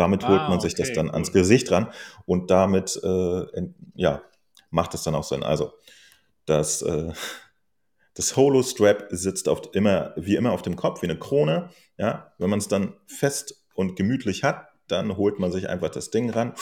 damit 0.00 0.26
holt 0.26 0.40
ah, 0.40 0.48
man 0.48 0.60
sich 0.60 0.72
okay, 0.72 0.82
das 0.82 0.92
dann 0.94 1.08
cool. 1.08 1.12
ans 1.12 1.30
Gesicht 1.30 1.70
ran 1.70 1.92
und 2.24 2.50
damit 2.50 2.98
äh, 3.04 3.62
ja, 3.94 4.22
macht 4.70 4.94
es 4.94 5.02
dann 5.02 5.14
auch 5.14 5.24
Sinn. 5.24 5.42
Also 5.42 5.74
das, 6.46 6.80
äh, 6.80 7.12
das 8.14 8.34
Holo-Strap 8.34 9.08
sitzt 9.10 9.46
auf, 9.46 9.60
immer, 9.74 10.14
wie 10.16 10.36
immer 10.36 10.52
auf 10.52 10.62
dem 10.62 10.76
Kopf, 10.76 11.02
wie 11.02 11.06
eine 11.06 11.18
Krone. 11.18 11.68
Ja? 11.98 12.32
Wenn 12.38 12.48
man 12.48 12.60
es 12.60 12.68
dann 12.68 12.94
fest 13.06 13.62
und 13.74 13.94
gemütlich 13.94 14.42
hat, 14.42 14.68
dann 14.88 15.18
holt 15.18 15.38
man 15.38 15.52
sich 15.52 15.68
einfach 15.68 15.90
das 15.90 16.10
Ding 16.10 16.30
ran 16.30 16.54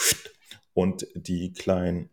und 0.73 1.07
die 1.15 1.53
kleinen 1.53 2.09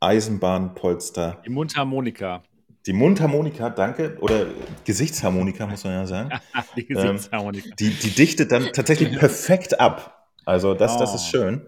Eisenbahnpolster. 0.00 1.42
Die 1.44 1.50
Mundharmonika. 1.50 2.42
Die 2.86 2.92
Mundharmonika, 2.92 3.70
danke, 3.70 4.16
oder 4.20 4.46
Gesichtsharmonika, 4.84 5.66
muss 5.66 5.84
man 5.84 5.92
ja 5.92 6.06
sagen. 6.06 6.30
die 6.76 6.86
Gesichtsharmonika. 6.86 7.68
Ähm, 7.68 7.76
die, 7.78 7.90
die 7.90 8.10
dichtet 8.10 8.52
dann 8.52 8.72
tatsächlich 8.72 9.18
perfekt 9.18 9.78
ab. 9.78 10.28
Also 10.46 10.74
das, 10.74 10.96
oh. 10.96 10.98
das 10.98 11.14
ist 11.14 11.26
oh. 11.28 11.30
schön. 11.30 11.66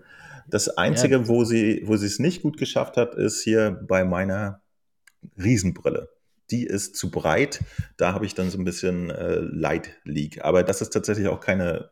Das 0.49 0.69
Einzige, 0.69 1.17
ja. 1.17 1.29
wo 1.29 1.45
sie 1.45 1.83
wo 1.85 1.97
sie 1.97 2.07
es 2.07 2.19
nicht 2.19 2.43
gut 2.43 2.57
geschafft 2.57 2.97
hat, 2.97 3.15
ist 3.15 3.43
hier 3.43 3.71
bei 3.71 4.05
meiner 4.05 4.63
Riesenbrille. 5.39 6.09
Die 6.51 6.65
ist 6.65 6.97
zu 6.97 7.11
breit. 7.11 7.61
Da 7.97 8.13
habe 8.13 8.27
ich 8.27 8.35
dann 8.35 8.51
so 8.51 8.59
ein 8.59 8.65
bisschen 8.65 9.11
äh, 9.11 9.37
Light 9.37 10.01
Leak. 10.05 10.45
Aber 10.45 10.63
das 10.63 10.81
ist 10.83 10.91
tatsächlich 10.91 11.29
auch 11.29 11.41
keine 11.41 11.91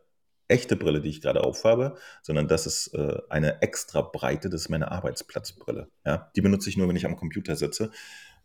echte 0.49 0.77
Brille, 0.77 1.01
die 1.01 1.09
ich 1.09 1.23
gerade 1.23 1.43
aufhabe, 1.43 1.97
sondern 2.23 2.49
das 2.49 2.67
ist 2.67 2.89
äh, 2.89 3.19
eine 3.29 3.63
extra 3.63 4.03
Breite, 4.03 4.51
das 4.51 4.63
ist 4.63 4.69
meine 4.69 4.91
Arbeitsplatzbrille. 4.91 5.89
Ja? 6.05 6.31
Die 6.35 6.41
benutze 6.41 6.69
ich 6.69 6.77
nur, 6.77 6.89
wenn 6.89 6.97
ich 6.97 7.07
am 7.07 7.17
Computer 7.17 7.57
sitze. 7.57 7.91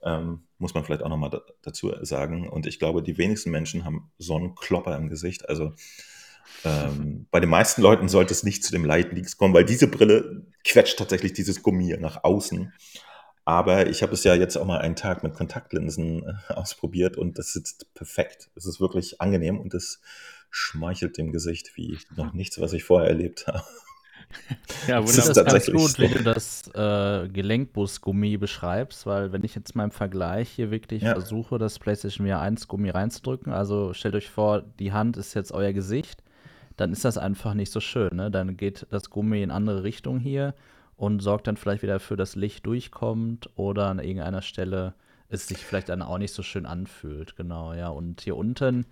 Ähm, 0.04 0.43
muss 0.58 0.74
man 0.74 0.84
vielleicht 0.84 1.04
auch 1.04 1.10
nochmal 1.10 1.30
da, 1.30 1.41
dazu 1.62 1.91
sagen. 2.02 2.50
Und 2.50 2.66
ich 2.66 2.80
glaube, 2.80 3.04
die 3.04 3.18
wenigsten 3.18 3.52
Menschen 3.52 3.86
haben 3.86 4.12
so 4.18 4.36
einen 4.36 4.56
Klopper 4.56 4.96
im 4.96 5.10
Gesicht. 5.10 5.50
Also 5.50 5.74
ähm, 6.64 7.28
bei 7.32 7.39
den 7.39 7.50
meisten 7.50 7.82
Leuten 7.82 8.08
sollte 8.08 8.34
es 8.34 8.43
nicht 8.43 8.64
zu 8.64 8.72
dem 8.72 8.86
Light 8.86 9.12
Leaks 9.14 9.38
kommen, 9.38 9.54
weil 9.54 9.66
diese 9.66 9.88
Brille 9.88 10.46
quetscht 10.64 10.98
tatsächlich 10.98 11.34
dieses 11.34 11.62
Gummi 11.64 11.96
nach 12.00 12.24
außen. 12.24 12.74
Aber 13.46 13.88
ich 13.88 14.02
habe 14.02 14.14
es 14.14 14.24
ja 14.24 14.34
jetzt 14.34 14.58
auch 14.58 14.66
mal 14.66 14.80
einen 14.80 14.96
Tag 14.96 15.22
mit 15.22 15.36
Kontaktlinsen 15.36 16.24
äh, 16.24 16.54
ausprobiert 16.54 17.16
und 17.16 17.38
das 17.38 17.54
sitzt 17.54 17.93
perfekt. 17.93 18.50
Es 18.56 18.66
ist 18.66 18.80
wirklich 18.80 19.22
angenehm 19.22 19.60
und 19.60 19.74
es 19.76 20.02
schmeichelt 20.50 21.18
dem 21.18 21.32
Gesicht 21.32 21.76
wie 21.76 22.00
noch 22.16 22.34
nichts, 22.34 22.60
was 22.60 22.74
ich 22.74 22.84
vorher 22.84 23.10
erlebt 23.10 23.46
habe. 23.46 23.64
Ja, 24.88 25.01
das 25.01 25.17
ist 25.17 25.45
ganz 25.45 25.65
gut, 25.71 25.97
wie 25.99 26.07
du 26.07 26.23
das 26.23 26.67
äh, 26.73 27.27
Gelenkbusgummi 27.29 28.38
beschreibst, 28.38 29.05
weil 29.05 29.31
wenn 29.31 29.43
ich 29.43 29.55
jetzt 29.55 29.75
mal 29.75 29.86
im 29.86 29.91
Vergleich 29.91 30.49
hier 30.49 30.69
wirklich 30.69 31.01
ja. 31.01 31.13
versuche, 31.13 31.57
das 31.57 31.79
PlayStation 31.79 32.27
VR 32.27 32.39
1 32.41 32.67
Gummi 32.67 32.89
reinzudrücken, 32.89 33.51
also 33.51 33.93
stellt 33.93 34.15
euch 34.15 34.29
vor, 34.29 34.63
die 34.79 34.91
Hand 34.91 35.17
ist 35.17 35.33
jetzt 35.33 35.51
euer 35.51 35.73
Gesicht, 35.73 36.21
dann 36.77 36.91
ist 36.91 37.05
das 37.05 37.17
einfach 37.17 37.53
nicht 37.53 37.71
so 37.71 37.79
schön. 37.79 38.15
Ne? 38.15 38.29
Dann 38.29 38.57
geht 38.57 38.86
das 38.91 39.09
Gummi 39.09 39.41
in 39.41 39.51
andere 39.51 39.83
Richtung 39.83 40.19
hier 40.19 40.53
und 40.97 41.21
sorgt 41.21 41.47
dann 41.47 41.57
vielleicht 41.57 41.81
wieder 41.81 41.93
dafür, 41.93 42.17
dass 42.17 42.36
Licht 42.36 42.65
durchkommt 42.65 43.49
oder 43.55 43.88
an 43.88 43.99
irgendeiner 43.99 44.41
Stelle 44.41 44.93
es 45.29 45.47
sich 45.47 45.57
vielleicht 45.57 45.89
dann 45.89 46.01
auch 46.01 46.17
nicht 46.17 46.33
so 46.33 46.43
schön 46.43 46.65
anfühlt. 46.65 47.36
Genau, 47.36 47.73
ja. 47.73 47.89
Und 47.89 48.21
hier 48.21 48.38
unten 48.38 48.86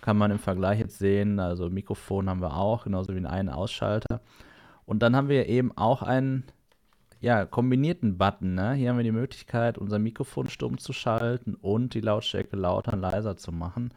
kann 0.00 0.16
man 0.16 0.30
im 0.30 0.38
Vergleich 0.38 0.78
jetzt 0.78 0.98
sehen, 0.98 1.40
also 1.40 1.68
Mikrofon 1.68 2.28
haben 2.28 2.40
wir 2.40 2.56
auch, 2.56 2.84
genauso 2.84 3.14
wie 3.14 3.26
einen 3.26 3.48
Ausschalter. 3.48 4.14
Und 4.14 4.20
dann 4.98 5.14
haben 5.14 5.28
wir 5.28 5.46
eben 5.46 5.76
auch 5.76 6.02
einen 6.02 6.44
ja, 7.20 7.44
kombinierten 7.44 8.18
Button. 8.18 8.54
Ne? 8.54 8.74
Hier 8.74 8.90
haben 8.90 8.96
wir 8.96 9.04
die 9.04 9.12
Möglichkeit, 9.12 9.78
unser 9.78 9.98
Mikrofon 9.98 10.48
stumm 10.48 10.78
zu 10.78 10.92
schalten 10.92 11.54
und 11.54 11.94
die 11.94 12.00
Lautstärke 12.00 12.56
lauter 12.56 12.94
und 12.94 13.00
leiser 13.00 13.36
zu 13.36 13.52
machen. 13.52 13.92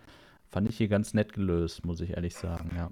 Fand 0.52 0.70
ich 0.70 0.78
hier 0.78 0.88
ganz 0.88 1.14
nett 1.14 1.34
gelöst, 1.34 1.86
muss 1.86 2.00
ich 2.02 2.12
ehrlich 2.12 2.36
sagen, 2.36 2.72
ja. 2.76 2.92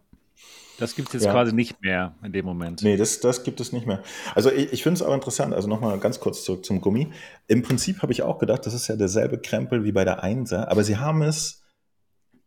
Das 0.79 0.95
gibt 0.95 1.09
es 1.09 1.13
jetzt 1.13 1.25
ja. 1.25 1.31
quasi 1.31 1.53
nicht 1.53 1.79
mehr 1.83 2.15
in 2.23 2.31
dem 2.31 2.45
Moment. 2.45 2.81
Nee, 2.81 2.97
das, 2.97 3.19
das 3.19 3.43
gibt 3.43 3.59
es 3.59 3.71
nicht 3.71 3.85
mehr. 3.85 4.01
Also 4.33 4.51
ich, 4.51 4.73
ich 4.73 4.81
finde 4.81 4.95
es 4.95 5.03
auch 5.03 5.13
interessant, 5.13 5.53
also 5.53 5.67
nochmal 5.67 5.99
ganz 5.99 6.19
kurz 6.19 6.43
zurück 6.43 6.65
zum 6.65 6.81
Gummi. 6.81 7.11
Im 7.47 7.61
Prinzip 7.61 8.01
habe 8.01 8.11
ich 8.11 8.23
auch 8.23 8.39
gedacht, 8.39 8.65
das 8.65 8.73
ist 8.73 8.87
ja 8.87 8.95
derselbe 8.95 9.37
Krempel 9.37 9.83
wie 9.83 9.91
bei 9.91 10.05
der 10.05 10.23
Einser, 10.23 10.71
aber 10.71 10.83
sie 10.83 10.97
haben 10.97 11.21
es 11.21 11.61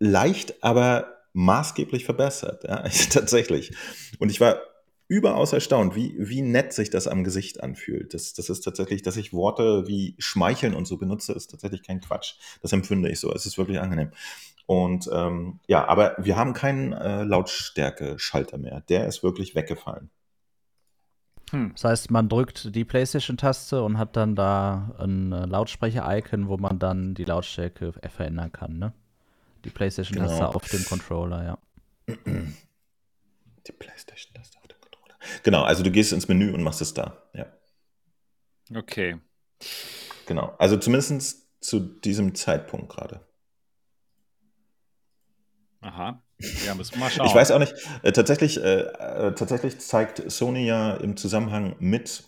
leicht, 0.00 0.64
aber 0.64 1.06
maßgeblich 1.34 2.04
verbessert. 2.04 2.64
Ja, 2.64 2.82
tatsächlich. 3.10 3.76
Und 4.18 4.30
ich 4.30 4.40
war 4.40 4.56
überaus 5.14 5.52
erstaunt, 5.52 5.94
wie, 5.94 6.16
wie 6.18 6.42
nett 6.42 6.72
sich 6.72 6.90
das 6.90 7.06
am 7.06 7.22
Gesicht 7.22 7.62
anfühlt. 7.62 8.14
Das, 8.14 8.34
das 8.34 8.50
ist 8.50 8.62
tatsächlich, 8.62 9.02
dass 9.02 9.16
ich 9.16 9.32
Worte 9.32 9.86
wie 9.86 10.16
schmeicheln 10.18 10.74
und 10.74 10.86
so 10.86 10.96
benutze, 10.96 11.32
ist 11.32 11.52
tatsächlich 11.52 11.84
kein 11.84 12.00
Quatsch. 12.00 12.34
Das 12.62 12.72
empfinde 12.72 13.08
ich 13.10 13.20
so. 13.20 13.32
Es 13.32 13.46
ist 13.46 13.56
wirklich 13.56 13.78
angenehm. 13.78 14.10
Und 14.66 15.08
ähm, 15.12 15.60
ja, 15.68 15.86
aber 15.86 16.16
wir 16.18 16.36
haben 16.36 16.52
keinen 16.52 16.92
äh, 16.92 17.22
Lautstärke-Schalter 17.22 18.58
mehr. 18.58 18.80
Der 18.88 19.06
ist 19.06 19.22
wirklich 19.22 19.54
weggefallen. 19.54 20.10
Hm. 21.50 21.70
Das 21.74 21.84
heißt, 21.84 22.10
man 22.10 22.28
drückt 22.28 22.74
die 22.74 22.84
PlayStation-Taste 22.84 23.84
und 23.84 23.98
hat 23.98 24.16
dann 24.16 24.34
da 24.34 24.96
ein 24.98 25.30
äh, 25.30 25.46
Lautsprecher-Icon, 25.46 26.48
wo 26.48 26.56
man 26.56 26.80
dann 26.80 27.14
die 27.14 27.24
Lautstärke 27.24 27.92
verändern 27.92 28.50
kann, 28.50 28.78
ne? 28.78 28.92
Die 29.64 29.70
PlayStation-Taste 29.70 30.36
genau. 30.38 30.50
auf 30.50 30.68
dem 30.68 30.84
Controller, 30.84 31.44
ja. 31.44 31.58
Die 32.06 33.72
PlayStation-Taste 33.72 34.58
auf 34.58 34.63
dem 34.63 34.63
Controller. 34.63 34.63
Genau, 35.42 35.62
also 35.62 35.82
du 35.82 35.90
gehst 35.90 36.12
ins 36.12 36.28
Menü 36.28 36.52
und 36.52 36.62
machst 36.62 36.80
es 36.80 36.94
da, 36.94 37.22
ja. 37.32 37.46
Okay. 38.74 39.18
Genau, 40.26 40.54
also 40.58 40.76
zumindest 40.76 41.46
zu 41.60 41.80
diesem 41.80 42.34
Zeitpunkt 42.34 42.90
gerade. 42.90 43.20
Aha. 45.80 46.22
Ja, 46.66 46.74
müssen 46.74 46.94
wir 46.94 47.00
mal 47.00 47.10
schauen. 47.10 47.26
Ich 47.28 47.34
weiß 47.34 47.50
auch 47.50 47.58
nicht, 47.58 47.74
äh, 48.02 48.12
tatsächlich, 48.12 48.62
äh, 48.62 48.80
äh, 48.80 49.34
tatsächlich 49.34 49.78
zeigt 49.78 50.30
Sony 50.30 50.66
ja 50.66 50.94
im 50.94 51.16
Zusammenhang 51.16 51.76
mit 51.78 52.24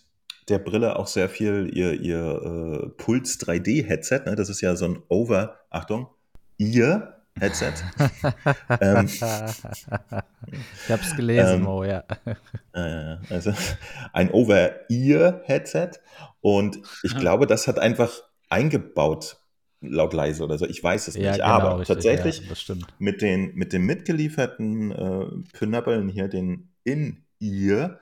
der 0.49 0.59
Brille 0.59 0.97
auch 0.97 1.07
sehr 1.07 1.29
viel 1.29 1.71
ihr, 1.73 1.93
ihr 1.95 2.83
äh, 2.85 2.89
Puls 2.91 3.41
3D-Headset. 3.41 4.23
Ne? 4.27 4.37
Das 4.37 4.49
ist 4.49 4.61
ja 4.61 4.77
so 4.77 4.85
ein 4.85 5.03
Over, 5.09 5.59
Achtung, 5.71 6.09
ihr 6.57 7.16
Headset. 7.39 7.75
ähm, 8.81 9.07
ich 9.07 9.23
habe 9.23 11.03
es 11.03 11.17
gelesen, 11.17 11.61
ähm, 11.61 11.67
oh 11.67 11.85
ja. 11.85 12.05
Äh, 12.73 13.17
also 13.31 13.53
ein 14.13 14.31
Over-Ear-Headset. 14.31 15.91
Und 16.41 16.79
ich 17.03 17.17
glaube, 17.17 17.47
das 17.47 17.67
hat 17.67 17.79
einfach 17.79 18.11
eingebaut 18.49 19.37
laut 19.81 20.13
leise 20.15 20.45
oder 20.45 20.59
so. 20.59 20.67
Ich 20.67 20.83
weiß 20.83 21.09
es 21.09 21.17
ja, 21.17 21.33
nicht. 21.33 21.41
Genau, 21.41 21.53
Aber 21.53 21.81
richtig, 21.81 21.95
tatsächlich 21.95 22.41
ja, 22.69 22.77
mit, 22.99 23.23
den, 23.23 23.55
mit 23.55 23.73
den 23.73 23.83
mitgelieferten 23.83 24.91
äh, 24.93 25.27
Pinöppeln 25.53 26.09
hier, 26.09 26.29
den 26.29 26.73
In-Ear-Dingern, 26.85 27.99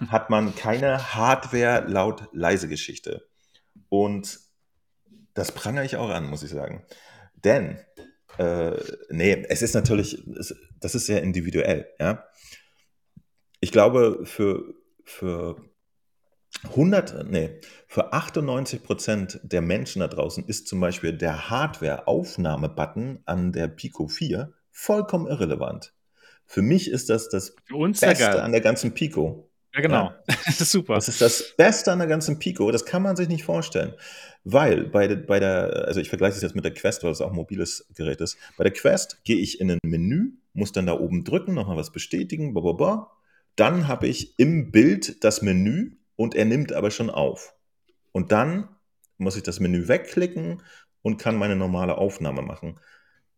hat 0.10 0.30
man 0.30 0.54
keine 0.54 1.14
Hardware 1.14 1.84
laut 1.86 2.28
leise 2.32 2.68
Geschichte. 2.68 3.28
Und 3.88 4.38
das 5.34 5.52
prangere 5.52 5.84
ich 5.84 5.96
auch 5.96 6.08
an, 6.08 6.28
muss 6.28 6.42
ich 6.42 6.50
sagen. 6.50 6.82
Denn, 7.46 7.78
äh, 8.38 8.72
nee, 9.08 9.46
es 9.48 9.62
ist 9.62 9.74
natürlich, 9.74 10.26
es, 10.36 10.52
das 10.80 10.96
ist 10.96 11.06
sehr 11.06 11.22
individuell, 11.22 11.86
ja. 12.00 12.24
Ich 13.60 13.70
glaube, 13.70 14.22
für, 14.24 14.74
für 15.04 15.56
100, 16.64 17.30
nee, 17.30 17.60
für 17.86 18.12
98 18.12 18.82
Prozent 18.82 19.40
der 19.44 19.62
Menschen 19.62 20.00
da 20.00 20.08
draußen 20.08 20.44
ist 20.44 20.66
zum 20.66 20.80
Beispiel 20.80 21.12
der 21.12 21.48
Hardware-Aufnahme-Button 21.48 23.20
an 23.26 23.52
der 23.52 23.68
Pico 23.68 24.08
4 24.08 24.52
vollkommen 24.72 25.28
irrelevant. 25.28 25.94
Für 26.46 26.62
mich 26.62 26.90
ist 26.90 27.10
das 27.10 27.28
das 27.28 27.54
Beste 27.70 28.42
an 28.42 28.50
der 28.50 28.60
ganzen 28.60 28.92
Pico. 28.92 29.50
Ja, 29.72 29.82
genau. 29.82 30.04
Ja. 30.04 30.22
Das 30.46 30.60
ist 30.60 30.72
super. 30.72 30.94
Das 30.94 31.08
ist 31.08 31.20
das 31.20 31.54
Beste 31.56 31.92
an 31.92 31.98
der 31.98 32.08
ganzen 32.08 32.38
Pico. 32.38 32.70
Das 32.72 32.84
kann 32.84 33.02
man 33.02 33.14
sich 33.14 33.28
nicht 33.28 33.44
vorstellen. 33.44 33.94
Weil 34.48 34.84
bei, 34.84 35.08
der, 35.08 35.16
bei 35.16 35.40
der, 35.40 35.86
also 35.88 35.98
ich 35.98 36.08
vergleiche 36.08 36.36
es 36.36 36.42
jetzt 36.42 36.54
mit 36.54 36.64
der 36.64 36.72
Quest, 36.72 37.02
weil 37.02 37.10
es 37.10 37.20
auch 37.20 37.30
ein 37.30 37.34
mobiles 37.34 37.88
Gerät 37.96 38.20
ist. 38.20 38.38
Bei 38.56 38.62
der 38.62 38.72
Quest 38.72 39.24
gehe 39.24 39.38
ich 39.38 39.60
in 39.60 39.72
ein 39.72 39.80
Menü, 39.82 40.34
muss 40.52 40.70
dann 40.70 40.86
da 40.86 40.92
oben 40.92 41.24
drücken, 41.24 41.54
nochmal 41.54 41.76
was 41.76 41.90
bestätigen, 41.90 42.54
blablabla. 42.54 43.10
Dann 43.56 43.88
habe 43.88 44.06
ich 44.06 44.38
im 44.38 44.70
Bild 44.70 45.24
das 45.24 45.42
Menü 45.42 45.96
und 46.14 46.36
er 46.36 46.44
nimmt 46.44 46.72
aber 46.72 46.92
schon 46.92 47.10
auf. 47.10 47.54
Und 48.12 48.30
dann 48.30 48.68
muss 49.18 49.36
ich 49.36 49.42
das 49.42 49.58
Menü 49.58 49.88
wegklicken 49.88 50.62
und 51.02 51.18
kann 51.18 51.36
meine 51.36 51.56
normale 51.56 51.98
Aufnahme 51.98 52.42
machen. 52.42 52.78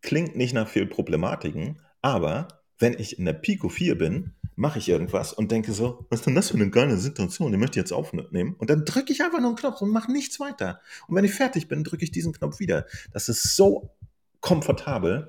Klingt 0.02 0.36
nicht 0.36 0.52
nach 0.52 0.68
viel 0.68 0.84
Problematiken, 0.84 1.80
aber 2.02 2.48
wenn 2.78 2.98
ich 2.98 3.18
in 3.18 3.24
der 3.24 3.32
Pico 3.32 3.70
4 3.70 3.96
bin, 3.96 4.34
mache 4.58 4.80
ich 4.80 4.88
irgendwas 4.88 5.32
und 5.32 5.52
denke 5.52 5.72
so, 5.72 6.04
was 6.10 6.20
ist 6.20 6.26
denn 6.26 6.34
das 6.34 6.50
für 6.50 6.56
eine 6.56 6.68
geile 6.68 6.96
Situation, 6.96 7.52
die 7.52 7.58
möchte 7.58 7.78
ich 7.78 7.84
jetzt 7.84 7.92
aufnehmen. 7.92 8.56
Und 8.58 8.70
dann 8.70 8.84
drücke 8.84 9.12
ich 9.12 9.22
einfach 9.22 9.38
nur 9.38 9.50
einen 9.50 9.56
Knopf 9.56 9.80
und 9.80 9.90
mache 9.90 10.10
nichts 10.10 10.40
weiter. 10.40 10.80
Und 11.06 11.14
wenn 11.14 11.24
ich 11.24 11.32
fertig 11.32 11.68
bin, 11.68 11.84
drücke 11.84 12.02
ich 12.02 12.10
diesen 12.10 12.32
Knopf 12.32 12.58
wieder. 12.58 12.84
Das 13.12 13.28
ist 13.28 13.54
so 13.54 13.94
komfortabel. 14.40 15.28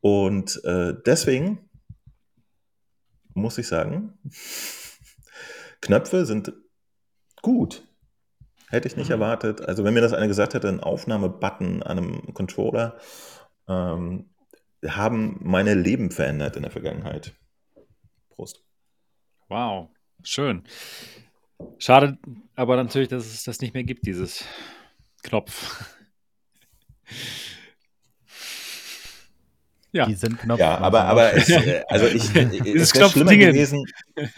Und 0.00 0.62
äh, 0.64 0.94
deswegen 1.06 1.70
muss 3.32 3.56
ich 3.56 3.66
sagen, 3.66 4.18
Knöpfe 5.80 6.26
sind 6.26 6.52
gut. 7.40 7.88
Hätte 8.68 8.88
ich 8.88 8.96
nicht 8.96 9.08
mhm. 9.08 9.14
erwartet. 9.14 9.62
Also 9.62 9.84
wenn 9.84 9.94
mir 9.94 10.02
das 10.02 10.12
einer 10.12 10.28
gesagt 10.28 10.52
hätte, 10.52 10.68
ein 10.68 10.80
Aufnahmebutton 10.80 11.82
an 11.82 11.98
einem 11.98 12.34
Controller, 12.34 12.98
ähm, 13.66 14.28
haben 14.86 15.38
meine 15.42 15.74
Leben 15.74 16.10
verändert 16.10 16.56
in 16.56 16.62
der 16.62 16.70
Vergangenheit. 16.70 17.34
Prost. 18.30 18.62
Wow, 19.48 19.90
schön. 20.22 20.64
Schade 21.78 22.18
aber 22.60 22.76
natürlich, 22.76 23.08
dass 23.08 23.26
es 23.26 23.44
das 23.44 23.60
nicht 23.60 23.74
mehr 23.74 23.84
gibt, 23.84 24.06
dieses 24.06 24.44
Knopf. 25.22 25.84
Ja. 29.92 30.06
Die 30.06 30.14
sind 30.14 30.38
Knopf. 30.38 30.60
Ja, 30.60 30.78
aber, 30.78 31.02
aber 31.02 31.34
es, 31.34 31.48
äh, 31.48 31.82
also 31.88 32.06
ich, 32.06 32.32
es 32.76 32.94
wäre 32.94 33.10
schlimmer 33.10 33.36
gewesen, 33.36 33.84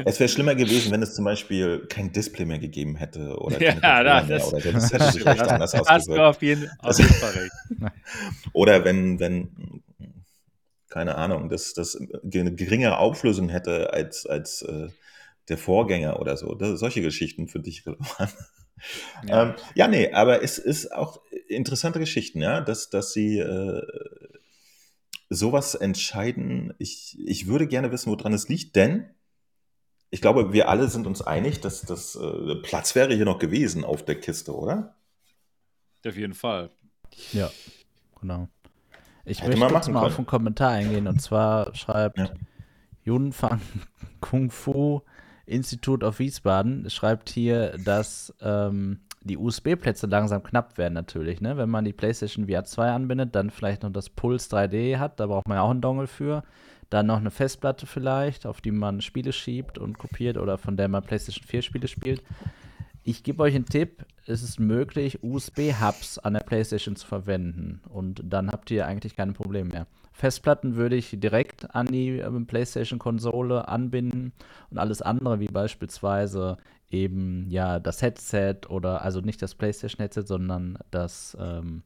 es 0.02 0.18
wäre 0.18 0.28
schlimmer 0.28 0.54
gewesen, 0.54 0.90
wenn 0.92 1.02
es 1.02 1.14
zum 1.14 1.26
Beispiel 1.26 1.86
kein 1.90 2.10
Display 2.10 2.46
mehr 2.46 2.58
gegeben 2.58 2.96
hätte 2.96 3.36
oder 3.38 3.60
ja, 3.60 3.74
da, 3.74 4.22
das, 4.22 4.50
oder 4.50 4.62
so. 4.62 4.70
Das 4.72 4.92
hätte 4.94 5.12
sich 5.12 5.26
recht 5.26 5.42
anders 5.42 5.74
ausgewirkt. 5.74 5.90
Hast 5.90 6.08
du 6.08 6.22
auf 6.22 6.40
jeden, 6.40 6.70
auf 6.78 6.98
jeden 6.98 7.12
Fall 7.12 7.32
recht. 7.32 7.92
Oder 8.54 8.82
wenn, 8.86 9.20
wenn, 9.20 9.82
keine 10.92 11.16
Ahnung, 11.16 11.48
das, 11.48 11.72
das 11.72 11.96
eine 11.96 12.54
geringere 12.54 12.98
Auflösung 12.98 13.48
hätte 13.48 13.94
als, 13.94 14.26
als 14.26 14.60
äh, 14.62 14.88
der 15.48 15.56
Vorgänger 15.56 16.20
oder 16.20 16.36
so. 16.36 16.54
Das, 16.54 16.78
solche 16.78 17.00
Geschichten 17.00 17.48
für 17.48 17.60
dich 17.60 17.86
relevant. 17.86 18.34
Ja. 19.26 19.42
Ähm, 19.42 19.54
ja, 19.76 19.88
nee, 19.88 20.12
aber 20.12 20.42
es 20.42 20.58
ist 20.58 20.92
auch 20.92 21.22
interessante 21.48 22.00
Geschichten, 22.00 22.42
ja, 22.42 22.60
dass, 22.60 22.90
dass 22.90 23.12
sie 23.12 23.38
äh, 23.38 23.80
sowas 25.30 25.74
entscheiden. 25.76 26.74
Ich, 26.78 27.16
ich 27.24 27.46
würde 27.46 27.68
gerne 27.68 27.92
wissen, 27.92 28.10
woran 28.10 28.32
es 28.32 28.48
liegt, 28.48 28.74
denn 28.74 29.08
ich 30.10 30.20
glaube, 30.20 30.52
wir 30.52 30.68
alle 30.68 30.88
sind 30.88 31.06
uns 31.06 31.22
einig, 31.22 31.60
dass 31.60 31.82
das 31.82 32.16
äh, 32.16 32.56
Platz 32.56 32.94
wäre 32.94 33.14
hier 33.14 33.24
noch 33.24 33.38
gewesen 33.38 33.84
auf 33.84 34.04
der 34.04 34.20
Kiste, 34.20 34.54
oder? 34.54 34.96
Auf 36.04 36.16
jeden 36.16 36.34
Fall. 36.34 36.70
Ja, 37.32 37.50
genau. 38.20 38.48
Ich 39.24 39.40
Hätte 39.40 39.58
möchte 39.58 39.74
jetzt 39.74 39.88
mal 39.88 40.00
können. 40.00 40.12
auf 40.12 40.18
einen 40.18 40.26
Kommentar 40.26 40.70
eingehen 40.70 41.06
und 41.06 41.20
zwar 41.20 41.74
schreibt 41.74 42.18
ja. 42.18 42.30
Yunfang 43.04 43.60
Kung 44.20 44.50
Fu 44.50 45.02
Institut 45.46 46.04
of 46.04 46.18
Wiesbaden 46.18 46.88
schreibt 46.88 47.28
hier, 47.28 47.76
dass 47.84 48.32
ähm, 48.40 49.00
die 49.24 49.36
USB-Plätze 49.36 50.06
langsam 50.06 50.42
knapp 50.42 50.78
werden 50.78 50.94
natürlich, 50.94 51.40
ne? 51.40 51.56
Wenn 51.56 51.68
man 51.68 51.84
die 51.84 51.92
PlayStation 51.92 52.48
VR 52.48 52.64
2 52.64 52.90
anbindet, 52.90 53.34
dann 53.34 53.50
vielleicht 53.50 53.82
noch 53.82 53.92
das 53.92 54.08
Pulse 54.10 54.48
3D 54.48 54.98
hat, 54.98 55.20
da 55.20 55.26
braucht 55.26 55.48
man 55.48 55.56
ja 55.58 55.62
auch 55.62 55.70
einen 55.70 55.80
Dongle 55.80 56.06
für. 56.06 56.42
Dann 56.90 57.06
noch 57.06 57.18
eine 57.18 57.30
Festplatte 57.30 57.86
vielleicht, 57.86 58.46
auf 58.46 58.60
die 58.60 58.70
man 58.70 59.00
Spiele 59.00 59.32
schiebt 59.32 59.78
und 59.78 59.98
kopiert 59.98 60.36
oder 60.36 60.58
von 60.58 60.76
der 60.76 60.88
man 60.88 61.02
PlayStation 61.02 61.46
4 61.46 61.62
Spiele 61.62 61.88
spielt. 61.88 62.22
Ich 63.04 63.24
gebe 63.24 63.42
euch 63.42 63.56
einen 63.56 63.66
Tipp, 63.66 64.04
es 64.26 64.44
ist 64.44 64.60
möglich, 64.60 65.24
USB-Hubs 65.24 66.18
an 66.18 66.34
der 66.34 66.40
PlayStation 66.40 66.94
zu 66.94 67.04
verwenden 67.04 67.80
und 67.88 68.22
dann 68.24 68.50
habt 68.50 68.70
ihr 68.70 68.86
eigentlich 68.86 69.16
keine 69.16 69.32
Probleme 69.32 69.70
mehr. 69.70 69.86
Festplatten 70.12 70.76
würde 70.76 70.94
ich 70.94 71.10
direkt 71.18 71.74
an 71.74 71.86
die 71.86 72.20
äh, 72.20 72.30
PlayStation-Konsole 72.30 73.66
anbinden 73.66 74.32
und 74.70 74.78
alles 74.78 75.02
andere, 75.02 75.40
wie 75.40 75.48
beispielsweise 75.48 76.58
eben 76.90 77.46
ja 77.50 77.80
das 77.80 78.02
Headset 78.02 78.60
oder 78.68 79.02
also 79.02 79.20
nicht 79.20 79.42
das 79.42 79.56
PlayStation 79.56 80.00
Headset, 80.00 80.26
sondern 80.26 80.78
das 80.92 81.36
ähm, 81.40 81.82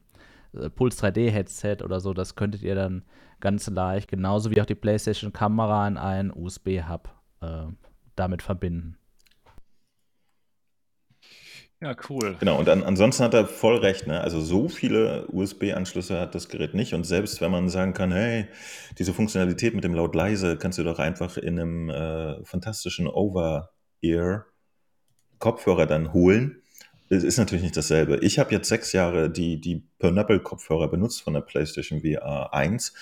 äh, 0.53 0.69
Pulse 0.69 1.03
3D 1.07 1.31
Headset 1.31 1.77
oder 1.83 1.99
so, 1.99 2.13
das 2.13 2.35
könntet 2.35 2.61
ihr 2.61 2.75
dann 2.75 3.03
ganz 3.39 3.67
leicht, 3.67 4.09
genauso 4.09 4.51
wie 4.51 4.61
auch 4.61 4.65
die 4.65 4.75
PlayStation 4.75 5.33
Kamera 5.33 5.87
in 5.87 5.97
einen 5.97 6.31
USB-Hub 6.31 7.09
äh, 7.41 7.65
damit 8.15 8.43
verbinden. 8.43 8.97
Ja, 11.79 11.95
cool. 12.09 12.35
Genau, 12.39 12.57
und 12.57 12.69
an, 12.69 12.83
ansonsten 12.83 13.23
hat 13.23 13.35
er 13.35 13.45
voll 13.45 13.77
recht. 13.77 14.07
Ne? 14.07 14.19
Also 14.19 14.41
so 14.41 14.67
viele 14.67 15.27
USB-Anschlüsse 15.27 16.19
hat 16.19 16.33
das 16.33 16.49
Gerät 16.49 16.73
nicht. 16.73 16.93
Und 16.93 17.03
selbst 17.03 17.39
wenn 17.39 17.51
man 17.51 17.69
sagen 17.69 17.93
kann, 17.93 18.11
hey, 18.11 18.47
diese 18.97 19.13
Funktionalität 19.13 19.75
mit 19.75 19.83
dem 19.83 19.93
laut-leise 19.93 20.57
kannst 20.57 20.79
du 20.79 20.83
doch 20.83 20.97
einfach 20.97 21.37
in 21.37 21.59
einem 21.59 21.89
äh, 21.89 22.43
fantastischen 22.43 23.07
Over-Ear 23.07 24.45
Kopfhörer 25.37 25.85
dann 25.85 26.13
holen. 26.13 26.63
Es 27.09 27.23
ist 27.23 27.37
natürlich 27.37 27.63
nicht 27.63 27.77
dasselbe. 27.77 28.17
Ich 28.17 28.39
habe 28.39 28.51
jetzt 28.51 28.67
sechs 28.67 28.91
Jahre 28.91 29.29
die, 29.29 29.61
die 29.61 29.87
Pernapple-Kopfhörer 29.99 30.89
benutzt 30.89 31.21
von 31.21 31.33
der 31.33 31.41
PlayStation 31.41 32.01
VR 32.01 32.53
1 32.53 32.93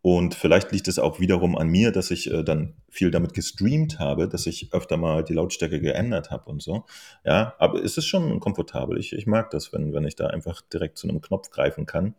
und 0.00 0.34
vielleicht 0.34 0.70
liegt 0.70 0.86
es 0.88 0.98
auch 0.98 1.18
wiederum 1.18 1.56
an 1.56 1.68
mir, 1.68 1.90
dass 1.90 2.10
ich 2.10 2.30
äh, 2.32 2.44
dann 2.44 2.74
viel 2.88 3.10
damit 3.10 3.34
gestreamt 3.34 3.98
habe, 3.98 4.28
dass 4.28 4.46
ich 4.46 4.72
öfter 4.72 4.96
mal 4.96 5.24
die 5.24 5.34
Lautstärke 5.34 5.80
geändert 5.80 6.30
habe 6.30 6.50
und 6.50 6.62
so. 6.62 6.84
Ja, 7.24 7.54
aber 7.58 7.82
es 7.82 7.98
ist 7.98 8.06
schon 8.06 8.38
komfortabel. 8.38 8.98
Ich, 8.98 9.12
ich 9.12 9.26
mag 9.26 9.50
das, 9.50 9.72
wenn, 9.72 9.92
wenn 9.92 10.04
ich 10.04 10.14
da 10.14 10.28
einfach 10.28 10.62
direkt 10.72 10.98
zu 10.98 11.08
einem 11.08 11.20
Knopf 11.20 11.50
greifen 11.50 11.84
kann. 11.84 12.14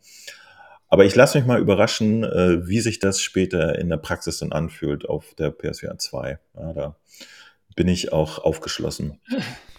Aber 0.89 1.05
ich 1.05 1.15
lasse 1.15 1.37
mich 1.37 1.47
mal 1.47 1.59
überraschen, 1.59 2.23
äh, 2.23 2.67
wie 2.67 2.81
sich 2.81 2.99
das 2.99 3.21
später 3.21 3.77
in 3.79 3.89
der 3.89 3.97
Praxis 3.97 4.39
dann 4.39 4.51
anfühlt 4.51 5.07
auf 5.07 5.33
der 5.35 5.51
PSVR 5.51 5.97
2. 5.97 6.39
Ja, 6.57 6.73
da 6.73 6.95
bin 7.75 7.87
ich 7.87 8.11
auch 8.11 8.39
aufgeschlossen. 8.39 9.19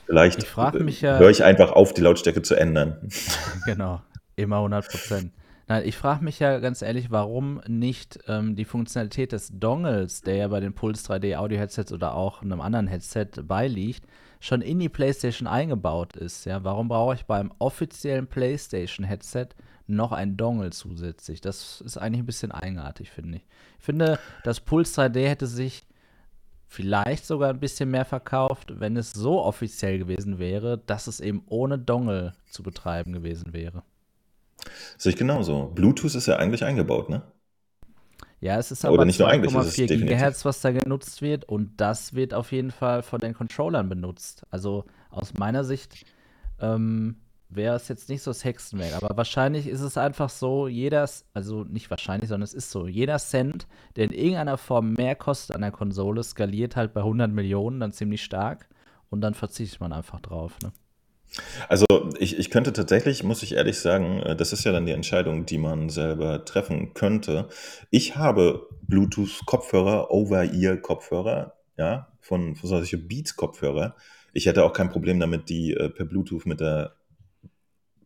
Vielleicht 0.06 0.42
ich 0.42 1.00
ja, 1.02 1.18
höre 1.18 1.30
ich 1.30 1.44
einfach 1.44 1.72
auf, 1.72 1.92
die 1.92 2.00
Lautstärke 2.00 2.42
zu 2.42 2.54
ändern. 2.54 3.08
Genau, 3.66 4.00
immer 4.36 4.56
100 4.56 4.88
Prozent. 4.88 5.32
Nein, 5.70 5.86
ich 5.86 5.96
frage 5.96 6.24
mich 6.24 6.40
ja 6.40 6.58
ganz 6.58 6.82
ehrlich, 6.82 7.12
warum 7.12 7.60
nicht 7.68 8.18
ähm, 8.26 8.56
die 8.56 8.64
Funktionalität 8.64 9.30
des 9.30 9.52
Dongles, 9.52 10.20
der 10.20 10.34
ja 10.34 10.48
bei 10.48 10.58
den 10.58 10.74
Pulse 10.74 11.06
3D 11.06 11.36
Audio 11.36 11.60
Headsets 11.60 11.92
oder 11.92 12.16
auch 12.16 12.42
einem 12.42 12.60
anderen 12.60 12.88
Headset 12.88 13.28
beiliegt, 13.44 14.04
schon 14.40 14.62
in 14.62 14.80
die 14.80 14.88
PlayStation 14.88 15.46
eingebaut 15.46 16.16
ist. 16.16 16.44
Ja, 16.44 16.64
warum 16.64 16.88
brauche 16.88 17.14
ich 17.14 17.24
beim 17.24 17.52
offiziellen 17.60 18.26
PlayStation 18.26 19.06
Headset 19.06 19.50
noch 19.86 20.10
ein 20.10 20.36
Dongle 20.36 20.70
zusätzlich? 20.70 21.40
Das 21.40 21.80
ist 21.82 21.98
eigentlich 21.98 22.24
ein 22.24 22.26
bisschen 22.26 22.50
eigenartig, 22.50 23.12
finde 23.12 23.36
ich. 23.36 23.46
Ich 23.78 23.84
finde, 23.84 24.18
das 24.42 24.58
Pulse 24.58 25.02
3D 25.02 25.28
hätte 25.28 25.46
sich 25.46 25.86
vielleicht 26.66 27.26
sogar 27.26 27.50
ein 27.50 27.60
bisschen 27.60 27.92
mehr 27.92 28.04
verkauft, 28.04 28.80
wenn 28.80 28.96
es 28.96 29.12
so 29.12 29.40
offiziell 29.40 30.00
gewesen 30.00 30.40
wäre, 30.40 30.78
dass 30.78 31.06
es 31.06 31.20
eben 31.20 31.44
ohne 31.46 31.78
Dongle 31.78 32.32
zu 32.48 32.64
betreiben 32.64 33.12
gewesen 33.12 33.52
wäre. 33.52 33.84
Sehe 34.98 35.12
ich 35.12 35.18
genauso. 35.18 35.70
Bluetooth 35.74 36.14
ist 36.14 36.26
ja 36.26 36.36
eigentlich 36.36 36.64
eingebaut, 36.64 37.08
ne? 37.08 37.22
Ja, 38.40 38.58
es 38.58 38.70
ist 38.70 38.86
aber 38.86 39.02
2,4 39.02 39.86
GHz, 39.86 40.44
was 40.46 40.62
da 40.62 40.70
genutzt 40.72 41.20
wird 41.20 41.44
und 41.44 41.78
das 41.78 42.14
wird 42.14 42.32
auf 42.32 42.52
jeden 42.52 42.70
Fall 42.70 43.02
von 43.02 43.20
den 43.20 43.34
Controllern 43.34 43.88
benutzt. 43.88 44.44
Also 44.50 44.84
aus 45.10 45.34
meiner 45.34 45.62
Sicht 45.62 46.06
ähm, 46.58 47.16
wäre 47.50 47.76
es 47.76 47.88
jetzt 47.88 48.08
nicht 48.08 48.22
so 48.22 48.30
das 48.30 48.44
Hexenwerk, 48.44 48.94
aber 48.94 49.14
wahrscheinlich 49.16 49.66
ist 49.66 49.82
es 49.82 49.98
einfach 49.98 50.30
so, 50.30 50.68
jeder, 50.68 51.06
also 51.34 51.64
nicht 51.64 51.90
wahrscheinlich, 51.90 52.28
sondern 52.30 52.44
es 52.44 52.54
ist 52.54 52.70
so, 52.70 52.86
jeder 52.86 53.18
Cent, 53.18 53.66
der 53.96 54.04
in 54.04 54.12
irgendeiner 54.12 54.56
Form 54.56 54.94
mehr 54.94 55.16
kostet 55.16 55.54
an 55.54 55.62
der 55.62 55.72
Konsole, 55.72 56.22
skaliert 56.22 56.76
halt 56.76 56.94
bei 56.94 57.00
100 57.00 57.30
Millionen 57.30 57.80
dann 57.80 57.92
ziemlich 57.92 58.22
stark 58.22 58.68
und 59.10 59.20
dann 59.20 59.34
verzichtet 59.34 59.80
man 59.80 59.92
einfach 59.92 60.20
drauf, 60.20 60.56
ne? 60.62 60.72
Also 61.68 61.86
ich, 62.18 62.38
ich 62.38 62.50
könnte 62.50 62.72
tatsächlich, 62.72 63.22
muss 63.22 63.42
ich 63.42 63.54
ehrlich 63.54 63.78
sagen, 63.78 64.20
äh, 64.20 64.36
das 64.36 64.52
ist 64.52 64.64
ja 64.64 64.72
dann 64.72 64.86
die 64.86 64.92
Entscheidung, 64.92 65.46
die 65.46 65.58
man 65.58 65.88
selber 65.88 66.44
treffen 66.44 66.94
könnte. 66.94 67.48
Ich 67.90 68.16
habe 68.16 68.68
Bluetooth-Kopfhörer, 68.82 70.10
Over-Ear-Kopfhörer, 70.10 71.54
ja, 71.76 72.08
von, 72.20 72.56
von 72.56 72.68
solche 72.68 72.98
Beats-Kopfhörer. 72.98 73.96
Ich 74.32 74.46
hätte 74.46 74.64
auch 74.64 74.72
kein 74.72 74.90
Problem 74.90 75.20
damit, 75.20 75.48
die 75.48 75.72
äh, 75.72 75.88
per 75.88 76.04
Bluetooth 76.04 76.46
mit 76.46 76.60
der 76.60 76.94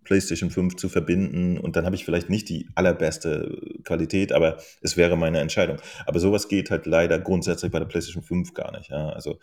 PlayStation 0.04 0.50
5 0.50 0.76
zu 0.76 0.90
verbinden 0.90 1.58
und 1.58 1.76
dann 1.76 1.86
habe 1.86 1.96
ich 1.96 2.04
vielleicht 2.04 2.28
nicht 2.28 2.50
die 2.50 2.68
allerbeste 2.74 3.58
Qualität, 3.84 4.32
aber 4.32 4.58
es 4.82 4.98
wäre 4.98 5.16
meine 5.16 5.40
Entscheidung. 5.40 5.78
Aber 6.06 6.20
sowas 6.20 6.48
geht 6.48 6.70
halt 6.70 6.84
leider 6.84 7.18
grundsätzlich 7.18 7.72
bei 7.72 7.78
der 7.78 7.86
PlayStation 7.86 8.22
5 8.22 8.52
gar 8.52 8.76
nicht. 8.76 8.90
Ja? 8.90 9.08
Also 9.08 9.38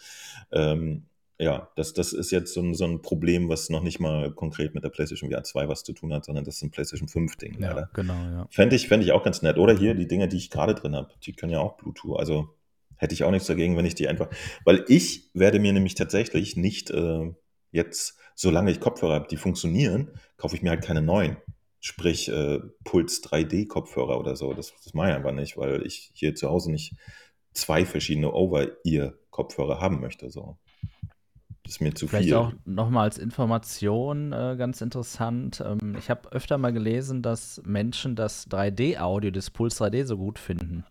ähm, 0.52 1.08
ja, 1.42 1.70
das, 1.76 1.94
das 1.94 2.14
ist 2.14 2.32
jetzt 2.32 2.54
so 2.54 2.62
ein, 2.62 2.76
so 2.76 2.86
ein 2.86 3.02
Problem, 3.02 3.50
was 3.50 3.72
noch 3.72 3.82
nicht 3.82 4.00
mal 4.00 4.32
konkret 4.32 4.76
mit 4.76 4.84
der 4.84 4.90
PlayStation 4.90 5.32
VR 5.32 5.44
2 5.44 5.68
was 5.68 5.84
zu 5.84 5.92
tun 5.92 6.14
hat, 6.14 6.24
sondern 6.24 6.46
das 6.46 6.58
ist 6.58 6.62
ein 6.62 6.70
PlayStation 6.70 7.08
5 7.08 7.36
Ding. 7.38 7.60
Ja, 7.60 7.70
leider. 7.70 7.90
genau, 7.94 8.14
ja. 8.14 8.48
Fände 8.52 8.76
ich, 8.76 8.88
fänd 8.88 9.04
ich 9.04 9.12
auch 9.12 9.24
ganz 9.24 9.42
nett. 9.42 9.58
Oder 9.58 9.76
hier 9.76 9.96
die 9.96 10.08
Dinge, 10.08 10.28
die 10.28 10.38
ich 10.38 10.52
gerade 10.52 10.76
drin 10.76 10.96
habe, 10.96 11.10
die 11.24 11.34
können 11.34 11.52
ja 11.52 11.60
auch 11.60 11.78
Bluetooth. 11.78 12.20
Also 12.20 12.50
hätte 12.96 13.16
ich 13.16 13.24
auch 13.24 13.32
nichts 13.32 13.48
dagegen, 13.48 13.76
wenn 13.76 13.88
ich 13.88 13.96
die 13.96 14.08
einfach. 14.08 14.30
Weil 14.66 14.86
ich 14.88 15.32
werde 15.34 15.60
mir 15.60 15.74
nämlich 15.74 15.96
tatsächlich 15.96 16.58
nicht 16.58 16.92
äh, 16.92 17.34
jetzt, 17.72 18.20
solange 18.36 18.70
ich 18.70 18.80
Kopfhörer 18.80 19.16
habe, 19.16 19.28
die 19.28 19.38
funktionieren, 19.38 20.12
kaufe 20.38 20.56
ich 20.56 20.62
mir 20.62 20.70
halt 20.70 20.84
keine 20.84 21.02
neuen. 21.02 21.38
Sprich, 21.80 22.30
äh, 22.30 22.60
Puls 22.84 23.24
3D-Kopfhörer 23.24 24.20
oder 24.20 24.36
so. 24.36 24.54
Das, 24.54 24.74
das 24.84 24.94
mache 24.94 25.10
ich 25.10 25.16
einfach 25.16 25.32
nicht, 25.32 25.58
weil 25.58 25.84
ich 25.88 26.12
hier 26.14 26.36
zu 26.36 26.50
Hause 26.50 26.70
nicht 26.70 26.94
zwei 27.54 27.84
verschiedene 27.84 28.32
Over-Ear-Kopfhörer 28.32 29.82
haben 29.82 30.00
möchte. 30.00 30.30
So 30.30 30.60
ist 31.68 31.82
mir 31.82 31.94
zu 31.94 32.08
Vielleicht 32.08 32.30
viel. 32.30 32.36
auch 32.36 32.54
nochmal 32.66 33.04
als 33.04 33.18
Information 33.18 34.34
äh, 34.34 34.56
ganz 34.58 34.82
interessant. 34.82 35.64
Ähm, 35.66 35.96
ich 35.98 36.10
habe 36.10 36.32
öfter 36.32 36.58
mal 36.58 36.74
gelesen, 36.74 37.22
dass 37.22 37.62
Menschen 37.66 38.16
das 38.16 38.50
3D-Audio 38.50 39.32
des 39.32 39.50
Puls 39.50 39.80
3D 39.80 40.06
so 40.06 40.18
gut 40.18 40.40
finden. 40.40 40.84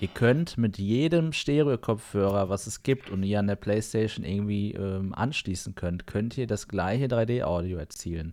Ihr 0.00 0.08
könnt 0.08 0.56
mit 0.56 0.78
jedem 0.78 1.32
Stereo-Kopfhörer, 1.34 2.48
was 2.48 2.66
es 2.66 2.82
gibt 2.82 3.10
und 3.10 3.22
ihr 3.22 3.38
an 3.38 3.48
der 3.48 3.56
PlayStation 3.56 4.24
irgendwie 4.24 4.72
ähm, 4.72 5.14
anschließen 5.14 5.74
könnt, 5.74 6.06
könnt 6.06 6.38
ihr 6.38 6.46
das 6.46 6.68
gleiche 6.68 7.04
3D-Audio 7.04 7.76
erzielen. 7.76 8.32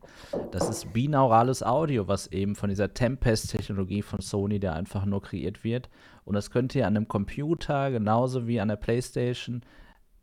Das 0.51 0.69
ist 0.69 0.93
binaurales 0.93 1.63
Audio, 1.63 2.07
was 2.07 2.27
eben 2.27 2.55
von 2.55 2.69
dieser 2.69 2.93
Tempest-Technologie 2.93 4.01
von 4.01 4.21
Sony, 4.21 4.61
der 4.61 4.75
einfach 4.75 5.03
nur 5.03 5.21
kreiert 5.21 5.65
wird. 5.65 5.89
Und 6.23 6.35
das 6.35 6.51
könnt 6.51 6.73
ihr 6.73 6.87
an 6.87 6.95
einem 6.95 7.09
Computer 7.09 7.91
genauso 7.91 8.47
wie 8.47 8.61
an 8.61 8.69
der 8.69 8.77
PlayStation 8.77 9.61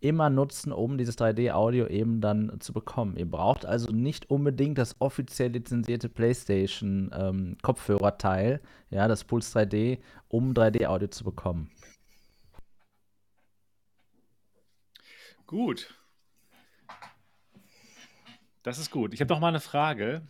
immer 0.04 0.28
nutzen, 0.28 0.70
um 0.70 0.98
dieses 0.98 1.16
3D-Audio 1.16 1.86
eben 1.86 2.20
dann 2.20 2.60
zu 2.60 2.74
bekommen. 2.74 3.16
Ihr 3.16 3.28
braucht 3.28 3.64
also 3.64 3.90
nicht 3.90 4.28
unbedingt 4.28 4.76
das 4.76 4.96
offiziell 5.00 5.52
lizenzierte 5.52 6.10
PlayStation-Kopfhörerteil, 6.10 8.52
ähm, 8.52 8.60
ja, 8.90 9.08
das 9.08 9.24
Puls 9.24 9.56
3D, 9.56 10.00
um 10.28 10.52
3D-Audio 10.52 11.08
zu 11.08 11.24
bekommen. 11.24 11.70
Gut. 15.46 15.94
Das 18.62 18.78
ist 18.78 18.90
gut. 18.90 19.14
Ich 19.14 19.22
habe 19.22 19.32
noch 19.32 19.40
mal 19.40 19.48
eine 19.48 19.60
Frage 19.60 20.20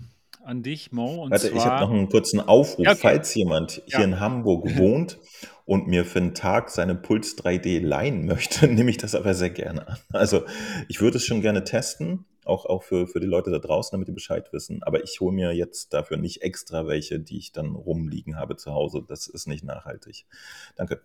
an 0.45 0.63
dich, 0.63 0.93
Mo. 0.93 1.25
Und 1.25 1.33
Warte, 1.33 1.51
zwar, 1.51 1.57
ich 1.57 1.65
habe 1.65 1.85
noch 1.85 1.91
einen 1.91 2.09
kurzen 2.09 2.41
Aufruf. 2.41 2.85
Ja, 2.85 2.93
okay. 2.93 3.01
Falls 3.01 3.35
jemand 3.35 3.83
hier 3.87 3.99
ja. 3.99 4.05
in 4.05 4.21
Hamburg 4.21 4.77
wohnt 4.77 5.19
und 5.65 5.87
mir 5.87 6.05
für 6.05 6.19
einen 6.19 6.35
Tag 6.35 6.71
seine 6.71 6.95
Puls 6.95 7.39
3D 7.39 7.81
leihen 7.81 8.27
möchte, 8.27 8.69
nehme 8.69 8.91
ich 8.91 8.99
das 8.99 9.15
aber 9.15 9.35
sehr 9.35 9.51
gerne 9.51 9.89
an. 9.89 9.99
Also 10.13 10.45
ich 10.89 11.01
würde 11.01 11.17
es 11.17 11.25
schon 11.25 11.41
gerne 11.41 11.65
testen, 11.65 12.27
auch, 12.45 12.67
auch 12.67 12.83
für, 12.83 13.07
für 13.07 13.21
die 13.21 13.27
Leute 13.27 13.51
da 13.51 13.59
draußen, 13.59 13.93
damit 13.93 14.09
die 14.09 14.13
Bescheid 14.13 14.53
wissen. 14.53 14.83
Aber 14.83 15.03
ich 15.03 15.21
hole 15.21 15.35
mir 15.35 15.53
jetzt 15.53 15.95
dafür 15.95 16.17
nicht 16.17 16.43
extra 16.43 16.87
welche, 16.87 17.19
die 17.21 17.39
ich 17.39 17.53
dann 17.53 17.75
rumliegen 17.75 18.37
habe 18.37 18.57
zu 18.57 18.73
Hause. 18.73 19.03
Das 19.07 19.27
ist 19.27 19.47
nicht 19.47 19.65
nachhaltig. 19.65 20.27
Danke. 20.77 21.01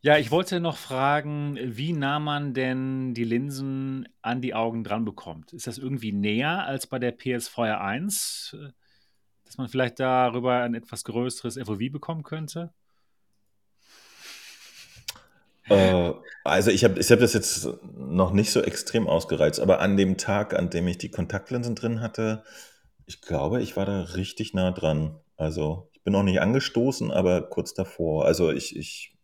Ja, 0.00 0.16
ich 0.16 0.30
wollte 0.30 0.60
noch 0.60 0.76
fragen, 0.76 1.58
wie 1.60 1.92
nah 1.92 2.20
man 2.20 2.54
denn 2.54 3.14
die 3.14 3.24
Linsen 3.24 4.08
an 4.22 4.40
die 4.40 4.54
Augen 4.54 4.84
dran 4.84 5.04
bekommt. 5.04 5.52
Ist 5.52 5.66
das 5.66 5.76
irgendwie 5.76 6.12
näher 6.12 6.64
als 6.64 6.86
bei 6.86 7.00
der 7.00 7.18
PS4 7.18 7.78
1, 7.78 8.56
dass 9.44 9.58
man 9.58 9.68
vielleicht 9.68 9.98
darüber 9.98 10.62
ein 10.62 10.74
etwas 10.74 11.02
größeres 11.02 11.58
FOV 11.58 11.90
bekommen 11.90 12.22
könnte? 12.22 12.72
Äh, 15.68 16.12
also 16.44 16.70
ich 16.70 16.84
habe 16.84 16.98
ich 16.98 17.10
hab 17.10 17.20
das 17.20 17.34
jetzt 17.34 17.68
noch 17.94 18.32
nicht 18.32 18.50
so 18.50 18.62
extrem 18.62 19.06
ausgereizt, 19.06 19.60
aber 19.60 19.80
an 19.80 19.96
dem 19.96 20.16
Tag, 20.16 20.54
an 20.54 20.70
dem 20.70 20.88
ich 20.88 20.98
die 20.98 21.10
Kontaktlinsen 21.10 21.74
drin 21.74 22.00
hatte, 22.00 22.44
ich 23.06 23.20
glaube, 23.20 23.62
ich 23.62 23.76
war 23.76 23.86
da 23.86 24.02
richtig 24.02 24.54
nah 24.54 24.70
dran. 24.70 25.18
Also 25.36 25.90
ich 25.92 26.02
bin 26.02 26.12
noch 26.12 26.22
nicht 26.22 26.40
angestoßen, 26.40 27.10
aber 27.10 27.42
kurz 27.42 27.74
davor. 27.74 28.24
Also 28.24 28.50
ich, 28.50 28.76
ich 28.76 29.18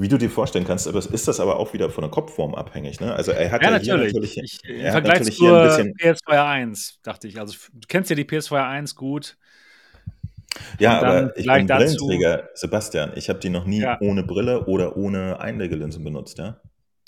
Wie 0.00 0.06
du 0.06 0.16
dir 0.16 0.30
vorstellen 0.30 0.64
kannst, 0.64 0.86
ist 0.86 1.26
das 1.26 1.40
aber 1.40 1.56
auch 1.56 1.72
wieder 1.72 1.90
von 1.90 2.02
der 2.02 2.10
Kopfform 2.12 2.54
abhängig. 2.54 3.00
Ne? 3.00 3.12
Also 3.12 3.32
er 3.32 3.50
hat 3.50 3.62
ja, 3.62 3.68
ja 3.68 3.96
natürlich. 3.96 4.14
natürlich 4.14 4.60
ich, 4.62 4.64
Im 4.64 4.92
Vergleich 4.92 5.18
natürlich 5.18 5.38
zur 5.38 5.60
PS2 5.60 6.48
1, 6.48 7.00
dachte 7.02 7.26
ich. 7.26 7.40
Also 7.40 7.56
du 7.72 7.80
kennst 7.88 8.08
ja 8.08 8.14
die 8.14 8.24
PS2 8.24 8.64
1 8.64 8.94
gut. 8.94 9.36
Ja, 10.78 11.00
aber 11.00 11.36
ich 11.36 11.46
bin 11.46 11.66
Brillenträger, 11.66 12.48
Sebastian. 12.54 13.12
Ich 13.16 13.28
habe 13.28 13.38
die 13.38 13.50
noch 13.50 13.64
nie 13.64 13.80
ja. 13.80 13.98
ohne 14.00 14.22
Brille 14.22 14.66
oder 14.66 14.96
ohne 14.96 15.40
Einlegelinsen 15.40 16.02
benutzt. 16.04 16.38
Ja? 16.38 16.60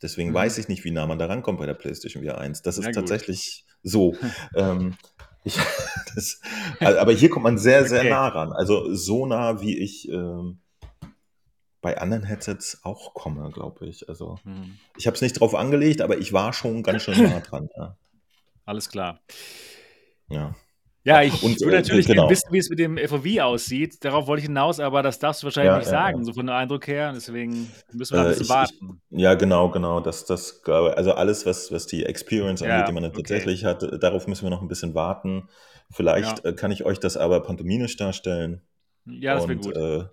Deswegen 0.03 0.31
mhm. 0.31 0.35
weiß 0.35 0.59
ich 0.59 0.69
nicht, 0.69 0.85
wie 0.85 0.91
nah 0.91 1.07
man 1.07 1.19
da 1.19 1.27
rankommt 1.27 1.59
bei 1.59 1.67
der 1.67 1.75
PlayStation 1.75 2.25
VR 2.25 2.39
1. 2.39 2.63
Das 2.63 2.79
ist 2.79 2.87
ja, 2.87 2.93
tatsächlich 2.93 3.65
so. 3.83 4.15
ähm, 4.55 4.97
ich, 5.45 5.57
das, 6.15 6.41
aber 6.81 7.13
hier 7.13 7.31
kommt 7.31 7.45
man 7.45 7.59
sehr, 7.59 7.87
sehr 7.87 8.01
okay. 8.01 8.11
nah 8.11 8.29
ran. 8.29 8.53
Also 8.53 8.95
so 8.95 9.27
nah, 9.27 9.61
wie 9.61 9.79
ich 9.79 10.09
ähm, 10.09 10.61
bei 11.81 11.99
anderen 11.99 12.25
Headsets 12.25 12.81
auch 12.83 13.15
komme, 13.15 13.51
glaube 13.51 13.87
ich. 13.87 14.09
Also 14.09 14.39
hm. 14.45 14.77
ich 14.97 15.07
habe 15.07 15.15
es 15.15 15.23
nicht 15.23 15.41
drauf 15.41 15.55
angelegt, 15.55 16.03
aber 16.03 16.19
ich 16.19 16.33
war 16.33 16.53
schon 16.53 16.83
ganz 16.83 17.03
schön 17.03 17.23
nah 17.23 17.41
dran. 17.41 17.69
Ja. 17.77 17.97
Alles 18.65 18.89
klar. 18.89 19.21
Ja. 20.29 20.55
Ja, 21.03 21.23
ich 21.23 21.43
und, 21.43 21.59
würde 21.61 21.79
äh, 21.79 21.81
natürlich 21.81 22.07
genau. 22.07 22.23
gerne 22.23 22.31
wissen, 22.31 22.53
wie 22.53 22.59
es 22.59 22.69
mit 22.69 22.79
dem 22.79 22.99
FOV 22.99 23.41
aussieht. 23.41 24.05
Darauf 24.05 24.27
wollte 24.27 24.41
ich 24.41 24.47
hinaus, 24.47 24.81
aber 24.81 25.03
das 25.03 25.19
darfst 25.19 25.43
du 25.43 25.47
wahrscheinlich 25.47 25.73
ja, 25.73 25.79
nicht 25.79 25.87
ja, 25.87 25.91
sagen, 25.91 26.19
ja. 26.19 26.25
so 26.25 26.35
von 26.35 26.47
dem 26.47 26.55
Eindruck 26.55 26.87
her. 26.87 27.13
Deswegen 27.15 27.71
müssen 27.93 28.15
wir 28.15 28.21
äh, 28.21 28.25
ein 28.25 28.29
bisschen 28.29 28.45
ich, 28.45 28.49
warten. 28.51 29.01
Ich, 29.09 29.21
ja, 29.21 29.35
genau, 29.35 29.71
genau. 29.71 30.01
Das, 30.01 30.27
das, 30.27 30.63
also 30.67 31.13
alles, 31.13 31.47
was, 31.47 31.73
was 31.73 31.87
die 31.87 32.05
Experience 32.05 32.63
angeht, 32.63 32.89
die 32.89 32.93
man 32.93 33.05
okay. 33.05 33.17
tatsächlich 33.17 33.65
hat, 33.65 34.03
darauf 34.03 34.27
müssen 34.27 34.45
wir 34.45 34.51
noch 34.51 34.61
ein 34.61 34.69
bisschen 34.69 34.95
warten. 34.95 35.49
Vielleicht 35.91 36.45
äh, 36.45 36.53
kann 36.53 36.71
ich 36.71 36.85
euch 36.85 37.01
das 37.01 37.17
aber 37.17 37.41
pantomimisch 37.41 37.97
darstellen. 37.97 38.61
Ja, 39.07 39.37
das 39.37 39.49
wäre 39.49 39.59
gut. 39.59 39.77
Äh, 39.77 40.05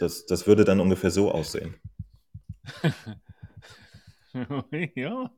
das, 0.00 0.26
das 0.26 0.46
würde 0.46 0.64
dann 0.64 0.80
ungefähr 0.80 1.10
so 1.10 1.30
aussehen. 1.30 1.76
ja. 4.94 5.30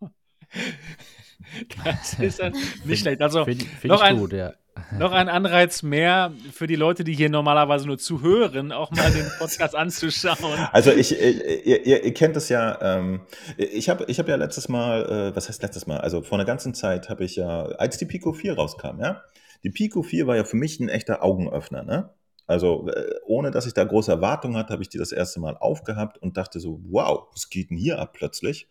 Das 1.85 2.19
ist 2.19 2.41
nicht 2.85 3.01
schlecht. 3.01 3.21
Also 3.21 3.45
find, 3.45 3.63
find 3.63 3.93
noch, 3.93 4.01
ein, 4.01 4.19
gut, 4.19 4.33
ja. 4.33 4.55
Noch 4.99 5.13
ein 5.13 5.29
Anreiz 5.29 5.83
mehr 5.83 6.33
für 6.53 6.67
die 6.67 6.77
Leute, 6.77 7.05
die 7.05 7.15
hier 7.15 7.31
normalerweise 7.31 7.87
nur 7.87 7.99
zuhören, 7.99 8.73
auch 8.73 8.91
mal 8.91 9.11
den 9.11 9.27
Podcast 9.39 9.75
anzuschauen. 9.77 10.59
Also 10.73 10.93
ich, 10.93 11.13
ihr, 11.21 11.87
ihr, 11.87 12.05
ihr 12.05 12.15
kennt 12.15 12.37
es 12.37 12.49
ja, 12.49 12.79
ähm, 12.81 13.21
ich 13.57 13.89
habe 13.89 14.05
ich 14.09 14.19
hab 14.19 14.29
ja 14.29 14.37
letztes 14.37 14.69
Mal, 14.69 15.31
äh, 15.31 15.37
was 15.37 15.49
heißt 15.49 15.63
letztes 15.63 15.87
Mal, 15.87 15.99
also 15.99 16.23
vor 16.23 16.39
einer 16.39 16.47
ganzen 16.47 16.75
Zeit 16.75 17.09
habe 17.09 17.25
ich 17.25 17.37
ja, 17.37 17.63
als 17.63 17.99
die 17.99 18.07
Pico 18.07 18.33
4 18.33 18.55
rauskam, 18.55 19.01
ja, 19.01 19.23
die 19.65 19.71
Pico 19.71 20.03
4 20.03 20.27
war 20.27 20.37
ja 20.37 20.45
für 20.45 20.57
mich 20.57 20.81
ein 20.81 20.89
echter 20.89 21.23
Augenöffner, 21.23 21.83
ne? 21.83 22.11
Also 22.47 22.89
äh, 22.89 23.15
ohne 23.27 23.51
dass 23.51 23.67
ich 23.67 23.75
da 23.75 23.85
große 23.85 24.11
Erwartungen 24.11 24.57
hatte, 24.57 24.73
habe 24.73 24.83
ich 24.83 24.89
die 24.89 24.97
das 24.97 25.13
erste 25.13 25.39
Mal 25.39 25.57
aufgehabt 25.59 26.17
und 26.19 26.39
dachte 26.39 26.61
so, 26.61 26.81
wow, 26.89 27.29
was 27.33 27.51
geht 27.51 27.71
denn 27.71 27.77
hier 27.77 27.99
ab 27.99 28.15
plötzlich? 28.15 28.69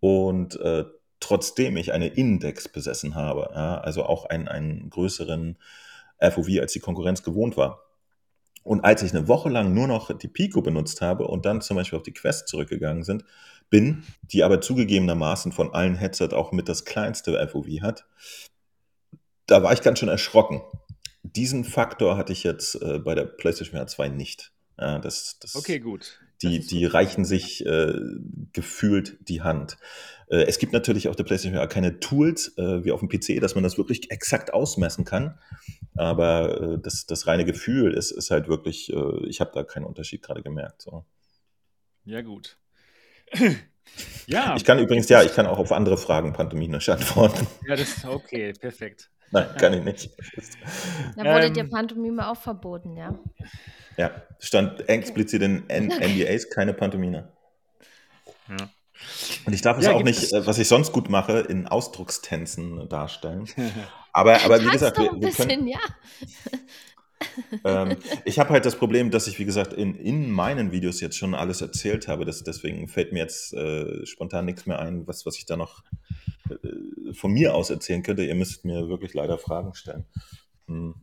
Und 0.00 0.58
äh, 0.60 0.84
trotzdem 1.22 1.76
ich 1.76 1.92
eine 1.92 2.08
Index 2.08 2.68
besessen 2.68 3.14
habe, 3.14 3.50
ja, 3.54 3.78
also 3.78 4.04
auch 4.04 4.26
einen, 4.26 4.48
einen 4.48 4.90
größeren 4.90 5.56
FOV 6.20 6.48
als 6.60 6.72
die 6.72 6.80
Konkurrenz 6.80 7.22
gewohnt 7.22 7.56
war. 7.56 7.82
Und 8.64 8.84
als 8.84 9.02
ich 9.02 9.12
eine 9.12 9.26
Woche 9.26 9.48
lang 9.48 9.74
nur 9.74 9.88
noch 9.88 10.16
die 10.16 10.28
Pico 10.28 10.62
benutzt 10.62 11.00
habe 11.00 11.26
und 11.26 11.44
dann 11.46 11.60
zum 11.62 11.76
Beispiel 11.76 11.98
auf 11.98 12.04
die 12.04 12.12
Quest 12.12 12.46
zurückgegangen 12.48 13.02
sind, 13.02 13.24
bin, 13.70 14.04
die 14.22 14.44
aber 14.44 14.60
zugegebenermaßen 14.60 15.50
von 15.50 15.74
allen 15.74 15.96
Headset 15.96 16.28
auch 16.32 16.52
mit 16.52 16.68
das 16.68 16.84
kleinste 16.84 17.48
FOV 17.48 17.66
hat, 17.80 18.06
da 19.46 19.62
war 19.62 19.72
ich 19.72 19.82
ganz 19.82 19.98
schön 19.98 20.08
erschrocken. 20.08 20.62
Diesen 21.24 21.64
Faktor 21.64 22.16
hatte 22.16 22.32
ich 22.32 22.44
jetzt 22.44 22.80
äh, 22.82 22.98
bei 22.98 23.14
der 23.14 23.24
PlayStation 23.24 23.78
VR 23.78 23.86
2 23.86 24.08
nicht. 24.10 24.52
Ja, 24.78 24.98
das, 24.98 25.38
das, 25.40 25.56
okay, 25.56 25.78
gut. 25.78 26.20
Die, 26.42 26.60
die 26.60 26.84
reichen 26.84 27.24
sich 27.24 27.64
äh, 27.64 27.94
gefühlt 28.52 29.16
die 29.28 29.42
Hand. 29.42 29.78
Äh, 30.28 30.44
es 30.44 30.58
gibt 30.58 30.72
natürlich 30.72 31.08
auf 31.08 31.16
der 31.16 31.24
PlayStation 31.24 31.58
VR 31.58 31.68
keine 31.68 32.00
Tools 32.00 32.56
äh, 32.58 32.84
wie 32.84 32.92
auf 32.92 33.00
dem 33.00 33.08
PC, 33.08 33.40
dass 33.40 33.54
man 33.54 33.62
das 33.62 33.78
wirklich 33.78 34.10
exakt 34.10 34.52
ausmessen 34.52 35.04
kann. 35.04 35.38
Aber 35.94 36.60
äh, 36.60 36.78
das, 36.82 37.06
das 37.06 37.26
reine 37.26 37.44
Gefühl 37.44 37.94
ist, 37.94 38.10
ist 38.10 38.30
halt 38.30 38.48
wirklich, 38.48 38.92
äh, 38.92 39.26
ich 39.28 39.40
habe 39.40 39.52
da 39.54 39.62
keinen 39.62 39.84
Unterschied 39.84 40.22
gerade 40.22 40.42
gemerkt. 40.42 40.82
So. 40.82 41.04
Ja, 42.04 42.22
gut. 42.22 42.58
ja. 44.26 44.56
Ich 44.56 44.64
kann 44.64 44.78
übrigens, 44.78 45.08
ja, 45.08 45.22
ich 45.22 45.32
kann 45.32 45.46
auch 45.46 45.58
auf 45.58 45.70
andere 45.70 45.96
Fragen 45.96 46.32
pantomimisch 46.32 46.88
antworten. 46.88 47.46
Ja, 47.68 47.76
das 47.76 47.96
ist 47.96 48.04
okay, 48.04 48.52
perfekt. 48.52 49.11
Nein, 49.32 49.48
kann 49.58 49.72
ich 49.72 49.82
nicht. 49.82 50.10
Da 51.16 51.24
wurde 51.24 51.46
ähm, 51.46 51.54
dir 51.54 51.68
Pantomime 51.68 52.28
auch 52.28 52.36
verboten, 52.36 52.96
ja? 52.96 53.18
Ja, 53.96 54.10
stand 54.38 54.88
explizit 54.88 55.42
in 55.42 55.64
NDAs 55.68 56.48
keine 56.50 56.74
Pantomime. 56.74 57.32
Ja. 58.48 58.70
Und 59.46 59.52
ich 59.52 59.62
darf 59.62 59.78
es 59.78 59.84
ja, 59.84 59.92
auch 59.92 60.02
nicht, 60.02 60.32
äh, 60.32 60.46
was 60.46 60.58
ich 60.58 60.68
sonst 60.68 60.92
gut 60.92 61.08
mache, 61.10 61.40
in 61.40 61.66
Ausdruckstänzen 61.66 62.88
darstellen. 62.88 63.46
Aber, 64.14 64.44
aber 64.44 64.62
wie 64.62 64.68
gesagt, 64.68 64.98
wir, 64.98 65.10
wir 65.18 65.30
können. 65.30 65.66
ja. 65.66 65.78
ähm, 67.64 67.96
ich 68.26 68.38
habe 68.38 68.50
halt 68.50 68.66
das 68.66 68.76
Problem, 68.76 69.10
dass 69.10 69.26
ich, 69.26 69.38
wie 69.38 69.46
gesagt, 69.46 69.72
in, 69.72 69.94
in 69.94 70.30
meinen 70.30 70.70
Videos 70.70 71.00
jetzt 71.00 71.16
schon 71.16 71.34
alles 71.34 71.62
erzählt 71.62 72.08
habe. 72.08 72.26
Das, 72.26 72.44
deswegen 72.44 72.88
fällt 72.88 73.14
mir 73.14 73.20
jetzt 73.20 73.54
äh, 73.54 74.04
spontan 74.04 74.44
nichts 74.44 74.66
mehr 74.66 74.80
ein, 74.80 75.06
was, 75.06 75.24
was 75.24 75.38
ich 75.38 75.46
da 75.46 75.56
noch 75.56 75.82
äh, 75.82 76.11
von 77.12 77.32
mir 77.32 77.54
aus 77.54 77.70
erzählen 77.70 78.02
könnte. 78.02 78.24
Ihr 78.24 78.34
müsst 78.34 78.64
mir 78.64 78.88
wirklich 78.88 79.14
leider 79.14 79.38
Fragen 79.38 79.74
stellen. 79.74 80.04
Hm. 80.66 80.94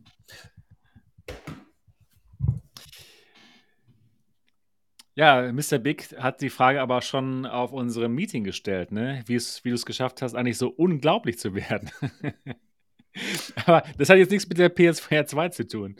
Ja, 5.14 5.52
Mr. 5.52 5.78
Big 5.78 6.16
hat 6.18 6.40
die 6.40 6.50
Frage 6.50 6.80
aber 6.80 7.02
schon 7.02 7.44
auf 7.44 7.72
unserem 7.72 8.14
Meeting 8.14 8.44
gestellt, 8.44 8.90
ne? 8.92 9.22
wie 9.26 9.36
du 9.36 9.74
es 9.74 9.84
geschafft 9.84 10.22
hast, 10.22 10.34
eigentlich 10.34 10.56
so 10.56 10.68
unglaublich 10.68 11.38
zu 11.38 11.54
werden. 11.54 11.90
aber 13.66 13.82
das 13.98 14.08
hat 14.08 14.18
jetzt 14.18 14.30
nichts 14.30 14.48
mit 14.48 14.58
der 14.58 14.74
PS4 14.74 15.26
2 15.26 15.48
zu 15.50 15.66
tun. 15.66 15.96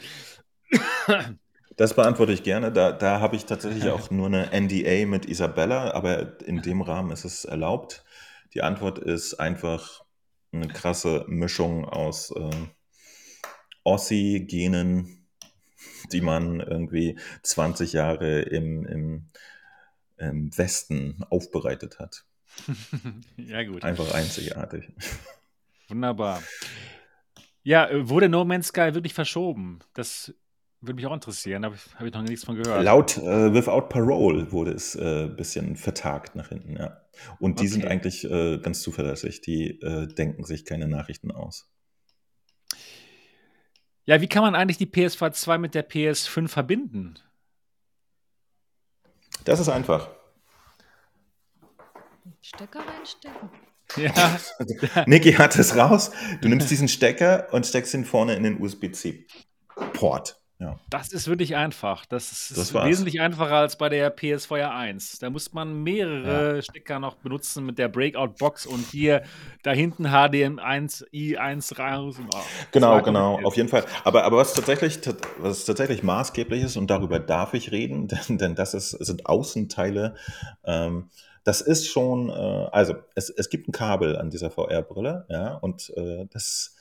Das 1.76 1.94
beantworte 1.94 2.32
ich 2.32 2.42
gerne. 2.42 2.72
Da, 2.72 2.92
da 2.92 3.20
habe 3.20 3.36
ich 3.36 3.46
tatsächlich 3.46 3.88
auch 3.88 4.10
nur 4.10 4.26
eine 4.26 4.50
NDA 4.52 5.06
mit 5.06 5.26
Isabella, 5.26 5.92
aber 5.92 6.40
in 6.42 6.62
dem 6.62 6.82
Rahmen 6.82 7.10
ist 7.10 7.24
es 7.24 7.44
erlaubt. 7.44 8.04
Die 8.54 8.62
Antwort 8.62 8.98
ist 8.98 9.34
einfach 9.34 10.04
eine 10.52 10.68
krasse 10.68 11.24
Mischung 11.28 11.84
aus 11.84 12.30
äh, 12.32 12.50
Ossi-Genen, 13.84 15.26
die 16.12 16.20
man 16.20 16.60
irgendwie 16.60 17.18
20 17.42 17.92
Jahre 17.92 18.40
im, 18.42 18.84
im, 18.86 19.28
im 20.16 20.58
Westen 20.58 21.24
aufbereitet 21.30 21.98
hat. 21.98 22.24
ja, 23.36 23.62
gut. 23.62 23.84
Einfach 23.84 24.12
einzigartig. 24.12 24.88
Wunderbar. 25.88 26.42
Ja, 27.62 27.88
äh, 27.88 28.08
wurde 28.08 28.28
No 28.28 28.44
Man's 28.44 28.68
Sky 28.68 28.94
wirklich 28.94 29.14
verschoben? 29.14 29.80
Das 29.94 30.34
würde 30.80 30.94
mich 30.94 31.06
auch 31.06 31.12
interessieren, 31.12 31.64
habe 31.64 31.74
ich, 31.74 31.94
hab 31.94 32.06
ich 32.06 32.12
noch 32.12 32.22
nichts 32.22 32.44
von 32.44 32.56
gehört. 32.56 32.82
Laut 32.82 33.18
äh, 33.18 33.52
Without 33.52 33.88
Parole 33.88 34.50
wurde 34.50 34.72
es 34.72 34.96
ein 34.96 35.26
äh, 35.26 35.28
bisschen 35.28 35.76
vertagt 35.76 36.34
nach 36.34 36.48
hinten, 36.48 36.76
ja. 36.76 37.00
Und 37.38 37.60
die 37.60 37.64
okay. 37.64 37.72
sind 37.72 37.84
eigentlich 37.86 38.24
äh, 38.24 38.58
ganz 38.58 38.80
zuverlässig. 38.80 39.42
Die 39.42 39.80
äh, 39.80 40.06
denken 40.06 40.44
sich 40.44 40.64
keine 40.64 40.88
Nachrichten 40.88 41.30
aus. 41.32 41.68
Ja, 44.06 44.20
wie 44.20 44.26
kann 44.26 44.42
man 44.42 44.54
eigentlich 44.54 44.78
die 44.78 44.86
PS4 44.86 45.32
2 45.32 45.58
mit 45.58 45.74
der 45.74 45.88
PS5 45.88 46.48
verbinden? 46.48 47.18
Das 49.44 49.60
ist 49.60 49.68
einfach. 49.68 50.08
Stecker 52.40 52.80
reinstecken. 52.80 53.50
Ja. 53.96 55.04
Niki 55.06 55.32
hat 55.32 55.56
es 55.56 55.76
raus. 55.76 56.10
Du 56.40 56.48
nimmst 56.48 56.70
diesen 56.70 56.88
Stecker 56.88 57.48
und 57.52 57.66
steckst 57.66 57.92
ihn 57.92 58.04
vorne 58.04 58.34
in 58.34 58.44
den 58.44 58.60
USB-C-Port. 58.60 60.39
Ja. 60.60 60.78
Das 60.90 61.08
ist 61.08 61.26
wirklich 61.26 61.56
einfach. 61.56 62.04
Das 62.04 62.32
ist 62.32 62.56
das 62.58 62.74
wesentlich 62.74 63.22
einfacher 63.22 63.56
als 63.56 63.76
bei 63.76 63.88
der 63.88 64.14
PS4 64.14 64.70
1. 64.70 65.18
Da 65.18 65.30
muss 65.30 65.54
man 65.54 65.82
mehrere 65.82 66.56
ja. 66.56 66.62
Stecker 66.62 66.98
noch 66.98 67.14
benutzen 67.14 67.64
mit 67.64 67.78
der 67.78 67.88
Breakout-Box 67.88 68.66
und 68.66 68.84
hier 68.86 69.22
da 69.62 69.72
hinten 69.72 70.08
HDMI1 70.08 71.10
i1 71.12 71.78
raus. 71.78 72.16
Oh, 72.20 72.38
genau, 72.72 73.00
genau, 73.00 73.40
auf 73.42 73.56
jeden 73.56 73.70
Fall. 73.70 73.86
Aber, 74.04 74.24
aber 74.24 74.36
was, 74.36 74.52
tatsächlich, 74.52 75.00
was 75.38 75.64
tatsächlich 75.64 76.02
maßgeblich 76.02 76.62
ist, 76.62 76.76
und 76.76 76.90
darüber 76.90 77.18
darf 77.20 77.54
ich 77.54 77.72
reden, 77.72 78.06
denn, 78.28 78.36
denn 78.36 78.54
das 78.54 78.74
ist, 78.74 78.90
sind 78.90 79.24
Außenteile. 79.24 80.14
Ähm, 80.64 81.08
das 81.42 81.62
ist 81.62 81.88
schon, 81.88 82.28
äh, 82.28 82.32
also 82.70 82.96
es, 83.14 83.30
es 83.30 83.48
gibt 83.48 83.66
ein 83.66 83.72
Kabel 83.72 84.18
an 84.18 84.28
dieser 84.28 84.50
VR-Brille, 84.50 85.24
ja, 85.30 85.54
und 85.54 85.90
äh, 85.96 86.26
das 86.30 86.76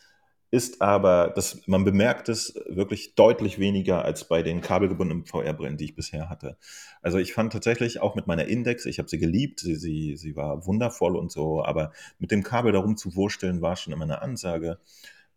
ist 0.51 0.81
aber, 0.81 1.31
das, 1.35 1.67
man 1.67 1.83
bemerkt 1.83 2.27
es 2.27 2.55
wirklich 2.67 3.15
deutlich 3.15 3.59
weniger 3.59 4.03
als 4.03 4.27
bei 4.27 4.41
den 4.41 4.61
kabelgebundenen 4.61 5.25
VR-Brillen, 5.25 5.77
die 5.77 5.85
ich 5.85 5.95
bisher 5.95 6.29
hatte. 6.29 6.57
Also 7.01 7.19
ich 7.19 7.33
fand 7.33 7.53
tatsächlich 7.53 8.01
auch 8.01 8.15
mit 8.15 8.25
meiner 8.25 8.45
Index, 8.45 8.85
ich 8.85 8.97
habe 8.97 9.09
sie 9.09 9.19
geliebt, 9.19 9.59
sie, 9.59 9.75
sie, 9.75 10.15
sie 10.15 10.35
war 10.35 10.65
wundervoll 10.65 11.15
und 11.15 11.31
so, 11.31 11.63
aber 11.63 11.91
mit 12.17 12.31
dem 12.31 12.43
Kabel 12.43 12.71
darum 12.71 12.97
zu 12.97 13.15
wursteln 13.15 13.61
war 13.61 13.75
schon 13.75 13.93
immer 13.93 14.05
eine 14.05 14.21
Ansage. 14.21 14.79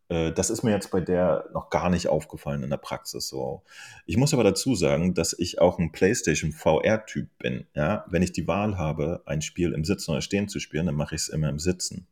Äh, 0.08 0.32
das 0.32 0.50
ist 0.50 0.62
mir 0.62 0.72
jetzt 0.72 0.90
bei 0.90 1.00
der 1.00 1.48
noch 1.52 1.70
gar 1.70 1.90
nicht 1.90 2.08
aufgefallen 2.08 2.62
in 2.62 2.70
der 2.70 2.76
Praxis 2.76 3.28
so. 3.28 3.62
Ich 4.06 4.16
muss 4.16 4.32
aber 4.34 4.44
dazu 4.44 4.74
sagen, 4.74 5.14
dass 5.14 5.32
ich 5.38 5.60
auch 5.60 5.78
ein 5.78 5.92
PlayStation 5.92 6.52
VR-Typ 6.52 7.28
bin. 7.38 7.66
Ja? 7.74 8.04
Wenn 8.08 8.22
ich 8.22 8.32
die 8.32 8.46
Wahl 8.46 8.78
habe, 8.78 9.22
ein 9.26 9.42
Spiel 9.42 9.72
im 9.72 9.84
Sitzen 9.84 10.12
oder 10.12 10.22
Stehen 10.22 10.48
zu 10.48 10.60
spielen, 10.60 10.86
dann 10.86 10.94
mache 10.94 11.14
ich 11.14 11.22
es 11.22 11.28
immer 11.28 11.48
im 11.48 11.58
Sitzen. 11.58 12.06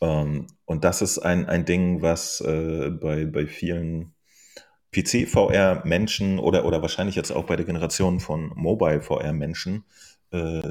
Ähm, 0.00 0.46
und 0.64 0.84
das 0.84 1.02
ist 1.02 1.18
ein, 1.18 1.46
ein 1.46 1.64
Ding, 1.64 2.02
was 2.02 2.40
äh, 2.40 2.90
bei, 2.90 3.24
bei 3.24 3.46
vielen 3.46 4.14
PC-VR-Menschen 4.92 6.38
oder, 6.38 6.64
oder 6.64 6.82
wahrscheinlich 6.82 7.16
jetzt 7.16 7.32
auch 7.32 7.44
bei 7.44 7.56
der 7.56 7.66
Generation 7.66 8.20
von 8.20 8.52
Mobile-VR-Menschen 8.54 9.84
äh, 10.30 10.62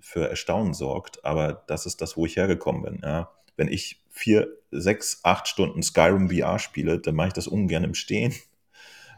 für 0.00 0.28
Erstaunen 0.28 0.74
sorgt. 0.74 1.24
Aber 1.24 1.64
das 1.66 1.86
ist 1.86 2.00
das, 2.00 2.16
wo 2.16 2.26
ich 2.26 2.36
hergekommen 2.36 2.82
bin. 2.82 3.00
Ja. 3.02 3.30
Wenn 3.56 3.68
ich 3.68 4.02
vier, 4.10 4.48
sechs, 4.70 5.20
acht 5.22 5.48
Stunden 5.48 5.82
Skyrim 5.82 6.30
VR 6.30 6.58
spiele, 6.58 6.98
dann 6.98 7.14
mache 7.14 7.28
ich 7.28 7.34
das 7.34 7.46
ungern 7.46 7.84
im 7.84 7.94
Stehen 7.94 8.34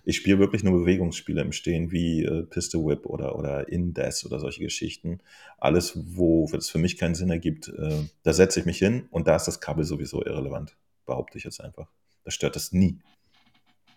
ich 0.04 0.16
spiele 0.16 0.38
wirklich 0.38 0.62
nur 0.62 0.80
Bewegungsspiele 0.80 1.40
im 1.40 1.52
Stehen 1.52 1.90
wie 1.90 2.24
äh, 2.24 2.42
Pistol 2.44 2.86
Whip 2.86 3.06
oder, 3.06 3.36
oder 3.36 3.68
Indes 3.68 4.24
oder 4.24 4.40
solche 4.40 4.62
Geschichten. 4.62 5.20
Alles, 5.58 5.92
wo 6.16 6.48
es 6.52 6.70
für 6.70 6.78
mich 6.78 6.96
keinen 6.96 7.14
Sinn 7.14 7.30
ergibt, 7.30 7.68
äh, 7.68 8.04
da 8.22 8.32
setze 8.32 8.60
ich 8.60 8.66
mich 8.66 8.78
hin 8.78 9.06
und 9.10 9.26
da 9.26 9.36
ist 9.36 9.46
das 9.46 9.60
Kabel 9.60 9.84
sowieso 9.84 10.24
irrelevant, 10.24 10.76
behaupte 11.06 11.38
ich 11.38 11.44
jetzt 11.44 11.60
einfach. 11.60 11.88
Da 12.24 12.30
stört 12.30 12.56
das 12.56 12.72
nie. 12.72 12.98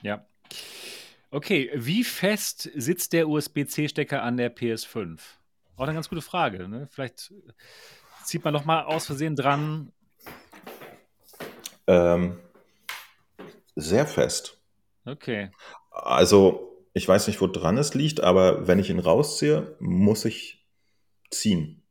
Ja. 0.02 0.26
Okay, 1.32 1.72
wie 1.74 2.04
fest 2.04 2.70
sitzt 2.76 3.14
der 3.14 3.28
USB-C-Stecker 3.28 4.22
an 4.22 4.38
der 4.38 4.56
PS5? 4.56 5.20
Auch 5.76 5.84
eine 5.84 5.94
ganz 5.94 6.10
gute 6.10 6.22
Frage. 6.22 6.68
Ne? 6.68 6.88
Vielleicht 6.92 7.34
zieht 8.24 8.44
man 8.44 8.54
noch 8.54 8.66
mal 8.66 8.84
aus 8.84 9.08
Versehen 9.08 9.36
dran. 9.36 9.92
Ähm, 11.88 12.38
sehr 13.76 14.06
fest. 14.06 14.60
Okay. 15.06 15.52
Also, 15.94 16.86
ich 16.94 17.08
weiß 17.08 17.28
nicht, 17.28 17.40
wo 17.42 17.48
dran 17.48 17.78
es 17.78 17.94
liegt, 17.94 18.22
aber 18.22 18.68
wenn 18.68 18.80
ich 18.80 18.90
ihn 18.90 19.00
rausziehe, 19.00 19.76
muss 19.80 20.26
ich 20.26 20.66
ziehen. 21.32 21.84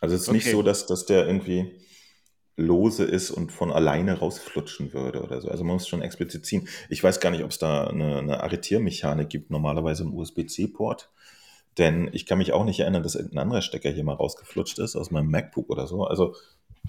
Also 0.00 0.14
es 0.14 0.22
ist 0.22 0.28
okay. 0.28 0.36
nicht 0.38 0.50
so, 0.50 0.62
dass, 0.62 0.86
dass 0.86 1.06
der 1.06 1.26
irgendwie 1.26 1.80
lose 2.56 3.04
ist 3.04 3.30
und 3.30 3.50
von 3.52 3.72
alleine 3.72 4.18
rausflutschen 4.18 4.92
würde 4.92 5.22
oder 5.22 5.40
so. 5.40 5.48
Also 5.48 5.64
man 5.64 5.74
muss 5.74 5.88
schon 5.88 6.02
explizit 6.02 6.46
ziehen. 6.46 6.68
Ich 6.88 7.02
weiß 7.02 7.20
gar 7.20 7.30
nicht, 7.30 7.42
ob 7.42 7.50
es 7.50 7.58
da 7.58 7.88
eine, 7.88 8.18
eine 8.18 8.42
Arretiermechanik 8.42 9.28
gibt, 9.28 9.50
normalerweise 9.50 10.04
im 10.04 10.14
USB-C-Port. 10.14 11.10
Denn 11.78 12.10
ich 12.12 12.26
kann 12.26 12.38
mich 12.38 12.52
auch 12.52 12.64
nicht 12.64 12.80
erinnern, 12.80 13.02
dass 13.02 13.16
irgendein 13.16 13.40
anderer 13.40 13.62
Stecker 13.62 13.90
hier 13.90 14.04
mal 14.04 14.14
rausgeflutscht 14.14 14.78
ist 14.78 14.94
aus 14.94 15.10
meinem 15.10 15.30
MacBook 15.30 15.68
oder 15.70 15.86
so. 15.88 16.04
Also 16.04 16.34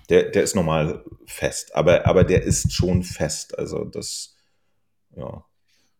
Der, 0.10 0.30
der 0.30 0.44
ist 0.44 0.56
normal 0.56 1.04
fest, 1.26 1.76
aber, 1.76 2.06
aber 2.06 2.24
der 2.24 2.44
ist 2.44 2.74
schon 2.74 3.04
fest. 3.04 3.58
Also 3.58 3.86
das, 3.86 4.36
ja. 5.16 5.46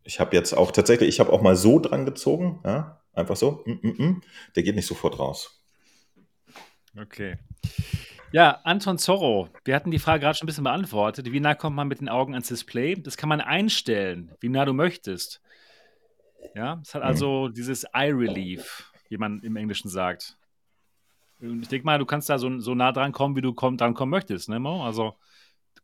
Ich 0.06 0.20
habe 0.20 0.36
jetzt 0.36 0.54
auch 0.54 0.72
tatsächlich, 0.72 1.10
ich 1.10 1.20
habe 1.20 1.34
auch 1.34 1.42
mal 1.42 1.56
so 1.56 1.80
dran 1.80 2.06
gezogen, 2.06 2.62
ja, 2.64 3.02
einfach 3.14 3.36
so. 3.36 3.64
Mm, 3.66 3.72
mm, 3.82 4.04
mm. 4.04 4.22
Der 4.56 4.64
geht 4.64 4.76
nicht 4.76 4.86
sofort 4.88 5.18
raus. 5.20 5.62
Okay. 6.98 7.38
Ja, 8.32 8.60
Anton 8.64 8.98
Zorro, 8.98 9.50
wir 9.64 9.76
hatten 9.76 9.92
die 9.92 10.00
Frage 10.00 10.22
gerade 10.22 10.38
schon 10.38 10.46
ein 10.46 10.48
bisschen 10.48 10.64
beantwortet. 10.64 11.32
Wie 11.32 11.40
nah 11.40 11.56
kommt 11.56 11.76
man 11.76 11.88
mit 11.88 12.02
den 12.02 12.10
Augen 12.10 12.34
ans 12.34 12.48
Display? 12.50 12.96
Das 12.96 13.18
kann 13.18 13.30
man 13.30 13.42
einstellen, 13.42 14.32
wie 14.42 14.50
nah 14.50 14.66
du 14.66 14.74
möchtest. 14.74 15.42
Ja, 16.54 16.80
es 16.84 16.94
hat 16.94 17.02
Mhm. 17.02 17.08
also 17.08 17.48
dieses 17.50 17.84
Eye 17.94 18.12
Relief, 18.14 18.92
wie 19.10 19.18
man 19.18 19.42
im 19.42 19.56
Englischen 19.56 19.90
sagt. 19.90 20.38
Und 21.42 21.64
ich 21.64 21.68
denke 21.68 21.86
mal, 21.86 21.98
du 22.00 22.06
kannst 22.06 22.30
da 22.30 22.38
so, 22.38 22.60
so 22.60 22.76
nah 22.76 22.92
dran 22.92 23.12
kommen, 23.12 23.36
wie 23.36 23.42
du 23.42 23.54
komm, 23.54 23.78
dran 23.78 23.94
kommen 23.94 24.12
möchtest, 24.12 24.50
ne, 24.50 24.60
Mo? 24.60 24.86
Also, 24.86 25.16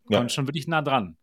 du 0.07 0.13
Ja. 0.13 0.19
kommst 0.19 0.35
schon 0.35 0.47
wirklich 0.47 0.67
nah 0.67 0.81
dran. 0.81 1.17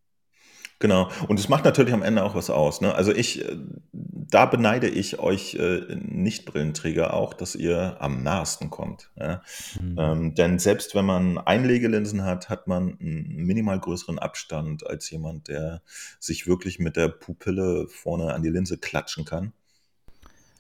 Genau. 0.81 1.11
Und 1.27 1.41
es 1.41 1.49
macht 1.49 1.65
natürlich 1.65 1.93
am 1.93 2.03
Ende 2.03 2.23
auch 2.23 2.35
was 2.37 2.51
aus. 2.51 2.81
Ne? 2.81 2.95
Also 2.95 3.13
ich, 3.13 3.45
äh, 3.45 3.57
da 3.93 4.47
beneide 4.47 4.89
ich 4.89 5.19
euch 5.19 5.55
äh, 5.55 5.97
Nicht-Brillenträger 5.97 7.15
auch, 7.15 7.35
dass 7.35 7.57
ihr 7.57 7.97
am 8.01 8.23
nahesten 8.23 8.71
kommt. 8.71 9.11
Ja? 9.17 9.43
Hm. 9.79 9.97
Ähm, 9.99 10.35
denn 10.37 10.59
selbst 10.61 10.95
wenn 10.95 11.05
man 11.05 11.37
Einlegelinsen 11.39 12.23
hat, 12.25 12.49
hat 12.49 12.69
man 12.69 12.97
einen 13.01 13.27
minimal 13.45 13.81
größeren 13.81 14.21
Abstand 14.21 14.87
als 14.87 15.11
jemand, 15.11 15.49
der 15.49 15.83
sich 16.21 16.47
wirklich 16.47 16.79
mit 16.79 16.95
der 16.97 17.09
Pupille 17.09 17.89
vorne 17.89 18.33
an 18.33 18.43
die 18.43 18.51
Linse 18.51 18.79
klatschen 18.79 19.25
kann. 19.25 19.53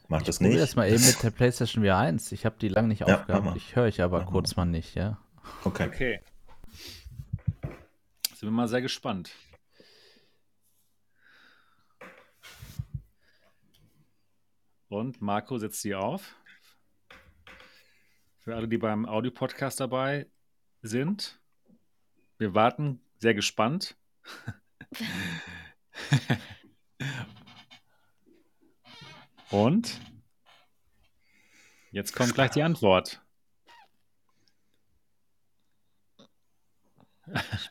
Macht 0.08 0.26
das 0.26 0.36
Ich 0.36 0.38
probiere 0.40 0.54
nicht? 0.60 0.62
das 0.70 0.74
mal 0.76 0.88
eben 0.90 1.04
mit 1.06 1.22
der 1.22 1.30
PlayStation 1.30 1.84
VR 1.84 1.98
1. 1.98 2.32
Ich 2.32 2.44
habe 2.44 2.56
die 2.60 2.68
lange 2.68 2.88
nicht 2.88 3.06
Ja, 3.06 3.20
aufgehabt. 3.20 3.44
mal. 3.44 3.56
Ich 3.56 3.76
höre 3.76 3.86
ich 3.86 4.02
aber 4.02 4.18
Mach 4.18 4.24
mal. 4.26 4.30
kurz 4.32 4.56
mal 4.56 4.64
nicht, 4.64 4.96
ja. 4.96 5.18
Okay. 5.64 5.86
Okay. 5.86 6.20
Sind 8.34 8.48
wir 8.48 8.50
mal 8.50 8.66
sehr 8.68 8.82
gespannt. 8.82 9.30
Und 14.89 15.20
Marco 15.20 15.59
setzt 15.59 15.82
sie 15.82 15.94
auf. 15.94 16.35
Für 18.40 18.56
alle, 18.56 18.66
die 18.69 18.78
beim 18.78 19.05
Audio-Podcast 19.06 19.81
dabei 19.81 20.27
sind. 20.81 21.39
Wir 22.39 22.55
warten 22.55 23.01
sehr 23.19 23.35
gespannt. 23.35 23.97
Und 29.51 30.01
jetzt 31.90 32.15
kommt 32.15 32.35
gleich 32.35 32.51
die 32.52 32.62
Antwort. 32.62 33.20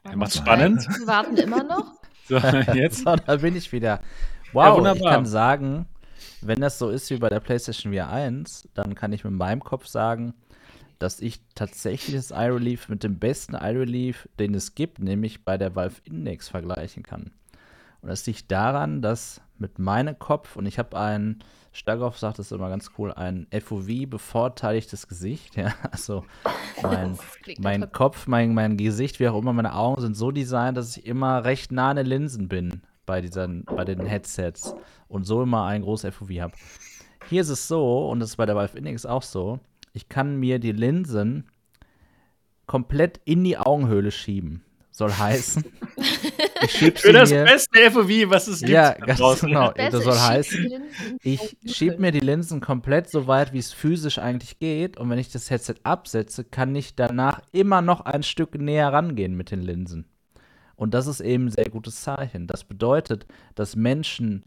Er 0.04 0.16
macht 0.16 0.34
spannend. 0.34 0.88
Wir 0.88 1.08
warten 1.08 1.38
immer 1.38 1.64
noch. 1.64 2.00
So, 2.28 2.38
jetzt. 2.38 3.04
So, 3.06 3.16
da 3.16 3.38
bin 3.38 3.56
ich 3.56 3.72
wieder. 3.72 4.02
Ja, 4.02 4.04
Wow, 4.54 4.68
ich 4.68 4.78
wunderbar. 4.78 5.14
kann 5.14 5.26
sagen, 5.26 5.88
wenn 6.42 6.62
das 6.62 6.80
so 6.80 6.90
ist 6.90 7.10
wie 7.10 7.18
bei 7.18 7.30
der 7.30 7.40
PlayStation 7.40 7.94
VR 7.94 8.10
1, 8.10 8.70
dann 8.74 8.96
kann 8.96 9.14
ich 9.14 9.24
mit 9.24 9.34
meinem 9.34 9.64
Kopf 9.64 9.88
sagen, 9.88 10.34
dass 11.00 11.20
ich 11.20 11.42
tatsächlich 11.56 12.16
das 12.16 12.32
Eye 12.32 12.54
Relief 12.54 12.90
mit 12.90 13.04
dem 13.04 13.20
besten 13.20 13.56
Eye 13.56 13.78
Relief, 13.80 14.28
den 14.40 14.54
es 14.54 14.76
gibt, 14.76 15.00
nämlich 15.00 15.46
bei 15.46 15.58
der 15.58 15.76
Valve 15.76 16.02
Index 16.06 16.50
vergleichen 16.50 17.04
kann. 17.04 17.32
Und 18.02 18.10
das 18.10 18.26
liegt 18.26 18.52
daran, 18.52 19.02
dass 19.02 19.42
mit 19.58 19.80
meinem 19.80 20.18
Kopf, 20.18 20.56
und 20.56 20.66
ich 20.66 20.80
habe 20.80 20.98
ein, 20.98 21.40
Starkopf 21.72 22.18
sagt 22.18 22.40
das 22.40 22.52
immer 22.52 22.70
ganz 22.70 22.92
cool, 22.98 23.14
ein 23.14 23.48
FOV 23.52 24.08
bevorteiligtes 24.08 25.08
Gesicht, 25.08 25.56
ja, 25.56 25.74
also 25.92 26.24
mein, 26.82 27.18
mein 27.60 27.92
Kopf, 27.92 28.28
mein, 28.28 28.54
mein 28.54 28.78
Gesicht, 28.78 29.20
wie 29.20 29.28
auch 29.28 29.40
immer, 29.40 29.54
meine 29.54 29.76
Augen 29.76 30.02
sind 30.02 30.16
so 30.16 30.32
designt, 30.32 30.78
dass 30.78 30.98
ich 30.98 31.06
immer 31.06 31.44
recht 31.44 31.72
nah 31.72 31.92
an 31.92 31.98
den 31.98 32.06
Linsen 32.06 32.48
bin 32.48 32.82
bei, 33.08 33.22
diesen, 33.22 33.64
bei 33.66 33.84
den 33.86 34.06
Headsets 34.06 34.76
und 35.08 35.24
so 35.24 35.42
immer 35.42 35.66
ein 35.66 35.82
großes 35.82 36.14
FOV 36.14 36.30
habe. 36.40 36.54
Hier 37.30 37.42
ist 37.42 37.50
es 37.50 37.68
so, 37.68 38.08
und 38.10 38.20
das 38.20 38.30
ist 38.30 38.36
bei 38.36 38.46
der 38.46 38.56
Valve 38.56 38.78
Index 38.78 39.08
auch 39.08 39.24
so, 39.24 39.60
ich 39.94 40.08
kann 40.10 40.36
mir 40.40 40.60
die 40.60 40.72
Linsen 40.74 41.50
komplett 42.68 43.20
in 43.26 43.44
die 43.44 43.58
Augenhöhle 43.58 44.12
schieben. 44.12 44.64
Soll 44.92 45.12
heißen, 45.14 45.64
ich 46.64 46.72
schieb 46.72 46.98
Für 46.98 47.14
das 47.14 47.30
mir, 47.32 47.44
beste 47.44 47.92
FOV, 47.92 48.10
was 48.32 48.48
es 48.48 48.64
gibt. 48.64 48.72
ja, 48.72 48.94
ganz 48.94 49.20
draußen. 49.20 49.48
genau. 49.48 49.72
Besser, 49.72 49.92
Das 49.92 50.04
soll 50.04 50.18
heißen, 50.20 50.84
ich 51.22 51.40
auf 51.40 51.50
die 51.64 51.70
schieb 51.70 52.00
Muskeln. 52.00 52.02
mir 52.02 52.12
die 52.12 52.20
Linsen 52.20 52.62
komplett 52.62 53.10
so 53.10 53.28
weit, 53.28 53.54
wie 53.54 53.60
es 53.60 53.74
physisch 53.74 54.18
eigentlich 54.18 54.58
geht. 54.60 54.98
Und 54.98 55.10
wenn 55.12 55.20
ich 55.20 55.32
das 55.32 55.50
Headset 55.52 55.76
absetze, 55.84 56.44
kann 56.46 56.76
ich 56.76 56.96
danach 56.96 57.42
immer 57.52 57.82
noch 57.84 58.02
ein 58.02 58.24
Stück 58.24 58.56
näher 58.56 58.92
rangehen 58.92 59.36
mit 59.38 59.52
den 59.52 59.62
Linsen. 59.62 60.08
Und 60.78 60.94
das 60.94 61.08
ist 61.08 61.20
eben 61.20 61.48
ein 61.48 61.52
sehr 61.52 61.70
gutes 61.70 62.02
Zeichen. 62.02 62.48
Das 62.48 62.64
bedeutet, 62.64 63.26
dass 63.56 63.76
Menschen, 63.76 64.46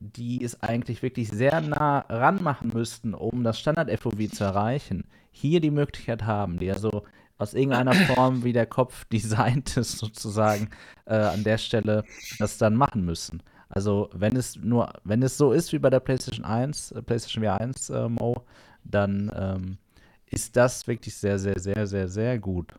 die 0.00 0.42
es 0.42 0.60
eigentlich 0.62 1.02
wirklich 1.02 1.28
sehr 1.28 1.60
nah 1.60 2.00
ranmachen 2.08 2.72
müssten, 2.74 3.14
um 3.14 3.44
das 3.44 3.60
Standard-FOV 3.60 4.30
zu 4.32 4.42
erreichen, 4.42 5.04
hier 5.30 5.60
die 5.60 5.70
Möglichkeit 5.70 6.24
haben, 6.24 6.58
die 6.58 6.72
also 6.72 7.04
aus 7.36 7.54
irgendeiner 7.54 7.94
Form, 8.14 8.42
wie 8.42 8.54
der 8.54 8.66
Kopf 8.66 9.04
designt 9.04 9.76
ist, 9.76 9.98
sozusagen, 9.98 10.70
äh, 11.04 11.14
an 11.14 11.44
der 11.44 11.58
Stelle 11.58 12.04
das 12.38 12.58
dann 12.58 12.74
machen 12.74 13.04
müssen. 13.04 13.42
Also 13.68 14.10
wenn 14.12 14.36
es 14.36 14.56
nur, 14.56 14.92
wenn 15.04 15.22
es 15.22 15.36
so 15.36 15.52
ist 15.52 15.72
wie 15.72 15.78
bei 15.78 15.90
der 15.90 16.00
PlayStation 16.00 16.44
1, 16.44 16.92
äh, 16.92 17.02
PlayStation 17.02 17.44
VR 17.44 17.60
1 17.60 17.90
äh, 17.90 18.08
Mo, 18.08 18.44
dann 18.82 19.30
ähm, 19.34 19.78
ist 20.26 20.56
das 20.56 20.86
wirklich 20.86 21.14
sehr, 21.14 21.38
sehr, 21.38 21.58
sehr, 21.58 21.86
sehr, 21.86 22.08
sehr 22.08 22.38
gut. 22.38 22.74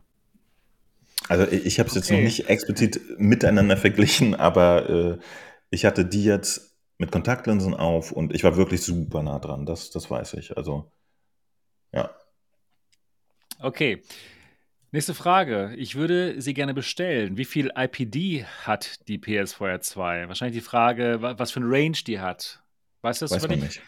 Also 1.28 1.46
ich, 1.50 1.78
habe 1.78 1.88
es 1.88 1.94
jetzt 1.94 2.10
noch 2.10 2.16
Okay. 2.18 2.24
nicht 2.24 2.48
explizit 2.48 3.00
miteinander 3.18 3.76
verglichen, 3.76 4.34
aber 4.34 4.90
äh, 4.90 5.18
ich 5.70 5.84
hatte 5.84 6.04
die 6.04 6.24
jetzt 6.24 6.76
mit 6.98 7.10
Kontaktlinsen 7.10 7.74
auf 7.74 8.12
und 8.12 8.34
ich 8.34 8.44
war 8.44 8.56
wirklich 8.56 8.82
super 8.82 9.22
nah 9.22 9.38
dran, 9.38 9.66
das, 9.66 9.90
das 9.90 10.10
weiß 10.10 10.34
ich. 10.34 10.56
Also 10.56 10.92
ja. 11.92 12.10
Okay. 13.60 14.02
Nächste 14.90 15.14
Frage. 15.14 15.74
Ich 15.76 15.94
würde 15.94 16.40
sie 16.40 16.52
gerne 16.52 16.74
bestellen. 16.74 17.38
Wie 17.38 17.46
viel 17.46 17.72
IPD 17.74 18.44
hat 18.64 19.08
die 19.08 19.18
PS4 19.18 19.80
2? 19.80 20.28
Wahrscheinlich 20.28 20.58
die 20.58 20.64
Frage, 20.64 21.22
wa- 21.22 21.38
was 21.38 21.50
für 21.50 21.60
ein 21.60 21.66
Range 21.70 21.96
die 22.06 22.20
hat. 22.20 22.62
Weißt 23.00 23.22
du 23.22 23.24
das 23.24 23.32
Weiß 23.32 23.48
man 23.48 23.58
nicht. 23.58 23.80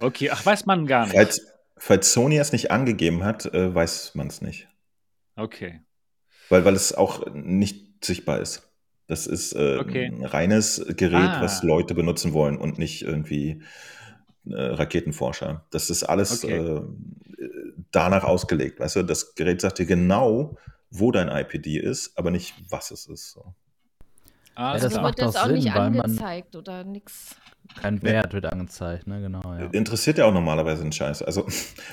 Okay, 0.00 0.30
ach, 0.30 0.44
weiß 0.44 0.66
man 0.66 0.86
gar 0.86 1.06
nicht. 1.06 1.14
Falls, 1.14 1.40
falls 1.76 2.12
Sony 2.12 2.38
es 2.38 2.52
nicht 2.52 2.70
angegeben 2.72 3.22
hat, 3.24 3.46
äh, 3.46 3.72
weiß 3.72 4.14
man 4.16 4.26
es 4.26 4.42
nicht. 4.42 4.68
Okay. 5.36 5.80
Weil, 6.48 6.64
weil 6.64 6.74
es 6.74 6.94
auch 6.94 7.32
nicht 7.34 8.04
sichtbar 8.04 8.40
ist. 8.40 8.62
Das 9.06 9.26
ist 9.26 9.52
äh, 9.54 9.78
Okay. 9.78 10.06
ein 10.06 10.24
reines 10.24 10.84
Gerät, 10.96 11.30
Ah. 11.30 11.40
was 11.42 11.62
Leute 11.62 11.94
benutzen 11.94 12.32
wollen 12.32 12.56
und 12.58 12.78
nicht 12.78 13.02
irgendwie 13.02 13.62
äh, 14.50 14.54
Raketenforscher. 14.54 15.66
Das 15.70 15.90
ist 15.90 16.04
alles 16.04 16.44
Okay. 16.44 16.56
äh, 16.58 16.82
danach 17.90 18.24
ausgelegt. 18.24 18.80
Weißt 18.80 18.96
du, 18.96 19.02
das 19.02 19.34
Gerät 19.34 19.60
sagt 19.60 19.78
dir 19.78 19.86
genau, 19.86 20.56
wo 20.90 21.10
dein 21.10 21.28
IPD 21.28 21.78
ist, 21.78 22.16
aber 22.18 22.30
nicht, 22.30 22.54
was 22.68 22.90
es 22.90 23.06
ist. 23.06 23.32
So. 23.32 23.54
Alles 24.54 24.82
das 24.82 24.92
Also 24.94 25.02
macht 25.02 25.18
wird 25.18 25.28
das 25.28 25.34
doch 25.34 25.42
auch 25.42 25.46
Sinn, 25.46 25.56
nicht 25.56 25.72
angezeigt 25.72 26.56
oder 26.56 26.84
nix. 26.84 27.36
Kein 27.80 28.02
Wert 28.02 28.32
wird 28.32 28.46
angezeigt, 28.46 29.06
ne? 29.06 29.20
Genau, 29.20 29.40
ja. 29.54 29.66
Interessiert 29.66 30.18
ja 30.18 30.24
auch 30.26 30.32
normalerweise 30.32 30.82
einen 30.82 30.90
Scheiß. 30.92 31.22
Also 31.22 31.46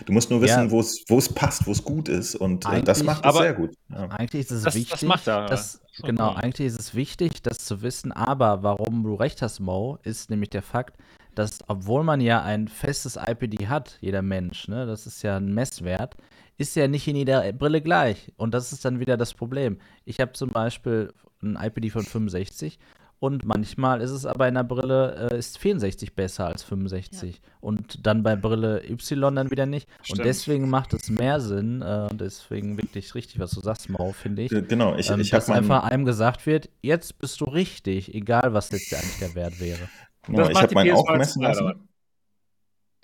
du 0.06 0.14
musst 0.14 0.30
nur 0.32 0.42
wissen, 0.42 0.66
Ja. 0.66 0.72
wo 0.72 0.80
es 0.80 1.04
wo 1.08 1.18
es 1.18 1.32
passt, 1.32 1.68
wo 1.68 1.72
es 1.72 1.84
gut 1.84 2.10
ist 2.10 2.36
und 2.36 2.66
äh, 2.66 2.82
das 2.82 3.00
Eigentlich- 3.00 3.04
macht 3.06 3.20
es 3.26 3.30
aber- 3.30 3.40
sehr 3.42 3.54
gut. 3.54 3.72
Ja. 3.90 4.08
Eigentlich 4.10 4.42
ist 4.42 4.52
es 4.52 4.64
Das- 4.64 4.74
das 4.74 4.76
wichtig, 4.76 5.02
macht 5.08 5.28
er, 5.28 5.46
dass, 5.46 5.82
das 5.82 6.02
genau, 6.02 6.34
eigentlich 6.34 6.68
ist 6.68 6.80
es 6.80 6.96
wichtig, 6.96 7.44
das 7.44 7.60
zu 7.60 7.82
wissen, 7.82 8.12
aber 8.12 8.64
warum 8.64 9.04
du 9.04 9.14
recht 9.16 9.42
hast, 9.42 9.60
Mo, 9.60 10.00
ist 10.04 10.30
nämlich 10.30 10.50
der 10.50 10.64
Fakt, 10.64 10.98
dass 11.36 11.60
obwohl 11.68 12.04
man 12.04 12.22
ja 12.22 12.42
ein 12.42 12.68
festes 12.68 13.18
IPD 13.18 13.68
hat, 13.68 13.98
jeder 14.02 14.22
Mensch, 14.22 14.68
ne, 14.68 14.86
das 14.86 15.06
ist 15.06 15.22
ja 15.22 15.38
ein 15.38 15.54
Messwert, 15.54 16.16
ist 16.58 16.76
ja 16.78 16.88
nicht 16.88 17.08
in 17.08 17.18
jeder 17.18 17.52
Brille 17.52 17.82
gleich. 17.82 18.32
Und 18.38 18.54
das 18.54 18.72
ist 18.72 18.86
dann 18.86 19.00
wieder 19.02 19.18
das 19.18 19.34
Problem. 19.34 19.78
Ich 20.06 20.22
habe 20.22 20.32
zum 20.32 20.50
Beispiel 20.52 21.12
ein 21.44 21.58
IPD 21.62 21.90
von 21.90 22.04
65 22.04 22.80
und 23.26 23.44
manchmal 23.44 24.02
ist 24.02 24.12
es 24.12 24.26
aber 24.26 24.48
in 24.48 24.54
der 24.54 24.64
Brille, 24.64 25.30
äh, 25.32 25.38
ist 25.40 25.58
64 25.58 26.14
besser 26.14 26.46
als 26.46 26.62
65. 26.64 27.42
Und 27.60 28.06
dann 28.06 28.22
bei 28.22 28.36
Brille 28.36 28.84
Y 28.88 29.36
dann 29.36 29.50
wieder 29.50 29.66
nicht. 29.66 29.90
Stimmt. 30.04 30.20
Und 30.20 30.26
deswegen 30.26 30.70
macht 30.70 30.94
es 30.94 31.10
mehr 31.10 31.40
Sinn, 31.40 31.82
äh, 31.82 32.08
und 32.12 32.22
deswegen 32.22 32.78
wirklich 32.78 33.16
richtig, 33.16 33.40
was 33.40 33.52
du 33.52 33.62
sagst, 33.62 33.90
Mau, 33.90 34.12
finde 34.12 34.44
ich. 34.44 34.52
Genau, 34.52 34.96
ich, 34.96 35.10
ähm, 35.10 35.20
ich 35.20 35.34
habe 35.34 35.42
dass 35.42 35.50
einfach 35.50 35.84
einem 35.84 36.06
gesagt 36.06 36.46
wird, 36.46 36.70
jetzt 36.84 37.18
bist 37.18 37.42
du 37.42 37.46
richtig, 37.46 38.14
egal 38.14 38.54
was 38.54 38.70
jetzt 38.70 38.94
eigentlich 38.94 39.18
der 39.20 39.34
Wert 39.34 39.60
wäre. 39.60 39.90
genau, 40.24 40.40
Das 40.40 40.50
ich 40.50 40.54
macht 40.54 40.64
hab 40.64 40.70
die 40.70 40.76
meinen 40.76 40.92
auch 40.92 41.10
PS2 41.10 41.18
messen 41.18 41.42
lassen. 41.42 41.90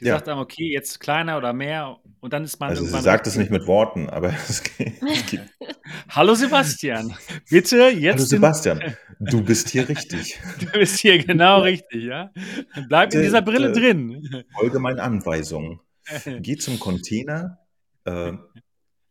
Die 0.02 0.08
Ja. 0.08 0.16
sagt 0.16 0.28
dann, 0.28 0.40
okay, 0.40 0.72
jetzt 0.72 1.00
kleiner 1.00 1.38
oder 1.38 1.54
mehr 1.54 1.98
und 2.22 2.34
dann 2.34 2.44
ist 2.44 2.60
man 2.60 2.70
Also 2.70 2.84
sie 2.86 3.00
sagt 3.02 3.28
es 3.28 3.36
nicht 3.36 3.52
mit 3.52 3.68
Worten, 3.68 4.10
aber 4.10 4.34
es 4.50 4.64
geht. 4.64 4.94
Hallo 6.10 6.34
Sebastian, 6.34 7.16
bitte 7.50 7.90
jetzt 7.90 8.16
Hallo 8.18 8.26
Sebastian, 8.26 8.96
du 9.20 9.44
bist 9.46 9.70
hier 9.70 9.88
richtig. 9.88 10.40
Du 10.60 10.66
bist 10.72 11.00
hier 11.00 11.24
genau 11.24 11.62
richtig, 11.62 12.04
ja? 12.06 12.32
Bleib 12.88 13.06
in 13.14 13.20
Bitte, 13.20 13.24
dieser 13.24 13.42
Brille 13.42 13.68
bitte. 13.70 13.80
drin. 13.82 14.44
Folge 14.58 14.80
meinen 14.80 15.00
Anweisungen. 15.00 15.80
Geh 16.40 16.58
zum 16.58 16.80
Container, 16.80 17.60
äh, 18.06 18.34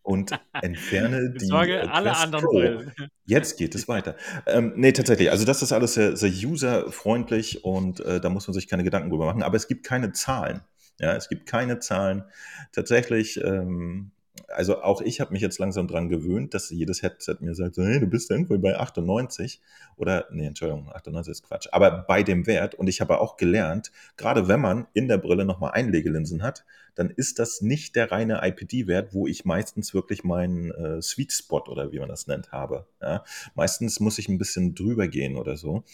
und 0.02 0.32
entferne 0.60 1.34
die 1.38 1.44
Sorge, 1.44 1.82
äh, 1.82 1.86
alle 1.86 2.16
anderen. 2.16 2.44
Brillen. 2.46 2.92
Jetzt 3.26 3.58
geht 3.58 3.74
es 3.76 3.86
weiter. 3.86 4.16
Ähm, 4.46 4.72
nee, 4.74 4.90
tatsächlich. 4.92 5.30
Also 5.30 5.44
das 5.44 5.62
ist 5.62 5.72
alles 5.72 5.94
sehr, 5.94 6.16
sehr 6.16 6.30
userfreundlich 6.30 7.64
und 7.64 8.00
äh, 8.00 8.20
da 8.20 8.28
muss 8.30 8.48
man 8.48 8.54
sich 8.54 8.66
keine 8.66 8.82
Gedanken 8.82 9.10
drüber 9.10 9.26
machen. 9.26 9.42
Aber 9.42 9.56
es 9.56 9.68
gibt 9.68 9.86
keine 9.86 10.12
Zahlen. 10.12 10.62
Ja, 11.00 11.16
es 11.16 11.28
gibt 11.28 11.46
keine 11.46 11.78
Zahlen. 11.78 12.24
Tatsächlich, 12.72 13.42
ähm, 13.42 14.10
also 14.48 14.82
auch 14.82 15.00
ich 15.00 15.20
habe 15.20 15.32
mich 15.32 15.40
jetzt 15.40 15.58
langsam 15.58 15.88
dran 15.88 16.08
gewöhnt, 16.10 16.52
dass 16.52 16.68
jedes 16.70 17.02
Headset 17.02 17.36
mir 17.40 17.54
sagt, 17.54 17.78
hey, 17.78 18.00
du 18.00 18.06
bist 18.06 18.30
irgendwo 18.30 18.58
bei 18.58 18.76
98 18.76 19.62
oder, 19.96 20.26
nee, 20.30 20.46
Entschuldigung, 20.46 20.90
98 20.92 21.30
ist 21.30 21.42
Quatsch, 21.42 21.68
aber 21.72 22.04
bei 22.06 22.22
dem 22.22 22.46
Wert 22.46 22.74
und 22.74 22.86
ich 22.88 23.00
habe 23.00 23.20
auch 23.20 23.38
gelernt, 23.38 23.92
gerade 24.18 24.46
wenn 24.46 24.60
man 24.60 24.88
in 24.92 25.08
der 25.08 25.18
Brille 25.18 25.46
nochmal 25.46 25.72
Einlegelinsen 25.72 26.42
hat, 26.42 26.66
dann 26.94 27.08
ist 27.08 27.38
das 27.38 27.62
nicht 27.62 27.96
der 27.96 28.12
reine 28.12 28.40
IPD-Wert, 28.42 29.14
wo 29.14 29.26
ich 29.26 29.46
meistens 29.46 29.94
wirklich 29.94 30.22
meinen 30.22 30.70
äh, 30.70 31.00
Sweet 31.00 31.32
Spot 31.32 31.64
oder 31.66 31.92
wie 31.92 31.98
man 31.98 32.10
das 32.10 32.26
nennt 32.26 32.52
habe. 32.52 32.86
Ja? 33.00 33.24
Meistens 33.54 34.00
muss 34.00 34.18
ich 34.18 34.28
ein 34.28 34.38
bisschen 34.38 34.74
drüber 34.74 35.08
gehen 35.08 35.36
oder 35.36 35.56
so. 35.56 35.84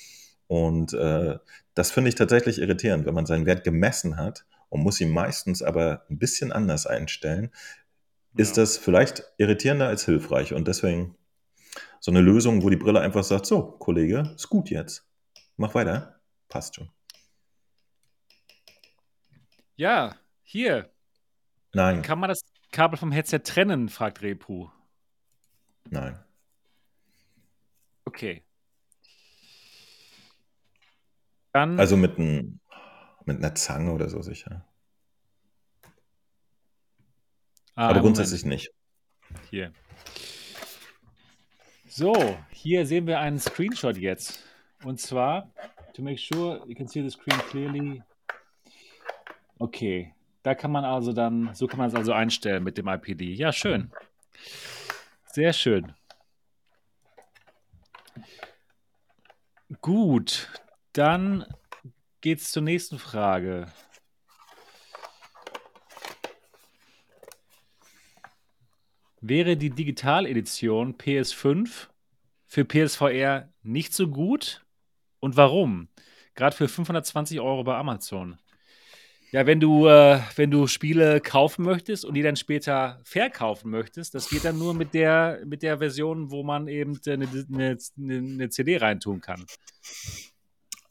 Und 0.49 0.95
äh, 0.95 1.39
das 1.75 1.91
finde 1.91 2.09
ich 2.09 2.15
tatsächlich 2.15 2.61
irritierend, 2.61 3.07
wenn 3.07 3.15
man 3.15 3.27
seinen 3.27 3.47
Wert 3.47 3.63
gemessen 3.65 4.17
hat 4.17 4.47
und 4.69 4.81
muss 4.83 5.01
ihn 5.01 5.11
meistens 5.11 5.63
aber 5.63 6.05
ein 6.11 6.19
bisschen 6.19 6.53
anders 6.53 6.87
einstellen, 6.87 7.51
ist 8.37 8.57
Ja. 8.57 8.63
das 8.63 8.77
vielleicht 8.79 9.23
irritierender 9.39 9.89
als 9.89 10.05
hilfreich. 10.05 10.53
Und 10.53 10.69
deswegen 10.69 11.17
so 12.01 12.11
eine 12.11 12.21
Lösung, 12.21 12.63
wo 12.63 12.71
die 12.71 12.77
Brille 12.77 13.01
einfach 13.01 13.25
sagt, 13.25 13.47
so, 13.47 13.63
Kollege, 13.63 14.33
ist 14.35 14.49
gut 14.49 14.71
jetzt. 14.71 15.09
Mach 15.57 15.75
weiter. 15.75 16.21
Passt 16.49 16.75
schon. 16.77 16.91
Ja, 19.77 20.17
hier. 20.43 20.91
Nein, 21.73 22.03
Kann 22.03 22.19
man 22.19 22.29
das 22.29 22.41
Kabel 22.73 22.99
vom 22.99 23.13
Headset 23.13 23.41
trennen, 23.41 23.89
fragt 23.89 24.23
Repu. 24.23 24.69
nein. 25.91 26.19
Okay. 28.05 28.43
Dann, 31.53 31.79
Also 31.81 31.97
mit, 31.97 32.19
ein, 32.19 32.61
mit 33.27 33.39
einer 33.39 33.55
Zange 33.55 33.93
oder 33.93 34.09
so 34.09 34.23
sicher. 34.23 34.65
ah, 37.75 37.85
Aber 37.85 37.87
Moment. 37.89 38.05
grundsätzlich 38.05 38.45
nicht. 38.45 38.71
Hier. 39.51 39.73
So, 41.89 42.15
hier 42.51 42.87
sehen 42.87 43.07
wir 43.07 43.21
einen 43.21 43.39
Screenshot 43.39 43.97
jetzt. 43.97 44.45
Und 44.85 45.01
zwar, 45.01 45.51
to 45.95 46.03
make 46.03 46.19
sure 46.19 46.63
you 46.67 46.75
can 46.75 46.87
see 46.87 47.03
the 47.03 47.11
screen 47.11 47.39
clearly. 47.51 48.03
Okay, 49.59 50.15
da 50.43 50.55
kann 50.55 50.71
man 50.71 50.85
also 50.85 51.13
dann, 51.13 51.55
so 51.55 51.67
kann 51.67 51.79
man 51.79 51.89
es 51.89 51.95
also 51.95 52.13
einstellen 52.13 52.63
mit 52.63 52.77
dem 52.79 52.87
IPD. 52.87 53.33
Ja, 53.35 53.53
schön. 53.53 53.91
Sehr 55.33 55.53
schön. 55.53 55.95
Gut, 59.81 60.49
dann 60.93 61.45
geht's 62.27 62.51
zur 62.51 62.65
nächsten 62.65 62.99
Frage. 62.99 63.69
Wäre 69.21 69.57
die 69.57 69.71
Digitaledition 69.71 70.97
PS5 70.97 71.87
für 72.45 72.65
PSVR 72.65 73.49
nicht 73.63 73.95
so 73.95 74.09
gut? 74.09 74.67
Und 75.21 75.37
warum? 75.37 75.87
Gerade 76.35 76.57
für 76.57 76.67
520 76.67 77.39
Euro 77.39 77.63
bei 77.63 77.77
Amazon. 77.77 78.41
Ja, 79.31 79.47
wenn 79.47 79.61
du, 79.61 79.87
äh, 79.87 80.19
wenn 80.35 80.51
du 80.51 80.67
Spiele 80.67 81.21
kaufen 81.21 81.65
möchtest 81.65 82.05
und 82.05 82.15
die 82.15 82.23
dann 82.23 82.35
später 82.35 82.99
verkaufen 83.05 83.71
möchtest, 83.71 84.17
das 84.17 84.29
geht 84.29 84.45
dann 84.45 84.59
nur 84.59 84.75
mit 84.75 84.95
der, 84.95 85.43
mit 85.47 85.63
der 85.63 85.79
Version, 85.79 86.33
wo 86.33 86.43
man 86.43 86.67
eben 86.67 86.99
eine, 87.07 87.29
eine, 87.53 87.79
eine 87.97 88.51
CD 88.51 88.79
reintun 88.79 89.21
kann. 89.21 89.47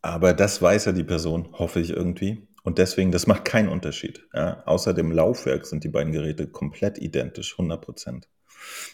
Aber 0.05 0.33
das 0.33 0.61
weiß 0.61 0.85
ja 0.85 0.91
die 0.91 1.03
Person, 1.03 1.49
hoffe 1.53 1.79
ich 1.79 1.89
irgendwie. 1.89 2.47
Und 2.61 2.77
deswegen, 2.77 3.11
das 3.11 3.25
macht 3.25 3.43
keinen 3.43 3.69
Unterschied. 3.69 4.23
Ja? 4.35 4.61
Außer 4.67 4.93
dem 4.93 5.11
Laufwerk 5.11 5.65
sind 5.65 5.83
die 5.83 5.89
beiden 5.89 6.13
Geräte 6.13 6.45
komplett 6.45 6.99
identisch, 6.99 7.53
100 7.53 7.81
Prozent. 7.81 8.27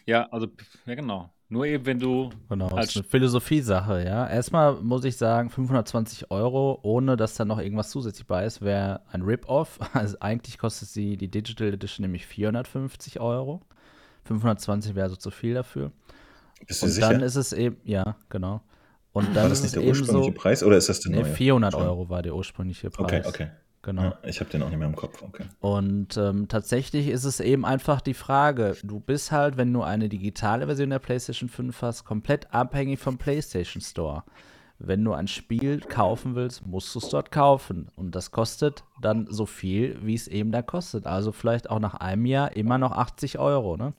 Ja, 0.06 0.30
also, 0.32 0.48
ja, 0.86 0.96
genau. 0.96 1.30
Nur 1.50 1.66
eben, 1.66 1.86
wenn 1.86 2.00
du 2.00 2.30
Genau, 2.48 2.70
als 2.70 2.92
ist 2.92 2.96
eine 2.96 3.04
Philosophie-Sache, 3.04 4.06
ja. 4.06 4.26
Erstmal 4.26 4.76
muss 4.76 5.04
ich 5.04 5.18
sagen, 5.18 5.50
520 5.50 6.32
Euro, 6.32 6.80
ohne 6.82 7.18
dass 7.18 7.36
da 7.36 7.44
noch 7.44 7.60
irgendwas 7.60 7.90
zusätzlich 7.90 8.26
bei 8.26 8.46
ist, 8.46 8.62
wäre 8.62 9.02
ein 9.12 9.22
Rip-Off. 9.22 9.80
Also 9.94 10.16
eigentlich 10.22 10.58
kostet 10.58 10.88
sie 10.88 11.18
die 11.18 11.28
Digital 11.28 11.74
Edition 11.74 12.04
nämlich 12.04 12.26
450 12.26 13.20
Euro. 13.20 13.60
520 14.24 14.96
wäre 14.96 15.10
so 15.10 15.18
zu 15.18 15.30
viel 15.30 15.56
dafür. 15.56 15.92
Bist 16.66 16.82
du 16.82 16.86
Und 16.86 16.94
sicher? 16.94 17.10
dann 17.10 17.22
ist 17.22 17.36
es 17.36 17.52
eben, 17.52 17.76
ja, 17.84 18.16
genau. 18.30 18.62
Und 19.14 19.28
War 19.28 19.34
dann 19.34 19.50
das 19.50 19.60
ist 19.60 19.64
nicht 19.64 19.76
der 19.76 19.84
ursprüngliche 19.84 20.32
so, 20.32 20.40
Preis 20.40 20.64
oder 20.64 20.78
ist 20.78 20.90
das 20.90 21.02
der 21.02 21.12
nee, 21.12 21.22
neue? 21.22 21.34
400 21.34 21.74
Schon. 21.74 21.82
Euro 21.82 22.10
war 22.10 22.22
der 22.22 22.36
ursprüngliche 22.36 22.90
Preis. 22.90 23.26
Okay, 23.26 23.28
okay. 23.28 23.48
Genau. 23.84 24.04
Ja, 24.04 24.18
ich 24.24 24.40
habe 24.40 24.50
den 24.52 24.62
auch 24.62 24.70
nicht 24.70 24.78
mehr 24.78 24.88
im 24.88 24.96
Kopf. 24.96 25.24
Okay. 25.24 25.46
Und 25.60 26.16
ähm, 26.16 26.48
tatsächlich 26.48 27.08
ist 27.08 27.24
es 27.24 27.40
eben 27.40 27.66
einfach 27.66 28.00
die 28.00 28.14
Frage, 28.14 28.78
du 28.84 29.00
bist 29.00 29.32
halt, 29.32 29.58
wenn 29.58 29.74
du 29.74 29.82
eine 29.82 30.08
digitale 30.08 30.68
Version 30.68 30.92
der 30.92 31.00
PlayStation 31.00 31.50
5 31.50 31.82
hast, 31.82 32.06
komplett 32.06 32.54
abhängig 32.54 33.00
vom 33.00 33.18
PlayStation 33.18 33.82
Store. 33.82 34.24
Wenn 34.78 35.04
du 35.04 35.14
ein 35.14 35.28
Spiel 35.28 35.80
kaufen 35.80 36.36
willst, 36.36 36.66
musst 36.66 36.94
du 36.94 37.00
es 37.00 37.10
dort 37.10 37.32
kaufen. 37.32 37.90
Und 37.96 38.16
das 38.16 38.32
kostet 38.32 38.84
dann 39.00 39.28
so 39.30 39.46
viel, 39.46 39.98
wie 40.02 40.16
es 40.16 40.28
eben 40.28 40.52
da 40.52 40.62
kostet. 40.62 41.08
Also 41.08 41.32
vielleicht 41.32 41.70
auch 41.70 41.80
nach 41.80 41.96
einem 41.96 42.26
Jahr 42.26 42.56
immer 42.56 42.78
noch 42.78 42.92
80 42.92 43.40
Euro. 43.40 43.78
Ne? 43.78 43.94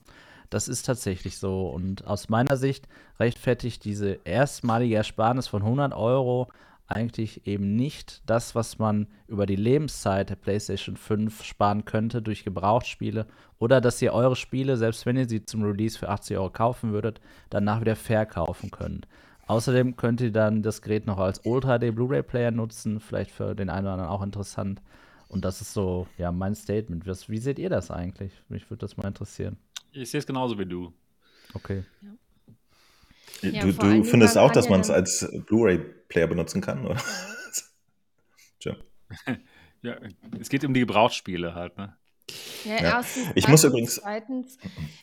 Das 0.53 0.67
ist 0.67 0.85
tatsächlich 0.85 1.39
so. 1.39 1.67
Und 1.67 2.05
aus 2.05 2.29
meiner 2.29 2.57
Sicht 2.57 2.87
rechtfertigt 3.19 3.83
diese 3.85 4.19
erstmalige 4.23 4.97
Ersparnis 4.97 5.47
von 5.47 5.63
100 5.63 5.95
Euro 5.95 6.47
eigentlich 6.85 7.47
eben 7.47 7.75
nicht 7.75 8.21
das, 8.27 8.53
was 8.53 8.77
man 8.77 9.07
über 9.27 9.47
die 9.47 9.55
Lebenszeit 9.55 10.29
der 10.29 10.35
PlayStation 10.35 10.95
5 10.95 11.41
sparen 11.43 11.85
könnte 11.85 12.21
durch 12.21 12.43
Gebrauchtspiele 12.43 13.25
oder 13.57 13.81
dass 13.81 13.99
ihr 13.99 14.13
eure 14.13 14.35
Spiele, 14.35 14.77
selbst 14.77 15.07
wenn 15.07 15.17
ihr 15.17 15.27
sie 15.27 15.43
zum 15.43 15.63
Release 15.63 15.97
für 15.97 16.09
80 16.09 16.37
Euro 16.37 16.51
kaufen 16.51 16.91
würdet, 16.91 17.19
danach 17.49 17.81
wieder 17.81 17.95
verkaufen 17.95 18.69
könnt. 18.69 19.07
Außerdem 19.47 19.95
könnt 19.95 20.21
ihr 20.21 20.31
dann 20.31 20.61
das 20.61 20.83
Gerät 20.83 21.07
noch 21.07 21.17
als 21.17 21.41
Ultra 21.45 21.79
HD 21.79 21.95
Blu-ray 21.95 22.21
Player 22.21 22.51
nutzen, 22.51 22.99
vielleicht 22.99 23.31
für 23.31 23.55
den 23.55 23.71
einen 23.71 23.87
oder 23.87 23.93
anderen 23.93 24.11
auch 24.11 24.21
interessant. 24.21 24.83
Und 25.29 25.45
das 25.45 25.61
ist 25.61 25.73
so, 25.73 26.05
ja, 26.19 26.31
mein 26.31 26.53
Statement. 26.53 27.07
Was, 27.07 27.27
wie 27.27 27.39
seht 27.39 27.57
ihr 27.57 27.69
das 27.69 27.89
eigentlich? 27.89 28.33
Mich 28.49 28.69
würde 28.69 28.81
das 28.81 28.97
mal 28.97 29.07
interessieren. 29.07 29.57
Ich 29.93 30.09
sehe 30.11 30.19
es 30.19 30.25
genauso 30.27 30.57
wie 30.57 30.65
du. 30.65 30.93
Okay. 31.53 31.83
Ja, 33.41 33.65
du 33.65 33.77
allen 33.81 34.03
du 34.03 34.09
findest 34.09 34.37
auch, 34.37 34.51
dass 34.51 34.65
ja 34.65 34.71
man 34.71 34.81
es 34.81 34.89
als 34.89 35.27
Blu-ray-Player 35.47 36.27
benutzen 36.27 36.61
kann? 36.61 36.85
Oder? 36.85 36.97
Tja. 38.59 38.75
Ja, 39.81 39.97
es 40.39 40.49
geht 40.49 40.63
um 40.63 40.73
die 40.73 40.79
Gebrauchsspiele 40.79 41.53
halt, 41.53 41.77
ne? 41.77 41.97
Ja, 42.63 42.75
Ja. 42.75 42.81
erstens. 42.97 43.27
Ich 43.35 43.47
muss 43.49 43.63
übrigens- 43.65 43.95
Zweitens 43.95 44.57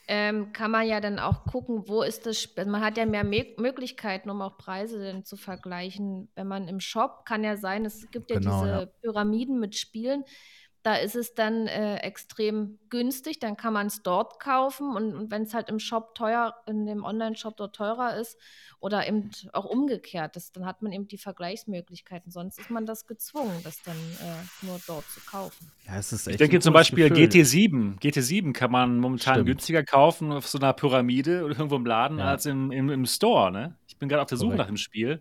ähm, 0.09 0.53
kann 0.55 0.71
man 0.71 0.87
ja 0.89 1.01
dann 1.01 1.19
auch 1.19 1.45
gucken, 1.45 1.85
wo 1.87 2.03
ist 2.03 2.25
das. 2.25 2.39
Sp- 2.41 2.65
Man 2.65 2.81
hat 2.81 2.97
ja 2.97 3.05
mehr 3.05 3.25
Me 3.25 3.45
Möglichkeiten, 3.59 4.31
um 4.31 4.41
auch 4.41 4.57
Preise 4.57 4.99
dann 5.05 5.25
zu 5.27 5.37
vergleichen. 5.37 6.31
Wenn 6.35 6.47
man 6.49 6.67
im 6.67 6.81
Shop 6.81 7.27
kann 7.27 7.45
ja 7.45 7.59
sein, 7.59 7.85
es 7.85 8.11
gibt 8.11 8.31
ja 8.31 8.39
Genau, 8.39 8.63
diese 8.63 8.73
ja. 8.73 8.87
Pyramiden 9.03 9.61
mit 9.61 9.77
Spielen. 9.77 10.25
Da 10.83 10.95
ist 10.95 11.15
es 11.15 11.35
dann 11.35 11.67
äh, 11.67 11.97
extrem 11.97 12.79
günstig, 12.89 13.39
dann 13.39 13.57
kann 13.59 13.75
man 13.75 13.89
es 13.89 14.03
dort 14.03 14.41
kaufen 14.41 14.97
und, 14.97 15.15
und 15.15 15.31
wenn 15.31 15.43
es 15.43 15.53
halt 15.53 15.69
im 15.69 15.79
Shop 15.79 16.15
teuer, 16.15 16.55
in 16.67 16.87
dem 16.87 17.05
Online-Shop 17.05 17.55
dort 17.59 17.77
teurer 17.77 18.17
ist 18.17 18.39
oder 18.81 19.07
eben 19.07 19.31
auch 19.53 19.67
umgekehrt 19.67 20.37
ist, 20.37 20.57
dann 20.57 20.65
hat 20.65 20.81
man 20.81 20.93
eben 20.93 21.07
die 21.07 21.19
Vergleichsmöglichkeiten. 21.19 22.33
Sonst 22.33 22.59
ist 22.59 22.71
man 22.71 22.87
das 22.87 23.07
gezwungen, 23.07 23.53
das 23.63 23.83
dann 23.83 23.95
äh, 23.95 24.67
nur 24.67 24.81
dort 24.87 25.05
zu 25.11 25.21
kaufen. 25.21 25.71
Ja, 25.87 25.99
es 25.99 26.13
ist 26.13 26.27
echt 26.27 26.35
Ich 26.35 26.39
denke 26.39 26.61
zum 26.61 26.73
Beispiel 26.73 27.11
Gefühl. 27.11 27.27
GT7. 27.27 27.99
GT7 28.01 28.53
kann 28.55 28.71
man 28.71 28.99
momentan 28.99 29.35
Stimmt. 29.35 29.47
günstiger 29.49 29.85
kaufen 29.85 30.33
auf 30.33 30.49
so 30.49 30.59
einer 30.59 30.73
Pyramide 30.73 31.45
oder 31.45 31.57
irgendwo 31.57 31.77
im 31.77 31.85
Laden 31.85 32.19
Ja. 32.19 32.25
als 32.27 32.47
im, 32.47 32.71
im, 32.73 32.89
im 32.89 33.05
Store. 33.05 33.53
Ne? 33.53 33.77
Ich 33.87 33.99
bin 33.99 34.09
gerade 34.09 34.23
auf 34.23 34.29
der 34.29 34.39
Suche 34.39 34.53
Korrekt. 34.53 34.59
nach 34.61 34.67
dem 34.69 34.77
Spiel. 34.79 35.21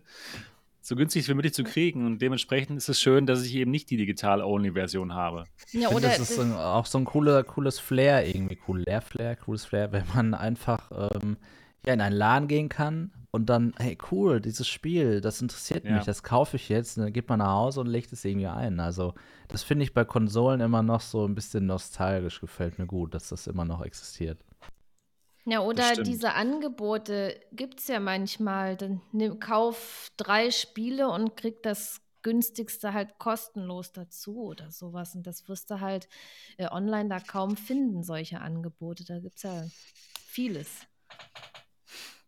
So 0.90 0.96
günstig 0.96 1.28
wie 1.28 1.34
möglich 1.34 1.54
zu 1.54 1.62
kriegen 1.62 2.04
und 2.04 2.20
dementsprechend 2.20 2.76
ist 2.76 2.88
es 2.88 3.00
schön, 3.00 3.24
dass 3.24 3.44
ich 3.44 3.54
eben 3.54 3.70
nicht 3.70 3.90
die 3.90 3.96
Digital-Only-Version 3.96 5.14
habe. 5.14 5.44
Ja, 5.70 5.88
oder 5.90 6.08
das 6.08 6.18
ist 6.18 6.36
ein, 6.36 6.52
auch 6.52 6.84
so 6.84 6.98
ein 6.98 7.04
cooler, 7.04 7.44
cooles 7.44 7.78
Flair 7.78 8.26
irgendwie, 8.26 8.58
cool 8.66 8.80
Leer-Flair, 8.80 9.36
cooles 9.36 9.64
Flair, 9.64 9.92
wenn 9.92 10.02
man 10.12 10.34
einfach 10.34 10.90
ähm, 11.14 11.36
ja, 11.86 11.94
in 11.94 12.00
einen 12.00 12.16
Laden 12.16 12.48
gehen 12.48 12.68
kann 12.68 13.12
und 13.30 13.48
dann, 13.48 13.72
hey, 13.78 13.96
cool, 14.10 14.40
dieses 14.40 14.66
Spiel, 14.66 15.20
das 15.20 15.40
interessiert 15.40 15.84
Ja. 15.84 15.94
mich, 15.94 16.06
das 16.06 16.24
kaufe 16.24 16.56
ich 16.56 16.68
jetzt, 16.68 16.98
und 16.98 17.04
dann 17.04 17.12
geht 17.12 17.28
man 17.28 17.38
nach 17.38 17.52
Hause 17.52 17.82
und 17.82 17.86
legt 17.86 18.12
es 18.12 18.24
irgendwie 18.24 18.48
ein. 18.48 18.80
Also, 18.80 19.14
das 19.46 19.62
finde 19.62 19.84
ich 19.84 19.94
bei 19.94 20.04
Konsolen 20.04 20.60
immer 20.60 20.82
noch 20.82 21.02
so 21.02 21.24
ein 21.24 21.36
bisschen 21.36 21.66
nostalgisch, 21.66 22.40
gefällt 22.40 22.80
mir 22.80 22.86
gut, 22.86 23.14
dass 23.14 23.28
das 23.28 23.46
immer 23.46 23.64
noch 23.64 23.84
existiert. 23.84 24.40
Ja, 25.46 25.60
oder 25.60 25.94
diese 25.94 26.34
Angebote 26.34 27.40
gibt 27.52 27.80
es 27.80 27.88
ja 27.88 28.00
manchmal. 28.00 28.76
Dann 28.76 29.00
nimm, 29.12 29.40
kauf 29.40 30.10
drei 30.16 30.50
Spiele 30.50 31.08
und 31.08 31.36
krieg 31.36 31.62
das 31.62 32.00
günstigste 32.22 32.92
halt 32.92 33.18
kostenlos 33.18 33.92
dazu 33.92 34.42
oder 34.42 34.70
sowas. 34.70 35.14
Und 35.14 35.26
das 35.26 35.48
wirst 35.48 35.70
du 35.70 35.80
halt 35.80 36.08
äh, 36.58 36.68
online 36.68 37.08
da 37.08 37.20
kaum 37.20 37.56
finden, 37.56 38.02
solche 38.02 38.40
Angebote. 38.40 39.04
Da 39.04 39.18
gibt 39.18 39.36
es 39.36 39.42
ja 39.42 39.64
vieles. 40.26 40.68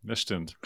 Das 0.03 0.21
stimmt. 0.21 0.57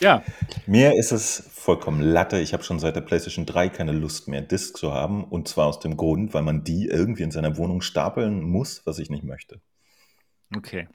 Ja. 0.00 0.22
Mir 0.66 0.94
ist 0.94 1.12
es 1.12 1.50
vollkommen 1.54 2.00
Latte. 2.00 2.38
Ich 2.38 2.52
habe 2.52 2.62
schon 2.62 2.78
seit 2.78 2.94
der 2.94 3.00
PlayStation 3.00 3.46
3 3.46 3.70
keine 3.70 3.92
Lust 3.92 4.28
mehr, 4.28 4.42
Disc 4.42 4.76
zu 4.76 4.92
haben. 4.92 5.24
Und 5.24 5.48
zwar 5.48 5.66
aus 5.66 5.80
dem 5.80 5.96
Grund, 5.96 6.34
weil 6.34 6.42
man 6.42 6.62
die 6.62 6.86
irgendwie 6.86 7.24
in 7.24 7.30
seiner 7.30 7.56
Wohnung 7.56 7.80
stapeln 7.80 8.42
muss, 8.42 8.82
was 8.84 8.98
ich 8.98 9.10
nicht 9.10 9.24
möchte. 9.24 9.60
Okay. 10.56 10.88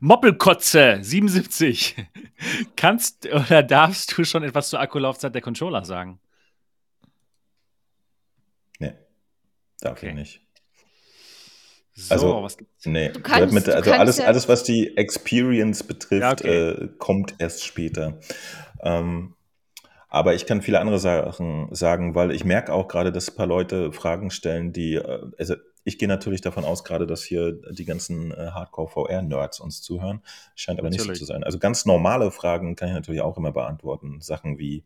Moppelkotze 0.00 0.98
77. 1.02 1.96
Kannst 2.76 3.26
oder 3.26 3.62
darfst 3.62 4.16
du 4.16 4.24
schon 4.24 4.42
etwas 4.42 4.70
zur 4.70 4.80
Akkulaufzeit 4.80 5.34
der 5.34 5.42
Controller 5.42 5.84
sagen? 5.84 6.18
Nee, 8.78 8.94
darf 9.80 9.98
Okay. 9.98 10.08
ich 10.08 10.14
nicht. 10.14 10.40
So, 11.94 12.14
Also, 12.14 12.42
was 12.42 12.56
gibt's? 12.56 12.86
Nee, 12.86 13.10
Du 13.10 13.20
kannst- 13.20 13.52
mit, 13.52 13.68
also 13.68 13.82
kannst 13.90 14.00
alles, 14.00 14.18
ja- 14.18 14.24
alles, 14.24 14.48
was 14.48 14.62
die 14.64 14.96
Experience 14.96 15.82
betrifft, 15.84 16.22
Ja, 16.22 16.32
okay. 16.32 16.68
äh, 16.84 16.88
kommt 16.98 17.34
erst 17.38 17.64
später. 17.64 18.18
Ähm, 18.82 19.34
aber 20.08 20.34
ich 20.34 20.46
kann 20.46 20.62
viele 20.62 20.80
andere 20.80 20.98
Sachen 20.98 21.72
sagen, 21.74 22.14
weil 22.14 22.32
ich 22.32 22.44
merke 22.44 22.72
auch 22.72 22.88
gerade, 22.88 23.12
dass 23.12 23.28
ein 23.30 23.36
paar 23.36 23.46
Leute 23.46 23.92
Fragen 23.92 24.30
stellen, 24.30 24.72
die, 24.72 24.94
äh, 24.94 25.20
also 25.38 25.54
ich 25.84 25.98
gehe 25.98 26.08
natürlich 26.08 26.40
davon 26.40 26.64
aus, 26.64 26.84
gerade, 26.84 27.06
dass 27.06 27.22
hier 27.22 27.52
die 27.52 27.84
ganzen 27.84 28.30
äh, 28.30 28.50
Hardcore-VR-Nerds 28.52 29.60
uns 29.60 29.82
zuhören. 29.82 30.22
Scheint 30.54 30.78
aber 30.78 30.90
nicht 30.90 31.00
Natürlich. 31.00 31.18
so 31.18 31.24
zu 31.26 31.32
sein. 31.32 31.42
Also 31.42 31.58
ganz 31.58 31.86
normale 31.86 32.30
Fragen 32.30 32.76
kann 32.76 32.88
ich 32.88 32.94
natürlich 32.94 33.20
auch 33.20 33.36
immer 33.36 33.52
beantworten. 33.52 34.20
Sachen 34.20 34.58
wie, 34.58 34.84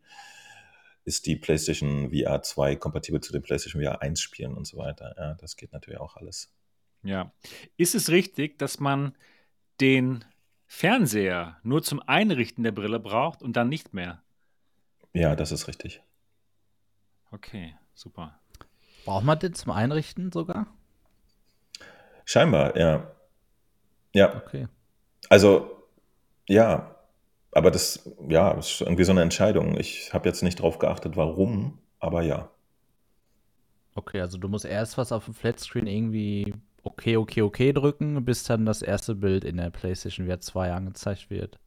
ist 1.04 1.26
die 1.26 1.36
PlayStation 1.36 2.10
VR 2.10 2.42
2 2.42 2.76
kompatibel 2.76 3.20
zu 3.20 3.32
den 3.32 3.42
PlayStation 3.42 3.82
VR 3.82 4.02
1 4.02 4.20
Spielen 4.20 4.54
und 4.54 4.66
so 4.66 4.78
weiter. 4.78 5.14
Ja, 5.18 5.34
das 5.34 5.56
geht 5.56 5.72
natürlich 5.72 6.00
auch 6.00 6.16
alles. 6.16 6.52
Ja. 7.02 7.32
Ist 7.76 7.94
es 7.94 8.10
richtig, 8.10 8.58
dass 8.58 8.80
man 8.80 9.14
den 9.80 10.24
Fernseher 10.66 11.58
nur 11.62 11.82
zum 11.82 12.00
Einrichten 12.00 12.64
der 12.64 12.72
Brille 12.72 12.98
braucht 12.98 13.42
und 13.42 13.56
dann 13.56 13.68
nicht 13.68 13.94
mehr? 13.94 14.22
Ja, 15.12 15.36
das 15.36 15.52
ist 15.52 15.68
richtig. 15.68 16.02
Okay, 17.30 17.74
super. 17.94 18.40
Braucht 19.04 19.24
man 19.24 19.38
den 19.38 19.54
zum 19.54 19.70
Einrichten 19.70 20.32
sogar? 20.32 20.66
Scheinbar, 22.26 22.76
ja. 22.76 23.10
Ja, 24.14 24.36
Okay. 24.36 24.68
also, 25.30 25.70
ja, 26.48 26.94
aber 27.52 27.70
das, 27.70 28.10
ja, 28.28 28.52
ist 28.52 28.82
irgendwie 28.82 29.04
so 29.04 29.12
eine 29.12 29.22
Entscheidung. 29.22 29.78
Ich 29.78 30.12
habe 30.12 30.28
jetzt 30.28 30.42
nicht 30.42 30.60
drauf 30.60 30.78
geachtet, 30.78 31.16
warum, 31.16 31.78
aber 32.00 32.22
ja. 32.22 32.50
Okay, 33.94 34.20
also 34.20 34.36
du 34.38 34.48
musst 34.48 34.66
erst 34.66 34.98
was 34.98 35.12
auf 35.12 35.24
dem 35.24 35.34
Flatscreen 35.34 35.86
irgendwie 35.86 36.54
okay, 36.82 37.16
okay, 37.16 37.42
okay 37.42 37.72
drücken, 37.72 38.24
bis 38.24 38.44
dann 38.44 38.66
das 38.66 38.82
erste 38.82 39.14
Bild 39.14 39.44
in 39.44 39.56
der 39.56 39.70
PlayStation 39.70 40.26
VR 40.26 40.40
2 40.40 40.72
angezeigt 40.72 41.30
wird. 41.30 41.58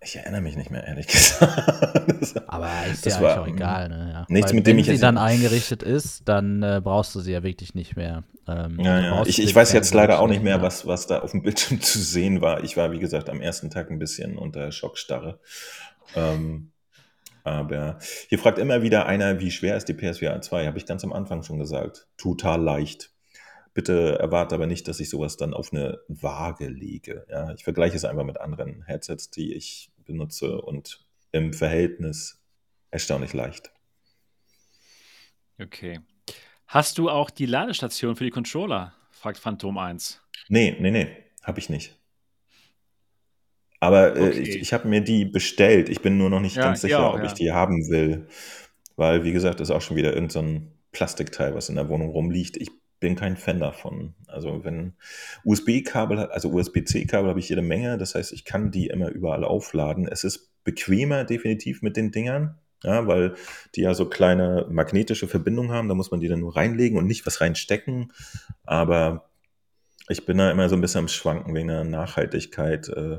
Ich 0.00 0.14
erinnere 0.16 0.40
mich 0.40 0.56
nicht 0.56 0.70
mehr, 0.70 0.84
ehrlich 0.86 1.06
gesagt. 1.08 1.74
Das- 2.20 2.36
Aber 2.48 2.70
ist 2.90 3.04
Das 3.06 3.14
ja 3.16 3.22
war, 3.22 3.42
auch 3.42 3.46
egal, 3.46 3.88
ne? 3.88 4.10
Ja. 4.12 4.26
nichts, 4.28 4.50
Weil 4.50 4.56
mit 4.56 4.66
dem 4.66 4.72
wenn 4.72 4.78
ich 4.80 4.86
sie 4.86 4.92
jetzt- 4.92 5.02
dann 5.02 5.18
eingerichtet 5.18 5.82
ist, 5.82 6.28
dann 6.28 6.62
äh, 6.62 6.80
brauchst 6.82 7.14
du 7.14 7.20
sie 7.20 7.32
ja 7.32 7.42
wirklich 7.44 7.74
nicht 7.74 7.96
mehr. 7.96 8.24
Ähm, 8.48 8.78
Ja, 8.80 9.00
ja. 9.00 9.22
Ich, 9.26 9.40
ich 9.40 9.54
weiß 9.54 9.72
jetzt 9.72 9.94
leider 9.94 10.18
auch 10.20 10.26
nicht 10.28 10.42
mehr, 10.42 10.60
was, 10.62 10.86
was 10.86 11.06
da 11.06 11.20
auf 11.20 11.30
dem 11.32 11.42
Bildschirm 11.42 11.80
zu 11.80 11.98
sehen 12.00 12.40
war. 12.40 12.64
Ich 12.64 12.76
war, 12.76 12.90
wie 12.92 12.98
gesagt, 12.98 13.28
am 13.28 13.40
ersten 13.40 13.70
Tag 13.70 13.90
ein 13.90 13.98
bisschen 13.98 14.36
unter 14.38 14.72
Schockstarre. 14.72 15.38
Ähm, 16.16 16.72
aber 17.44 17.98
hier 18.28 18.38
fragt 18.38 18.58
immer 18.58 18.82
wieder 18.82 19.06
einer, 19.06 19.40
wie 19.40 19.50
schwer 19.50 19.76
ist 19.76 19.88
die 19.88 19.94
PSVR 19.94 20.40
2? 20.40 20.66
Habe 20.66 20.78
ich 20.78 20.86
ganz 20.86 21.04
am 21.04 21.12
Anfang 21.12 21.42
schon 21.42 21.58
gesagt. 21.58 22.06
Total 22.16 22.60
leicht. 22.60 23.10
Bitte 23.78 24.18
erwarte 24.18 24.56
aber 24.56 24.66
nicht, 24.66 24.88
dass 24.88 24.98
ich 24.98 25.08
sowas 25.08 25.36
dann 25.36 25.54
auf 25.54 25.72
eine 25.72 26.00
Waage 26.08 26.66
lege. 26.66 27.24
Ja, 27.30 27.52
ich 27.54 27.62
vergleiche 27.62 27.94
es 27.96 28.04
einfach 28.04 28.24
mit 28.24 28.40
anderen 28.40 28.82
Headsets, 28.82 29.30
die 29.30 29.54
ich 29.54 29.92
benutze 30.04 30.60
und 30.60 31.06
im 31.30 31.52
Verhältnis 31.52 32.42
erstaunlich 32.90 33.34
leicht. 33.34 33.70
Okay. 35.60 36.00
Hast 36.66 36.98
du 36.98 37.08
auch 37.08 37.30
die 37.30 37.46
Ladestation 37.46 38.16
für 38.16 38.24
die 38.24 38.30
Controller? 38.30 38.94
fragt 39.12 39.38
Phantom 39.38 39.78
1. 39.78 40.20
Nee, 40.48 40.76
nee, 40.80 40.90
nee, 40.90 41.06
habe 41.44 41.60
ich 41.60 41.70
nicht. 41.70 41.96
Aber 43.80 44.16
äh, 44.16 44.30
Okay. 44.30 44.40
ich, 44.40 44.56
ich 44.60 44.72
habe 44.72 44.88
mir 44.88 45.02
die 45.02 45.24
bestellt. 45.24 45.88
Ich 45.88 46.00
bin 46.02 46.18
nur 46.18 46.30
noch 46.30 46.40
nicht 46.40 46.56
Ja, 46.56 46.62
ganz 46.64 46.80
sicher, 46.80 47.06
auch, 47.06 47.14
ob 47.14 47.20
ja. 47.20 47.26
ich 47.26 47.34
die 47.34 47.52
haben 47.52 47.88
will. 47.90 48.26
Weil, 48.96 49.22
wie 49.24 49.32
gesagt, 49.32 49.60
das 49.60 49.68
ist 49.70 49.74
auch 49.76 49.82
schon 49.82 49.96
wieder 49.96 50.12
irgendein 50.14 50.54
so 50.54 50.62
Plastikteil, 50.90 51.54
was 51.54 51.68
in 51.68 51.76
der 51.76 51.88
Wohnung 51.88 52.10
rumliegt. 52.10 52.56
Ich 52.56 52.70
bin 53.00 53.16
kein 53.16 53.36
Fan 53.36 53.60
davon. 53.60 54.14
Also 54.26 54.64
wenn 54.64 54.94
USB-Kabel, 55.44 56.18
also 56.18 56.50
USB-C-Kabel 56.50 57.30
habe 57.30 57.40
ich 57.40 57.48
jede 57.48 57.62
Menge. 57.62 57.98
Das 57.98 58.14
heißt, 58.14 58.32
ich 58.32 58.44
kann 58.44 58.70
die 58.70 58.88
immer 58.88 59.08
überall 59.08 59.44
aufladen. 59.44 60.08
Es 60.08 60.24
ist 60.24 60.50
bequemer 60.64 61.24
definitiv 61.24 61.82
mit 61.82 61.96
den 61.96 62.10
Dingern. 62.12 62.58
Ja, 62.84 63.08
weil 63.08 63.34
die 63.74 63.80
ja 63.82 63.92
so 63.94 64.08
kleine 64.08 64.66
magnetische 64.70 65.26
Verbindungen 65.26 65.72
haben, 65.72 65.88
da 65.88 65.94
muss 65.94 66.12
man 66.12 66.20
die 66.20 66.28
dann 66.28 66.38
nur 66.40 66.54
reinlegen 66.56 66.96
und 66.96 67.06
nicht 67.06 67.26
was 67.26 67.40
reinstecken. 67.40 68.12
Aber 68.64 69.30
ich 70.08 70.24
bin 70.26 70.38
da 70.38 70.50
immer 70.50 70.68
so 70.68 70.76
ein 70.76 70.80
bisschen 70.80 71.00
am 71.00 71.08
Schwanken 71.08 71.54
wegen 71.54 71.68
der 71.68 71.84
Nachhaltigkeit. 71.84 72.88
Äh, 72.88 73.18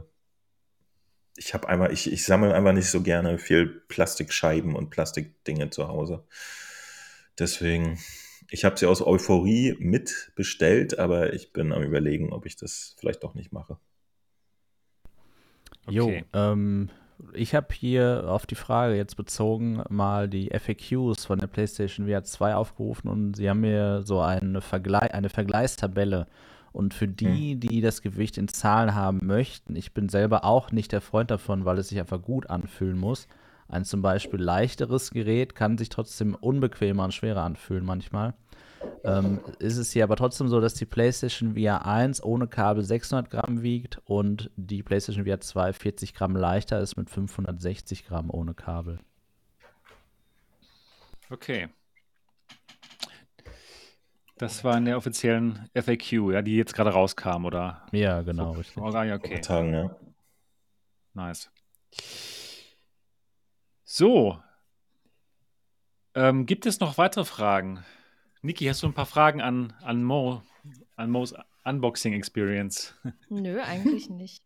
Ich 1.37 1.53
habe 1.53 1.67
einmal, 1.69 1.91
ich, 1.93 2.11
ich 2.11 2.25
sammle 2.25 2.53
einfach 2.53 2.73
nicht 2.73 2.89
so 2.89 3.01
gerne 3.01 3.39
viel 3.39 3.65
Plastikscheiben 3.87 4.75
und 4.75 4.89
Plastikdinge 4.89 5.69
zu 5.69 5.87
Hause. 5.87 6.25
Deswegen, 7.39 7.97
ich 8.49 8.65
habe 8.65 8.77
sie 8.77 8.85
aus 8.85 9.01
Euphorie 9.01 9.75
mitbestellt, 9.79 10.97
aber 10.99 11.33
ich 11.33 11.53
bin 11.53 11.71
am 11.71 11.83
überlegen, 11.83 12.33
ob 12.33 12.45
ich 12.45 12.55
das 12.55 12.95
vielleicht 12.99 13.23
doch 13.23 13.35
nicht 13.35 13.51
mache. 13.51 13.77
Okay. 15.85 15.95
Jo, 15.95 16.11
ähm, 16.33 16.89
ich 17.33 17.53
habe 17.53 17.67
hier 17.73 18.25
auf 18.27 18.45
die 18.45 18.55
Frage 18.55 18.95
jetzt 18.95 19.15
bezogen 19.15 19.83
mal 19.89 20.29
die 20.29 20.49
FAQs 20.49 21.25
von 21.25 21.39
der 21.39 21.47
PlayStation 21.47 22.07
VR 22.07 22.23
2 22.23 22.55
aufgerufen 22.55 23.09
und 23.09 23.35
sie 23.35 23.49
haben 23.49 23.61
mir 23.61 24.03
so 24.03 24.21
eine, 24.21 24.61
Vergle 24.61 25.13
eine 25.13 25.29
Vergleichstabelle. 25.29 26.27
Und 26.71 26.93
für 26.93 27.07
die, 27.07 27.55
die 27.55 27.81
das 27.81 28.03
Gewicht 28.03 28.37
in 28.37 28.47
Zahlen 28.47 28.93
haben 28.93 29.25
möchten, 29.25 29.75
ich 29.75 29.93
bin 29.93 30.07
selber 30.07 30.45
auch 30.45 30.71
nicht 30.71 30.91
der 30.91 31.01
Freund 31.01 31.31
davon, 31.31 31.65
weil 31.65 31.79
es 31.79 31.89
sich 31.89 31.99
einfach 31.99 32.21
gut 32.21 32.49
anfühlen 32.49 32.97
muss. 32.97 33.27
Ein 33.69 33.85
zum 33.85 34.01
Beispiel 34.01 34.41
leichteres 34.41 35.11
Gerät 35.11 35.53
kann 35.53 35.77
sich 35.77 35.89
trotzdem 35.89 36.33
unbequemer 36.33 37.03
und 37.03 37.13
schwerer 37.13 37.43
anfühlen 37.43 37.85
manchmal. 37.85 38.33
Ähm, 39.03 39.41
ist 39.59 39.77
es 39.77 39.91
hier 39.91 40.03
aber 40.03 40.15
trotzdem 40.15 40.47
so, 40.47 40.59
dass 40.59 40.73
die 40.73 40.85
PlayStation 40.85 41.55
VR 41.55 41.85
1 41.85 42.23
ohne 42.23 42.47
Kabel 42.47 42.83
600 42.83 43.29
Gramm 43.29 43.61
wiegt 43.61 44.01
und 44.05 44.49
die 44.55 44.81
PlayStation 44.81 45.25
VR 45.25 45.39
2 45.39 45.73
40 45.73 46.13
Gramm 46.15 46.35
leichter 46.35 46.79
ist 46.79 46.97
mit 46.97 47.09
560 47.09 48.07
Gramm 48.07 48.31
ohne 48.31 48.55
Kabel. 48.55 48.99
Okay. 51.29 51.69
Das 54.37 54.63
war 54.63 54.77
in 54.77 54.85
der 54.85 54.97
offiziellen 54.97 55.69
FAQ, 55.75 56.31
ja, 56.31 56.41
die 56.41 56.55
jetzt 56.55 56.73
gerade 56.73 56.91
rauskam, 56.91 57.45
oder? 57.45 57.85
Ja, 57.91 58.21
genau, 58.21 58.51
richtig. 58.51 58.77
Oh, 58.77 58.85
ja, 58.85 58.91
Vor 58.91 58.99
okay. 59.01 59.11
ein 59.11 59.19
paar 59.19 59.41
Tagen, 59.41 59.73
ja. 59.73 59.95
Nice. 61.13 61.51
So. 63.91 64.37
Ähm, 66.13 66.45
gibt 66.45 66.67
es 66.67 66.79
noch 66.79 66.99
weitere 66.99 67.25
Fragen? 67.25 67.83
Niki, 68.43 68.65
hast 68.65 68.83
du 68.83 68.87
ein 68.87 68.93
paar 68.93 69.07
Fragen 69.07 69.41
an, 69.41 69.73
an 69.81 70.03
Mo, 70.03 70.43
an 70.95 71.09
Mo's 71.09 71.33
Unboxing 71.63 72.13
Experience? 72.13 72.93
Nö, 73.29 73.59
eigentlich 73.59 74.11
nicht. 74.11 74.43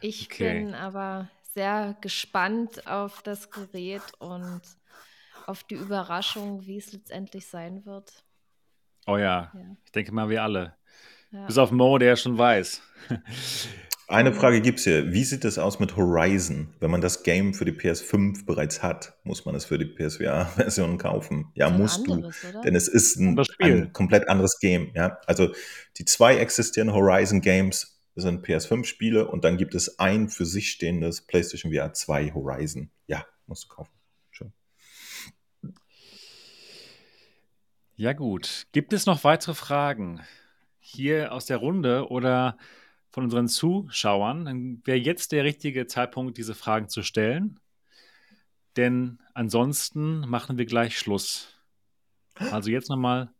Ich 0.00 0.24
Okay. 0.24 0.64
bin 0.64 0.74
aber 0.74 1.30
sehr 1.54 1.96
gespannt 2.00 2.88
auf 2.88 3.22
das 3.22 3.52
Gerät 3.52 4.02
und 4.18 4.62
auf 5.46 5.62
die 5.62 5.76
Überraschung, 5.76 6.66
wie 6.66 6.78
es 6.78 6.92
letztendlich 6.92 7.46
sein 7.46 7.86
wird. 7.86 8.24
Oh 9.06 9.16
ja, 9.16 9.52
Ja. 9.54 9.76
ich 9.84 9.92
denke 9.92 10.10
mal, 10.10 10.28
wir 10.28 10.42
alle. 10.42 10.76
Ja. 11.30 11.46
Bis 11.46 11.56
auf 11.56 11.70
Mo, 11.70 11.98
der 11.98 12.16
schon 12.16 12.36
weiß. 12.36 12.82
Eine 14.10 14.32
Frage 14.32 14.62
gibt's 14.62 14.84
hier. 14.84 15.12
Wie 15.12 15.22
sieht 15.22 15.44
es 15.44 15.58
aus 15.58 15.80
mit 15.80 15.94
Horizon? 15.94 16.72
Wenn 16.80 16.90
man 16.90 17.02
das 17.02 17.24
Game 17.24 17.52
für 17.52 17.66
die 17.66 17.72
PS5 17.72 18.46
bereits 18.46 18.82
hat, 18.82 19.18
muss 19.22 19.44
man 19.44 19.54
es 19.54 19.66
für 19.66 19.76
die 19.76 19.84
PSVR-Version 19.84 20.96
kaufen? 20.96 21.52
Ja, 21.54 21.68
musst 21.68 22.06
du. 22.06 22.14
anderes, 22.14 22.42
oder? 22.48 22.62
Denn 22.62 22.74
es 22.74 22.88
ist 22.88 23.16
ein, 23.16 23.38
ein 23.58 23.92
komplett 23.92 24.26
anderes 24.30 24.60
Game. 24.60 24.92
Ja? 24.94 25.18
Also 25.26 25.52
die 25.98 26.06
zwei 26.06 26.38
existierenden 26.38 26.96
Horizon 26.96 27.42
Games 27.42 28.00
sind 28.14 28.46
PS5-Spiele 28.46 29.28
und 29.28 29.44
dann 29.44 29.58
gibt 29.58 29.74
es 29.74 29.98
ein 29.98 30.30
für 30.30 30.46
sich 30.46 30.70
stehendes 30.70 31.20
PlayStation 31.20 31.70
VR 31.70 31.92
2 31.92 32.32
Horizon. 32.32 32.90
Ja, 33.08 33.26
musst 33.46 33.64
du 33.64 33.68
kaufen. 33.68 33.92
Schön. 34.30 34.54
Ja, 37.96 38.14
gut. 38.14 38.68
Gibt 38.72 38.94
es 38.94 39.04
noch 39.04 39.22
weitere 39.22 39.52
Fragen 39.52 40.22
hier 40.78 41.30
aus 41.32 41.44
der 41.44 41.58
Runde 41.58 42.08
oder 42.08 42.56
von 43.18 43.24
unseren 43.24 43.48
Zuschauern? 43.48 44.44
Dann 44.44 44.80
wäre 44.84 44.96
jetzt 44.98 45.32
der 45.32 45.42
richtige 45.42 45.88
Zeitpunkt, 45.88 46.38
diese 46.38 46.54
Fragen 46.54 46.88
zu 46.88 47.02
stellen. 47.02 47.58
denn 48.76 49.18
ansonsten 49.34 50.20
machen 50.20 50.56
wir 50.56 50.66
gleich 50.66 50.98
Schluss. 50.98 51.48
Also 52.52 52.70
jetzt 52.70 52.88
nochmal 52.88 53.30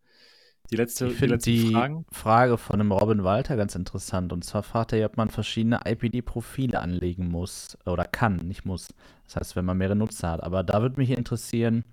die 0.70 0.76
letzte, 0.76 1.06
Ich 1.06 1.18
die 1.18 1.26
letzten 1.26 1.50
die 1.50 1.72
Fragen. 1.72 2.04
Frage 2.10 2.58
von 2.58 2.78
dem 2.78 2.90
Robin 2.90 3.22
Walter 3.22 3.56
ganz 3.56 3.76
interessant. 3.76 4.32
Und 4.32 4.44
zwar 4.44 4.64
fragt 4.64 4.92
er, 4.92 5.06
ob 5.06 5.16
man 5.16 5.30
verschiedene 5.30 5.80
IPD-Profile 5.84 6.80
anlegen 6.80 7.28
muss 7.28 7.78
oder 7.86 8.04
kann, 8.04 8.36
nicht 8.36 8.64
muss. 8.64 8.88
Das 9.26 9.36
heißt, 9.36 9.56
wenn 9.56 9.64
man 9.64 9.78
mehrere 9.78 9.96
Nutzer 9.96 10.30
hat. 10.32 10.42
Aber 10.42 10.64
da 10.64 10.82
würde 10.82 11.00
mich 11.00 11.10
interessieren, 11.10 11.84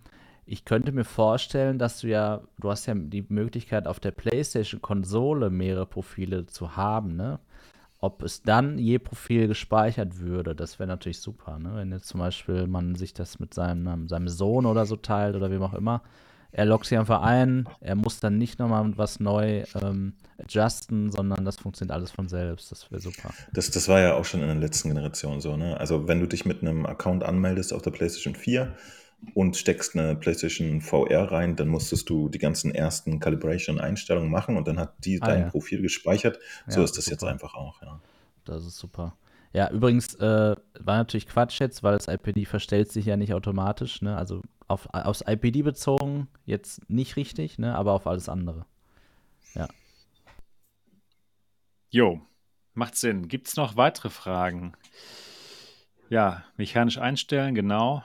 ich 0.47 0.65
könnte 0.65 0.91
mir 0.91 1.05
vorstellen, 1.05 1.77
dass 1.79 2.01
du 2.01 2.07
ja, 2.07 2.41
du 2.57 2.69
hast 2.71 2.87
ja 2.87 2.95
die 2.95 3.25
Möglichkeit 3.29 3.87
auf 3.87 3.99
der 3.99 4.11
PlayStation-Konsole 4.11 5.51
mehrere 5.51 5.85
Profile 5.85 6.47
zu 6.47 6.75
haben, 6.75 7.15
ne? 7.15 7.39
Ob 8.05 8.21
es 8.21 8.43
dann 8.43 8.77
je 8.77 8.99
Profil 8.99 9.47
gespeichert 9.47 10.19
würde, 10.19 10.53
das 10.53 10.77
wäre 10.77 10.85
natürlich 10.85 11.19
super, 11.19 11.57
ne? 11.57 11.71
Wenn 11.73 11.91
jetzt 11.91 12.07
zum 12.07 12.19
Beispiel 12.19 12.67
man 12.67 12.93
sich 12.93 13.15
das 13.15 13.39
mit 13.39 13.55
seinem, 13.55 14.07
seinem 14.07 14.27
Sohn 14.27 14.67
oder 14.67 14.85
so 14.85 14.95
teilt 14.95 15.35
oder 15.35 15.49
wem 15.49 15.63
auch 15.63 15.73
immer. 15.73 16.03
Er 16.51 16.65
loggt 16.65 16.85
sich 16.85 16.99
einfach 16.99 17.23
ein, 17.23 17.67
er 17.81 17.95
muss 17.95 18.19
dann 18.19 18.37
nicht 18.37 18.59
nochmal 18.59 18.95
was 18.95 19.19
neu 19.19 19.63
ähm, 19.81 20.13
adjusten, 20.37 21.11
sondern 21.11 21.45
das 21.45 21.55
funktioniert 21.57 21.95
alles 21.95 22.11
von 22.11 22.29
selbst. 22.29 22.71
Das 22.71 22.91
wäre 22.91 23.01
super. 23.01 23.33
Das, 23.53 23.71
das 23.71 23.89
war 23.89 23.99
ja 23.99 24.13
auch 24.13 24.23
schon 24.23 24.41
in 24.41 24.47
der 24.47 24.55
letzten 24.55 24.89
Generation 24.89 25.41
so. 25.41 25.57
Ne? 25.57 25.77
Also 25.79 26.07
wenn 26.07 26.19
du 26.19 26.27
dich 26.27 26.45
mit 26.45 26.61
einem 26.61 26.85
Account 26.85 27.23
anmeldest 27.23 27.73
auf 27.73 27.81
der 27.81 27.91
PlayStation 27.91 28.35
4 28.35 28.71
und 29.33 29.57
steckst 29.57 29.95
eine 29.95 30.15
PlayStation 30.15 30.81
VR 30.81 31.31
rein, 31.31 31.55
dann 31.55 31.67
musstest 31.67 32.09
du 32.09 32.29
die 32.29 32.37
ganzen 32.39 32.73
ersten 32.73 33.19
Calibration-Einstellungen 33.19 34.29
machen 34.31 34.57
und 34.57 34.67
dann 34.67 34.79
hat 34.79 34.93
die 35.05 35.21
Ah, 35.21 35.25
dein 35.27 35.41
ja. 35.41 35.49
Profil 35.49 35.81
gespeichert. 35.81 36.39
So 36.67 36.81
Ja, 36.81 36.83
ist 36.83 36.97
das 36.97 37.09
jetzt 37.09 37.21
super. 37.21 37.31
einfach 37.31 37.55
auch. 37.55 37.81
Ja. 37.81 38.01
Das 38.45 38.65
ist 38.65 38.77
super. 38.77 39.17
Ja, 39.53 39.69
übrigens 39.71 40.15
äh, 40.15 40.55
war 40.79 40.97
natürlich 40.97 41.27
Quatsch 41.27 41.59
jetzt, 41.59 41.81
weil 41.83 41.97
das 41.97 42.07
IPD 42.07 42.45
verstellt 42.45 42.91
sich 42.91 43.05
ja 43.05 43.17
nicht 43.17 43.33
automatisch, 43.33 44.01
ne? 44.01 44.17
Also 44.17 44.41
auf, 44.67 44.87
aufs 44.93 45.23
IPD 45.25 45.61
bezogen 45.63 46.27
jetzt 46.45 46.89
nicht 46.89 47.15
richtig, 47.15 47.57
ne? 47.57 47.75
Aber 47.75 47.93
auf 47.93 48.07
alles 48.07 48.29
andere. 48.29 48.65
Jo, 51.89 52.21
macht 52.75 52.95
Sinn. 52.95 53.27
Gibt 53.27 53.47
es 53.47 53.55
noch 53.55 53.75
weitere 53.77 54.09
Fragen? 54.11 54.73
Ja, 56.09 56.43
mechanisch 56.57 56.97
einstellen, 56.97 57.53
genau. 57.55 58.03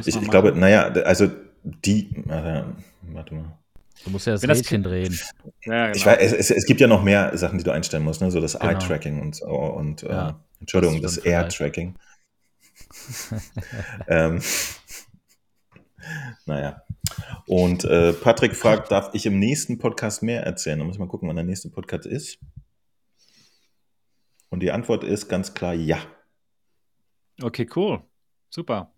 Ich, 0.00 0.14
ich 0.16 0.30
glaube, 0.30 0.52
naja, 0.52 0.84
also 1.04 1.28
die, 1.62 2.14
äh, 2.28 2.64
warte 3.02 3.34
mal. 3.34 3.58
Du 4.04 4.10
musst 4.10 4.26
ja 4.26 4.34
das 4.34 4.42
Wenn 4.42 4.48
das 4.48 4.58
Rädchen 4.58 4.82
drehen. 4.82 5.18
Ja, 5.64 5.86
genau. 5.86 5.96
Ich 5.96 6.04
weiß, 6.04 6.18
es, 6.20 6.32
es, 6.32 6.50
es 6.50 6.66
gibt 6.66 6.80
ja 6.80 6.86
noch 6.86 7.02
mehr 7.02 7.36
Sachen, 7.38 7.58
die 7.58 7.64
du 7.64 7.70
einstellen 7.70 8.04
musst, 8.04 8.20
ne? 8.20 8.30
so 8.30 8.40
das 8.40 8.58
Genau. 8.58 8.72
Eye-Tracking 8.72 9.20
und 9.20 9.36
so 9.36 9.46
und 9.46 10.02
äh, 10.02 10.08
Ja, 10.08 10.40
Entschuldigung, 10.60 11.00
das 11.00 11.16
das. 11.16 11.24
Air-Tracking. 11.24 11.94
ähm, 14.08 14.42
naja. 16.46 16.82
Und 17.46 17.84
äh, 17.84 18.12
Patrick 18.12 18.54
fragt, 18.54 18.90
darf 18.90 19.10
ich 19.14 19.26
im 19.26 19.38
nächsten 19.38 19.78
Podcast 19.78 20.22
mehr 20.22 20.42
erzählen? 20.44 20.78
Da 20.78 20.84
muss 20.84 20.96
ich 20.96 21.00
mal 21.00 21.08
gucken, 21.08 21.28
wann 21.28 21.36
der 21.36 21.44
nächste 21.44 21.70
Podcast 21.70 22.06
ist. 22.06 22.38
Und 24.50 24.60
die 24.60 24.70
Antwort 24.70 25.02
ist 25.04 25.28
ganz 25.28 25.54
klar 25.54 25.74
ja. 25.74 25.98
Okay, 27.42 27.68
cool. 27.74 28.02
Super. 28.50 28.93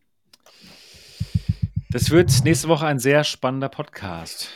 Das 1.91 2.11
wird 2.11 2.45
nächste 2.45 2.69
Woche 2.69 2.87
ein 2.87 2.99
sehr 2.99 3.25
spannender 3.25 3.69
Podcast. 3.69 4.51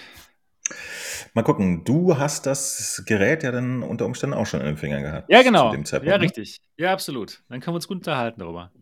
Mal 1.33 1.43
gucken, 1.43 1.85
du 1.85 2.19
hast 2.19 2.47
das 2.47 3.03
Gerät 3.07 3.43
ja 3.43 3.53
dann 3.53 3.83
unter 3.83 4.05
Umständen 4.05 4.35
auch 4.35 4.47
schon 4.47 4.61
in 4.61 4.67
den 4.67 4.77
Fingern 4.77 5.03
gehabt. 5.03 5.31
Ja, 5.31 5.43
genau. 5.43 5.71
Zu 5.71 5.77
dem 5.77 5.85
Zeitpunkt, 5.85 6.11
Ja, 6.11 6.19
ne? 6.19 6.25
richtig. 6.25 6.61
Ja, 6.77 6.93
absolut. 6.93 7.43
Dann 7.49 7.61
können 7.61 7.75
wir 7.75 7.77
uns 7.77 7.89
gut 7.89 7.99
unterhalten 7.99 8.41
darüber. 8.41 8.73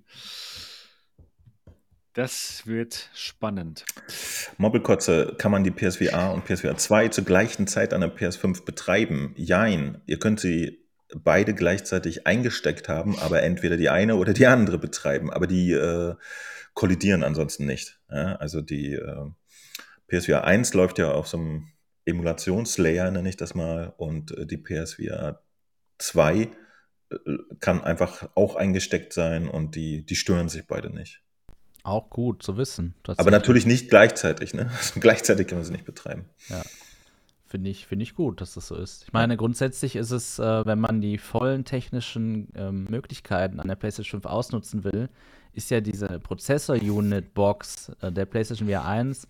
Das 2.14 2.66
wird 2.66 3.10
spannend. 3.14 3.84
Mobbelkotze, 4.56 5.36
kann 5.38 5.52
man 5.52 5.62
die 5.62 5.70
PSVR 5.70 6.32
und 6.32 6.44
PSVR 6.46 6.76
2 6.76 7.08
zur 7.08 7.24
gleichen 7.24 7.66
Zeit 7.66 7.92
an 7.92 8.00
der 8.00 8.12
PS5 8.12 8.64
betreiben? 8.64 9.34
Jein. 9.36 10.00
Ihr 10.06 10.18
könnt 10.18 10.40
sie 10.40 10.84
beide 11.14 11.54
gleichzeitig 11.54 12.26
eingesteckt 12.26 12.88
haben, 12.88 13.18
aber 13.18 13.42
entweder 13.42 13.76
die 13.76 13.88
eine 13.88 14.16
oder 14.16 14.32
die 14.32 14.46
andere 14.46 14.78
betreiben. 14.78 15.30
Aber 15.32 15.46
die 15.46 15.72
äh, 15.72 16.14
kollidieren 16.78 17.24
ansonsten 17.24 17.66
nicht. 17.66 17.98
Ja? 18.08 18.36
Also 18.36 18.60
die 18.60 18.92
äh, 18.92 19.30
PSVR 20.06 20.44
1 20.44 20.74
läuft 20.74 21.00
ja 21.00 21.10
auf 21.10 21.26
so 21.26 21.36
einem 21.36 21.72
Emulationslayer, 22.04 23.10
nenne 23.10 23.28
ich 23.28 23.36
das 23.36 23.56
mal, 23.56 23.92
und 23.96 24.30
äh, 24.30 24.46
die 24.46 24.58
PSVR 24.58 25.42
2 25.98 26.36
äh, 26.36 26.48
kann 27.58 27.82
einfach 27.82 28.28
auch 28.36 28.54
eingesteckt 28.54 29.12
sein 29.12 29.48
und 29.48 29.74
die, 29.74 30.06
die 30.06 30.14
stören 30.14 30.48
sich 30.48 30.68
beide 30.68 30.90
nicht. 30.90 31.20
Auch 31.82 32.10
gut 32.10 32.44
zu 32.44 32.56
wissen. 32.56 32.94
Aber 33.16 33.32
natürlich 33.32 33.66
nicht 33.66 33.90
gleichzeitig, 33.90 34.54
ne? 34.54 34.70
Also 34.76 35.00
gleichzeitig 35.00 35.48
kann 35.48 35.58
man 35.58 35.64
sie 35.64 35.72
nicht 35.72 35.84
betreiben. 35.84 36.26
Finde 37.46 37.70
ich, 37.70 37.86
finde 37.86 38.04
ich 38.04 38.14
gut, 38.14 38.40
dass 38.40 38.54
das 38.54 38.68
so 38.68 38.76
ist. 38.76 39.02
Ich 39.02 39.12
meine, 39.12 39.36
grundsätzlich 39.36 39.96
ist 39.96 40.12
es, 40.12 40.38
äh, 40.38 40.64
wenn 40.64 40.78
man 40.78 41.00
die 41.00 41.18
vollen 41.18 41.64
technischen 41.64 42.52
ähm, 42.54 42.84
Möglichkeiten 42.84 43.58
an 43.58 43.66
der 43.66 43.74
PlayStation 43.74 44.20
5 44.20 44.32
ausnutzen 44.32 44.84
will, 44.84 45.08
ist 45.52 45.70
ja 45.70 45.80
diese 45.80 46.06
Prozessor-Unit-Box 46.20 47.92
äh, 48.00 48.12
der 48.12 48.26
PlayStation 48.26 48.68
VR 48.68 48.84
1 48.84 49.28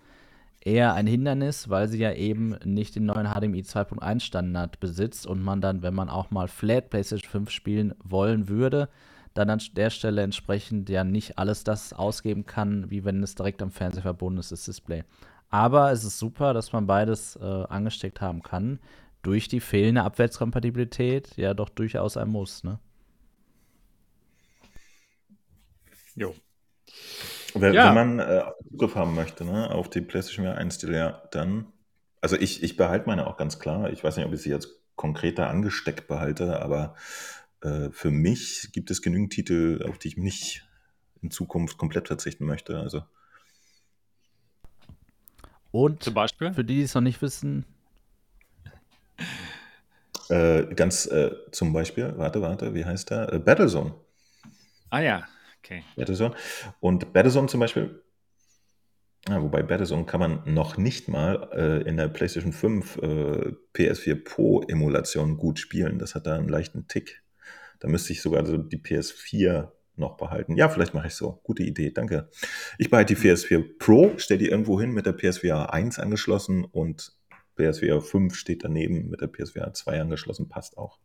eher 0.60 0.94
ein 0.94 1.06
Hindernis, 1.06 1.68
weil 1.68 1.88
sie 1.88 1.98
ja 1.98 2.12
eben 2.12 2.56
nicht 2.64 2.96
den 2.96 3.06
neuen 3.06 3.26
HDMI 3.26 3.62
2.1 3.62 4.20
Standard 4.20 4.80
besitzt 4.80 5.26
und 5.26 5.42
man 5.42 5.60
dann, 5.60 5.82
wenn 5.82 5.94
man 5.94 6.08
auch 6.08 6.30
mal 6.30 6.48
Flat 6.48 6.90
PlayStation 6.90 7.30
5 7.30 7.50
spielen 7.50 7.94
wollen 8.02 8.48
würde, 8.48 8.88
dann 9.34 9.50
an 9.50 9.60
der 9.76 9.90
Stelle 9.90 10.22
entsprechend 10.22 10.88
ja 10.88 11.04
nicht 11.04 11.38
alles 11.38 11.64
das 11.64 11.92
ausgeben 11.92 12.44
kann, 12.44 12.90
wie 12.90 13.04
wenn 13.04 13.22
es 13.22 13.34
direkt 13.34 13.62
am 13.62 13.70
Fernseher 13.70 14.02
verbunden 14.02 14.40
ist, 14.40 14.52
das 14.52 14.64
Display. 14.64 15.04
Aber 15.48 15.92
es 15.92 16.04
ist 16.04 16.18
super, 16.18 16.52
dass 16.52 16.72
man 16.72 16.86
beides 16.86 17.36
äh, 17.36 17.44
angesteckt 17.44 18.20
haben 18.20 18.42
kann. 18.42 18.80
Durch 19.22 19.48
die 19.48 19.60
fehlende 19.60 20.02
Abwärtskompatibilität 20.02 21.36
ja 21.36 21.54
doch 21.54 21.68
durchaus 21.68 22.16
ein 22.16 22.28
Muss, 22.28 22.64
ne? 22.64 22.78
Jo. 26.18 26.34
Wenn, 27.54 27.74
Ja. 27.74 27.86
wenn 27.86 27.94
man 27.94 28.18
äh, 28.18 28.42
Zugriff 28.70 28.94
haben 28.94 29.14
möchte 29.14 29.44
ne, 29.44 29.70
auf 29.70 29.88
die 29.88 30.00
PlayStation 30.00 30.44
VR 30.46 30.58
1 30.58 30.82
ja, 30.82 31.22
dann, 31.30 31.72
also 32.20 32.36
ich, 32.36 32.62
ich 32.62 32.76
behalte 32.76 33.06
meine 33.06 33.26
auch 33.26 33.36
ganz 33.36 33.58
klar. 33.58 33.90
Ich 33.90 34.02
weiß 34.04 34.16
nicht, 34.16 34.26
ob 34.26 34.32
ich 34.32 34.42
sie 34.42 34.50
jetzt 34.50 34.68
konkreter 34.96 35.48
angesteckt 35.48 36.08
behalte, 36.08 36.60
aber 36.60 36.96
äh, 37.62 37.90
für 37.90 38.10
mich 38.10 38.70
gibt 38.72 38.90
es 38.90 39.00
genügend 39.02 39.32
Titel, 39.32 39.84
auf 39.88 39.98
die 39.98 40.08
ich 40.08 40.16
nicht 40.16 40.66
in 41.22 41.30
Zukunft 41.30 41.78
komplett 41.78 42.08
verzichten 42.08 42.44
möchte. 42.46 42.78
Also 42.78 43.02
Und 45.70 46.02
Zum 46.02 46.14
Beispiel? 46.14 46.52
für 46.52 46.64
die, 46.64 46.76
die 46.76 46.82
es 46.82 46.94
noch 46.94 47.02
nicht 47.02 47.20
wissen, 47.22 47.64
äh, 50.28 50.64
ganz 50.74 51.06
äh, 51.06 51.30
zum 51.52 51.72
Beispiel, 51.72 52.12
warte, 52.16 52.40
warte, 52.42 52.74
wie 52.74 52.84
heißt 52.84 53.10
der? 53.10 53.32
Äh, 53.32 53.38
Battlezone. 53.38 53.94
Ah 54.90 55.00
ja, 55.00 55.28
okay. 55.68 55.84
Battlezone. 55.96 56.34
Und 56.80 57.12
Battlezone 57.12 57.48
zum 57.48 57.60
Beispiel, 57.60 58.02
ja, 59.28 59.42
wobei 59.42 59.62
Battlezone 59.62 60.06
kann 60.06 60.20
man 60.20 60.42
noch 60.46 60.76
nicht 60.76 61.08
mal 61.08 61.48
äh, 61.52 61.88
in 61.88 61.96
der 61.96 62.08
PlayStation 62.08 62.52
5 62.52 62.96
äh, 62.96 63.52
PS4 63.74 64.24
Pro 64.24 64.62
Emulation 64.62 65.36
gut 65.36 65.58
spielen. 65.58 65.98
Das 65.98 66.14
hat 66.14 66.26
da 66.26 66.36
einen 66.36 66.48
leichten 66.48 66.88
Tick. 66.88 67.22
Da 67.80 67.88
müsste 67.88 68.12
ich 68.12 68.22
sogar 68.22 68.44
so 68.46 68.56
die 68.56 68.78
PS4 68.78 69.70
noch 69.96 70.16
behalten. 70.16 70.56
Ja, 70.56 70.68
vielleicht 70.68 70.94
mache 70.94 71.08
ich 71.08 71.14
so. 71.14 71.40
Gute 71.42 71.62
Idee, 71.62 71.90
danke. 71.90 72.30
Ich 72.78 72.88
behalte 72.88 73.14
die 73.14 73.20
PS4 73.20 73.78
Pro, 73.78 74.12
stelle 74.16 74.38
die 74.38 74.48
irgendwo 74.48 74.80
hin 74.80 74.92
mit 74.92 75.06
der 75.06 75.12
PSVR 75.12 75.72
1 75.72 75.98
angeschlossen 75.98 76.64
und 76.64 77.12
PSVR 77.56 78.00
5 78.00 78.34
steht 78.34 78.64
daneben 78.64 79.10
mit 79.10 79.20
der 79.20 79.26
PSVR 79.26 79.72
2 79.74 80.00
angeschlossen, 80.00 80.48
passt 80.48 80.78
auch. 80.78 80.98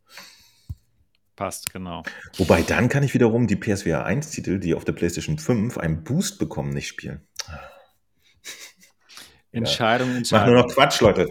Passt, 1.36 1.72
genau. 1.72 2.04
Wobei 2.36 2.62
dann 2.62 2.88
kann 2.88 3.02
ich 3.02 3.12
wiederum 3.12 3.46
die 3.46 3.56
PSVR 3.56 4.04
1 4.04 4.30
Titel, 4.30 4.60
die 4.60 4.74
auf 4.74 4.84
der 4.84 4.92
PlayStation 4.92 5.38
5 5.38 5.78
einen 5.78 6.04
Boost 6.04 6.38
bekommen, 6.38 6.70
nicht 6.70 6.86
spielen. 6.86 7.26
Entscheidung, 9.52 10.08
mache 10.08 10.18
Entscheidung. 10.18 10.54
nur 10.54 10.62
noch 10.62 10.72
Quatsch, 10.72 11.00
Leute. 11.00 11.28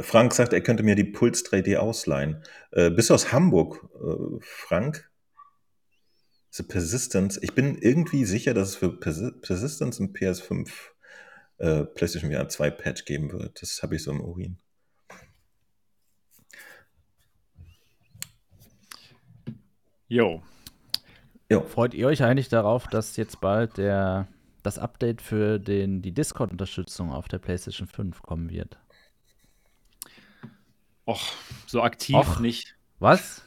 Frank 0.00 0.34
sagt, 0.34 0.52
er 0.52 0.60
könnte 0.60 0.82
mir 0.82 0.94
die 0.94 1.04
Puls 1.04 1.44
3D 1.44 1.76
ausleihen. 1.76 2.42
Äh, 2.70 2.90
bist 2.90 3.10
du 3.10 3.14
aus 3.14 3.32
Hamburg, 3.32 3.88
äh, 3.94 4.38
Frank? 4.40 5.10
The 6.50 6.62
Persistence. 6.62 7.38
Ich 7.42 7.54
bin 7.54 7.76
irgendwie 7.78 8.24
sicher, 8.24 8.54
dass 8.54 8.70
es 8.70 8.76
für 8.76 8.98
Persi 8.98 9.30
Persistence 9.42 10.00
ein 10.00 10.12
PS5 10.12 10.70
äh, 11.58 11.84
PlayStation 11.84 12.32
VR 12.32 12.48
2 12.48 12.70
Patch 12.70 13.04
geben 13.04 13.32
wird. 13.32 13.62
Das 13.62 13.82
habe 13.82 13.96
ich 13.96 14.02
so 14.02 14.10
im 14.10 14.20
Urin. 14.20 14.58
Jo. 20.08 20.42
Jo. 21.50 21.62
freut 21.62 21.94
ihr 21.94 22.06
euch 22.06 22.22
eigentlich 22.22 22.48
darauf, 22.48 22.86
dass 22.86 23.16
jetzt 23.16 23.40
bald 23.40 23.76
der, 23.78 24.26
das 24.62 24.78
Update 24.78 25.22
für 25.22 25.58
den, 25.58 26.02
die 26.02 26.12
Discord-Unterstützung 26.12 27.12
auf 27.12 27.28
der 27.28 27.38
PlayStation 27.38 27.86
5 27.86 28.22
kommen 28.22 28.50
wird? 28.50 28.78
Och, 31.06 31.22
so 31.66 31.82
aktiv 31.82 32.16
Och. 32.16 32.40
nicht. 32.40 32.74
Was? 32.98 33.42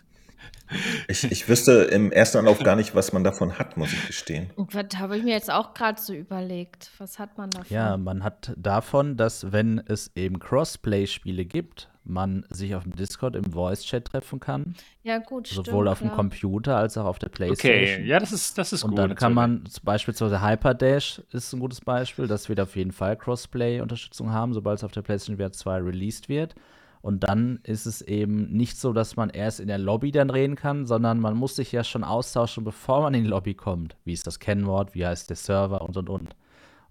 Ich, 1.07 1.29
ich 1.29 1.49
wüsste 1.49 1.83
im 1.83 2.11
ersten 2.11 2.37
Anlauf 2.37 2.59
gar 2.59 2.75
nicht, 2.75 2.95
was 2.95 3.11
man 3.11 3.23
davon 3.23 3.59
hat, 3.59 3.75
muss 3.75 3.91
ich 3.91 4.07
gestehen. 4.07 4.49
Und 4.55 4.73
was 4.73 4.97
habe 4.97 5.17
ich 5.17 5.23
mir 5.23 5.33
jetzt 5.33 5.51
auch 5.51 5.73
gerade 5.73 6.01
so 6.01 6.13
überlegt? 6.13 6.89
Was 6.97 7.19
hat 7.19 7.37
man 7.37 7.49
davon? 7.49 7.67
Ja, 7.69 7.97
man 7.97 8.23
hat 8.23 8.53
davon, 8.55 9.17
dass 9.17 9.51
wenn 9.51 9.79
es 9.79 10.11
eben 10.15 10.39
Crossplay-Spiele 10.39 11.45
gibt, 11.45 11.90
man 12.03 12.45
sich 12.49 12.75
auf 12.75 12.83
dem 12.83 12.95
Discord 12.95 13.35
im 13.35 13.43
Voice-Chat 13.45 14.05
treffen 14.05 14.39
kann. 14.39 14.75
Ja, 15.03 15.19
gut, 15.19 15.47
Sowohl 15.47 15.63
stimmt, 15.63 15.87
auf 15.87 15.99
dem 15.99 16.07
klar. 16.07 16.15
Computer 16.17 16.77
als 16.77 16.97
auch 16.97 17.05
auf 17.05 17.19
der 17.19 17.29
Playstation. 17.29 17.95
Okay, 17.95 18.05
ja, 18.05 18.19
das 18.19 18.31
ist, 18.31 18.57
das 18.57 18.73
ist 18.73 18.83
Und 18.83 18.91
gut. 18.91 18.99
dann 18.99 19.15
kann 19.15 19.33
man 19.33 19.63
beispielsweise 19.83 20.41
Hyperdash 20.41 21.21
ist 21.31 21.53
ein 21.53 21.59
gutes 21.59 21.81
Beispiel. 21.81 22.27
Das 22.27 22.49
wird 22.49 22.59
auf 22.59 22.75
jeden 22.75 22.91
Fall 22.91 23.15
Crossplay-Unterstützung 23.17 24.31
haben, 24.31 24.53
sobald 24.53 24.79
es 24.79 24.83
auf 24.83 24.91
der 24.91 25.01
PlayStation 25.03 25.37
VR 25.37 25.51
2 25.51 25.77
released 25.77 26.27
wird. 26.27 26.55
Und 27.01 27.23
dann 27.23 27.59
ist 27.63 27.87
es 27.87 28.01
eben 28.03 28.51
nicht 28.51 28.77
so, 28.77 28.93
dass 28.93 29.15
man 29.15 29.29
erst 29.31 29.59
in 29.59 29.67
der 29.67 29.79
Lobby 29.79 30.11
dann 30.11 30.29
reden 30.29 30.55
kann, 30.55 30.85
sondern 30.85 31.19
man 31.19 31.35
muss 31.35 31.55
sich 31.55 31.71
ja 31.71 31.83
schon 31.83 32.03
austauschen, 32.03 32.63
bevor 32.63 33.01
man 33.01 33.13
in 33.15 33.23
die 33.23 33.29
Lobby 33.29 33.55
kommt. 33.55 33.95
Wie 34.05 34.13
ist 34.13 34.27
das 34.27 34.39
Kennwort, 34.39 34.93
wie 34.93 35.05
heißt 35.05 35.29
der 35.29 35.37
Server 35.37 35.81
und 35.81 35.97
und 35.97 36.09
und. 36.09 36.35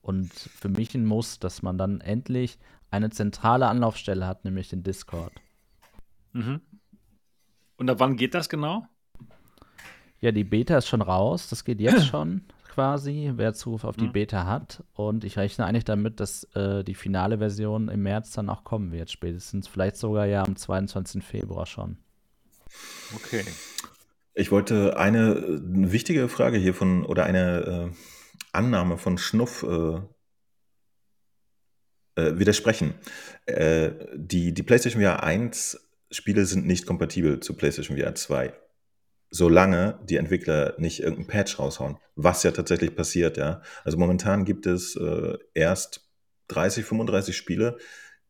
Und 0.03 0.33
für 0.33 0.69
mich 0.69 0.95
ein 0.95 1.05
Muss, 1.05 1.39
dass 1.39 1.63
man 1.63 1.79
dann 1.79 2.01
endlich 2.01 2.59
eine 2.91 3.11
zentrale 3.11 3.67
Anlaufstelle 3.69 4.27
hat, 4.27 4.45
nämlich 4.45 4.69
den 4.69 4.83
Discord. 4.83 5.33
Mhm. 6.33 6.61
Und 7.77 7.91
ab 7.91 8.01
wann 8.01 8.17
geht 8.17 8.35
das 8.35 8.49
genau? 8.49 8.87
Ja, 10.21 10.33
die 10.33 10.45
Beta 10.45 10.77
ist 10.79 10.89
schon 10.89 11.03
raus. 11.03 11.49
Das 11.49 11.65
geht 11.65 11.81
jetzt 11.81 12.07
schon 12.07 12.43
quasi, 12.69 13.33
wer 13.35 13.53
Zugriff 13.55 13.85
auf 13.85 13.97
die 13.97 14.07
Mhm. 14.07 14.13
Beta 14.13 14.47
hat. 14.47 14.85
Und 14.95 15.25
ich 15.25 15.37
rechne 15.37 15.67
eigentlich 15.67 15.85
damit, 15.85 16.21
dass 16.21 16.45
äh, 16.55 16.85
die 16.85 16.95
finale 16.95 17.39
Version 17.39 17.89
im 17.89 18.03
März 18.03 18.33
dann 18.33 18.49
auch 18.49 18.65
kommen 18.65 18.93
wird. 18.93 19.11
Spätestens 19.11 19.67
vielleicht 19.67 19.97
sogar 19.97 20.27
ja 20.27 20.43
am 20.45 20.57
22. 20.57 21.25
Februar 21.25 21.67
schon. 21.67 21.97
Okay. 23.15 23.45
Ich 24.35 24.53
wollte 24.53 24.97
eine 24.97 25.61
wichtige 25.63 26.29
Frage 26.29 26.57
hier 26.59 26.73
von 26.75 27.05
oder 27.05 27.25
eine 27.25 27.91
äh, 27.91 27.91
Annahme 28.53 28.97
von 28.97 29.19
Schnuff 29.19 29.65
äh, 29.65 30.01
äh, 32.21 32.39
widersprechen. 32.39 32.95
Äh, 33.47 33.91
die, 34.15 34.53
die 34.53 34.63
PlayStation 34.63 35.03
VR 35.03 35.23
1 35.23 35.81
Spiele 36.11 36.45
sind 36.45 36.67
nicht 36.67 36.87
kompatibel 36.87 37.41
zu 37.41 37.55
PlayStation 37.55 37.97
VR 37.97 38.15
2. 38.15 38.53
Solange 39.31 40.01
die 40.05 40.17
Entwickler 40.17 40.75
nicht 40.79 41.01
irgendeinen 41.01 41.29
Patch 41.29 41.59
raushauen, 41.59 41.99
was 42.17 42.43
ja 42.43 42.51
tatsächlich 42.51 42.97
passiert, 42.97 43.37
ja. 43.37 43.63
Also 43.85 43.97
momentan 43.97 44.45
gibt 44.45 44.67
es 44.67 44.97
äh, 44.97 45.39
erst 45.55 46.11
30, 46.49 46.85
35 46.85 47.37
Spiele, 47.37 47.79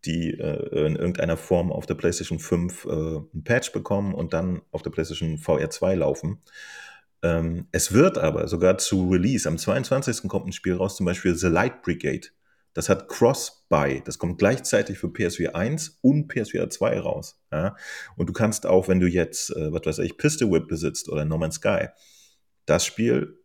die 0.04 0.32
äh, 0.32 0.86
in 0.86 0.96
irgendeiner 0.96 1.38
Form 1.38 1.72
auf 1.72 1.86
der 1.86 1.94
PlayStation 1.94 2.38
5 2.38 2.84
äh, 2.84 2.90
einen 2.90 3.44
Patch 3.44 3.72
bekommen 3.72 4.14
und 4.14 4.34
dann 4.34 4.60
auf 4.72 4.82
der 4.82 4.90
PlayStation 4.90 5.38
VR 5.38 5.70
2 5.70 5.94
laufen. 5.96 6.42
Ähm, 7.22 7.68
es 7.72 7.92
wird 7.92 8.18
aber 8.18 8.48
sogar 8.48 8.78
zu 8.78 9.08
Release, 9.08 9.48
am 9.48 9.58
22. 9.58 10.28
kommt 10.28 10.46
ein 10.46 10.52
Spiel 10.52 10.74
raus, 10.74 10.96
zum 10.96 11.06
Beispiel 11.06 11.34
The 11.34 11.48
Light 11.48 11.82
Brigade. 11.82 12.28
Das 12.72 12.88
hat 12.88 13.08
Cross-Buy. 13.08 14.02
Das 14.04 14.18
kommt 14.18 14.38
gleichzeitig 14.38 14.98
für 14.98 15.12
PSVR 15.12 15.56
1 15.56 15.98
und 16.02 16.28
PSVR 16.28 16.70
2 16.70 17.00
raus. 17.00 17.40
Ja? 17.50 17.76
Und 18.16 18.28
du 18.28 18.32
kannst 18.32 18.66
auch, 18.66 18.88
wenn 18.88 19.00
du 19.00 19.08
jetzt, 19.08 19.50
äh, 19.50 19.72
was 19.72 19.86
weiß 19.86 19.98
ich, 20.00 20.16
Pistol 20.16 20.50
Whip 20.52 20.68
besitzt 20.68 21.08
oder 21.08 21.24
No 21.24 21.38
Man's 21.38 21.56
Sky, 21.56 21.88
das 22.66 22.84
Spiel 22.86 23.40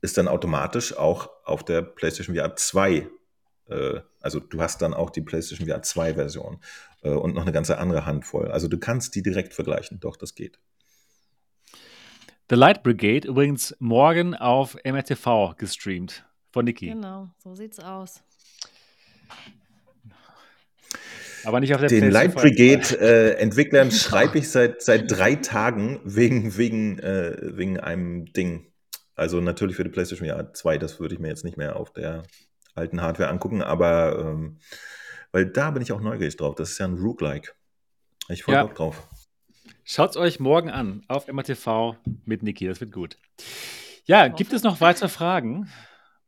ist 0.00 0.18
dann 0.18 0.28
automatisch 0.28 0.96
auch 0.96 1.30
auf 1.44 1.64
der 1.64 1.82
PlayStation 1.82 2.36
VR 2.36 2.56
2. 2.56 3.08
Äh, 3.68 4.00
also 4.20 4.40
du 4.40 4.60
hast 4.60 4.82
dann 4.82 4.92
auch 4.92 5.10
die 5.10 5.22
PlayStation 5.22 5.68
VR 5.68 5.82
2 5.82 6.14
Version 6.14 6.60
äh, 7.02 7.10
und 7.10 7.34
noch 7.34 7.42
eine 7.42 7.52
ganze 7.52 7.78
andere 7.78 8.04
Handvoll. 8.04 8.50
Also 8.50 8.68
du 8.68 8.78
kannst 8.78 9.14
die 9.14 9.22
direkt 9.22 9.54
vergleichen. 9.54 10.00
Doch, 10.00 10.16
das 10.16 10.34
geht. 10.34 10.58
The 12.50 12.56
Light 12.56 12.82
Brigade 12.82 13.26
übrigens 13.26 13.74
morgen 13.78 14.34
auf 14.34 14.76
MRTV 14.84 15.54
gestreamt 15.56 16.26
von 16.50 16.66
Niki. 16.66 16.88
Genau, 16.88 17.30
so 17.38 17.54
sieht's 17.54 17.78
aus. 17.78 18.22
Aber 21.44 21.60
nicht 21.60 21.74
auf 21.74 21.80
der 21.80 21.90
Den 21.90 22.10
Light 22.10 22.34
PlayStation 22.34 22.80
Brigade 22.80 23.00
äh, 23.00 23.30
Entwicklern 23.36 23.90
schreibe 23.90 24.38
ich 24.38 24.50
seit, 24.50 24.82
seit 24.82 25.10
drei 25.10 25.34
Tagen 25.34 26.00
wegen, 26.04 26.56
wegen, 26.56 26.98
äh, 26.98 27.36
wegen 27.56 27.78
einem 27.78 28.32
Ding. 28.32 28.72
Also 29.14 29.40
natürlich 29.40 29.76
für 29.76 29.84
die 29.84 29.90
PlayStation 29.90 30.28
VR 30.28 30.52
2, 30.52 30.78
das 30.78 30.98
würde 31.00 31.14
ich 31.14 31.20
mir 31.20 31.28
jetzt 31.28 31.44
nicht 31.44 31.56
mehr 31.56 31.76
auf 31.76 31.92
der 31.92 32.24
alten 32.74 33.00
Hardware 33.00 33.28
angucken, 33.28 33.62
aber 33.62 34.18
ähm, 34.18 34.58
weil 35.32 35.46
da 35.46 35.70
bin 35.70 35.82
ich 35.82 35.92
auch 35.92 36.00
neugierig 36.00 36.36
drauf. 36.36 36.54
Das 36.54 36.70
ist 36.70 36.78
ja 36.78 36.86
ein 36.86 36.94
Roguelike. 36.94 37.52
Ich 38.28 38.42
freue 38.42 38.56
Ja. 38.56 38.62
Bock 38.64 38.74
drauf. 38.74 39.08
Schaut's 39.84 40.16
euch 40.16 40.40
morgen 40.40 40.70
an 40.70 41.04
auf 41.08 41.28
MRTV 41.28 41.96
mit 42.24 42.42
Niki, 42.42 42.66
das 42.66 42.80
wird 42.80 42.90
gut. 42.90 43.18
Ja, 44.06 44.28
gibt 44.28 44.52
es 44.52 44.62
noch 44.62 44.80
weitere 44.80 45.08
Fragen? 45.08 45.68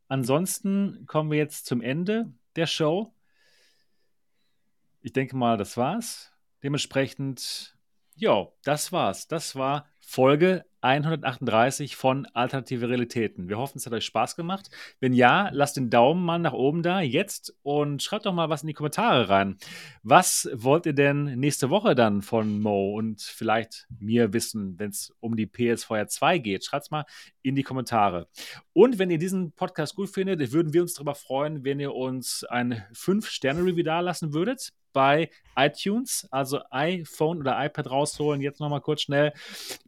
Ansonsten 0.08 1.04
kommen 1.06 1.30
wir 1.30 1.38
jetzt 1.38 1.66
zum 1.66 1.80
Ende 1.80 2.32
der 2.56 2.66
Show. 2.66 3.12
Ich 5.02 5.12
denke 5.12 5.36
mal, 5.36 5.56
das 5.56 5.76
war's. 5.76 6.32
Dementsprechend, 6.62 7.76
ja, 8.16 8.48
das 8.64 8.92
war's. 8.92 9.28
Das 9.28 9.54
war 9.54 9.86
Folge 10.00 10.64
138 10.80 11.96
von 11.96 12.26
Alternative 12.26 12.88
Realitäten. 12.88 13.48
Wir 13.48 13.58
hoffen, 13.58 13.78
es 13.78 13.86
hat 13.86 13.92
euch 13.92 14.04
Spaß 14.04 14.36
gemacht. 14.36 14.70
Wenn 15.00 15.12
ja, 15.12 15.48
lasst 15.52 15.76
den 15.76 15.90
Daumen 15.90 16.24
mal 16.24 16.38
nach 16.38 16.52
oben 16.52 16.82
da 16.82 17.00
jetzt 17.00 17.54
und 17.62 18.02
schreibt 18.02 18.26
doch 18.26 18.32
mal 18.32 18.48
was 18.48 18.62
in 18.62 18.68
die 18.68 18.74
Kommentare 18.74 19.28
rein. 19.28 19.56
Was 20.02 20.48
wollt 20.52 20.86
ihr 20.86 20.92
denn 20.92 21.38
nächste 21.38 21.70
Woche 21.70 21.94
dann 21.94 22.22
von 22.22 22.60
Mo 22.60 22.94
und 22.94 23.20
vielleicht 23.20 23.86
mir 23.98 24.32
wissen, 24.32 24.78
wenn 24.78 24.90
es 24.90 25.12
um 25.20 25.36
die 25.36 25.46
PS4 25.46 26.06
2 26.06 26.38
geht? 26.38 26.64
Schreibt's 26.64 26.90
mal 26.90 27.04
in 27.42 27.54
die 27.54 27.62
Kommentare. 27.62 28.28
Und 28.72 28.98
wenn 28.98 29.10
ihr 29.10 29.18
diesen 29.18 29.52
Podcast 29.52 29.94
gut 29.94 30.10
findet, 30.10 30.52
würden 30.52 30.72
wir 30.72 30.82
uns 30.82 30.94
darüber 30.94 31.14
freuen, 31.14 31.64
wenn 31.64 31.80
ihr 31.80 31.94
uns 31.94 32.44
ein 32.44 32.82
5-Sterne-Review 32.92 33.84
dalassen 33.84 34.32
würdet 34.32 34.72
bei 34.96 35.28
iTunes, 35.56 36.26
also 36.30 36.60
iPhone 36.70 37.40
oder 37.40 37.62
iPad 37.62 37.90
rausholen, 37.90 38.40
jetzt 38.40 38.60
nochmal 38.60 38.80
kurz 38.80 39.02
schnell 39.02 39.34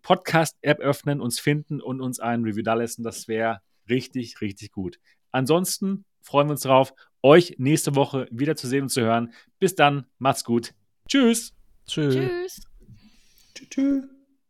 Podcast-App 0.02 0.77
öffnen, 0.80 1.20
uns 1.20 1.38
finden 1.40 1.80
und 1.80 2.00
uns 2.00 2.20
ein 2.20 2.44
Review 2.44 2.62
dalassen. 2.62 3.04
Das 3.04 3.28
wäre 3.28 3.60
richtig, 3.88 4.40
richtig 4.40 4.72
gut. 4.72 4.98
Ansonsten 5.30 6.04
freuen 6.22 6.48
wir 6.48 6.52
uns 6.52 6.62
darauf, 6.62 6.94
euch 7.22 7.56
nächste 7.58 7.94
Woche 7.94 8.28
wieder 8.30 8.56
zu 8.56 8.66
sehen 8.66 8.82
und 8.82 8.88
zu 8.90 9.02
hören. 9.02 9.32
Bis 9.58 9.74
dann, 9.74 10.06
macht's 10.18 10.44
gut. 10.44 10.74
Tschüss. 11.08 11.52
Tschüss. 11.86 12.14
Tschüss. 12.14 12.60
tschüss. 13.70 14.04